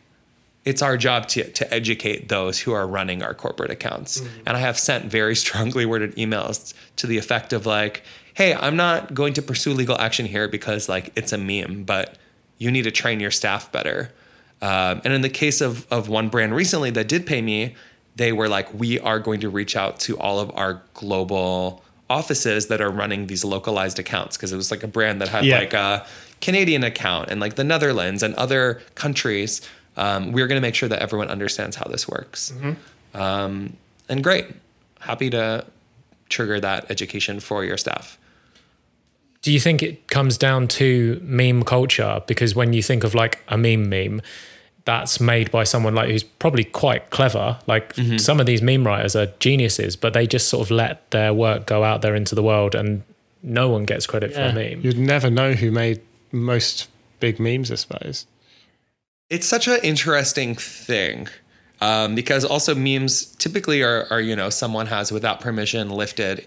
it's 0.64 0.82
our 0.82 0.96
job 0.98 1.28
to, 1.28 1.50
to 1.50 1.72
educate 1.72 2.28
those 2.28 2.60
who 2.60 2.72
are 2.72 2.86
running 2.86 3.22
our 3.22 3.32
corporate 3.32 3.70
accounts. 3.70 4.20
Mm-hmm. 4.20 4.40
And 4.46 4.56
I 4.56 4.60
have 4.60 4.78
sent 4.78 5.06
very 5.06 5.34
strongly 5.34 5.86
worded 5.86 6.14
emails 6.16 6.74
to 6.96 7.06
the 7.06 7.16
effect 7.16 7.54
of 7.54 7.64
like, 7.64 8.02
hey, 8.38 8.54
I'm 8.54 8.76
not 8.76 9.14
going 9.14 9.34
to 9.34 9.42
pursue 9.42 9.72
legal 9.74 9.98
action 10.00 10.24
here 10.24 10.46
because 10.46 10.88
like 10.88 11.10
it's 11.16 11.32
a 11.32 11.38
meme, 11.38 11.82
but 11.82 12.14
you 12.58 12.70
need 12.70 12.82
to 12.84 12.90
train 12.92 13.18
your 13.18 13.32
staff 13.32 13.72
better. 13.72 14.12
Um, 14.62 15.00
and 15.04 15.12
in 15.12 15.22
the 15.22 15.28
case 15.28 15.60
of, 15.60 15.86
of 15.90 16.08
one 16.08 16.28
brand 16.28 16.54
recently 16.54 16.90
that 16.92 17.08
did 17.08 17.26
pay 17.26 17.42
me, 17.42 17.74
they 18.14 18.32
were 18.32 18.48
like, 18.48 18.72
we 18.72 19.00
are 19.00 19.18
going 19.18 19.40
to 19.40 19.48
reach 19.48 19.74
out 19.74 19.98
to 20.00 20.16
all 20.18 20.38
of 20.38 20.52
our 20.54 20.82
global 20.94 21.82
offices 22.08 22.68
that 22.68 22.80
are 22.80 22.90
running 22.92 23.26
these 23.26 23.44
localized 23.44 23.98
accounts 23.98 24.36
because 24.36 24.52
it 24.52 24.56
was 24.56 24.70
like 24.70 24.84
a 24.84 24.88
brand 24.88 25.20
that 25.20 25.28
had 25.30 25.44
Yeah. 25.44 25.58
like 25.58 25.74
a 25.74 26.06
Canadian 26.40 26.84
account 26.84 27.30
and 27.30 27.40
like 27.40 27.56
the 27.56 27.64
Netherlands 27.64 28.22
and 28.22 28.36
other 28.36 28.80
countries. 28.94 29.62
Um, 29.96 30.30
we're 30.30 30.46
going 30.46 30.60
to 30.60 30.66
make 30.68 30.76
sure 30.76 30.88
that 30.88 31.00
everyone 31.02 31.28
understands 31.28 31.74
how 31.74 31.86
this 31.90 32.06
works. 32.08 32.52
Um, 33.14 33.76
and 34.08 34.22
great. 34.22 34.46
Happy 35.00 35.28
to 35.30 35.64
trigger 36.28 36.60
that 36.60 36.88
education 36.88 37.40
for 37.40 37.64
your 37.64 37.76
staff. 37.76 38.16
Do 39.48 39.54
you 39.54 39.60
think 39.60 39.82
it 39.82 40.08
comes 40.08 40.36
down 40.36 40.68
to 40.68 41.18
meme 41.24 41.62
culture? 41.62 42.20
Because 42.26 42.54
when 42.54 42.74
you 42.74 42.82
think 42.82 43.02
of 43.02 43.14
like 43.14 43.42
a 43.48 43.56
meme 43.56 43.88
meme, 43.88 44.20
that's 44.84 45.20
made 45.20 45.50
by 45.50 45.64
someone 45.64 45.94
like 45.94 46.10
who's 46.10 46.22
probably 46.22 46.64
quite 46.64 47.08
clever. 47.08 47.58
Like 47.66 47.94
some 48.18 48.40
of 48.40 48.44
these 48.44 48.60
meme 48.60 48.86
writers 48.86 49.16
are 49.16 49.28
geniuses, 49.38 49.96
but 49.96 50.12
they 50.12 50.26
just 50.26 50.48
sort 50.48 50.66
of 50.66 50.70
let 50.70 51.10
their 51.12 51.32
work 51.32 51.64
go 51.64 51.82
out 51.82 52.02
there 52.02 52.14
into 52.14 52.34
the 52.34 52.42
world 52.42 52.74
and 52.74 53.04
no 53.42 53.70
one 53.70 53.86
gets 53.86 54.06
credit 54.06 54.34
for 54.34 54.42
a 54.42 54.52
meme. 54.52 54.82
You'd 54.82 54.98
never 54.98 55.30
know 55.30 55.54
who 55.54 55.70
made 55.70 56.02
most 56.30 56.90
big 57.18 57.40
memes, 57.40 57.72
I 57.72 57.76
suppose. 57.76 58.26
It's 59.30 59.46
such 59.46 59.66
an 59.66 59.78
interesting 59.82 60.56
thing 60.56 61.26
um, 61.80 62.14
because 62.14 62.44
also 62.44 62.74
memes 62.74 63.24
typically 63.36 63.82
are, 63.82 64.06
are, 64.10 64.20
you 64.20 64.36
know, 64.36 64.50
someone 64.50 64.88
has 64.88 65.10
without 65.10 65.40
permission 65.40 65.88
lifted 65.88 66.46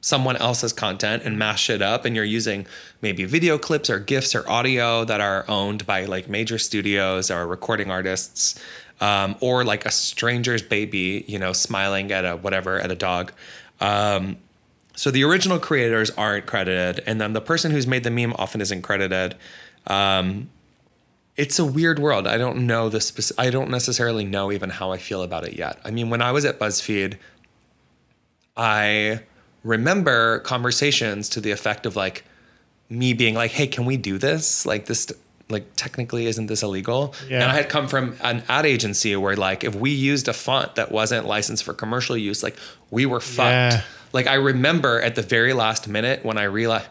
someone 0.00 0.36
else's 0.36 0.72
content 0.72 1.22
and 1.24 1.38
mash 1.38 1.68
it 1.68 1.82
up 1.82 2.04
and 2.04 2.14
you're 2.14 2.24
using 2.24 2.66
maybe 3.02 3.24
video 3.24 3.58
clips 3.58 3.90
or 3.90 3.98
gifs 3.98 4.34
or 4.34 4.48
audio 4.48 5.04
that 5.04 5.20
are 5.20 5.44
owned 5.48 5.84
by 5.86 6.04
like 6.04 6.28
major 6.28 6.58
studios 6.58 7.30
or 7.30 7.46
recording 7.46 7.90
artists 7.90 8.60
um, 9.00 9.36
or 9.40 9.64
like 9.64 9.84
a 9.84 9.90
stranger's 9.90 10.62
baby 10.62 11.24
you 11.26 11.38
know 11.38 11.52
smiling 11.52 12.12
at 12.12 12.24
a 12.24 12.36
whatever 12.36 12.78
at 12.78 12.92
a 12.92 12.96
dog 12.96 13.32
um, 13.80 14.36
so 14.94 15.10
the 15.10 15.24
original 15.24 15.58
creators 15.58 16.10
aren't 16.12 16.46
credited 16.46 17.02
and 17.06 17.20
then 17.20 17.32
the 17.32 17.40
person 17.40 17.72
who's 17.72 17.86
made 17.86 18.04
the 18.04 18.10
meme 18.10 18.32
often 18.34 18.60
isn't 18.60 18.82
credited 18.82 19.34
um, 19.88 20.48
it's 21.38 21.58
a 21.60 21.64
weird 21.64 22.00
world. 22.00 22.26
I 22.26 22.36
don't 22.36 22.66
know 22.66 22.88
the 22.88 22.98
speci- 22.98 23.32
I 23.38 23.48
don't 23.48 23.70
necessarily 23.70 24.24
know 24.24 24.50
even 24.50 24.70
how 24.70 24.90
I 24.90 24.98
feel 24.98 25.22
about 25.22 25.46
it 25.46 25.54
yet. 25.54 25.78
I 25.84 25.92
mean, 25.92 26.10
when 26.10 26.20
I 26.20 26.32
was 26.32 26.44
at 26.44 26.58
BuzzFeed, 26.58 27.16
I 28.56 29.20
remember 29.62 30.40
conversations 30.40 31.28
to 31.30 31.40
the 31.40 31.50
effect 31.50 31.86
of 31.86 31.96
like 31.96 32.24
me 32.88 33.12
being 33.12 33.34
like, 33.34 33.50
"Hey, 33.50 33.66
can 33.66 33.84
we 33.84 33.96
do 33.96 34.18
this? 34.18 34.64
Like 34.66 34.86
this 34.86 35.12
like 35.50 35.66
technically 35.76 36.26
isn't 36.26 36.46
this 36.46 36.62
illegal?" 36.62 37.14
Yeah. 37.28 37.42
And 37.42 37.44
I 37.52 37.54
had 37.54 37.68
come 37.68 37.88
from 37.88 38.16
an 38.22 38.42
ad 38.48 38.66
agency 38.66 39.14
where 39.16 39.36
like 39.36 39.64
if 39.64 39.74
we 39.74 39.90
used 39.90 40.28
a 40.28 40.32
font 40.32 40.74
that 40.76 40.90
wasn't 40.90 41.26
licensed 41.26 41.64
for 41.64 41.74
commercial 41.74 42.16
use, 42.16 42.42
like 42.42 42.56
we 42.90 43.06
were 43.06 43.20
fucked. 43.20 43.74
Yeah. 43.76 43.82
Like 44.12 44.26
I 44.26 44.34
remember 44.34 45.02
at 45.02 45.14
the 45.14 45.22
very 45.22 45.52
last 45.52 45.86
minute 45.88 46.24
when 46.24 46.38
I 46.38 46.44
realized 46.44 46.88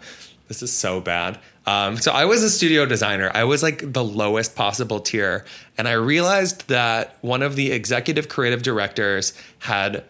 this 0.48 0.62
is 0.62 0.72
so 0.72 1.02
bad. 1.02 1.40
Um, 1.66 1.98
so 1.98 2.12
I 2.14 2.24
was 2.24 2.44
a 2.44 2.50
studio 2.50 2.86
designer. 2.86 3.30
I 3.34 3.44
was 3.44 3.62
like 3.62 3.92
the 3.92 4.04
lowest 4.04 4.56
possible 4.56 5.02
tier, 5.02 5.44
and 5.78 5.88
I 5.88 5.94
realized 5.94 6.70
that 6.70 7.18
one 7.22 7.42
of 7.42 7.58
the 7.58 7.72
executive 7.72 8.30
creative 8.30 8.64
directors 8.64 9.34
had 9.60 10.06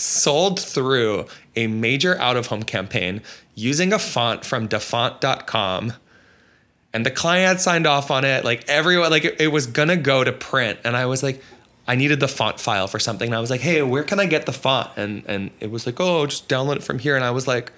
sold 0.00 0.58
through 0.58 1.26
a 1.56 1.66
major 1.66 2.18
out 2.18 2.36
of 2.36 2.46
home 2.46 2.62
campaign 2.62 3.22
using 3.54 3.92
a 3.92 3.98
font 3.98 4.44
from 4.44 4.66
dafont.com 4.66 5.92
and 6.92 7.06
the 7.06 7.10
client 7.10 7.46
had 7.46 7.60
signed 7.60 7.86
off 7.86 8.10
on 8.10 8.24
it. 8.24 8.44
Like 8.44 8.68
everyone 8.68 9.10
like 9.10 9.24
it, 9.24 9.40
it 9.40 9.48
was 9.48 9.66
gonna 9.66 9.96
go 9.96 10.24
to 10.24 10.32
print. 10.32 10.78
And 10.84 10.96
i 10.96 11.06
was 11.06 11.22
like 11.22 11.42
i 11.86 11.94
needed 11.94 12.20
the 12.20 12.28
font 12.28 12.60
file 12.60 12.88
for 12.88 12.98
something. 12.98 13.28
And 13.28 13.34
i 13.34 13.40
was 13.40 13.50
like 13.50 13.60
hey 13.60 13.82
where 13.82 14.02
can 14.02 14.18
i 14.18 14.26
get 14.26 14.46
the 14.46 14.52
font? 14.52 14.90
And 14.96 15.24
and 15.26 15.50
it 15.60 15.70
was 15.70 15.86
like 15.86 16.00
oh 16.00 16.26
just 16.26 16.48
download 16.48 16.76
it 16.76 16.82
from 16.82 16.98
here. 16.98 17.16
And 17.16 17.24
i 17.24 17.30
was 17.30 17.46
like 17.46 17.72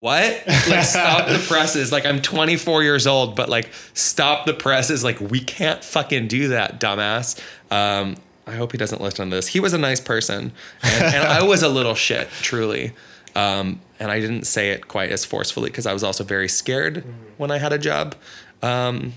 what? 0.00 0.44
Like 0.46 0.84
stop 0.84 1.28
the 1.28 1.44
presses. 1.48 1.92
Like 1.92 2.06
i'm 2.06 2.22
24 2.22 2.82
years 2.82 3.06
old 3.06 3.36
but 3.36 3.48
like 3.48 3.70
stop 3.94 4.46
the 4.46 4.54
presses. 4.54 5.04
Like 5.04 5.20
we 5.20 5.40
can't 5.40 5.84
fucking 5.84 6.28
do 6.28 6.48
that 6.48 6.80
dumbass. 6.80 7.40
Um 7.70 8.16
i 8.48 8.54
hope 8.56 8.72
he 8.72 8.78
doesn't 8.78 9.00
listen 9.00 9.30
to 9.30 9.36
this. 9.36 9.48
He 9.48 9.60
was 9.60 9.72
a 9.72 9.78
nice 9.78 10.00
person 10.00 10.52
and, 10.82 11.04
and 11.14 11.24
i 11.28 11.42
was 11.42 11.62
a 11.62 11.68
little 11.68 11.94
shit 11.94 12.28
truly. 12.42 12.92
Um 13.34 13.80
and 14.00 14.10
i 14.10 14.20
didn't 14.20 14.44
say 14.44 14.70
it 14.70 14.88
quite 14.88 15.10
as 15.10 15.24
forcefully 15.24 15.70
because 15.70 15.86
i 15.86 15.92
was 15.92 16.02
also 16.02 16.24
very 16.24 16.48
scared 16.48 17.04
when 17.36 17.50
i 17.50 17.58
had 17.58 17.72
a 17.72 17.78
job. 17.78 18.14
Um 18.62 19.14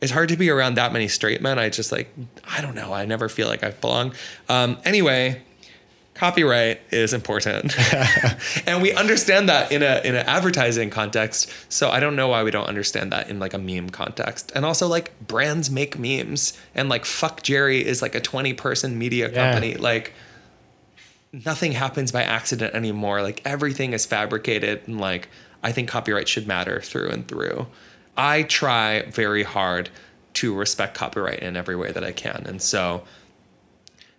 it's 0.00 0.12
hard 0.12 0.28
to 0.28 0.36
be 0.36 0.48
around 0.48 0.74
that 0.74 0.92
many 0.92 1.08
straight 1.08 1.42
men. 1.42 1.58
I 1.58 1.68
just 1.70 1.90
like 1.90 2.14
i 2.46 2.60
don't 2.60 2.74
know. 2.74 2.92
I 2.92 3.04
never 3.06 3.28
feel 3.28 3.48
like 3.48 3.64
i 3.64 3.70
belong. 3.70 4.12
Um 4.48 4.78
anyway 4.84 5.42
copyright 6.18 6.80
is 6.90 7.12
important. 7.12 7.74
And 8.66 8.82
we 8.82 8.92
understand 8.92 9.48
that 9.48 9.72
in 9.72 9.82
a 9.82 10.00
in 10.04 10.14
an 10.14 10.26
advertising 10.26 10.90
context 10.90 11.50
so 11.68 11.90
i 11.90 12.00
don't 12.00 12.16
know 12.16 12.28
why 12.28 12.42
we 12.42 12.50
don't 12.50 12.66
understand 12.66 13.12
that 13.12 13.30
in 13.30 13.38
like 13.38 13.54
a 13.54 13.58
meme 13.58 13.90
context. 13.90 14.52
And 14.54 14.64
also 14.64 14.86
like 14.88 15.08
brands 15.26 15.70
make 15.70 15.98
memes 15.98 16.58
and 16.74 16.88
like 16.88 17.04
fuck 17.04 17.42
jerry 17.42 17.86
is 17.86 18.02
like 18.02 18.14
a 18.14 18.20
20 18.20 18.52
person 18.54 18.98
media 18.98 19.30
Yeah. 19.30 19.34
company. 19.52 19.74
Like 19.76 20.12
nothing 21.32 21.72
happens 21.72 22.12
by 22.12 22.22
accident 22.22 22.74
anymore. 22.74 23.22
Like 23.22 23.40
everything 23.44 23.92
is 23.92 24.04
fabricated 24.06 24.82
and 24.86 25.00
like 25.00 25.28
i 25.62 25.72
think 25.72 25.88
copyright 25.88 26.28
should 26.28 26.46
matter 26.46 26.80
through 26.80 27.10
and 27.10 27.26
through. 27.28 27.66
I 28.16 28.42
try 28.42 29.02
very 29.02 29.44
hard 29.44 29.90
to 30.34 30.54
respect 30.54 30.94
copyright 30.94 31.40
in 31.40 31.56
every 31.56 31.76
way 31.76 31.90
that 31.92 32.04
i 32.04 32.12
can. 32.12 32.44
And 32.46 32.60
so 32.60 33.02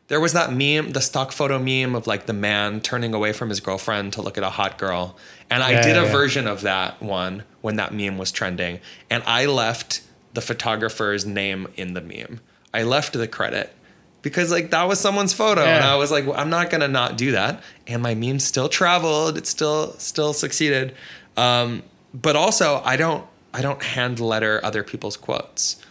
there 0.09 0.19
was 0.19 0.33
that 0.33 0.51
meme, 0.51 0.91
the 0.91 1.01
stock 1.01 1.31
photo 1.31 1.57
meme 1.57 1.95
of 1.95 2.05
like 2.07 2.25
the 2.25 2.33
man 2.33 2.81
turning 2.81 3.13
away 3.13 3.31
from 3.31 3.49
his 3.49 3.59
girlfriend 3.59 4.13
to 4.13 4.21
look 4.21 4.37
at 4.37 4.43
a 4.43 4.49
hot 4.49 4.77
girl. 4.77 5.15
And 5.49 5.63
I 5.63 5.71
Yeah, 5.71 5.81
did 5.81 5.97
a 5.97 6.03
yeah. 6.05 6.11
version 6.11 6.45
of 6.47 6.61
that 6.61 7.01
one 7.01 7.43
when 7.61 7.77
that 7.77 7.93
meme 7.93 8.17
was 8.17 8.31
trending. 8.31 8.79
And 9.09 9.23
I 9.25 9.45
left 9.45 10.01
the 10.33 10.41
photographer's 10.41 11.25
name 11.25 11.67
in 11.75 11.93
the 11.93 12.01
meme. 12.01 12.41
I 12.73 12.83
left 12.83 13.13
the 13.13 13.27
credit 13.27 13.73
because 14.21 14.51
like 14.51 14.69
that 14.71 14.83
was 14.87 14.99
someone's 14.99 15.33
photo. 15.33 15.61
And 15.63 15.83
I 15.83 15.95
was 15.95 16.11
like, 16.11 16.25
well, 16.25 16.37
I'm 16.39 16.49
not 16.49 16.69
gonna 16.69 16.87
not 16.87 17.17
do 17.17 17.31
that. 17.31 17.63
And 17.87 18.03
my 18.03 18.13
meme 18.15 18.39
still 18.39 18.67
traveled. 18.69 19.37
It 19.37 19.47
still 19.47 19.93
still 19.99 20.33
succeeded. 20.33 20.93
Um, 21.37 21.83
but 22.13 22.35
also 22.35 22.81
I 22.83 22.95
don't 22.97 23.25
I 23.53 23.61
don't 23.61 23.81
hand 23.81 24.19
letter 24.19 24.59
other 24.63 24.83
people's 24.83 25.17
quotes 25.17 25.83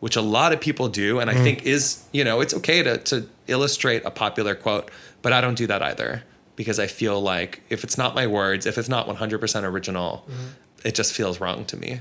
which 0.00 0.16
a 0.16 0.20
lot 0.20 0.52
of 0.52 0.60
people 0.60 0.88
do 0.88 1.18
and 1.18 1.30
i 1.30 1.34
think 1.34 1.64
is 1.64 2.04
you 2.12 2.22
know 2.24 2.40
it's 2.42 2.52
okay 2.52 2.82
to, 2.82 2.98
to 2.98 3.26
illustrate 3.46 4.02
a 4.04 4.10
popular 4.10 4.54
quote 4.54 4.90
but 5.22 5.32
i 5.32 5.40
don't 5.40 5.56
do 5.56 5.66
that 5.66 5.82
either 5.82 6.22
because 6.56 6.78
i 6.78 6.86
feel 6.86 7.20
like 7.20 7.62
if 7.68 7.84
it's 7.84 7.98
not 7.98 8.14
my 8.14 8.26
words 8.26 8.66
if 8.66 8.78
it's 8.78 8.88
not 8.88 9.06
100% 9.06 9.62
original 9.64 10.24
mm-hmm. 10.28 10.46
it 10.84 10.94
just 10.94 11.12
feels 11.12 11.40
wrong 11.40 11.64
to 11.66 11.76
me. 11.76 12.00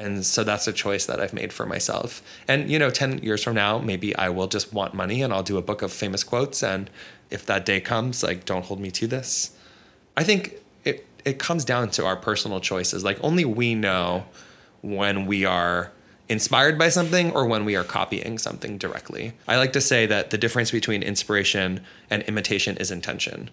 And 0.00 0.24
so 0.24 0.44
that's 0.44 0.68
a 0.68 0.72
choice 0.72 1.06
that 1.06 1.20
i've 1.20 1.32
made 1.32 1.52
for 1.52 1.66
myself. 1.66 2.22
And 2.46 2.70
you 2.70 2.78
know 2.78 2.90
10 2.90 3.18
years 3.18 3.42
from 3.42 3.54
now 3.54 3.78
maybe 3.78 4.14
i 4.16 4.28
will 4.28 4.46
just 4.46 4.72
want 4.72 4.94
money 4.94 5.22
and 5.22 5.32
i'll 5.32 5.42
do 5.42 5.56
a 5.56 5.62
book 5.62 5.82
of 5.82 5.92
famous 5.92 6.22
quotes. 6.22 6.62
And 6.62 6.88
if 7.30 7.44
that 7.46 7.66
day 7.66 7.80
comes 7.80 8.22
like 8.22 8.44
don't 8.44 8.64
hold 8.64 8.80
me 8.80 8.90
to 8.92 9.06
this. 9.06 9.56
I 10.16 10.24
think 10.24 10.54
it 10.84 11.06
it 11.24 11.38
comes 11.38 11.64
down 11.64 11.90
to 11.90 12.06
our 12.06 12.16
personal 12.16 12.60
choices. 12.60 13.04
Like 13.04 13.18
only 13.22 13.44
we 13.44 13.74
know 13.74 14.26
when 14.82 15.26
we 15.26 15.44
are 15.44 15.92
inspired 16.28 16.78
by 16.78 16.88
something 16.90 17.32
or 17.32 17.46
when 17.46 17.64
we 17.64 17.76
are 17.76 17.84
copying 17.84 18.38
something 18.38 18.78
directly. 18.78 19.32
I 19.46 19.56
like 19.56 19.72
to 19.72 19.80
say 19.80 20.06
that 20.06 20.30
the 20.30 20.38
difference 20.38 20.70
between 20.70 21.02
inspiration 21.02 21.80
and 22.10 22.22
imitation 22.24 22.76
is 22.76 22.90
intention. 22.90 23.50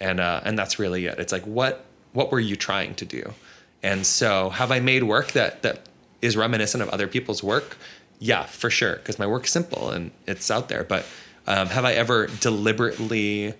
And 0.00 0.20
uh, 0.20 0.40
and 0.44 0.58
that's 0.58 0.78
really 0.78 1.06
it. 1.06 1.18
It's 1.18 1.32
like 1.32 1.46
what 1.46 1.84
what 2.12 2.32
were 2.32 2.40
you 2.40 2.56
trying 2.56 2.94
to 2.96 3.04
do? 3.04 3.34
And 3.82 4.06
so 4.06 4.50
have 4.50 4.70
I 4.70 4.80
made 4.80 5.04
work 5.04 5.32
that 5.32 5.62
that 5.62 5.88
is 6.20 6.36
reminiscent 6.36 6.82
of 6.82 6.88
other 6.88 7.06
people's 7.06 7.42
work? 7.42 7.76
Yeah, 8.18 8.44
for 8.44 8.70
sure, 8.70 8.96
because 8.96 9.18
my 9.18 9.26
work's 9.26 9.50
simple 9.50 9.90
and 9.90 10.10
it's 10.26 10.50
out 10.50 10.68
there. 10.68 10.84
But 10.84 11.04
Um, 11.46 11.68
have 11.68 11.86
I 11.86 11.94
ever 11.94 12.28
deliberately 12.40 13.54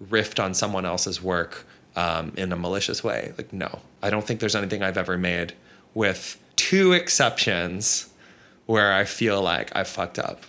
riffed 0.00 0.42
on 0.42 0.54
someone 0.54 0.86
else's 0.86 1.20
work 1.22 1.66
um, 1.94 2.32
in 2.36 2.52
a 2.52 2.56
malicious 2.56 3.04
way? 3.04 3.32
Like, 3.36 3.52
no. 3.52 3.80
I 4.02 4.08
don't 4.10 4.26
think 4.26 4.40
there's 4.40 4.56
anything 4.56 4.82
I've 4.82 4.96
ever 4.96 5.18
made, 5.18 5.52
with 5.94 6.38
two 6.60 6.92
exceptions, 6.92 8.10
where 8.66 8.92
I 8.92 9.04
feel 9.04 9.40
like 9.40 9.74
I 9.74 9.82
fucked 9.84 10.18
up. 10.18 10.42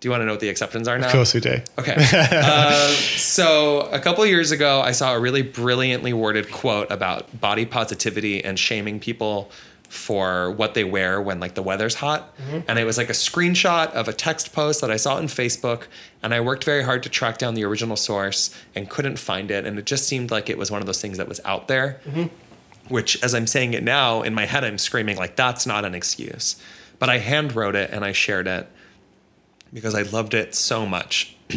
Do 0.00 0.08
you 0.08 0.10
want 0.10 0.22
to 0.22 0.26
know 0.26 0.32
what 0.32 0.40
the 0.40 0.48
exceptions 0.48 0.88
are 0.88 0.98
now? 0.98 1.06
Of 1.06 1.12
course 1.12 1.32
we 1.34 1.40
do. 1.40 1.60
Okay. 1.78 1.94
uh, 2.12 2.88
so 2.88 3.82
a 3.92 4.00
couple 4.00 4.26
years 4.26 4.50
ago, 4.50 4.80
I 4.80 4.90
saw 4.90 5.14
a 5.14 5.20
really 5.20 5.42
brilliantly 5.42 6.12
worded 6.12 6.50
quote 6.50 6.90
about 6.90 7.40
body 7.40 7.64
positivity 7.64 8.44
and 8.44 8.58
shaming 8.58 8.98
people 8.98 9.52
for 9.88 10.50
what 10.50 10.74
they 10.74 10.82
wear 10.82 11.22
when 11.22 11.38
like 11.38 11.54
the 11.54 11.62
weather's 11.62 11.94
hot 11.94 12.34
and 12.66 12.76
it 12.76 12.84
was 12.84 12.98
like 12.98 13.08
a 13.08 13.12
screenshot 13.12 13.88
of 13.92 14.08
a 14.08 14.12
text 14.12 14.52
post 14.52 14.80
that 14.80 14.90
i 14.90 14.96
saw 14.96 15.14
on 15.14 15.28
facebook 15.28 15.84
and 16.24 16.34
i 16.34 16.40
worked 16.40 16.64
very 16.64 16.82
hard 16.82 17.04
to 17.04 17.08
track 17.08 17.38
down 17.38 17.54
the 17.54 17.62
original 17.62 17.94
source 17.94 18.52
and 18.74 18.90
couldn't 18.90 19.16
find 19.16 19.48
it 19.48 19.64
and 19.64 19.78
it 19.78 19.86
just 19.86 20.08
seemed 20.08 20.28
like 20.32 20.50
it 20.50 20.58
was 20.58 20.72
one 20.72 20.80
of 20.80 20.86
those 20.86 21.00
things 21.00 21.18
that 21.18 21.28
was 21.28 21.40
out 21.44 21.68
there 21.68 22.00
which 22.88 23.22
as 23.22 23.34
i'm 23.34 23.46
saying 23.46 23.74
it 23.74 23.82
now 23.82 24.22
in 24.22 24.34
my 24.34 24.46
head 24.46 24.64
i'm 24.64 24.78
screaming 24.78 25.16
like 25.16 25.36
that's 25.36 25.66
not 25.66 25.84
an 25.84 25.94
excuse. 25.94 26.56
But 26.98 27.08
i 27.08 27.18
hand 27.18 27.54
wrote 27.54 27.76
it 27.76 27.90
and 27.90 28.04
i 28.04 28.12
shared 28.12 28.46
it 28.46 28.68
because 29.72 29.94
i 29.94 30.02
loved 30.02 30.34
it 30.34 30.54
so 30.54 30.86
much. 30.86 31.36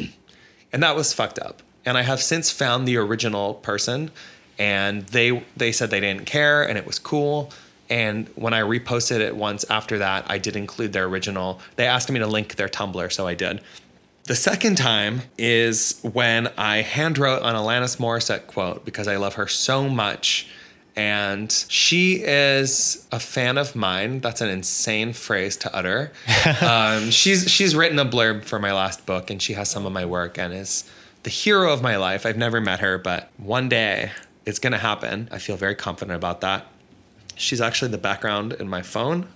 And 0.72 0.84
that 0.84 0.96
was 0.96 1.14
fucked 1.14 1.40
up. 1.40 1.64
And 1.84 1.98
i 1.98 2.04
have 2.04 2.22
since 2.22 2.52
found 2.52 2.88
the 2.88 2.98
original 2.98 3.56
person 3.56 4.12
and 4.60 5.08
they 5.08 5.44
they 5.58 5.72
said 5.72 5.90
they 5.90 6.00
didn't 6.00 6.26
care 6.26 6.62
and 6.68 6.78
it 6.78 6.86
was 6.86 7.00
cool. 7.00 7.52
And 7.90 8.28
when 8.36 8.54
i 8.54 8.62
reposted 8.62 9.20
it 9.20 9.36
once 9.36 9.66
after 9.70 9.98
that 9.98 10.30
i 10.30 10.38
did 10.38 10.56
include 10.56 10.94
their 10.94 11.06
original. 11.06 11.60
They 11.76 11.88
asked 11.88 12.12
me 12.12 12.20
to 12.20 12.28
link 12.28 12.56
their 12.56 12.70
tumblr 12.70 13.12
so 13.12 13.26
i 13.26 13.34
did. 13.34 13.62
The 14.26 14.36
second 14.36 14.76
time 14.78 15.24
is 15.40 16.00
when 16.04 16.50
i 16.56 16.84
handwrote 16.84 17.40
an 17.40 17.56
alanis 17.56 17.98
morissette 17.98 18.46
quote 18.46 18.86
because 18.86 19.08
i 19.08 19.16
love 19.16 19.34
her 19.36 19.48
so 19.48 19.90
much 19.90 20.48
and 21.00 21.50
she 21.70 22.16
is 22.16 23.08
a 23.10 23.22
fan 23.22 23.58
of 23.58 23.74
mine. 23.74 24.20
That's 24.20 24.42
an 24.42 24.50
insane 24.50 25.14
phrase 25.14 25.56
to 25.58 25.74
utter. 25.74 26.12
um, 26.62 27.10
she's 27.10 27.50
she's 27.50 27.74
written 27.74 27.98
a 28.00 28.06
blurb 28.06 28.44
for 28.44 28.60
my 28.60 28.74
last 28.74 29.06
book, 29.06 29.30
and 29.30 29.42
she 29.42 29.54
has 29.54 29.70
some 29.70 29.86
of 29.86 29.94
my 29.94 30.04
work, 30.04 30.38
and 30.38 30.54
is 30.54 30.84
the 31.24 31.30
hero 31.30 31.72
of 31.72 31.82
my 31.82 31.96
life. 31.96 32.26
I've 32.26 32.36
never 32.36 32.60
met 32.60 32.82
her, 32.82 32.98
but 32.98 33.32
one 33.38 33.70
day 33.70 34.12
it's 34.46 34.60
gonna 34.60 34.78
happen. 34.78 35.30
I 35.32 35.38
feel 35.38 35.56
very 35.56 35.74
confident 35.74 36.18
about 36.18 36.42
that. 36.42 36.68
She's 37.36 37.62
actually 37.62 37.92
the 37.92 37.98
background 37.98 38.52
in 38.52 38.68
my 38.68 38.82
phone. 38.82 39.30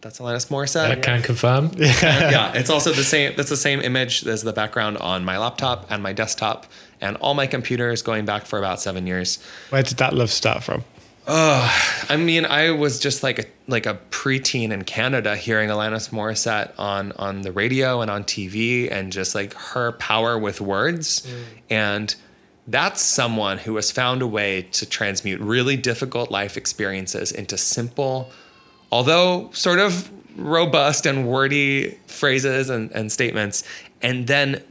That's 0.00 0.18
Alanis 0.18 0.48
Morissette 0.48 0.90
I 0.90 0.96
can 0.96 1.22
confirm. 1.22 1.70
yeah, 1.76 2.52
it's 2.56 2.70
also 2.70 2.90
the 2.90 3.04
same. 3.04 3.34
That's 3.36 3.50
the 3.50 3.56
same 3.56 3.80
image 3.80 4.26
as 4.26 4.42
the 4.42 4.52
background 4.52 4.98
on 4.98 5.24
my 5.24 5.38
laptop 5.38 5.86
and 5.88 6.02
my 6.02 6.12
desktop 6.12 6.66
and 7.00 7.16
all 7.16 7.34
my 7.34 7.46
computers 7.46 8.02
going 8.02 8.24
back 8.24 8.46
for 8.46 8.58
about 8.58 8.80
seven 8.80 9.06
years. 9.06 9.38
Where 9.70 9.82
did 9.82 9.98
that 9.98 10.12
love 10.12 10.30
start 10.30 10.62
from? 10.62 10.84
Oh, 11.26 12.04
I 12.08 12.16
mean, 12.16 12.44
I 12.44 12.70
was 12.70 12.98
just 12.98 13.22
like 13.22 13.38
a 13.38 13.44
like 13.68 13.86
a 13.86 14.00
preteen 14.10 14.70
in 14.70 14.82
Canada 14.84 15.36
hearing 15.36 15.68
Alanis 15.68 16.10
Morissette 16.10 16.72
on 16.78 17.12
on 17.12 17.42
the 17.42 17.52
radio 17.52 18.00
and 18.00 18.10
on 18.10 18.24
TV, 18.24 18.90
and 18.90 19.12
just 19.12 19.34
like 19.34 19.54
her 19.54 19.92
power 19.92 20.38
with 20.38 20.60
words, 20.60 21.20
mm. 21.20 21.42
and 21.68 22.14
that's 22.66 23.00
someone 23.00 23.58
who 23.58 23.76
has 23.76 23.90
found 23.90 24.22
a 24.22 24.26
way 24.26 24.62
to 24.72 24.86
transmute 24.86 25.40
really 25.40 25.76
difficult 25.76 26.30
life 26.30 26.56
experiences 26.56 27.32
into 27.32 27.56
simple, 27.56 28.30
although 28.90 29.50
sort 29.52 29.78
of 29.78 30.10
robust 30.36 31.06
and 31.06 31.28
wordy 31.28 31.98
phrases 32.06 32.70
and, 32.70 32.90
and 32.92 33.12
statements, 33.12 33.62
and 34.02 34.26
then 34.26 34.62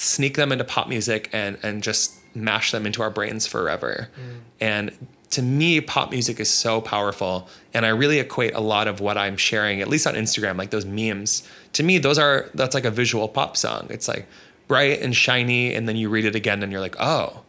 sneak 0.00 0.36
them 0.36 0.50
into 0.50 0.64
pop 0.64 0.88
music 0.88 1.28
and 1.32 1.58
and 1.62 1.82
just 1.82 2.14
mash 2.34 2.70
them 2.70 2.86
into 2.86 3.02
our 3.02 3.10
brains 3.10 3.46
forever. 3.46 4.08
Mm. 4.14 4.40
And 4.60 5.08
to 5.30 5.42
me, 5.42 5.80
pop 5.80 6.10
music 6.10 6.40
is 6.40 6.48
so 6.48 6.80
powerful, 6.80 7.48
and 7.72 7.86
I 7.86 7.90
really 7.90 8.18
equate 8.18 8.54
a 8.54 8.60
lot 8.60 8.88
of 8.88 9.00
what 9.00 9.16
I'm 9.16 9.36
sharing, 9.36 9.80
at 9.80 9.88
least 9.88 10.06
on 10.06 10.14
Instagram, 10.14 10.56
like 10.56 10.70
those 10.70 10.86
memes. 10.86 11.46
To 11.74 11.82
me, 11.82 11.98
those 11.98 12.18
are 12.18 12.50
that's 12.54 12.74
like 12.74 12.84
a 12.84 12.90
visual 12.90 13.28
pop 13.28 13.56
song. 13.56 13.86
It's 13.90 14.08
like 14.08 14.26
bright 14.66 15.00
and 15.02 15.14
shiny, 15.14 15.74
and 15.74 15.88
then 15.88 15.96
you 15.96 16.08
read 16.08 16.24
it 16.24 16.34
again, 16.34 16.62
and 16.62 16.72
you're 16.72 16.80
like, 16.80 16.96
oh. 16.98 17.42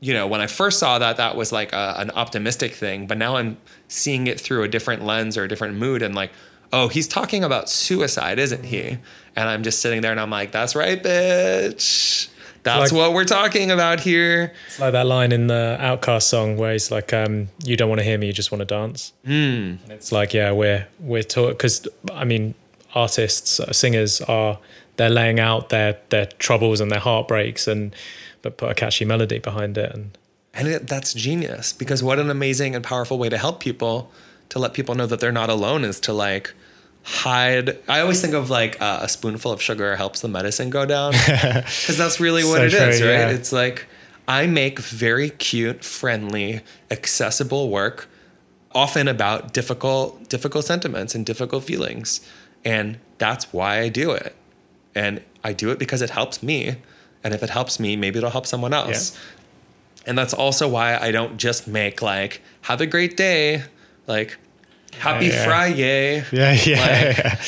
You 0.00 0.14
know, 0.14 0.28
when 0.28 0.40
I 0.40 0.46
first 0.46 0.78
saw 0.78 1.00
that, 1.00 1.16
that 1.16 1.34
was 1.34 1.50
like 1.50 1.72
a, 1.72 1.94
an 1.98 2.12
optimistic 2.12 2.72
thing, 2.72 3.08
but 3.08 3.18
now 3.18 3.34
I'm 3.34 3.58
seeing 3.88 4.28
it 4.28 4.40
through 4.40 4.62
a 4.62 4.68
different 4.68 5.04
lens 5.04 5.36
or 5.36 5.42
a 5.42 5.48
different 5.48 5.74
mood, 5.76 6.02
and 6.02 6.14
like, 6.14 6.30
oh, 6.72 6.88
he's 6.88 7.08
talking 7.08 7.42
about 7.42 7.68
suicide, 7.68 8.38
isn't 8.38 8.64
he? 8.64 8.98
And 9.38 9.48
I'm 9.48 9.62
just 9.62 9.78
sitting 9.80 10.00
there, 10.00 10.10
and 10.10 10.20
I'm 10.20 10.30
like, 10.30 10.50
that's 10.50 10.74
right, 10.74 11.00
bitch. 11.00 12.28
That's 12.64 12.90
like- 12.90 12.98
what 12.98 13.12
we're 13.12 13.24
talking 13.24 13.70
about 13.70 14.00
here. 14.00 14.52
It's 14.66 14.80
like 14.80 14.92
that 14.92 15.06
line 15.06 15.30
in 15.30 15.46
the 15.46 15.78
OutKast 15.80 16.22
song 16.22 16.56
where 16.56 16.72
he's 16.72 16.90
like, 16.90 17.12
um, 17.12 17.48
"You 17.64 17.76
don't 17.76 17.88
want 17.88 18.00
to 18.00 18.04
hear 18.04 18.18
me, 18.18 18.26
you 18.26 18.32
just 18.32 18.50
want 18.50 18.60
to 18.62 18.64
dance." 18.64 19.12
Mm. 19.24 19.78
And 19.84 19.92
it's 19.92 20.10
like, 20.10 20.34
yeah, 20.34 20.50
we're 20.50 20.88
we're 20.98 21.22
taught 21.22 21.50
because 21.50 21.86
I 22.12 22.24
mean, 22.24 22.54
artists, 22.96 23.60
uh, 23.60 23.72
singers 23.72 24.20
are 24.22 24.58
they're 24.96 25.08
laying 25.08 25.38
out 25.38 25.68
their 25.68 25.98
their 26.08 26.26
troubles 26.26 26.80
and 26.80 26.90
their 26.90 26.98
heartbreaks, 27.00 27.68
and 27.68 27.94
but 28.42 28.56
put 28.56 28.70
a 28.70 28.74
catchy 28.74 29.04
melody 29.04 29.38
behind 29.38 29.78
it, 29.78 29.94
and 29.94 30.18
And 30.52 30.66
it, 30.66 30.88
that's 30.88 31.14
genius 31.14 31.72
because 31.72 32.02
what 32.02 32.18
an 32.18 32.28
amazing 32.28 32.74
and 32.74 32.84
powerful 32.84 33.18
way 33.18 33.28
to 33.28 33.38
help 33.38 33.60
people, 33.60 34.10
to 34.48 34.58
let 34.58 34.74
people 34.74 34.96
know 34.96 35.06
that 35.06 35.20
they're 35.20 35.30
not 35.42 35.48
alone 35.48 35.84
is 35.84 36.00
to 36.00 36.12
like 36.12 36.52
hide. 37.02 37.78
I 37.88 38.00
always 38.00 38.20
think 38.20 38.34
of 38.34 38.50
like 38.50 38.80
uh, 38.80 39.00
a 39.02 39.08
spoonful 39.08 39.52
of 39.52 39.62
sugar 39.62 39.96
helps 39.96 40.20
the 40.20 40.28
medicine 40.28 40.70
go 40.70 40.84
down 40.86 41.12
because 41.26 41.96
that's 41.96 42.20
really 42.20 42.44
what 42.44 42.58
So 42.58 42.64
it 42.64 42.74
is, 42.74 42.98
true, 43.00 43.08
right? 43.08 43.18
yeah. 43.18 43.28
It's 43.30 43.52
like 43.52 43.86
I 44.26 44.46
make 44.46 44.78
very 44.78 45.30
cute, 45.30 45.84
friendly, 45.84 46.60
accessible 46.90 47.70
work, 47.70 48.08
often 48.74 49.08
about 49.08 49.52
difficult, 49.54 50.28
difficult 50.28 50.64
sentiments 50.66 51.14
and 51.14 51.24
difficult 51.24 51.64
feelings, 51.64 52.20
and 52.64 52.98
that's 53.18 53.52
why 53.52 53.78
I 53.80 53.88
do 53.88 54.10
it. 54.10 54.34
And 54.94 55.22
I 55.44 55.52
do 55.52 55.70
it 55.70 55.78
because 55.78 56.02
it 56.02 56.10
helps 56.10 56.42
me, 56.42 56.76
and 57.24 57.32
if 57.32 57.42
it 57.42 57.50
helps 57.50 57.78
me, 57.80 57.96
maybe 57.96 58.18
it'll 58.18 58.30
help 58.30 58.46
someone 58.46 58.74
else. 58.74 59.16
And 60.06 60.16
that's 60.18 60.34
also 60.34 60.68
why 60.68 60.96
I 60.98 61.10
don't 61.10 61.36
just 61.38 61.66
make 61.68 62.02
like 62.02 62.42
"Have 62.62 62.80
a 62.80 62.86
great 62.86 63.16
day," 63.16 63.62
like 64.06 64.36
"Happy 64.98 65.26
yeah. 65.26 65.44
Friday." 65.44 66.24
Yeah, 66.32 66.52
yeah, 66.52 66.80
Like, 66.80 67.18
yeah. 67.18 67.40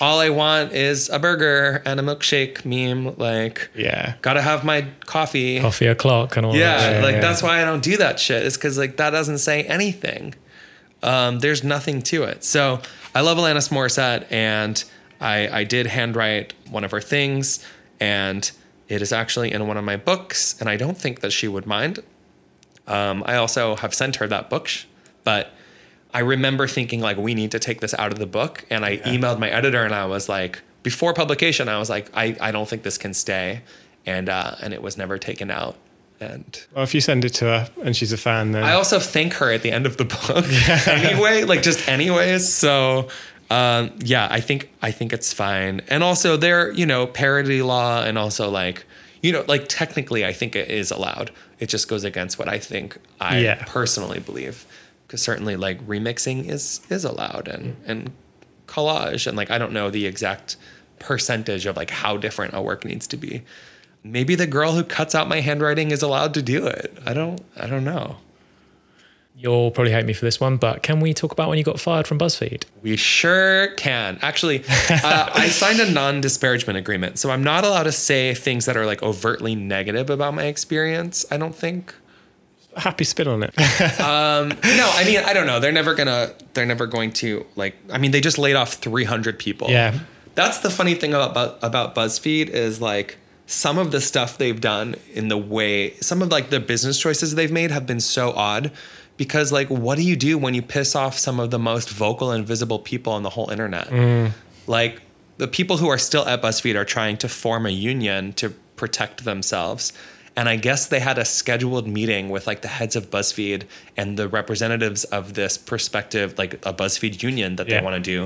All 0.00 0.20
I 0.20 0.28
want 0.30 0.72
is 0.72 1.08
a 1.10 1.18
burger 1.18 1.82
and 1.84 1.98
a 2.00 2.02
milkshake 2.02 2.64
meme. 2.64 3.14
Like, 3.16 3.68
Yeah. 3.74 4.14
gotta 4.22 4.42
have 4.42 4.64
my 4.64 4.86
coffee. 5.06 5.60
coffee 5.60 5.86
o'clock 5.86 6.36
and 6.36 6.46
all 6.46 6.54
Yeah, 6.56 6.76
that. 6.78 7.02
like 7.02 7.14
yeah. 7.16 7.20
that's 7.20 7.42
why 7.42 7.60
I 7.60 7.64
don't 7.64 7.82
do 7.82 7.96
that 7.98 8.18
shit. 8.20 8.44
It's 8.44 8.56
because 8.56 8.78
like 8.78 8.96
that 8.96 9.10
doesn't 9.10 9.38
say 9.38 9.62
anything. 9.64 10.34
Um, 11.02 11.40
there's 11.40 11.62
nothing 11.62 12.02
to 12.02 12.24
it. 12.24 12.42
So 12.44 12.80
I 13.14 13.20
love 13.20 13.38
Alanis 13.38 13.70
Morissette, 13.70 14.26
and 14.30 14.82
I 15.20 15.48
I 15.60 15.64
did 15.64 15.86
handwrite 15.86 16.54
one 16.70 16.84
of 16.84 16.90
her 16.90 17.00
things, 17.00 17.64
and 18.00 18.50
it 18.88 19.02
is 19.02 19.12
actually 19.12 19.52
in 19.52 19.66
one 19.66 19.76
of 19.76 19.84
my 19.84 19.96
books, 19.96 20.56
and 20.60 20.68
I 20.68 20.76
don't 20.76 20.96
think 20.98 21.20
that 21.20 21.30
she 21.32 21.46
would 21.48 21.66
mind. 21.66 22.00
Um, 22.86 23.22
I 23.26 23.34
also 23.36 23.76
have 23.76 23.92
sent 23.94 24.16
her 24.16 24.26
that 24.28 24.48
book, 24.48 24.70
but 25.24 25.52
I 26.14 26.20
remember 26.20 26.66
thinking 26.66 27.00
like 27.00 27.16
we 27.16 27.34
need 27.34 27.50
to 27.52 27.58
take 27.58 27.80
this 27.80 27.94
out 27.94 28.12
of 28.12 28.18
the 28.18 28.26
book, 28.26 28.64
and 28.70 28.84
I 28.84 28.98
emailed 28.98 29.38
my 29.38 29.50
editor, 29.50 29.84
and 29.84 29.94
I 29.94 30.06
was 30.06 30.28
like, 30.28 30.60
before 30.82 31.12
publication, 31.12 31.68
I 31.68 31.78
was 31.78 31.90
like, 31.90 32.10
I, 32.14 32.36
I 32.40 32.50
don't 32.50 32.68
think 32.68 32.82
this 32.82 32.96
can 32.98 33.12
stay, 33.14 33.60
and 34.06 34.28
uh, 34.28 34.54
and 34.62 34.72
it 34.72 34.80
was 34.82 34.96
never 34.96 35.18
taken 35.18 35.50
out, 35.50 35.76
and 36.20 36.64
Well, 36.74 36.84
if 36.84 36.94
you 36.94 37.00
send 37.00 37.24
it 37.24 37.34
to 37.34 37.44
her 37.44 37.70
and 37.84 37.96
she's 37.96 38.12
a 38.12 38.16
fan, 38.16 38.52
then 38.52 38.64
I 38.64 38.72
also 38.72 38.98
thank 38.98 39.34
her 39.34 39.50
at 39.52 39.62
the 39.62 39.70
end 39.70 39.86
of 39.86 39.96
the 39.98 40.04
book 40.04 40.46
anyway, 40.88 41.44
like 41.44 41.62
just 41.62 41.86
anyways. 41.88 42.50
So 42.52 43.08
um, 43.50 43.92
yeah, 43.98 44.28
I 44.30 44.40
think 44.40 44.70
I 44.82 44.90
think 44.90 45.12
it's 45.12 45.32
fine. 45.32 45.80
And 45.88 46.02
also 46.02 46.36
there, 46.36 46.72
you 46.72 46.86
know, 46.86 47.06
parody 47.06 47.62
law 47.62 48.02
and 48.02 48.18
also 48.18 48.50
like, 48.50 48.84
you 49.22 49.32
know, 49.32 49.44
like 49.48 49.66
technically 49.68 50.24
I 50.24 50.32
think 50.32 50.56
it 50.56 50.70
is 50.70 50.90
allowed. 50.90 51.30
It 51.58 51.68
just 51.68 51.88
goes 51.88 52.04
against 52.04 52.38
what 52.38 52.48
I 52.48 52.58
think 52.58 52.98
I 53.20 53.38
Yeah. 53.40 53.64
personally 53.66 54.20
believe. 54.20 54.64
Because 55.08 55.22
certainly 55.22 55.56
like 55.56 55.84
remixing 55.86 56.48
is 56.48 56.80
is 56.88 57.04
allowed 57.04 57.48
and 57.48 57.76
and 57.86 58.12
collage 58.66 59.26
and 59.26 59.36
like 59.36 59.50
I 59.50 59.58
don't 59.58 59.72
know 59.72 59.90
the 59.90 60.06
exact 60.06 60.56
percentage 61.00 61.66
of 61.66 61.76
like 61.76 61.90
how 61.90 62.16
different 62.16 62.54
a 62.54 62.62
work 62.62 62.84
needs 62.84 63.06
to 63.08 63.16
be. 63.16 63.42
Maybe 64.04 64.34
the 64.34 64.46
girl 64.46 64.72
who 64.72 64.84
cuts 64.84 65.14
out 65.14 65.28
my 65.28 65.40
handwriting 65.40 65.90
is 65.90 66.02
allowed 66.02 66.34
to 66.34 66.42
do 66.42 66.66
it. 66.66 66.96
I 67.04 67.14
don't 67.14 67.42
I 67.56 67.66
don't 67.66 67.84
know. 67.84 68.18
You'll 69.40 69.70
probably 69.70 69.92
hate 69.92 70.04
me 70.04 70.14
for 70.14 70.24
this 70.24 70.40
one, 70.40 70.56
but 70.56 70.82
can 70.82 70.98
we 70.98 71.14
talk 71.14 71.30
about 71.30 71.48
when 71.48 71.58
you 71.58 71.64
got 71.64 71.78
fired 71.78 72.08
from 72.08 72.18
BuzzFeed? 72.18 72.64
We 72.82 72.96
sure 72.96 73.68
can. 73.76 74.18
Actually, 74.20 74.64
uh, 74.90 75.30
I 75.32 75.48
signed 75.52 75.78
a 75.78 75.88
non 75.88 76.20
disparagement 76.20 76.76
agreement. 76.76 77.20
So 77.20 77.30
I'm 77.30 77.44
not 77.44 77.64
allowed 77.64 77.84
to 77.84 77.92
say 77.92 78.34
things 78.34 78.64
that 78.66 78.76
are 78.76 78.84
like 78.84 79.00
overtly 79.00 79.54
negative 79.54 80.10
about 80.10 80.34
my 80.34 80.46
experience, 80.46 81.24
I 81.30 81.36
don't 81.36 81.54
think. 81.54 81.94
Happy 82.78 83.04
spin 83.04 83.28
on 83.28 83.42
it. 83.42 83.54
Um, 83.98 84.48
no, 84.48 84.90
I 84.94 85.04
mean, 85.04 85.18
I 85.18 85.32
don't 85.32 85.46
know. 85.46 85.60
They're 85.60 85.72
never 85.72 85.94
gonna, 85.94 86.32
they're 86.54 86.66
never 86.66 86.86
going 86.86 87.12
to, 87.14 87.44
like, 87.56 87.76
I 87.90 87.98
mean, 87.98 88.10
they 88.10 88.20
just 88.20 88.38
laid 88.38 88.56
off 88.56 88.74
300 88.74 89.38
people. 89.38 89.68
Yeah. 89.68 89.98
that's 90.34 90.58
the 90.58 90.70
funny 90.70 90.94
thing 90.94 91.12
about 91.14 91.58
about 91.62 91.94
BuzzFeed 91.94 92.48
is 92.48 92.80
like 92.80 93.18
some 93.48 93.78
of 93.78 93.90
the 93.92 94.00
stuff 94.00 94.36
they've 94.36 94.60
done 94.60 94.94
in 95.14 95.28
the 95.28 95.38
way 95.38 95.94
some 95.94 96.20
of 96.20 96.30
like 96.30 96.50
the 96.50 96.60
business 96.60 97.00
choices 97.00 97.34
they've 97.34 97.50
made 97.50 97.70
have 97.70 97.86
been 97.86 97.98
so 97.98 98.30
odd 98.32 98.70
because 99.16 99.50
like 99.50 99.68
what 99.68 99.96
do 99.96 100.02
you 100.02 100.14
do 100.16 100.36
when 100.36 100.52
you 100.52 100.60
piss 100.60 100.94
off 100.94 101.18
some 101.18 101.40
of 101.40 101.50
the 101.50 101.58
most 101.58 101.88
vocal 101.88 102.30
and 102.30 102.46
visible 102.46 102.78
people 102.78 103.10
on 103.10 103.22
the 103.22 103.30
whole 103.30 103.48
internet 103.48 103.88
mm. 103.88 104.30
like 104.66 105.00
the 105.38 105.48
people 105.48 105.78
who 105.78 105.88
are 105.88 105.96
still 105.96 106.26
at 106.26 106.42
buzzfeed 106.42 106.76
are 106.76 106.84
trying 106.84 107.16
to 107.16 107.26
form 107.26 107.64
a 107.64 107.70
union 107.70 108.34
to 108.34 108.50
protect 108.76 109.24
themselves 109.24 109.94
and 110.38 110.48
i 110.48 110.56
guess 110.66 110.80
they 110.92 111.00
had 111.00 111.18
a 111.18 111.24
scheduled 111.24 111.86
meeting 111.98 112.24
with 112.34 112.44
like 112.50 112.60
the 112.66 112.72
heads 112.78 112.94
of 112.96 113.04
buzzfeed 113.14 113.60
and 113.96 114.08
the 114.20 114.28
representatives 114.40 115.02
of 115.18 115.34
this 115.40 115.54
perspective 115.72 116.26
like 116.42 116.52
a 116.66 116.72
buzzfeed 116.80 117.22
union 117.30 117.56
that 117.56 117.66
Yeah. 117.68 117.78
they 117.80 117.84
want 117.84 117.96
to 118.02 118.06
do 118.16 118.20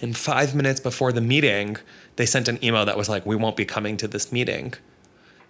and 0.00 0.16
five 0.16 0.54
minutes 0.54 0.78
before 0.78 1.10
the 1.12 1.20
meeting, 1.20 1.76
they 2.14 2.24
sent 2.34 2.46
an 2.46 2.58
email 2.66 2.84
that 2.84 2.96
was 2.96 3.08
like, 3.08 3.26
"We 3.26 3.34
won't 3.42 3.56
be 3.56 3.64
coming 3.64 3.96
to 3.96 4.06
this 4.06 4.30
meeting." 4.30 4.74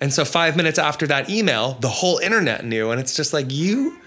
And 0.00 0.10
so 0.16 0.24
five 0.24 0.56
minutes 0.56 0.78
after 0.78 1.06
that 1.08 1.28
email, 1.28 1.76
the 1.86 1.92
whole 2.00 2.16
internet 2.28 2.64
knew, 2.64 2.90
and 2.90 2.98
it's 2.98 3.14
just 3.14 3.34
like 3.34 3.48
you, 3.50 3.98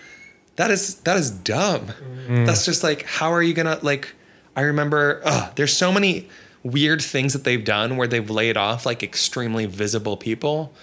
that 0.56 0.72
is 0.72 0.96
that 1.08 1.16
is 1.18 1.30
dumb. 1.30 1.84
Mm. 2.28 2.48
That's 2.48 2.66
just 2.66 2.82
like, 2.84 3.04
how 3.06 3.30
are 3.32 3.44
you 3.44 3.54
gonna 3.54 3.78
like? 3.84 4.16
I 4.56 4.62
remember, 4.62 5.22
ugh, 5.26 5.52
there's 5.58 5.78
so 5.78 5.92
many 5.92 6.28
weird 6.64 7.04
things 7.04 7.34
that 7.34 7.44
they've 7.44 7.64
done 7.78 7.96
where 7.98 8.08
they've 8.08 8.32
laid 8.42 8.58
off 8.58 8.84
like 8.84 9.04
extremely 9.04 9.68
visible 9.68 10.18
people, 10.18 10.74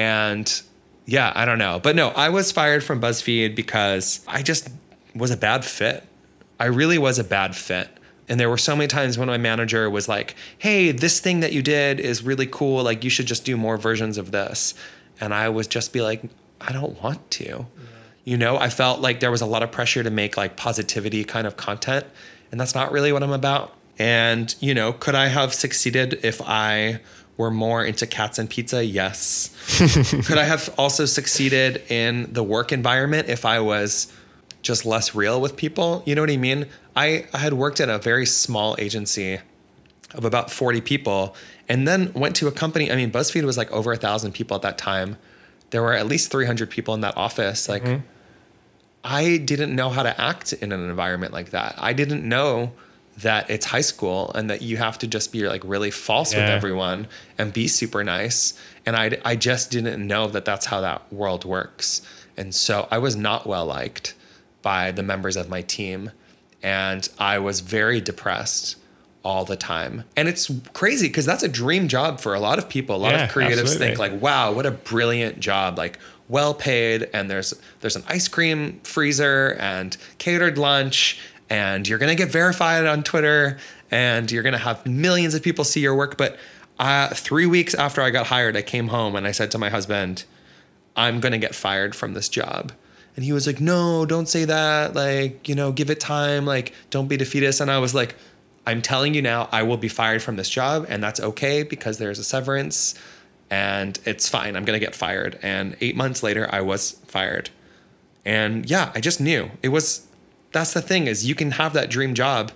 and 0.00 0.62
yeah, 1.04 1.30
I 1.34 1.44
don't 1.44 1.58
know, 1.58 1.78
but 1.78 1.94
no, 1.94 2.08
I 2.08 2.30
was 2.30 2.52
fired 2.52 2.82
from 2.82 3.02
BuzzFeed 3.02 3.54
because 3.54 4.24
I 4.26 4.42
just 4.42 4.70
was 5.14 5.30
a 5.30 5.36
bad 5.36 5.62
fit. 5.62 6.06
I 6.58 6.66
really 6.66 6.96
was 6.96 7.18
a 7.18 7.24
bad 7.24 7.54
fit. 7.54 7.88
And 8.26 8.40
there 8.40 8.48
were 8.48 8.56
so 8.56 8.74
many 8.74 8.86
times 8.86 9.18
when 9.18 9.28
my 9.28 9.36
manager 9.36 9.90
was 9.90 10.08
like, 10.08 10.36
hey, 10.56 10.92
this 10.92 11.20
thing 11.20 11.40
that 11.40 11.52
you 11.52 11.62
did 11.62 12.00
is 12.00 12.22
really 12.22 12.46
cool. 12.46 12.82
Like, 12.82 13.02
you 13.04 13.10
should 13.10 13.26
just 13.26 13.44
do 13.44 13.56
more 13.56 13.76
versions 13.76 14.16
of 14.16 14.30
this. 14.30 14.72
And 15.20 15.34
I 15.34 15.48
would 15.48 15.68
just 15.68 15.92
be 15.92 16.00
like, 16.00 16.22
I 16.60 16.72
don't 16.72 17.02
want 17.02 17.30
to. 17.32 17.66
You 18.24 18.38
know, 18.38 18.56
I 18.56 18.68
felt 18.70 19.00
like 19.00 19.20
there 19.20 19.32
was 19.32 19.40
a 19.40 19.46
lot 19.46 19.62
of 19.62 19.72
pressure 19.72 20.02
to 20.02 20.10
make 20.10 20.36
like 20.36 20.56
positivity 20.56 21.24
kind 21.24 21.46
of 21.46 21.56
content. 21.56 22.06
And 22.52 22.60
that's 22.60 22.74
not 22.74 22.92
really 22.92 23.12
what 23.12 23.22
I'm 23.22 23.32
about. 23.32 23.74
And, 23.98 24.54
you 24.60 24.74
know, 24.74 24.92
could 24.92 25.14
I 25.14 25.26
have 25.26 25.52
succeeded 25.52 26.20
if 26.22 26.40
I 26.40 27.00
were 27.40 27.50
more 27.50 27.82
into 27.84 28.06
cats 28.06 28.38
and 28.38 28.48
pizza? 28.48 28.84
Yes. 28.84 29.50
could 30.26 30.38
I 30.38 30.44
have 30.44 30.72
also 30.76 31.06
succeeded 31.06 31.82
in 31.90 32.32
the 32.32 32.42
work 32.42 32.70
environment 32.70 33.28
if 33.28 33.44
I 33.44 33.60
was 33.60 34.12
just 34.62 34.84
less 34.84 35.14
real 35.14 35.40
with 35.40 35.56
people. 35.56 36.02
You 36.04 36.14
know 36.14 36.20
what 36.20 36.30
I 36.30 36.36
mean? 36.36 36.66
I, 36.94 37.26
I 37.32 37.38
had 37.38 37.54
worked 37.54 37.80
at 37.80 37.88
a 37.88 37.98
very 37.98 38.26
small 38.26 38.76
agency 38.78 39.40
of 40.12 40.24
about 40.24 40.50
40 40.50 40.82
people 40.82 41.34
and 41.68 41.88
then 41.88 42.12
went 42.12 42.36
to 42.36 42.46
a 42.46 42.52
company. 42.52 42.92
I 42.92 42.96
mean, 42.96 43.10
BuzzFeed 43.10 43.44
was 43.44 43.56
like 43.56 43.70
over 43.72 43.90
a 43.90 43.96
thousand 43.96 44.32
people 44.32 44.54
at 44.54 44.62
that 44.62 44.76
time. 44.76 45.16
There 45.70 45.82
were 45.82 45.94
at 45.94 46.06
least 46.06 46.30
300 46.30 46.68
people 46.68 46.94
in 46.94 47.00
that 47.00 47.16
office. 47.16 47.68
Like, 47.68 47.84
mm-hmm. 47.84 48.04
I 49.02 49.38
didn't 49.38 49.74
know 49.74 49.88
how 49.88 50.02
to 50.02 50.20
act 50.20 50.52
in 50.52 50.72
an 50.72 50.90
environment 50.90 51.32
like 51.32 51.50
that. 51.50 51.74
I 51.78 51.94
didn't 51.94 52.28
know 52.28 52.72
that 53.22 53.50
it's 53.50 53.66
high 53.66 53.80
school 53.80 54.30
and 54.34 54.48
that 54.50 54.62
you 54.62 54.76
have 54.76 54.98
to 54.98 55.06
just 55.06 55.32
be 55.32 55.46
like 55.48 55.62
really 55.64 55.90
false 55.90 56.34
with 56.34 56.44
everyone 56.44 57.06
and 57.38 57.52
be 57.52 57.68
super 57.68 58.04
nice. 58.04 58.54
And 58.86 58.96
I, 58.96 59.18
I 59.24 59.36
just 59.36 59.70
didn't 59.70 60.06
know 60.06 60.28
that 60.28 60.44
that's 60.44 60.66
how 60.66 60.80
that 60.80 61.12
world 61.12 61.44
works. 61.44 62.02
And 62.36 62.54
so 62.54 62.86
I 62.90 62.98
was 62.98 63.16
not 63.16 63.46
well 63.46 63.66
liked 63.66 64.14
by 64.62 64.90
the 64.92 65.02
members 65.02 65.36
of 65.36 65.48
my 65.48 65.62
team. 65.62 66.12
And 66.62 67.08
I 67.18 67.38
was 67.38 67.60
very 67.60 68.00
depressed 68.00 68.76
all 69.22 69.44
the 69.44 69.56
time. 69.56 70.04
And 70.16 70.28
it's 70.28 70.50
crazy 70.72 71.08
because 71.08 71.26
that's 71.26 71.42
a 71.42 71.48
dream 71.48 71.88
job 71.88 72.20
for 72.20 72.34
a 72.34 72.40
lot 72.40 72.58
of 72.58 72.68
people. 72.68 72.96
A 72.96 72.98
lot 72.98 73.12
Yeah, 73.12 73.24
of 73.24 73.30
creatives 73.30 73.60
absolutely. 73.60 73.86
think 73.86 73.98
like, 73.98 74.20
wow, 74.20 74.52
what 74.52 74.64
a 74.66 74.70
brilliant 74.70 75.40
job. 75.40 75.76
Like 75.76 75.98
well 76.28 76.54
paid 76.54 77.10
and 77.12 77.28
there's 77.28 77.52
there's 77.80 77.96
an 77.96 78.04
ice 78.06 78.28
cream 78.28 78.80
freezer 78.84 79.56
and 79.58 79.96
catered 80.18 80.56
lunch 80.58 81.18
and 81.50 81.86
you're 81.86 81.98
gonna 81.98 82.14
get 82.14 82.30
verified 82.30 82.86
on 82.86 83.02
Twitter 83.02 83.58
and 83.90 84.30
you're 84.30 84.42
gonna 84.44 84.58
have 84.58 84.86
millions 84.86 85.34
of 85.34 85.42
people 85.42 85.64
see 85.64 85.80
your 85.80 85.94
work. 85.94 86.16
But 86.16 86.38
uh, 86.78 87.08
three 87.08 87.46
weeks 87.46 87.74
after 87.74 88.00
I 88.00 88.10
got 88.10 88.28
hired, 88.28 88.56
I 88.56 88.62
came 88.62 88.88
home 88.88 89.16
and 89.16 89.26
I 89.26 89.32
said 89.32 89.50
to 89.50 89.58
my 89.58 89.68
husband, 89.68 90.24
I'm 90.96 91.20
gonna 91.20 91.38
get 91.38 91.54
fired 91.54 91.94
from 91.94 92.14
this 92.14 92.28
job. 92.28 92.72
And 93.16 93.24
he 93.24 93.32
was 93.32 93.46
like, 93.46 93.60
No, 93.60 94.06
don't 94.06 94.28
say 94.28 94.44
that. 94.44 94.94
Like, 94.94 95.48
you 95.48 95.54
know, 95.54 95.72
give 95.72 95.90
it 95.90 96.00
time. 96.00 96.46
Like, 96.46 96.72
don't 96.90 97.08
be 97.08 97.16
defeatist. 97.16 97.60
And 97.60 97.70
I 97.70 97.78
was 97.78 97.94
like, 97.94 98.14
I'm 98.66 98.80
telling 98.80 99.14
you 99.14 99.22
now, 99.22 99.48
I 99.50 99.62
will 99.64 99.76
be 99.76 99.88
fired 99.88 100.22
from 100.22 100.36
this 100.36 100.48
job, 100.48 100.86
and 100.88 101.02
that's 101.02 101.18
okay 101.18 101.62
because 101.62 101.98
there's 101.98 102.18
a 102.18 102.24
severance 102.24 102.94
and 103.50 103.98
it's 104.04 104.28
fine. 104.28 104.54
I'm 104.54 104.64
gonna 104.64 104.78
get 104.78 104.94
fired. 104.94 105.38
And 105.42 105.76
eight 105.80 105.96
months 105.96 106.22
later, 106.22 106.48
I 106.52 106.60
was 106.60 106.92
fired. 107.06 107.50
And 108.24 108.68
yeah, 108.70 108.92
I 108.94 109.00
just 109.00 109.20
knew 109.20 109.50
it 109.62 109.70
was 109.70 110.06
that's 110.52 110.72
the 110.72 110.82
thing 110.82 111.06
is 111.06 111.26
you 111.26 111.34
can 111.34 111.52
have 111.52 111.72
that 111.72 111.90
dream 111.90 112.14
job 112.14 112.52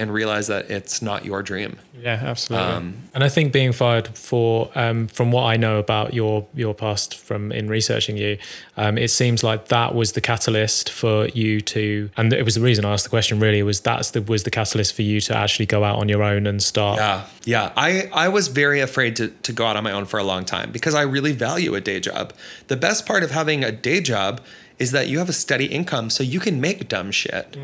and 0.00 0.12
realize 0.12 0.46
that 0.46 0.70
it's 0.70 1.02
not 1.02 1.24
your 1.24 1.42
dream. 1.42 1.76
Yeah, 2.00 2.20
absolutely. 2.22 2.94
And 3.14 3.24
I 3.24 3.28
think 3.28 3.52
being 3.52 3.72
fired 3.72 4.06
for, 4.16 4.70
um, 4.76 5.08
from 5.08 5.32
what 5.32 5.42
I 5.42 5.56
know 5.56 5.78
about 5.80 6.14
your 6.14 6.46
your 6.54 6.72
past 6.72 7.16
from 7.16 7.50
in 7.50 7.68
researching 7.68 8.16
you, 8.16 8.38
um, 8.76 8.96
it 8.96 9.08
seems 9.08 9.42
like 9.42 9.68
that 9.68 9.96
was 9.96 10.12
the 10.12 10.20
catalyst 10.20 10.88
for 10.88 11.26
you 11.28 11.60
to, 11.62 12.10
and 12.16 12.32
it 12.32 12.44
was 12.44 12.54
the 12.54 12.60
reason 12.60 12.84
I 12.84 12.92
asked 12.92 13.04
the 13.04 13.10
question. 13.10 13.40
Really, 13.40 13.60
was 13.64 13.80
that's 13.80 14.12
the 14.12 14.22
was 14.22 14.44
the 14.44 14.50
catalyst 14.50 14.94
for 14.94 15.02
you 15.02 15.20
to 15.22 15.36
actually 15.36 15.66
go 15.66 15.82
out 15.82 15.98
on 15.98 16.08
your 16.08 16.22
own 16.22 16.46
and 16.46 16.62
start. 16.62 16.98
Yeah, 16.98 17.26
yeah. 17.44 17.72
I, 17.76 18.08
I 18.12 18.28
was 18.28 18.46
very 18.46 18.80
afraid 18.80 19.16
to, 19.16 19.28
to 19.28 19.52
go 19.52 19.66
out 19.66 19.76
on 19.76 19.82
my 19.82 19.90
own 19.90 20.04
for 20.04 20.18
a 20.18 20.24
long 20.24 20.44
time 20.44 20.70
because 20.70 20.94
I 20.94 21.02
really 21.02 21.32
value 21.32 21.74
a 21.74 21.80
day 21.80 21.98
job. 21.98 22.32
The 22.68 22.76
best 22.76 23.04
part 23.04 23.24
of 23.24 23.32
having 23.32 23.64
a 23.64 23.72
day 23.72 24.00
job 24.00 24.40
is 24.78 24.92
that 24.92 25.08
you 25.08 25.18
have 25.18 25.28
a 25.28 25.32
steady 25.32 25.66
income 25.66 26.10
so 26.10 26.22
you 26.22 26.40
can 26.40 26.60
make 26.60 26.88
dumb 26.88 27.10
shit. 27.10 27.56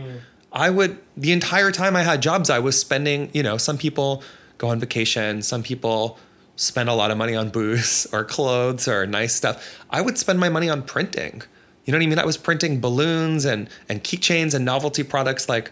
I 0.52 0.70
would, 0.70 0.98
the 1.16 1.32
entire 1.32 1.72
time 1.72 1.96
I 1.96 2.02
had 2.02 2.22
jobs, 2.22 2.48
I 2.48 2.60
was 2.60 2.78
spending, 2.78 3.30
you 3.32 3.42
know, 3.42 3.56
some 3.56 3.76
people 3.76 4.22
go 4.58 4.68
on 4.68 4.78
vacation, 4.78 5.42
some 5.42 5.62
people 5.62 6.18
spend 6.56 6.88
a 6.88 6.94
lot 6.94 7.10
of 7.10 7.18
money 7.18 7.34
on 7.34 7.50
booze 7.50 8.06
or 8.12 8.24
clothes 8.24 8.86
or 8.86 9.06
nice 9.06 9.34
stuff. 9.34 9.78
I 9.90 10.00
would 10.00 10.18
spend 10.18 10.38
my 10.38 10.48
money 10.48 10.68
on 10.68 10.82
printing. 10.82 11.42
You 11.84 11.92
know 11.92 11.98
what 11.98 12.04
I 12.04 12.06
mean? 12.06 12.18
I 12.18 12.24
was 12.24 12.36
printing 12.36 12.80
balloons 12.80 13.44
and, 13.44 13.68
and 13.88 14.02
keychains 14.02 14.54
and 14.54 14.64
novelty 14.64 15.02
products 15.02 15.48
like 15.48 15.70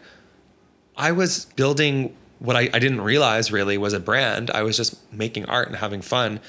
I 0.96 1.12
was 1.12 1.46
building 1.56 2.14
what 2.38 2.56
I, 2.56 2.68
I 2.74 2.78
didn't 2.80 3.00
realize 3.00 3.52
really 3.52 3.78
was 3.78 3.92
a 3.92 4.00
brand. 4.00 4.50
I 4.50 4.62
was 4.62 4.76
just 4.76 5.12
making 5.12 5.46
art 5.46 5.68
and 5.68 5.76
having 5.76 6.02
fun. 6.02 6.40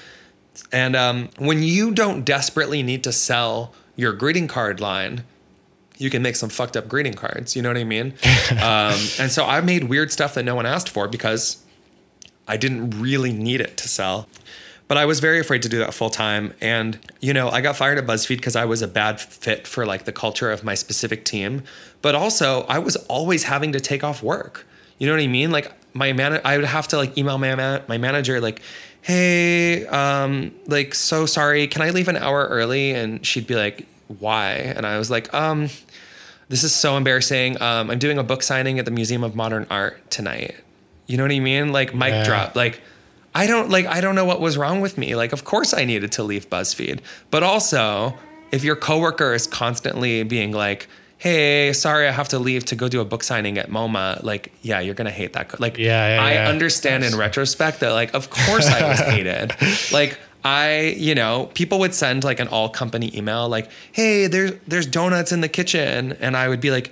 And 0.72 0.96
um, 0.96 1.30
when 1.38 1.64
you 1.64 1.92
don't 1.92 2.24
desperately 2.24 2.84
need 2.84 3.04
to 3.04 3.12
sell 3.12 3.74
your 3.96 4.14
greeting 4.14 4.48
card 4.48 4.80
line, 4.80 5.24
you 5.98 6.10
can 6.10 6.22
make 6.22 6.36
some 6.36 6.50
fucked 6.50 6.76
up 6.76 6.88
greeting 6.88 7.14
cards. 7.14 7.56
You 7.56 7.62
know 7.62 7.70
what 7.70 7.78
I 7.78 7.84
mean? 7.84 8.14
um, 8.52 9.00
and 9.20 9.32
so 9.32 9.46
I 9.46 9.62
made 9.62 9.86
weird 9.86 10.12
stuff 10.12 10.34
that 10.36 10.44
no 10.44 10.56
one 10.56 10.66
asked 10.66 10.90
for 10.90 11.08
because 11.08 11.64
I 12.48 12.58
didn't 12.58 13.02
really 13.02 13.32
need 13.32 13.62
it 13.62 13.78
to 13.78 13.88
sell. 13.88 14.28
But 14.88 14.98
I 14.98 15.06
was 15.06 15.20
very 15.20 15.40
afraid 15.40 15.62
to 15.64 15.70
do 15.70 15.80
that 15.80 15.94
full 15.94 16.10
time. 16.10 16.54
And, 16.60 17.00
you 17.22 17.34
know, 17.34 17.50
I 17.50 17.62
got 17.62 17.78
fired 17.78 17.98
at 17.98 18.06
BuzzFeed 18.06 18.38
because 18.38 18.56
I 18.56 18.66
was 18.66 18.82
a 18.82 18.88
bad 18.88 19.20
fit 19.20 19.66
for 19.66 19.86
like 19.86 20.04
the 20.04 20.12
culture 20.12 20.52
of 20.52 20.64
my 20.64 20.76
specific 20.76 21.24
team. 21.26 21.64
But 22.02 22.16
also, 22.16 22.64
I 22.64 22.80
was 22.80 22.96
always 23.08 23.44
having 23.46 23.72
to 23.72 23.80
take 23.80 24.04
off 24.04 24.22
work. 24.22 24.68
You 25.00 25.08
know 25.08 25.14
what 25.14 25.24
I 25.24 25.28
mean? 25.28 25.52
Like, 25.52 25.72
my 25.96 26.12
man, 26.12 26.42
I 26.44 26.58
would 26.58 26.66
have 26.66 26.88
to 26.90 26.98
like 26.98 27.18
email 27.18 27.38
my, 27.38 27.56
man- 27.56 27.84
my 27.88 27.98
manager, 27.98 28.42
like, 28.42 28.62
hey, 29.04 29.86
um, 29.88 30.54
like, 30.68 30.96
so 30.96 31.26
sorry, 31.26 31.68
can 31.68 31.82
I 31.82 31.92
leave 31.92 32.08
an 32.08 32.18
hour 32.18 32.48
early? 32.48 32.92
And 32.92 33.26
she'd 33.26 33.46
be 33.48 33.56
like, 33.56 33.86
why? 34.20 34.52
And 34.54 34.86
I 34.86 34.98
was 34.98 35.12
like, 35.12 35.34
um, 35.34 35.70
this 36.50 36.64
is 36.64 36.74
so 36.74 36.98
embarrassing. 36.98 37.62
Um, 37.62 37.90
I'm 37.90 38.00
doing 38.00 38.18
a 38.18 38.24
book 38.24 38.44
signing 38.44 38.80
at 38.80 38.86
the 38.86 38.92
Museum 38.92 39.24
of 39.24 39.36
Modern 39.36 39.68
Art 39.70 40.10
tonight. 40.10 40.56
You 41.08 41.18
know 41.18 41.24
what 41.24 41.32
I 41.32 41.40
mean? 41.40 41.72
Like 41.72 41.94
mic 41.94 42.12
Yeah. 42.14 42.24
drop. 42.24 42.56
Like 42.56 42.82
I 43.36 43.46
don't 43.48 43.70
like 43.70 43.86
I 43.88 44.00
don't 44.02 44.16
know 44.16 44.26
what 44.26 44.40
was 44.40 44.58
wrong 44.58 44.80
with 44.80 44.98
me. 44.98 45.16
Like 45.16 45.34
of 45.34 45.44
course 45.44 45.74
I 45.74 45.84
needed 45.84 46.12
to 46.14 46.24
leave 46.24 46.50
BuzzFeed. 46.50 47.00
But 47.30 47.44
also, 47.44 48.18
if 48.52 48.64
your 48.64 48.76
coworker 48.78 49.34
is 49.34 49.48
constantly 49.48 50.24
being 50.24 50.52
like, 50.54 50.88
"Hey, 51.24 51.72
sorry, 51.74 52.06
I 52.08 52.12
have 52.12 52.28
to 52.30 52.40
leave 52.40 52.64
to 52.72 52.76
go 52.76 52.88
do 52.90 53.00
a 53.02 53.06
book 53.06 53.24
signing 53.24 53.58
at 53.58 53.70
MoMA," 53.70 54.22
like, 54.24 54.52
yeah, 54.62 54.80
you're 54.84 54.94
gonna 55.02 55.18
hate 55.22 55.34
that. 55.34 55.60
Like, 55.60 55.78
Yeah, 55.78 56.16
yeah, 56.16 56.22
I 56.30 56.34
yeah. 56.34 56.50
understand 56.50 57.04
in 57.04 57.14
retrospect 57.26 57.80
that, 57.80 57.92
like, 58.02 58.14
of 58.14 58.30
course 58.30 58.68
I 58.68 58.82
was 58.90 59.00
hated. 59.14 59.48
like, 59.92 60.20
I, 60.44 60.96
you 61.08 61.16
know, 61.16 61.50
people 61.54 61.80
would 61.80 61.94
send 61.94 62.24
like 62.26 62.42
an 62.42 62.50
all 62.50 62.68
company 62.82 63.10
email, 63.16 63.48
like, 63.48 63.70
"Hey, 63.94 64.28
there's 64.28 64.52
there's 64.68 64.86
donuts 65.00 65.32
in 65.32 65.40
the 65.40 65.48
kitchen," 65.60 66.18
and 66.20 66.36
I 66.36 66.50
would 66.50 66.60
be 66.60 66.72
like, 66.72 66.92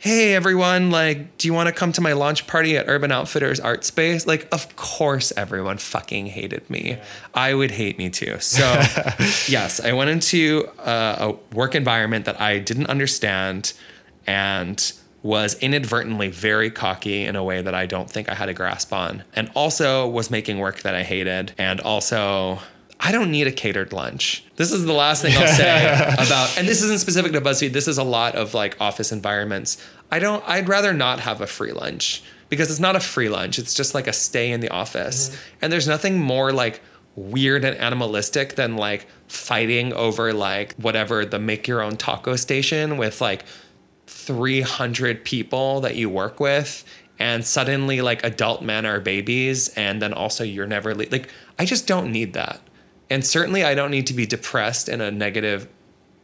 "Hey, 0.00 0.34
everyone, 0.34 0.90
like, 0.90 1.36
do 1.36 1.46
you 1.46 1.52
want 1.52 1.66
to 1.66 1.74
come 1.74 1.92
to 1.92 2.00
my 2.00 2.14
launch 2.14 2.46
party 2.46 2.74
at 2.74 2.88
Urban 2.88 3.12
Outfitters 3.12 3.60
Art 3.60 3.84
Space?" 3.84 4.26
Like, 4.26 4.48
of 4.50 4.74
course, 4.74 5.30
everyone 5.36 5.76
fucking 5.76 6.26
hated 6.26 6.68
me. 6.70 6.96
I 7.34 7.52
would 7.52 7.70
hate 7.72 7.98
me 7.98 8.08
too. 8.08 8.38
So, 8.40 8.62
yes, 9.46 9.78
I 9.78 9.92
went 9.92 10.08
into 10.08 10.70
uh, 10.78 11.32
a 11.52 11.54
work 11.54 11.74
environment 11.74 12.24
that 12.24 12.40
I 12.40 12.58
didn't 12.58 12.86
understand, 12.86 13.74
and 14.26 14.92
was 15.22 15.54
inadvertently 15.60 16.28
very 16.28 16.70
cocky 16.70 17.26
in 17.26 17.36
a 17.36 17.44
way 17.44 17.60
that 17.60 17.74
I 17.74 17.84
don't 17.84 18.10
think 18.10 18.30
I 18.30 18.34
had 18.34 18.48
a 18.48 18.54
grasp 18.54 18.90
on, 18.94 19.22
and 19.34 19.50
also 19.54 20.08
was 20.08 20.30
making 20.30 20.58
work 20.58 20.80
that 20.80 20.94
I 20.94 21.02
hated, 21.02 21.52
and 21.58 21.78
also. 21.78 22.60
I 23.02 23.12
don't 23.12 23.30
need 23.30 23.46
a 23.46 23.52
catered 23.52 23.94
lunch. 23.94 24.44
This 24.56 24.70
is 24.70 24.84
the 24.84 24.92
last 24.92 25.22
thing 25.22 25.34
I'll 25.34 25.48
say 25.48 26.14
about, 26.18 26.56
and 26.58 26.68
this 26.68 26.82
isn't 26.82 27.00
specific 27.00 27.32
to 27.32 27.40
BuzzFeed. 27.40 27.72
This 27.72 27.88
is 27.88 27.96
a 27.96 28.04
lot 28.04 28.34
of 28.34 28.52
like 28.52 28.78
office 28.78 29.10
environments. 29.10 29.82
I 30.10 30.18
don't, 30.18 30.44
I'd 30.46 30.68
rather 30.68 30.92
not 30.92 31.20
have 31.20 31.40
a 31.40 31.46
free 31.46 31.72
lunch 31.72 32.22
because 32.50 32.70
it's 32.70 32.80
not 32.80 32.96
a 32.96 33.00
free 33.00 33.30
lunch. 33.30 33.58
It's 33.58 33.72
just 33.72 33.94
like 33.94 34.06
a 34.06 34.12
stay 34.12 34.50
in 34.52 34.60
the 34.60 34.68
office. 34.68 35.30
Mm-hmm. 35.30 35.58
And 35.62 35.72
there's 35.72 35.88
nothing 35.88 36.18
more 36.18 36.52
like 36.52 36.82
weird 37.16 37.64
and 37.64 37.76
animalistic 37.78 38.56
than 38.56 38.76
like 38.76 39.06
fighting 39.28 39.92
over 39.94 40.32
like 40.32 40.74
whatever 40.74 41.24
the 41.24 41.38
make 41.38 41.66
your 41.66 41.80
own 41.80 41.96
taco 41.96 42.36
station 42.36 42.98
with 42.98 43.20
like 43.20 43.44
300 44.06 45.24
people 45.24 45.80
that 45.80 45.96
you 45.96 46.08
work 46.10 46.38
with 46.38 46.84
and 47.18 47.44
suddenly 47.44 48.00
like 48.00 48.24
adult 48.24 48.62
men 48.62 48.86
are 48.86 49.00
babies 49.00 49.68
and 49.70 50.00
then 50.00 50.12
also 50.12 50.44
you're 50.44 50.66
never 50.66 50.94
le- 50.94 51.06
like 51.10 51.28
I 51.58 51.64
just 51.64 51.86
don't 51.86 52.10
need 52.10 52.32
that. 52.34 52.60
And 53.10 53.26
certainly 53.26 53.64
I 53.64 53.74
don't 53.74 53.90
need 53.90 54.06
to 54.06 54.14
be 54.14 54.24
depressed 54.24 54.88
in 54.88 55.00
a 55.00 55.10
negative 55.10 55.68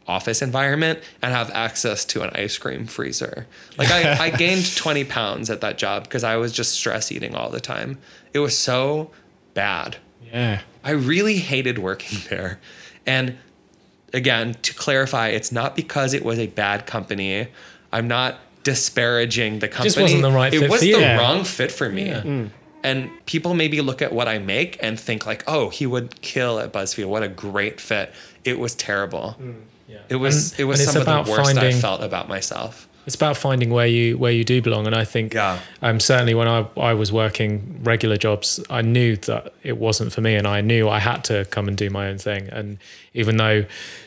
office 0.07 0.41
environment 0.41 0.99
and 1.21 1.33
have 1.33 1.51
access 1.51 2.05
to 2.05 2.21
an 2.23 2.29
ice 2.33 2.57
cream 2.57 2.87
freezer. 2.87 3.45
Like 3.77 3.91
I, 3.91 4.27
I 4.27 4.29
gained 4.37 4.73
20 4.75 5.03
pounds 5.03 5.49
at 5.49 5.59
that 5.61 5.77
job 5.77 6.03
because 6.05 6.23
I 6.23 6.37
was 6.37 6.53
just 6.53 6.71
stress 6.73 7.11
eating 7.11 7.35
all 7.35 7.49
the 7.49 7.59
time. 7.59 7.97
It 8.33 8.39
was 8.39 8.57
so 8.57 9.11
bad. 9.53 9.97
Yeah. 10.31 10.61
I 10.83 10.91
really 10.91 11.39
hated 11.39 11.77
working 11.77 12.19
there. 12.29 12.59
And 13.05 13.37
again, 14.13 14.55
to 14.61 14.73
clarify, 14.73 15.27
it's 15.27 15.51
not 15.51 15.75
because 15.75 16.13
it 16.13 16.23
was 16.23 16.39
a 16.39 16.47
bad 16.47 16.85
company. 16.85 17.49
I'm 17.91 18.07
not 18.07 18.39
disparaging 18.63 19.59
the 19.59 19.67
company. 19.67 19.87
just 19.89 19.99
wasn't 19.99 20.21
the 20.21 20.31
right 20.31 20.53
it 20.53 20.59
fit 20.59 20.69
was 20.69 20.79
for 20.79 20.85
the 20.85 20.91
Yeah. 21.01 21.17
wrong 21.19 21.43
fit 21.43 21.71
for 21.71 21.89
me. 21.89 22.07
Mm. 22.09 22.49
And 22.87 22.97
people 23.25 23.53
maybe 23.53 23.81
look 23.89 24.01
at 24.01 24.11
what 24.17 24.27
I 24.35 24.37
make 24.39 24.71
and 24.85 24.93
think 25.07 25.25
like, 25.31 25.43
"Oh, 25.55 25.69
he 25.77 25.85
would 25.93 26.09
kill 26.21 26.53
at 26.63 26.71
BuzzFeed. 26.71 27.05
What 27.13 27.23
a 27.23 27.27
great 27.47 27.77
fit." 27.81 28.07
It 28.51 28.57
was 28.59 28.73
terrible. 28.75 29.35
yeah 29.89 29.97
It 30.09 30.15
was 30.25 30.35
And- 30.51 30.59
it 30.61 30.65
was 30.71 30.79
and 30.79 30.85
it's 30.85 30.93
some 30.93 31.01
of 31.01 31.07
about 31.07 31.25
the 31.25 31.31
worst 31.31 31.49
I 31.51 31.53
finding- 31.53 31.81
felt 31.81 32.01
about 32.03 32.27
myself. 32.35 32.73
It's 33.07 33.15
about 33.15 33.37
finding 33.37 33.69
where 33.77 33.87
you 33.97 34.17
where 34.23 34.33
you 34.39 34.43
do 34.43 34.61
belong, 34.61 34.85
and 34.89 34.95
I 35.03 35.05
think 35.13 35.33
Yeah. 35.33 35.59
um, 35.81 35.97
certainly 36.11 36.33
when 36.33 36.49
I, 36.57 36.59
I 36.91 36.93
was 36.93 37.09
working 37.23 37.79
regular 37.91 38.17
jobs, 38.17 38.59
I 38.69 38.81
knew 38.81 39.15
that 39.29 39.43
it 39.63 39.77
wasn't 39.77 40.11
for 40.15 40.21
me, 40.27 40.35
and 40.39 40.45
I 40.45 40.59
knew 40.61 40.83
I 40.89 40.99
had 40.99 41.19
to 41.31 41.45
come 41.55 41.69
and 41.69 41.77
do 41.77 41.89
my 41.89 42.03
own 42.09 42.17
thing. 42.17 42.43
And 42.57 42.77
even 43.13 43.37
though 43.37 43.59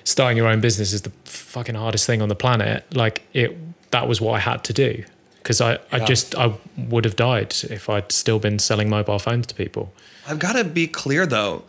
starting 0.05 0.37
your 0.37 0.49
own 0.53 0.61
business 0.61 0.93
is 0.93 1.01
the 1.09 1.13
fucking 1.25 1.77
hardest 1.77 2.05
thing 2.07 2.21
on 2.23 2.29
the 2.29 2.41
planet, 2.45 2.79
like 3.05 3.17
it, 3.33 3.51
that 3.91 4.07
was 4.07 4.21
what 4.21 4.33
I 4.35 4.41
had 4.51 4.61
to 4.65 4.73
do 4.75 4.93
because 5.43 5.61
I, 5.61 5.79
I 5.91 6.01
just 6.01 6.35
I 6.37 6.55
would 6.77 7.05
have 7.05 7.17
died 7.17 7.55
if 7.65 7.89
I'd 7.89 8.13
still 8.13 8.39
been 8.39 8.59
selling 8.59 8.89
mobile 8.89 9.19
phones 9.19 9.47
to 9.49 9.55
people. 9.55 9.93
I've 10.27 10.39
got 10.39 10.53
to 10.53 10.65
be 10.65 10.87
clear 10.87 11.27
though. 11.27 11.65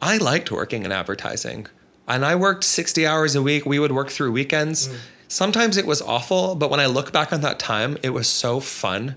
I 0.00 0.16
liked 0.18 0.50
working 0.50 0.84
in 0.84 0.92
advertising. 0.92 1.66
And 2.08 2.24
I 2.24 2.36
worked 2.36 2.64
60 2.64 3.06
hours 3.06 3.34
a 3.34 3.42
week. 3.42 3.66
We 3.66 3.78
would 3.78 3.92
work 3.92 4.10
through 4.10 4.30
weekends. 4.30 4.88
Mm. 4.88 4.96
Sometimes 5.28 5.76
it 5.76 5.86
was 5.86 6.00
awful, 6.00 6.54
but 6.54 6.70
when 6.70 6.78
I 6.78 6.86
look 6.86 7.12
back 7.12 7.32
on 7.32 7.40
that 7.40 7.58
time, 7.58 7.98
it 8.02 8.10
was 8.10 8.28
so 8.28 8.60
fun 8.60 9.16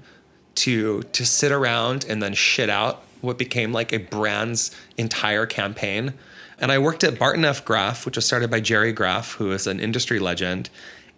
to 0.55 1.03
to 1.03 1.25
sit 1.25 1.51
around 1.51 2.05
and 2.09 2.21
then 2.21 2.33
shit 2.33 2.69
out 2.69 3.03
what 3.21 3.37
became 3.37 3.71
like 3.71 3.93
a 3.93 3.97
brand's 3.97 4.75
entire 4.97 5.45
campaign. 5.45 6.13
And 6.57 6.71
I 6.71 6.79
worked 6.79 7.03
at 7.03 7.17
Barton 7.17 7.45
F. 7.45 7.63
Graf, 7.63 8.05
which 8.05 8.15
was 8.15 8.25
started 8.25 8.49
by 8.49 8.59
Gerry 8.59 8.91
Graf, 8.91 9.35
who 9.35 9.51
is 9.51 9.67
an 9.67 9.79
industry 9.79 10.19
legend. 10.19 10.69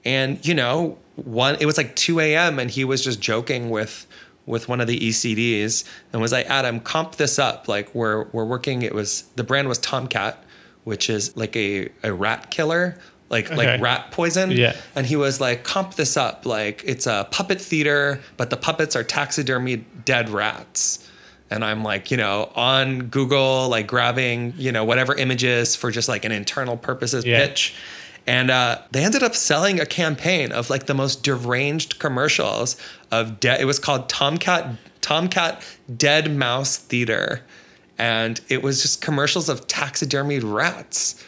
And 0.06 0.44
you 0.46 0.54
know, 0.54 0.98
one 1.16 1.58
it 1.60 1.66
was 1.66 1.78
like 1.78 1.96
2 1.96 2.20
a.m. 2.20 2.60
and 2.60 2.70
he 2.72 2.84
was 2.84 3.04
just 3.04 3.20
joking 3.22 3.70
with 3.70 4.08
with 4.48 4.68
one 4.68 4.82
of 4.82 4.88
the 4.88 5.00
ECDs 5.00 5.84
and 6.12 6.22
was 6.22 6.32
like, 6.32 6.48
Adam, 6.48 6.80
comp 6.80 7.16
this 7.16 7.38
up. 7.38 7.68
Like 7.68 7.94
we're 7.94 8.26
we're 8.32 8.46
working. 8.46 8.82
It 8.82 8.94
was 8.96 9.24
the 9.36 9.44
brand 9.44 9.68
was 9.68 9.78
Tomcat, 9.78 10.44
which 10.84 11.10
is 11.10 11.36
like 11.38 11.56
a, 11.56 11.90
a 12.04 12.12
rat 12.14 12.50
killer, 12.50 12.98
like 13.30 13.46
Okay. 13.46 13.56
like 13.56 13.82
rat 13.82 14.10
poison. 14.12 14.50
Yeah. 14.52 14.76
And 14.96 15.06
he 15.06 15.16
was 15.16 15.40
like, 15.40 15.64
comp 15.64 15.94
this 15.94 16.18
up. 16.18 16.46
Like 16.48 16.82
it's 16.86 17.06
a 17.06 17.28
puppet 17.30 17.62
theater, 17.62 18.20
but 18.38 18.50
the 18.50 18.58
puppets 18.58 18.96
are 18.96 19.04
taxidermy 19.04 19.78
dead 20.06 20.30
rats. 20.30 21.08
And 21.52 21.64
I'm 21.66 21.84
like, 21.84 22.10
you 22.12 22.18
know, 22.18 22.50
on 22.56 23.08
Google, 23.10 23.68
like 23.70 23.86
grabbing, 23.86 24.54
you 24.58 24.72
know, 24.72 24.86
whatever 24.86 25.14
images 25.16 25.76
for 25.76 25.92
just 25.92 26.08
like 26.10 26.24
an 26.26 26.32
internal 26.32 26.78
purposes 26.78 27.26
Yeah. 27.26 27.46
pitch. 27.46 27.76
And 28.28 28.52
uh, 28.52 28.80
they 28.92 29.04
ended 29.04 29.24
up 29.24 29.36
selling 29.36 29.80
a 29.80 29.86
campaign 29.86 30.52
of 30.52 30.70
like 30.70 30.86
the 30.86 30.94
most 30.94 31.24
deranged 31.24 32.00
commercials 32.00 32.78
of 33.12 33.40
dead. 33.40 33.60
It 33.60 33.66
was 33.66 33.80
called 33.80 34.08
Tomcat 34.10 34.76
Tomcat 35.02 35.64
Dead 35.98 36.36
Mouse 36.36 36.78
Theater, 36.78 37.42
and 37.98 38.40
it 38.50 38.62
was 38.62 38.84
just 38.84 39.02
commercials 39.02 39.50
of 39.50 39.68
taxidermied 39.68 40.44
rats. 40.44 41.24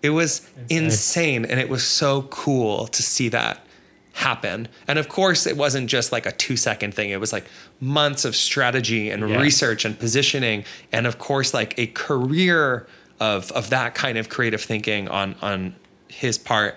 It 0.00 0.10
was 0.10 0.48
insane, 0.68 1.44
and 1.44 1.58
it 1.58 1.68
was 1.68 1.82
so 1.82 2.22
cool 2.22 2.86
to 2.86 3.02
see 3.02 3.28
that 3.30 3.66
happen. 4.12 4.68
And 4.86 4.98
of 4.98 5.08
course, 5.08 5.44
it 5.46 5.56
wasn't 5.56 5.88
just 5.90 6.12
like 6.12 6.24
a 6.26 6.32
two 6.32 6.56
second 6.56 6.94
thing. 6.94 7.10
It 7.10 7.18
was 7.20 7.32
like 7.32 7.46
months 7.80 8.24
of 8.24 8.36
strategy 8.36 9.10
and 9.10 9.28
Yeah. 9.28 9.40
research 9.40 9.84
and 9.84 9.98
positioning, 9.98 10.64
and 10.92 11.06
of 11.06 11.18
course, 11.18 11.52
like 11.52 11.76
a 11.78 11.88
career 11.88 12.86
of 13.20 13.50
of 13.52 13.70
that 13.70 13.96
kind 13.96 14.16
of 14.16 14.28
creative 14.28 14.60
thinking 14.62 15.08
on 15.08 15.34
on 15.42 15.74
his 16.08 16.38
part. 16.38 16.76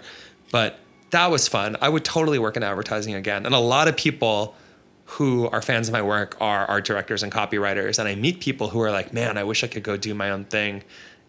But 0.52 0.80
that 1.12 1.28
was 1.28 1.48
fun. 1.48 1.78
I 1.82 1.90
would 1.90 2.06
totally 2.06 2.40
work 2.40 2.58
in 2.58 2.64
advertising 2.64 3.14
again. 3.14 3.45
And 3.45 3.53
a 3.53 3.60
lot 3.60 3.88
of 3.88 3.98
people 3.98 4.56
who 5.06 5.49
are 5.49 5.62
fans 5.62 5.90
of 5.90 5.94
my 5.94 6.02
work 6.02 6.38
are 6.40 6.66
art 6.66 6.86
directors 6.86 7.22
and 7.22 7.32
copywriters. 7.32 7.99
And 7.99 8.08
I 8.08 8.16
meet 8.16 8.40
people 8.40 8.70
who 8.70 8.80
are 8.82 8.91
like, 8.91 9.12
man, 9.12 9.38
I 9.38 9.44
wish 9.44 9.64
I 9.64 9.68
could 9.68 9.84
go 9.84 9.98
do 9.98 10.14
my 10.14 10.30
own 10.30 10.45
thing. 10.45 10.84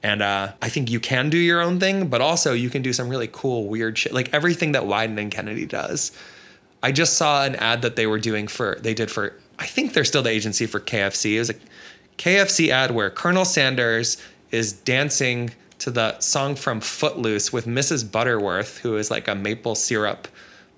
And 0.05 0.23
uh, 0.23 0.53
I 0.61 0.69
think 0.69 0.91
you 0.91 1.01
can 1.01 1.31
do 1.31 1.39
your 1.39 1.61
own 1.61 1.81
thing, 1.81 2.09
but 2.09 2.20
also 2.20 2.53
you 2.53 2.70
can 2.70 2.83
do 2.83 2.93
some 2.93 3.09
really 3.09 3.29
cool, 3.31 3.69
weird 3.69 3.99
shit, 3.99 4.12
like 4.12 4.33
everything 4.33 4.73
that 4.73 4.83
Wieden 4.83 5.19
and 5.19 5.31
Kennedy 5.31 5.66
does. 5.66 6.12
I 6.83 6.93
just 6.93 7.15
saw 7.15 7.45
an 7.45 7.55
ad 7.57 7.83
that 7.83 7.95
they 7.95 8.07
were 8.07 8.19
doing 8.19 8.49
for, 8.49 8.79
they 8.81 8.95
did 8.95 9.11
for, 9.11 9.35
I 9.59 9.66
think 9.66 9.95
they're 9.95 10.05
still 10.05 10.23
the 10.23 10.31
agency 10.31 10.66
for 10.66 10.81
KFC. 10.81 11.35
It 11.35 11.39
was 11.39 11.51
a 11.51 11.55
KFC 12.19 12.69
ad 12.69 12.91
where 12.93 13.11
Colonel 13.11 13.45
Sanders 13.45 14.16
is 14.51 14.73
dancing 14.73 15.53
to 15.82 15.90
the 15.90 16.16
song 16.20 16.54
from 16.54 16.80
Footloose 16.80 17.52
with 17.52 17.66
Mrs. 17.66 18.09
Butterworth, 18.09 18.78
who 18.78 18.96
is 18.96 19.10
like 19.10 19.26
a 19.26 19.34
maple 19.34 19.74
syrup 19.74 20.28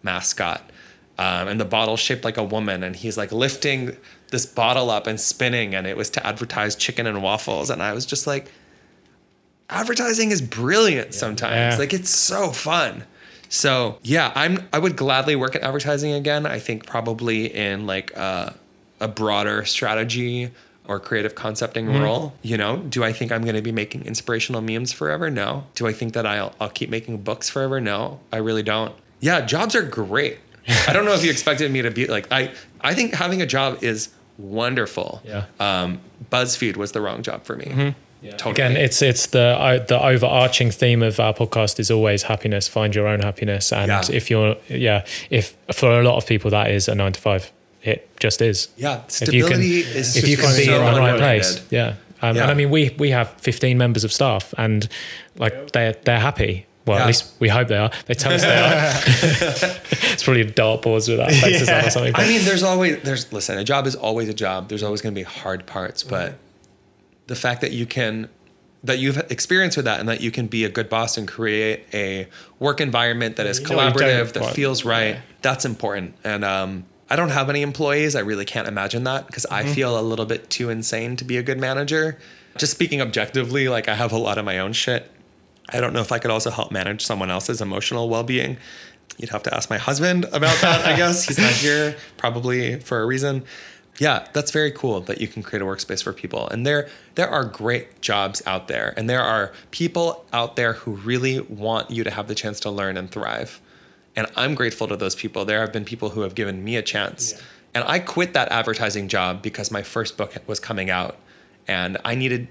mascot. 0.03 0.71
Um, 1.19 1.47
and 1.47 1.61
the 1.61 1.67
bottle 1.67 1.99
shaped 1.99 2.25
like 2.25 2.39
a 2.39 2.43
woman, 2.43 2.83
and 2.83 2.97
he's 2.97 3.19
like 3.19 3.31
lifting 3.31 3.99
this 4.31 4.47
bottle 4.47 4.89
up 4.89 5.07
and 5.07 5.21
spinning, 5.21 5.75
and 5.75 5.87
it 5.87 5.99
was 5.99 6.09
to 6.11 6.27
advertise 6.27 6.75
chicken 6.75 7.07
and 7.07 7.23
waffles. 7.23 7.69
And 7.69 7.83
I 7.83 7.93
was 7.93 8.07
just 8.07 8.27
like, 8.27 8.51
advertising 9.69 10.31
is 10.31 10.41
brilliant 10.41 11.13
sometimes. 11.13 11.75
Yeah. 11.75 11.79
Like 11.79 11.93
it's 11.93 12.11
so 12.11 12.51
fun. 12.51 13.05
So 13.51 13.99
yeah, 14.03 14.33
I'm 14.35 14.67
I 14.73 14.79
would 14.79 14.97
gladly 14.97 15.37
work 15.37 15.55
at 15.55 15.63
advertising 15.63 16.13
again. 16.13 16.47
I 16.47 16.59
think 16.59 16.87
probably 16.87 17.55
in 17.55 17.87
like 17.87 18.11
a, 18.13 18.55
a 19.01 19.09
broader 19.09 19.67
strategy 19.67 20.51
or 20.87 21.01
creative 21.01 21.35
concepting 21.35 21.87
Mm-hmm. 21.87 22.03
role. 22.03 22.33
You 22.43 22.57
know, 22.59 22.77
do 22.79 23.03
I 23.05 23.13
think 23.13 23.33
I'm 23.33 23.43
going 23.43 23.55
to 23.57 23.63
be 23.63 23.73
making 23.73 24.05
inspirational 24.07 24.61
memes 24.61 24.93
forever? 24.93 25.31
No. 25.31 25.67
Do 25.75 25.87
I 25.87 25.93
think 25.93 26.13
that 26.15 26.27
I'll 26.27 26.55
I'll 26.61 26.71
keep 26.71 26.91
making 26.91 27.19
books 27.23 27.49
forever? 27.49 27.81
No, 27.81 28.21
I 28.33 28.37
really 28.39 28.63
don't. 28.63 28.95
Yeah, 29.21 29.41
jobs 29.41 29.75
are 29.75 29.83
great. 29.83 30.39
I 30.89 30.93
don't 30.93 31.05
know 31.05 31.15
if 31.15 31.25
you 31.25 31.31
expected 31.31 31.71
me 31.71 31.83
to 31.83 31.91
be 31.91 32.07
like 32.07 32.27
I. 32.31 32.53
I 32.81 32.95
think 32.95 33.15
having 33.15 33.41
a 33.43 33.47
job 33.47 33.83
is 33.83 34.09
wonderful. 34.39 35.23
Yeah. 35.25 35.47
Um, 35.61 36.01
BuzzFeed 36.31 36.77
was 36.77 36.93
the 36.93 37.01
wrong 37.01 37.23
job 37.23 37.45
for 37.45 37.57
me. 37.57 37.95
Yeah. 38.23 38.31
Totally. 38.33 38.53
Again, 38.53 38.77
it's 38.77 39.03
it's 39.03 39.27
the 39.27 39.41
uh, 39.59 39.85
the 39.85 40.03
overarching 40.03 40.71
theme 40.71 41.03
of 41.03 41.21
our 41.21 41.35
podcast 41.35 41.79
is 41.79 41.91
always 41.91 42.23
happiness. 42.25 42.69
Find 42.69 42.95
your 42.95 43.07
own 43.07 43.21
happiness, 43.21 43.73
and 43.73 43.89
Yeah. 43.89 44.03
if 44.11 44.31
you're 44.31 44.57
yeah, 44.69 45.05
if 45.31 45.57
for 45.73 46.01
a 46.01 46.03
lot 46.03 46.17
of 46.17 46.27
people 46.27 46.51
that 46.51 46.71
is 46.71 46.89
a 46.89 46.95
nine 46.95 47.13
to 47.13 47.21
five, 47.21 47.53
it 47.85 48.09
just 48.19 48.41
is. 48.43 48.69
Yeah, 48.77 49.03
If 49.21 49.33
you 49.33 49.45
can, 49.45 49.53
stability 49.53 49.81
is 49.81 50.17
if 50.17 50.27
you 50.27 50.37
can 50.37 50.57
be 50.57 50.65
so 50.65 50.87
in 50.87 50.95
the 50.95 51.01
right 51.01 51.19
place, 51.19 51.63
yeah. 51.71 51.95
Um, 52.23 52.37
Yeah. 52.37 52.43
And 52.43 52.51
I 52.51 52.55
mean, 52.55 52.71
we 52.71 52.95
we 52.99 53.11
have 53.11 53.31
15 53.41 53.77
members 53.77 54.05
of 54.05 54.13
staff, 54.13 54.55
and 54.57 54.89
like 55.37 55.73
they're 55.73 55.93
they're 56.05 56.21
happy. 56.21 56.67
Well, 56.87 56.99
Yeah. 56.99 57.03
at 57.05 57.07
least 57.07 57.33
we 57.39 57.49
hope 57.49 57.69
they 57.69 57.77
are. 57.79 57.91
They 58.07 58.15
tell 58.15 58.33
us 58.33 58.43
they 58.43 58.49
are. 58.49 59.81
it's 60.13 60.23
probably 60.23 60.43
a 60.43 60.51
dartboards 60.51 61.09
with 61.09 61.17
that 61.19 61.33
faces 61.33 61.69
on 61.69 61.85
or 61.85 61.91
something. 61.91 62.13
but- 62.13 62.21
I 62.23 62.27
mean, 62.29 62.45
there's 62.45 62.63
always 62.63 63.03
there's 63.03 63.33
listen, 63.33 63.59
a 63.59 63.65
job 63.65 63.87
is 63.87 63.95
always 63.95 64.29
a 64.29 64.35
job. 64.35 64.69
There's 64.69 64.83
always 64.83 65.01
going 65.03 65.15
to 65.15 65.19
be 65.19 65.25
hard 65.25 65.67
parts, 65.67 66.03
but 66.03 66.35
the 67.27 67.37
fact 67.37 67.61
that 67.61 67.73
you 67.73 67.87
can 67.87 68.29
that 68.83 68.99
you've 68.99 69.17
experienced 69.31 69.79
with 69.79 69.87
that 69.87 69.99
and 69.99 70.09
that 70.11 70.21
you 70.21 70.31
can 70.31 70.47
be 70.47 70.65
a 70.65 70.69
good 70.69 70.91
boss 70.91 71.17
and 71.17 71.27
create 71.27 71.85
a 71.95 72.29
work 72.59 72.83
environment 72.83 73.37
that 73.37 73.47
is 73.47 73.59
you 73.61 73.67
know 73.69 73.77
what 73.77 73.95
you 73.95 74.01
don't 74.01 74.09
collaborative, 74.27 74.33
that 74.35 74.55
feels 74.55 74.85
right, 74.85 75.17
that's 75.41 75.65
important. 75.65 76.15
And 76.23 76.45
um, 76.45 76.85
I 77.11 77.17
don't 77.17 77.31
have 77.31 77.51
any 77.51 77.63
employees. 77.63 78.17
I 78.17 78.21
really 78.21 78.45
can't 78.45 78.67
imagine 78.67 79.05
that 79.05 79.27
because 79.27 79.47
I 79.47 79.63
mm-hmm. 79.63 79.73
feel 79.73 79.99
a 79.99 80.03
little 80.03 80.27
bit 80.27 80.49
too 80.51 80.71
insane 80.71 81.17
to 81.17 81.25
be 81.25 81.37
a 81.37 81.43
good 81.43 81.59
manager. 81.59 82.19
Just 82.57 82.73
speaking 82.73 83.01
objectively, 83.01 83.69
like 83.69 83.89
I 83.89 83.95
have 83.95 84.13
a 84.13 84.19
lot 84.19 84.39
of 84.39 84.45
my 84.45 84.59
own 84.59 84.73
shit. 84.73 85.11
I 85.71 85.81
don't 85.81 85.93
know 85.93 86.01
if 86.01 86.13
I 86.13 86.19
could 86.19 86.31
also 86.31 86.51
help 86.51 86.71
manage 86.71 87.05
someone 87.05 87.31
else's 87.31 87.61
emotional 87.61 88.09
well 88.09 88.23
being. 88.23 88.57
You'd 89.19 89.31
have 89.31 89.43
to 89.45 89.55
ask 89.55 89.71
my 89.71 89.79
husband 89.79 90.25
about 90.27 90.61
that, 90.61 90.87
I 90.87 90.97
guess. 90.97 91.27
He's 91.27 91.39
not 91.39 91.53
here, 91.53 91.97
probably 92.17 92.81
for 92.81 93.01
a 93.01 93.07
reason. 93.07 93.45
Yeah, 93.99 94.27
that's 94.33 94.51
very 94.51 94.73
cool 94.73 95.01
that 95.03 95.21
you 95.21 95.29
can 95.29 95.43
create 95.43 95.63
a 95.63 95.65
workspace 95.65 96.03
for 96.03 96.13
people. 96.13 96.49
And 96.49 96.67
there 96.67 96.89
there 97.15 97.29
are 97.29 97.45
great 97.45 98.01
jobs 98.01 98.43
out 98.47 98.67
there 98.69 98.93
and 98.97 99.09
there 99.09 99.23
are 99.23 99.53
people 99.71 100.25
out 100.33 100.57
there 100.57 100.75
who 100.75 100.93
really 100.93 101.41
want 101.41 101.91
you 101.91 102.03
to 102.03 102.11
have 102.11 102.27
the 102.27 102.35
chance 102.35 102.59
to 102.61 102.71
learn 102.71 102.97
and 102.97 103.11
thrive. 103.11 103.61
And 104.17 104.27
I'm 104.37 104.55
grateful 104.55 104.87
to 104.89 104.97
those 104.97 105.15
people. 105.15 105.45
There 105.45 105.61
have 105.61 105.73
been 105.73 105.85
people 105.85 106.11
who 106.11 106.21
have 106.21 106.35
given 106.35 106.63
me 106.63 106.77
a 106.77 106.83
chance. 106.83 107.33
Yeah. 107.33 107.41
And 107.75 107.85
I 107.89 107.99
quit 107.99 108.33
that 108.35 108.51
advertising 108.53 109.09
job 109.09 109.43
because 109.43 109.71
my 109.71 109.83
first 109.83 110.17
book 110.17 110.35
was 110.47 110.61
coming 110.61 110.91
out 110.91 111.17
and 111.67 111.99
I 112.05 112.15
needed 112.15 112.47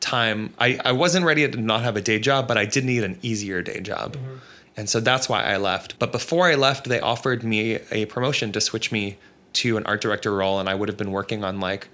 time. 0.00 0.52
I, 0.58 0.78
I 0.84 0.92
wasn't 0.92 1.24
ready 1.24 1.48
to 1.48 1.56
not 1.60 1.82
have 1.82 1.96
a 1.96 2.00
day 2.00 2.18
job, 2.18 2.48
but 2.48 2.58
I 2.58 2.64
did 2.64 2.84
need 2.84 3.04
an 3.04 3.18
easier 3.22 3.62
day 3.62 3.80
job. 3.80 4.16
Mm-hmm. 4.16 4.36
And 4.76 4.90
so 4.90 5.00
that's 5.00 5.28
why 5.28 5.42
I 5.42 5.56
left. 5.56 5.98
But 5.98 6.12
before 6.12 6.46
I 6.46 6.54
left, 6.54 6.88
they 6.88 7.00
offered 7.00 7.42
me 7.42 7.78
a 7.90 8.06
promotion 8.06 8.52
to 8.52 8.60
switch 8.60 8.92
me 8.92 9.16
to 9.54 9.76
an 9.76 9.86
art 9.86 10.02
director 10.02 10.34
role 10.34 10.60
and 10.60 10.68
I 10.68 10.74
would 10.74 10.88
have 10.88 10.98
been 10.98 11.12
working 11.12 11.42
on 11.42 11.60
like 11.60 11.88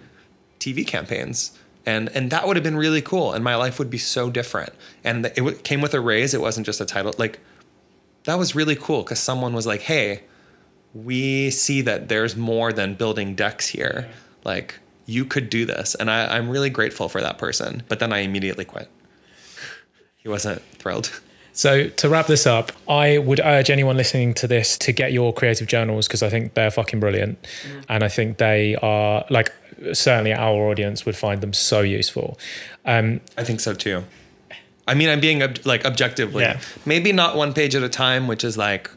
TV 0.59 0.87
campaigns. 0.87 1.57
And 1.85 2.09
and 2.11 2.31
that 2.31 2.47
would 2.47 2.57
have 2.57 2.65
been 2.65 2.77
really 2.77 3.03
cool 3.03 3.33
and 3.33 3.45
my 3.45 3.55
life 3.57 3.79
would 3.79 3.91
be 3.91 3.99
so 3.99 4.31
different. 4.31 4.73
And 5.05 5.27
it 5.27 5.37
w- 5.37 5.57
came 5.59 5.81
with 5.81 5.95
a 5.95 6.01
raise, 6.01 6.35
it 6.35 6.41
wasn't 6.41 6.67
just 6.67 6.81
a 6.81 6.85
title. 6.85 7.15
Like 7.19 7.39
that 8.25 8.39
was 8.39 8.55
really 8.55 8.77
cool 8.77 9.05
cuz 9.05 9.19
someone 9.19 9.53
was 9.53 9.67
like, 9.67 9.83
"Hey, 9.83 10.23
we 10.95 11.51
see 11.51 11.81
that 11.83 12.09
there's 12.09 12.37
more 12.37 12.73
than 12.73 12.95
building 12.95 13.35
decks 13.35 13.69
here. 13.69 14.09
Like 14.45 14.81
you 15.07 15.25
could 15.25 15.51
do 15.51 15.65
this." 15.65 15.95
And 15.95 16.11
I, 16.11 16.37
I'm 16.37 16.49
really 16.49 16.71
grateful 16.71 17.09
for 17.09 17.21
that 17.21 17.39
person. 17.39 17.83
But 17.89 17.99
then 17.99 18.13
I 18.13 18.19
immediately 18.19 18.65
quit. 18.65 18.89
He 20.17 20.29
wasn't 20.29 20.63
thrilled. 20.79 21.11
So 21.53 21.89
to 21.89 22.09
wrap 22.09 22.27
this 22.27 22.47
up, 22.47 22.73
I 22.89 23.19
would 23.19 23.41
urge 23.41 23.71
anyone 23.71 23.97
listening 23.97 24.35
to 24.35 24.47
this 24.47 24.79
to 24.79 24.93
get 24.93 25.13
your 25.13 25.33
creative 25.35 25.67
journals 25.67 26.07
because 26.07 26.23
I 26.23 26.31
think 26.31 26.55
they're 26.55 26.71
fucking 26.71 27.01
brilliant, 27.01 27.43
mm. 27.43 27.85
and 27.89 28.03
I 28.03 28.09
think 28.09 28.39
they 28.39 28.77
are 28.77 29.25
like 29.29 29.53
certainly 29.93 30.33
our 30.33 30.71
audience 30.71 31.05
would 31.05 31.17
find 31.17 31.41
them 31.41 31.53
so 31.53 31.81
useful. 31.81 32.39
Um, 32.85 33.21
I 33.37 33.45
think 33.45 33.61
so 33.61 33.75
too. 33.75 34.05
I 34.87 34.95
mean, 34.95 35.09
I'm 35.09 35.21
being 35.21 35.43
ob- 35.43 35.65
like 35.65 35.85
objectively, 35.85 36.43
yeah. 36.43 36.61
maybe 36.85 37.13
not 37.13 37.37
one 37.37 37.53
page 37.53 37.75
at 37.75 37.83
a 37.83 37.89
time, 37.89 38.27
which 38.27 38.45
is 38.45 38.59
like, 38.59 38.91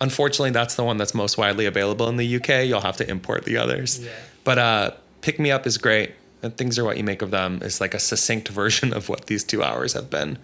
unfortunately, 0.00 0.50
that's 0.50 0.74
the 0.74 0.84
one 0.84 0.96
that's 0.96 1.14
most 1.14 1.36
widely 1.36 1.66
available 1.66 2.08
in 2.08 2.16
the 2.16 2.36
UK. 2.36 2.66
You'll 2.66 2.80
have 2.80 2.96
to 2.98 3.10
import 3.10 3.44
the 3.44 3.58
others. 3.58 4.02
Yeah. 4.02 4.10
But 4.44 4.58
uh, 4.58 4.90
Pick 5.20 5.38
Me 5.38 5.50
Up 5.50 5.66
is 5.66 5.78
great. 5.78 6.12
And 6.42 6.56
things 6.56 6.78
are 6.78 6.84
what 6.84 6.96
you 6.96 7.02
make 7.02 7.22
of 7.22 7.30
them 7.30 7.60
is 7.62 7.80
like 7.80 7.94
a 7.94 7.98
succinct 7.98 8.48
version 8.48 8.92
of 8.92 9.08
what 9.08 9.26
these 9.26 9.42
two 9.42 9.62
hours 9.62 9.94
have 9.94 10.10
been. 10.10 10.38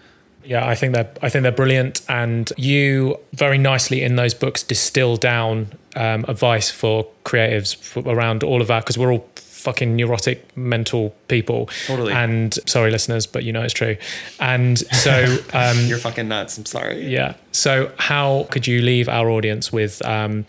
Yeah, 0.44 0.66
I 0.66 0.74
think 0.74 0.94
they're 0.94 1.10
I 1.23 1.28
think 1.28 1.44
they're 1.44 1.52
brilliant, 1.52 2.02
and 2.09 2.52
you 2.56 3.19
very 3.32 3.59
nicely 3.59 4.02
in 4.02 4.16
those 4.16 4.35
books 4.35 4.62
distill 4.62 5.16
down 5.16 5.73
um, 5.94 6.24
advice 6.27 6.70
for 6.70 7.06
creatives 7.24 7.77
for, 7.77 8.01
around 8.01 8.43
all 8.43 8.60
of 8.60 8.66
that 8.69 8.81
because 8.81 8.98
we're 8.98 9.12
all 9.12 9.28
fucking 9.62 9.94
neurotic 9.94 10.55
mental 10.56 11.14
people. 11.28 11.70
Totally. 11.86 12.12
And 12.12 12.52
sorry, 12.66 12.90
listeners, 12.90 13.26
but 13.26 13.44
you 13.44 13.52
know 13.52 13.62
it's 13.62 13.72
true. 13.72 13.97
And 14.40 14.78
so 14.78 15.39
um, 15.52 15.86
you're 15.86 15.98
fucking 15.98 16.28
nuts. 16.28 16.59
I'm 16.59 16.66
sorry. 16.66 17.06
Yeah. 17.06 17.34
So 17.52 17.93
how 17.98 18.48
could 18.51 18.66
you 18.66 18.82
leave 18.82 19.09
our 19.09 19.30
audience 19.30 19.72
with 19.72 20.05
um, 20.05 20.44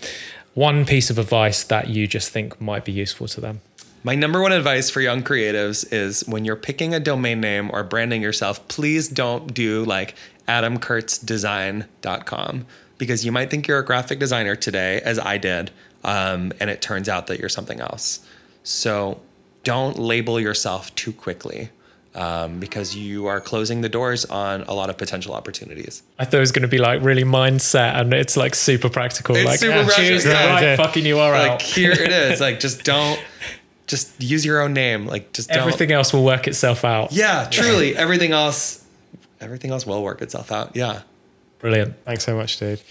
one 0.55 0.85
piece 0.85 1.09
of 1.09 1.19
advice 1.19 1.63
that 1.65 1.89
you 1.89 2.07
just 2.07 2.31
think 2.31 2.59
might 2.59 2.85
be 2.85 2.91
useful 2.91 3.27
to 3.27 3.39
them? 3.39 3.61
My 4.05 4.15
number 4.15 4.41
one 4.41 4.51
advice 4.51 4.89
for 4.89 4.99
young 4.99 5.23
creatives 5.23 5.89
is 5.93 6.27
when 6.27 6.43
you're 6.43 6.57
picking 6.57 6.93
a 6.93 6.99
domain 6.99 7.39
name 7.39 7.71
or 7.71 7.83
branding 7.83 8.21
yourself, 8.21 8.67
please 8.67 9.07
don't 9.07 9.53
do 9.53 9.85
like 9.85 10.15
adamkurtzdesign.com 10.49 12.65
because 12.97 13.25
you 13.25 13.31
might 13.31 13.49
think 13.49 13.65
you're 13.67 13.79
a 13.79 13.85
graphic 13.85 14.19
designer 14.19 14.57
today, 14.57 14.99
as 15.05 15.17
I 15.19 15.37
did, 15.37 15.71
um, 16.03 16.51
and 16.59 16.69
it 16.69 16.81
turns 16.81 17.07
out 17.07 17.27
that 17.27 17.39
you're 17.39 17.47
something 17.47 17.79
else. 17.79 18.19
So 18.63 19.21
don't 19.63 19.99
label 19.99 20.39
yourself 20.39 20.93
too 20.95 21.13
quickly. 21.13 21.69
Um, 22.15 22.59
because 22.59 22.95
you 22.95 23.25
are 23.25 23.41
closing 23.41 23.81
the 23.81 23.89
doors 23.89 24.23
on 24.25 24.61
a 24.65 24.73
lot 24.75 24.91
of 24.91 24.99
potential 24.99 25.33
opportunities. 25.33 26.03
I 26.19 26.25
thought 26.25 26.35
it 26.35 26.41
was 26.41 26.51
going 26.51 26.61
to 26.61 26.67
be 26.67 26.77
like 26.77 27.01
really 27.01 27.23
mindset, 27.23 27.99
and 27.99 28.13
it's 28.13 28.37
like 28.37 28.53
super 28.53 28.87
practical. 28.87 29.35
It's 29.35 29.45
like 29.47 29.57
super 29.57 29.77
yeah, 29.77 29.83
practical. 29.83 30.09
choose 30.09 30.23
the 30.23 30.29
right 30.29 30.61
yeah. 30.61 30.75
fucking 30.75 31.05
URL. 31.05 31.47
Like 31.47 31.61
here 31.63 31.91
it 31.91 32.11
is. 32.11 32.39
Like 32.39 32.59
just 32.59 32.83
don't 32.83 33.19
just 33.87 34.21
use 34.21 34.45
your 34.45 34.61
own 34.61 34.73
name. 34.73 35.07
Like 35.07 35.33
just 35.33 35.49
everything 35.49 35.91
else 35.91 36.13
will 36.13 36.23
work 36.23 36.47
itself 36.47 36.85
out. 36.85 37.11
Yeah, 37.11 37.47
truly, 37.49 37.97
everything 37.97 38.31
else, 38.31 38.85
everything 39.41 39.71
else 39.71 39.87
will 39.87 40.03
work 40.03 40.21
itself 40.21 40.51
out. 40.51 40.75
Yeah. 40.75 41.01
Brilliant. 41.59 41.95
Thanks 42.05 42.25
so 42.25 42.35
much, 42.35 42.57
dude. 42.57 42.81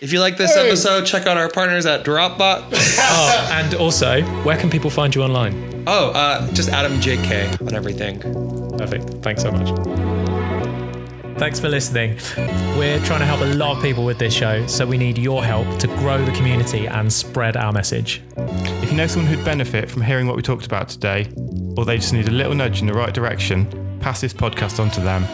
If 0.00 0.14
you 0.14 0.20
like 0.20 0.38
this 0.38 0.54
hey. 0.54 0.66
episode, 0.66 1.04
check 1.04 1.26
out 1.26 1.36
our 1.36 1.50
partners 1.50 1.84
at 1.84 2.06
Dropbox. 2.06 2.72
oh, 2.98 3.48
and 3.52 3.74
also, 3.74 4.22
where 4.44 4.56
can 4.56 4.70
people 4.70 4.88
find 4.88 5.14
you 5.14 5.22
online? 5.22 5.84
Oh, 5.86 6.10
uh, 6.12 6.50
just 6.52 6.70
Adam 6.70 6.92
JK 6.94 7.66
on 7.66 7.74
everything. 7.74 8.18
Perfect. 8.78 9.22
Thanks 9.22 9.42
so 9.42 9.52
much. 9.52 9.68
Thanks 11.38 11.60
for 11.60 11.68
listening. 11.68 12.16
We're 12.78 12.98
trying 13.04 13.20
to 13.20 13.26
help 13.26 13.42
a 13.42 13.54
lot 13.54 13.76
of 13.76 13.82
people 13.82 14.06
with 14.06 14.18
this 14.18 14.32
show, 14.32 14.66
so 14.66 14.86
we 14.86 14.96
need 14.96 15.18
your 15.18 15.44
help 15.44 15.78
to 15.80 15.86
grow 15.86 16.24
the 16.24 16.32
community 16.32 16.86
and 16.86 17.12
spread 17.12 17.58
our 17.58 17.72
message. 17.72 18.22
If 18.36 18.90
you 18.90 18.96
know 18.96 19.06
someone 19.06 19.30
who'd 19.30 19.44
benefit 19.44 19.90
from 19.90 20.00
hearing 20.00 20.26
what 20.26 20.36
we 20.36 20.40
talked 20.40 20.64
about 20.64 20.88
today, 20.88 21.30
or 21.76 21.84
they 21.84 21.96
just 21.96 22.14
need 22.14 22.26
a 22.26 22.30
little 22.30 22.54
nudge 22.54 22.80
in 22.80 22.86
the 22.86 22.94
right 22.94 23.12
direction, 23.12 23.98
pass 24.00 24.22
this 24.22 24.32
podcast 24.32 24.80
on 24.80 24.90
to 24.92 25.00
them. 25.00 25.24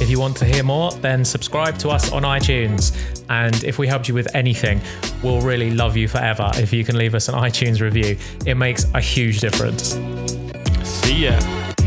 If 0.00 0.08
you 0.08 0.20
want 0.20 0.36
to 0.38 0.44
hear 0.44 0.62
more, 0.62 0.92
then 0.92 1.24
subscribe 1.24 1.76
to 1.78 1.88
us 1.88 2.12
on 2.12 2.22
iTunes. 2.22 2.96
And 3.28 3.62
if 3.64 3.78
we 3.78 3.86
helped 3.88 4.08
you 4.08 4.14
with 4.14 4.32
anything, 4.34 4.80
we'll 5.22 5.40
really 5.40 5.72
love 5.72 5.96
you 5.96 6.06
forever 6.06 6.50
if 6.54 6.72
you 6.72 6.84
can 6.84 6.96
leave 6.96 7.14
us 7.14 7.28
an 7.28 7.34
iTunes 7.34 7.80
review. 7.80 8.16
It 8.46 8.54
makes 8.54 8.86
a 8.94 9.00
huge 9.00 9.40
difference. 9.40 9.98
See 10.84 11.24
ya. 11.24 11.77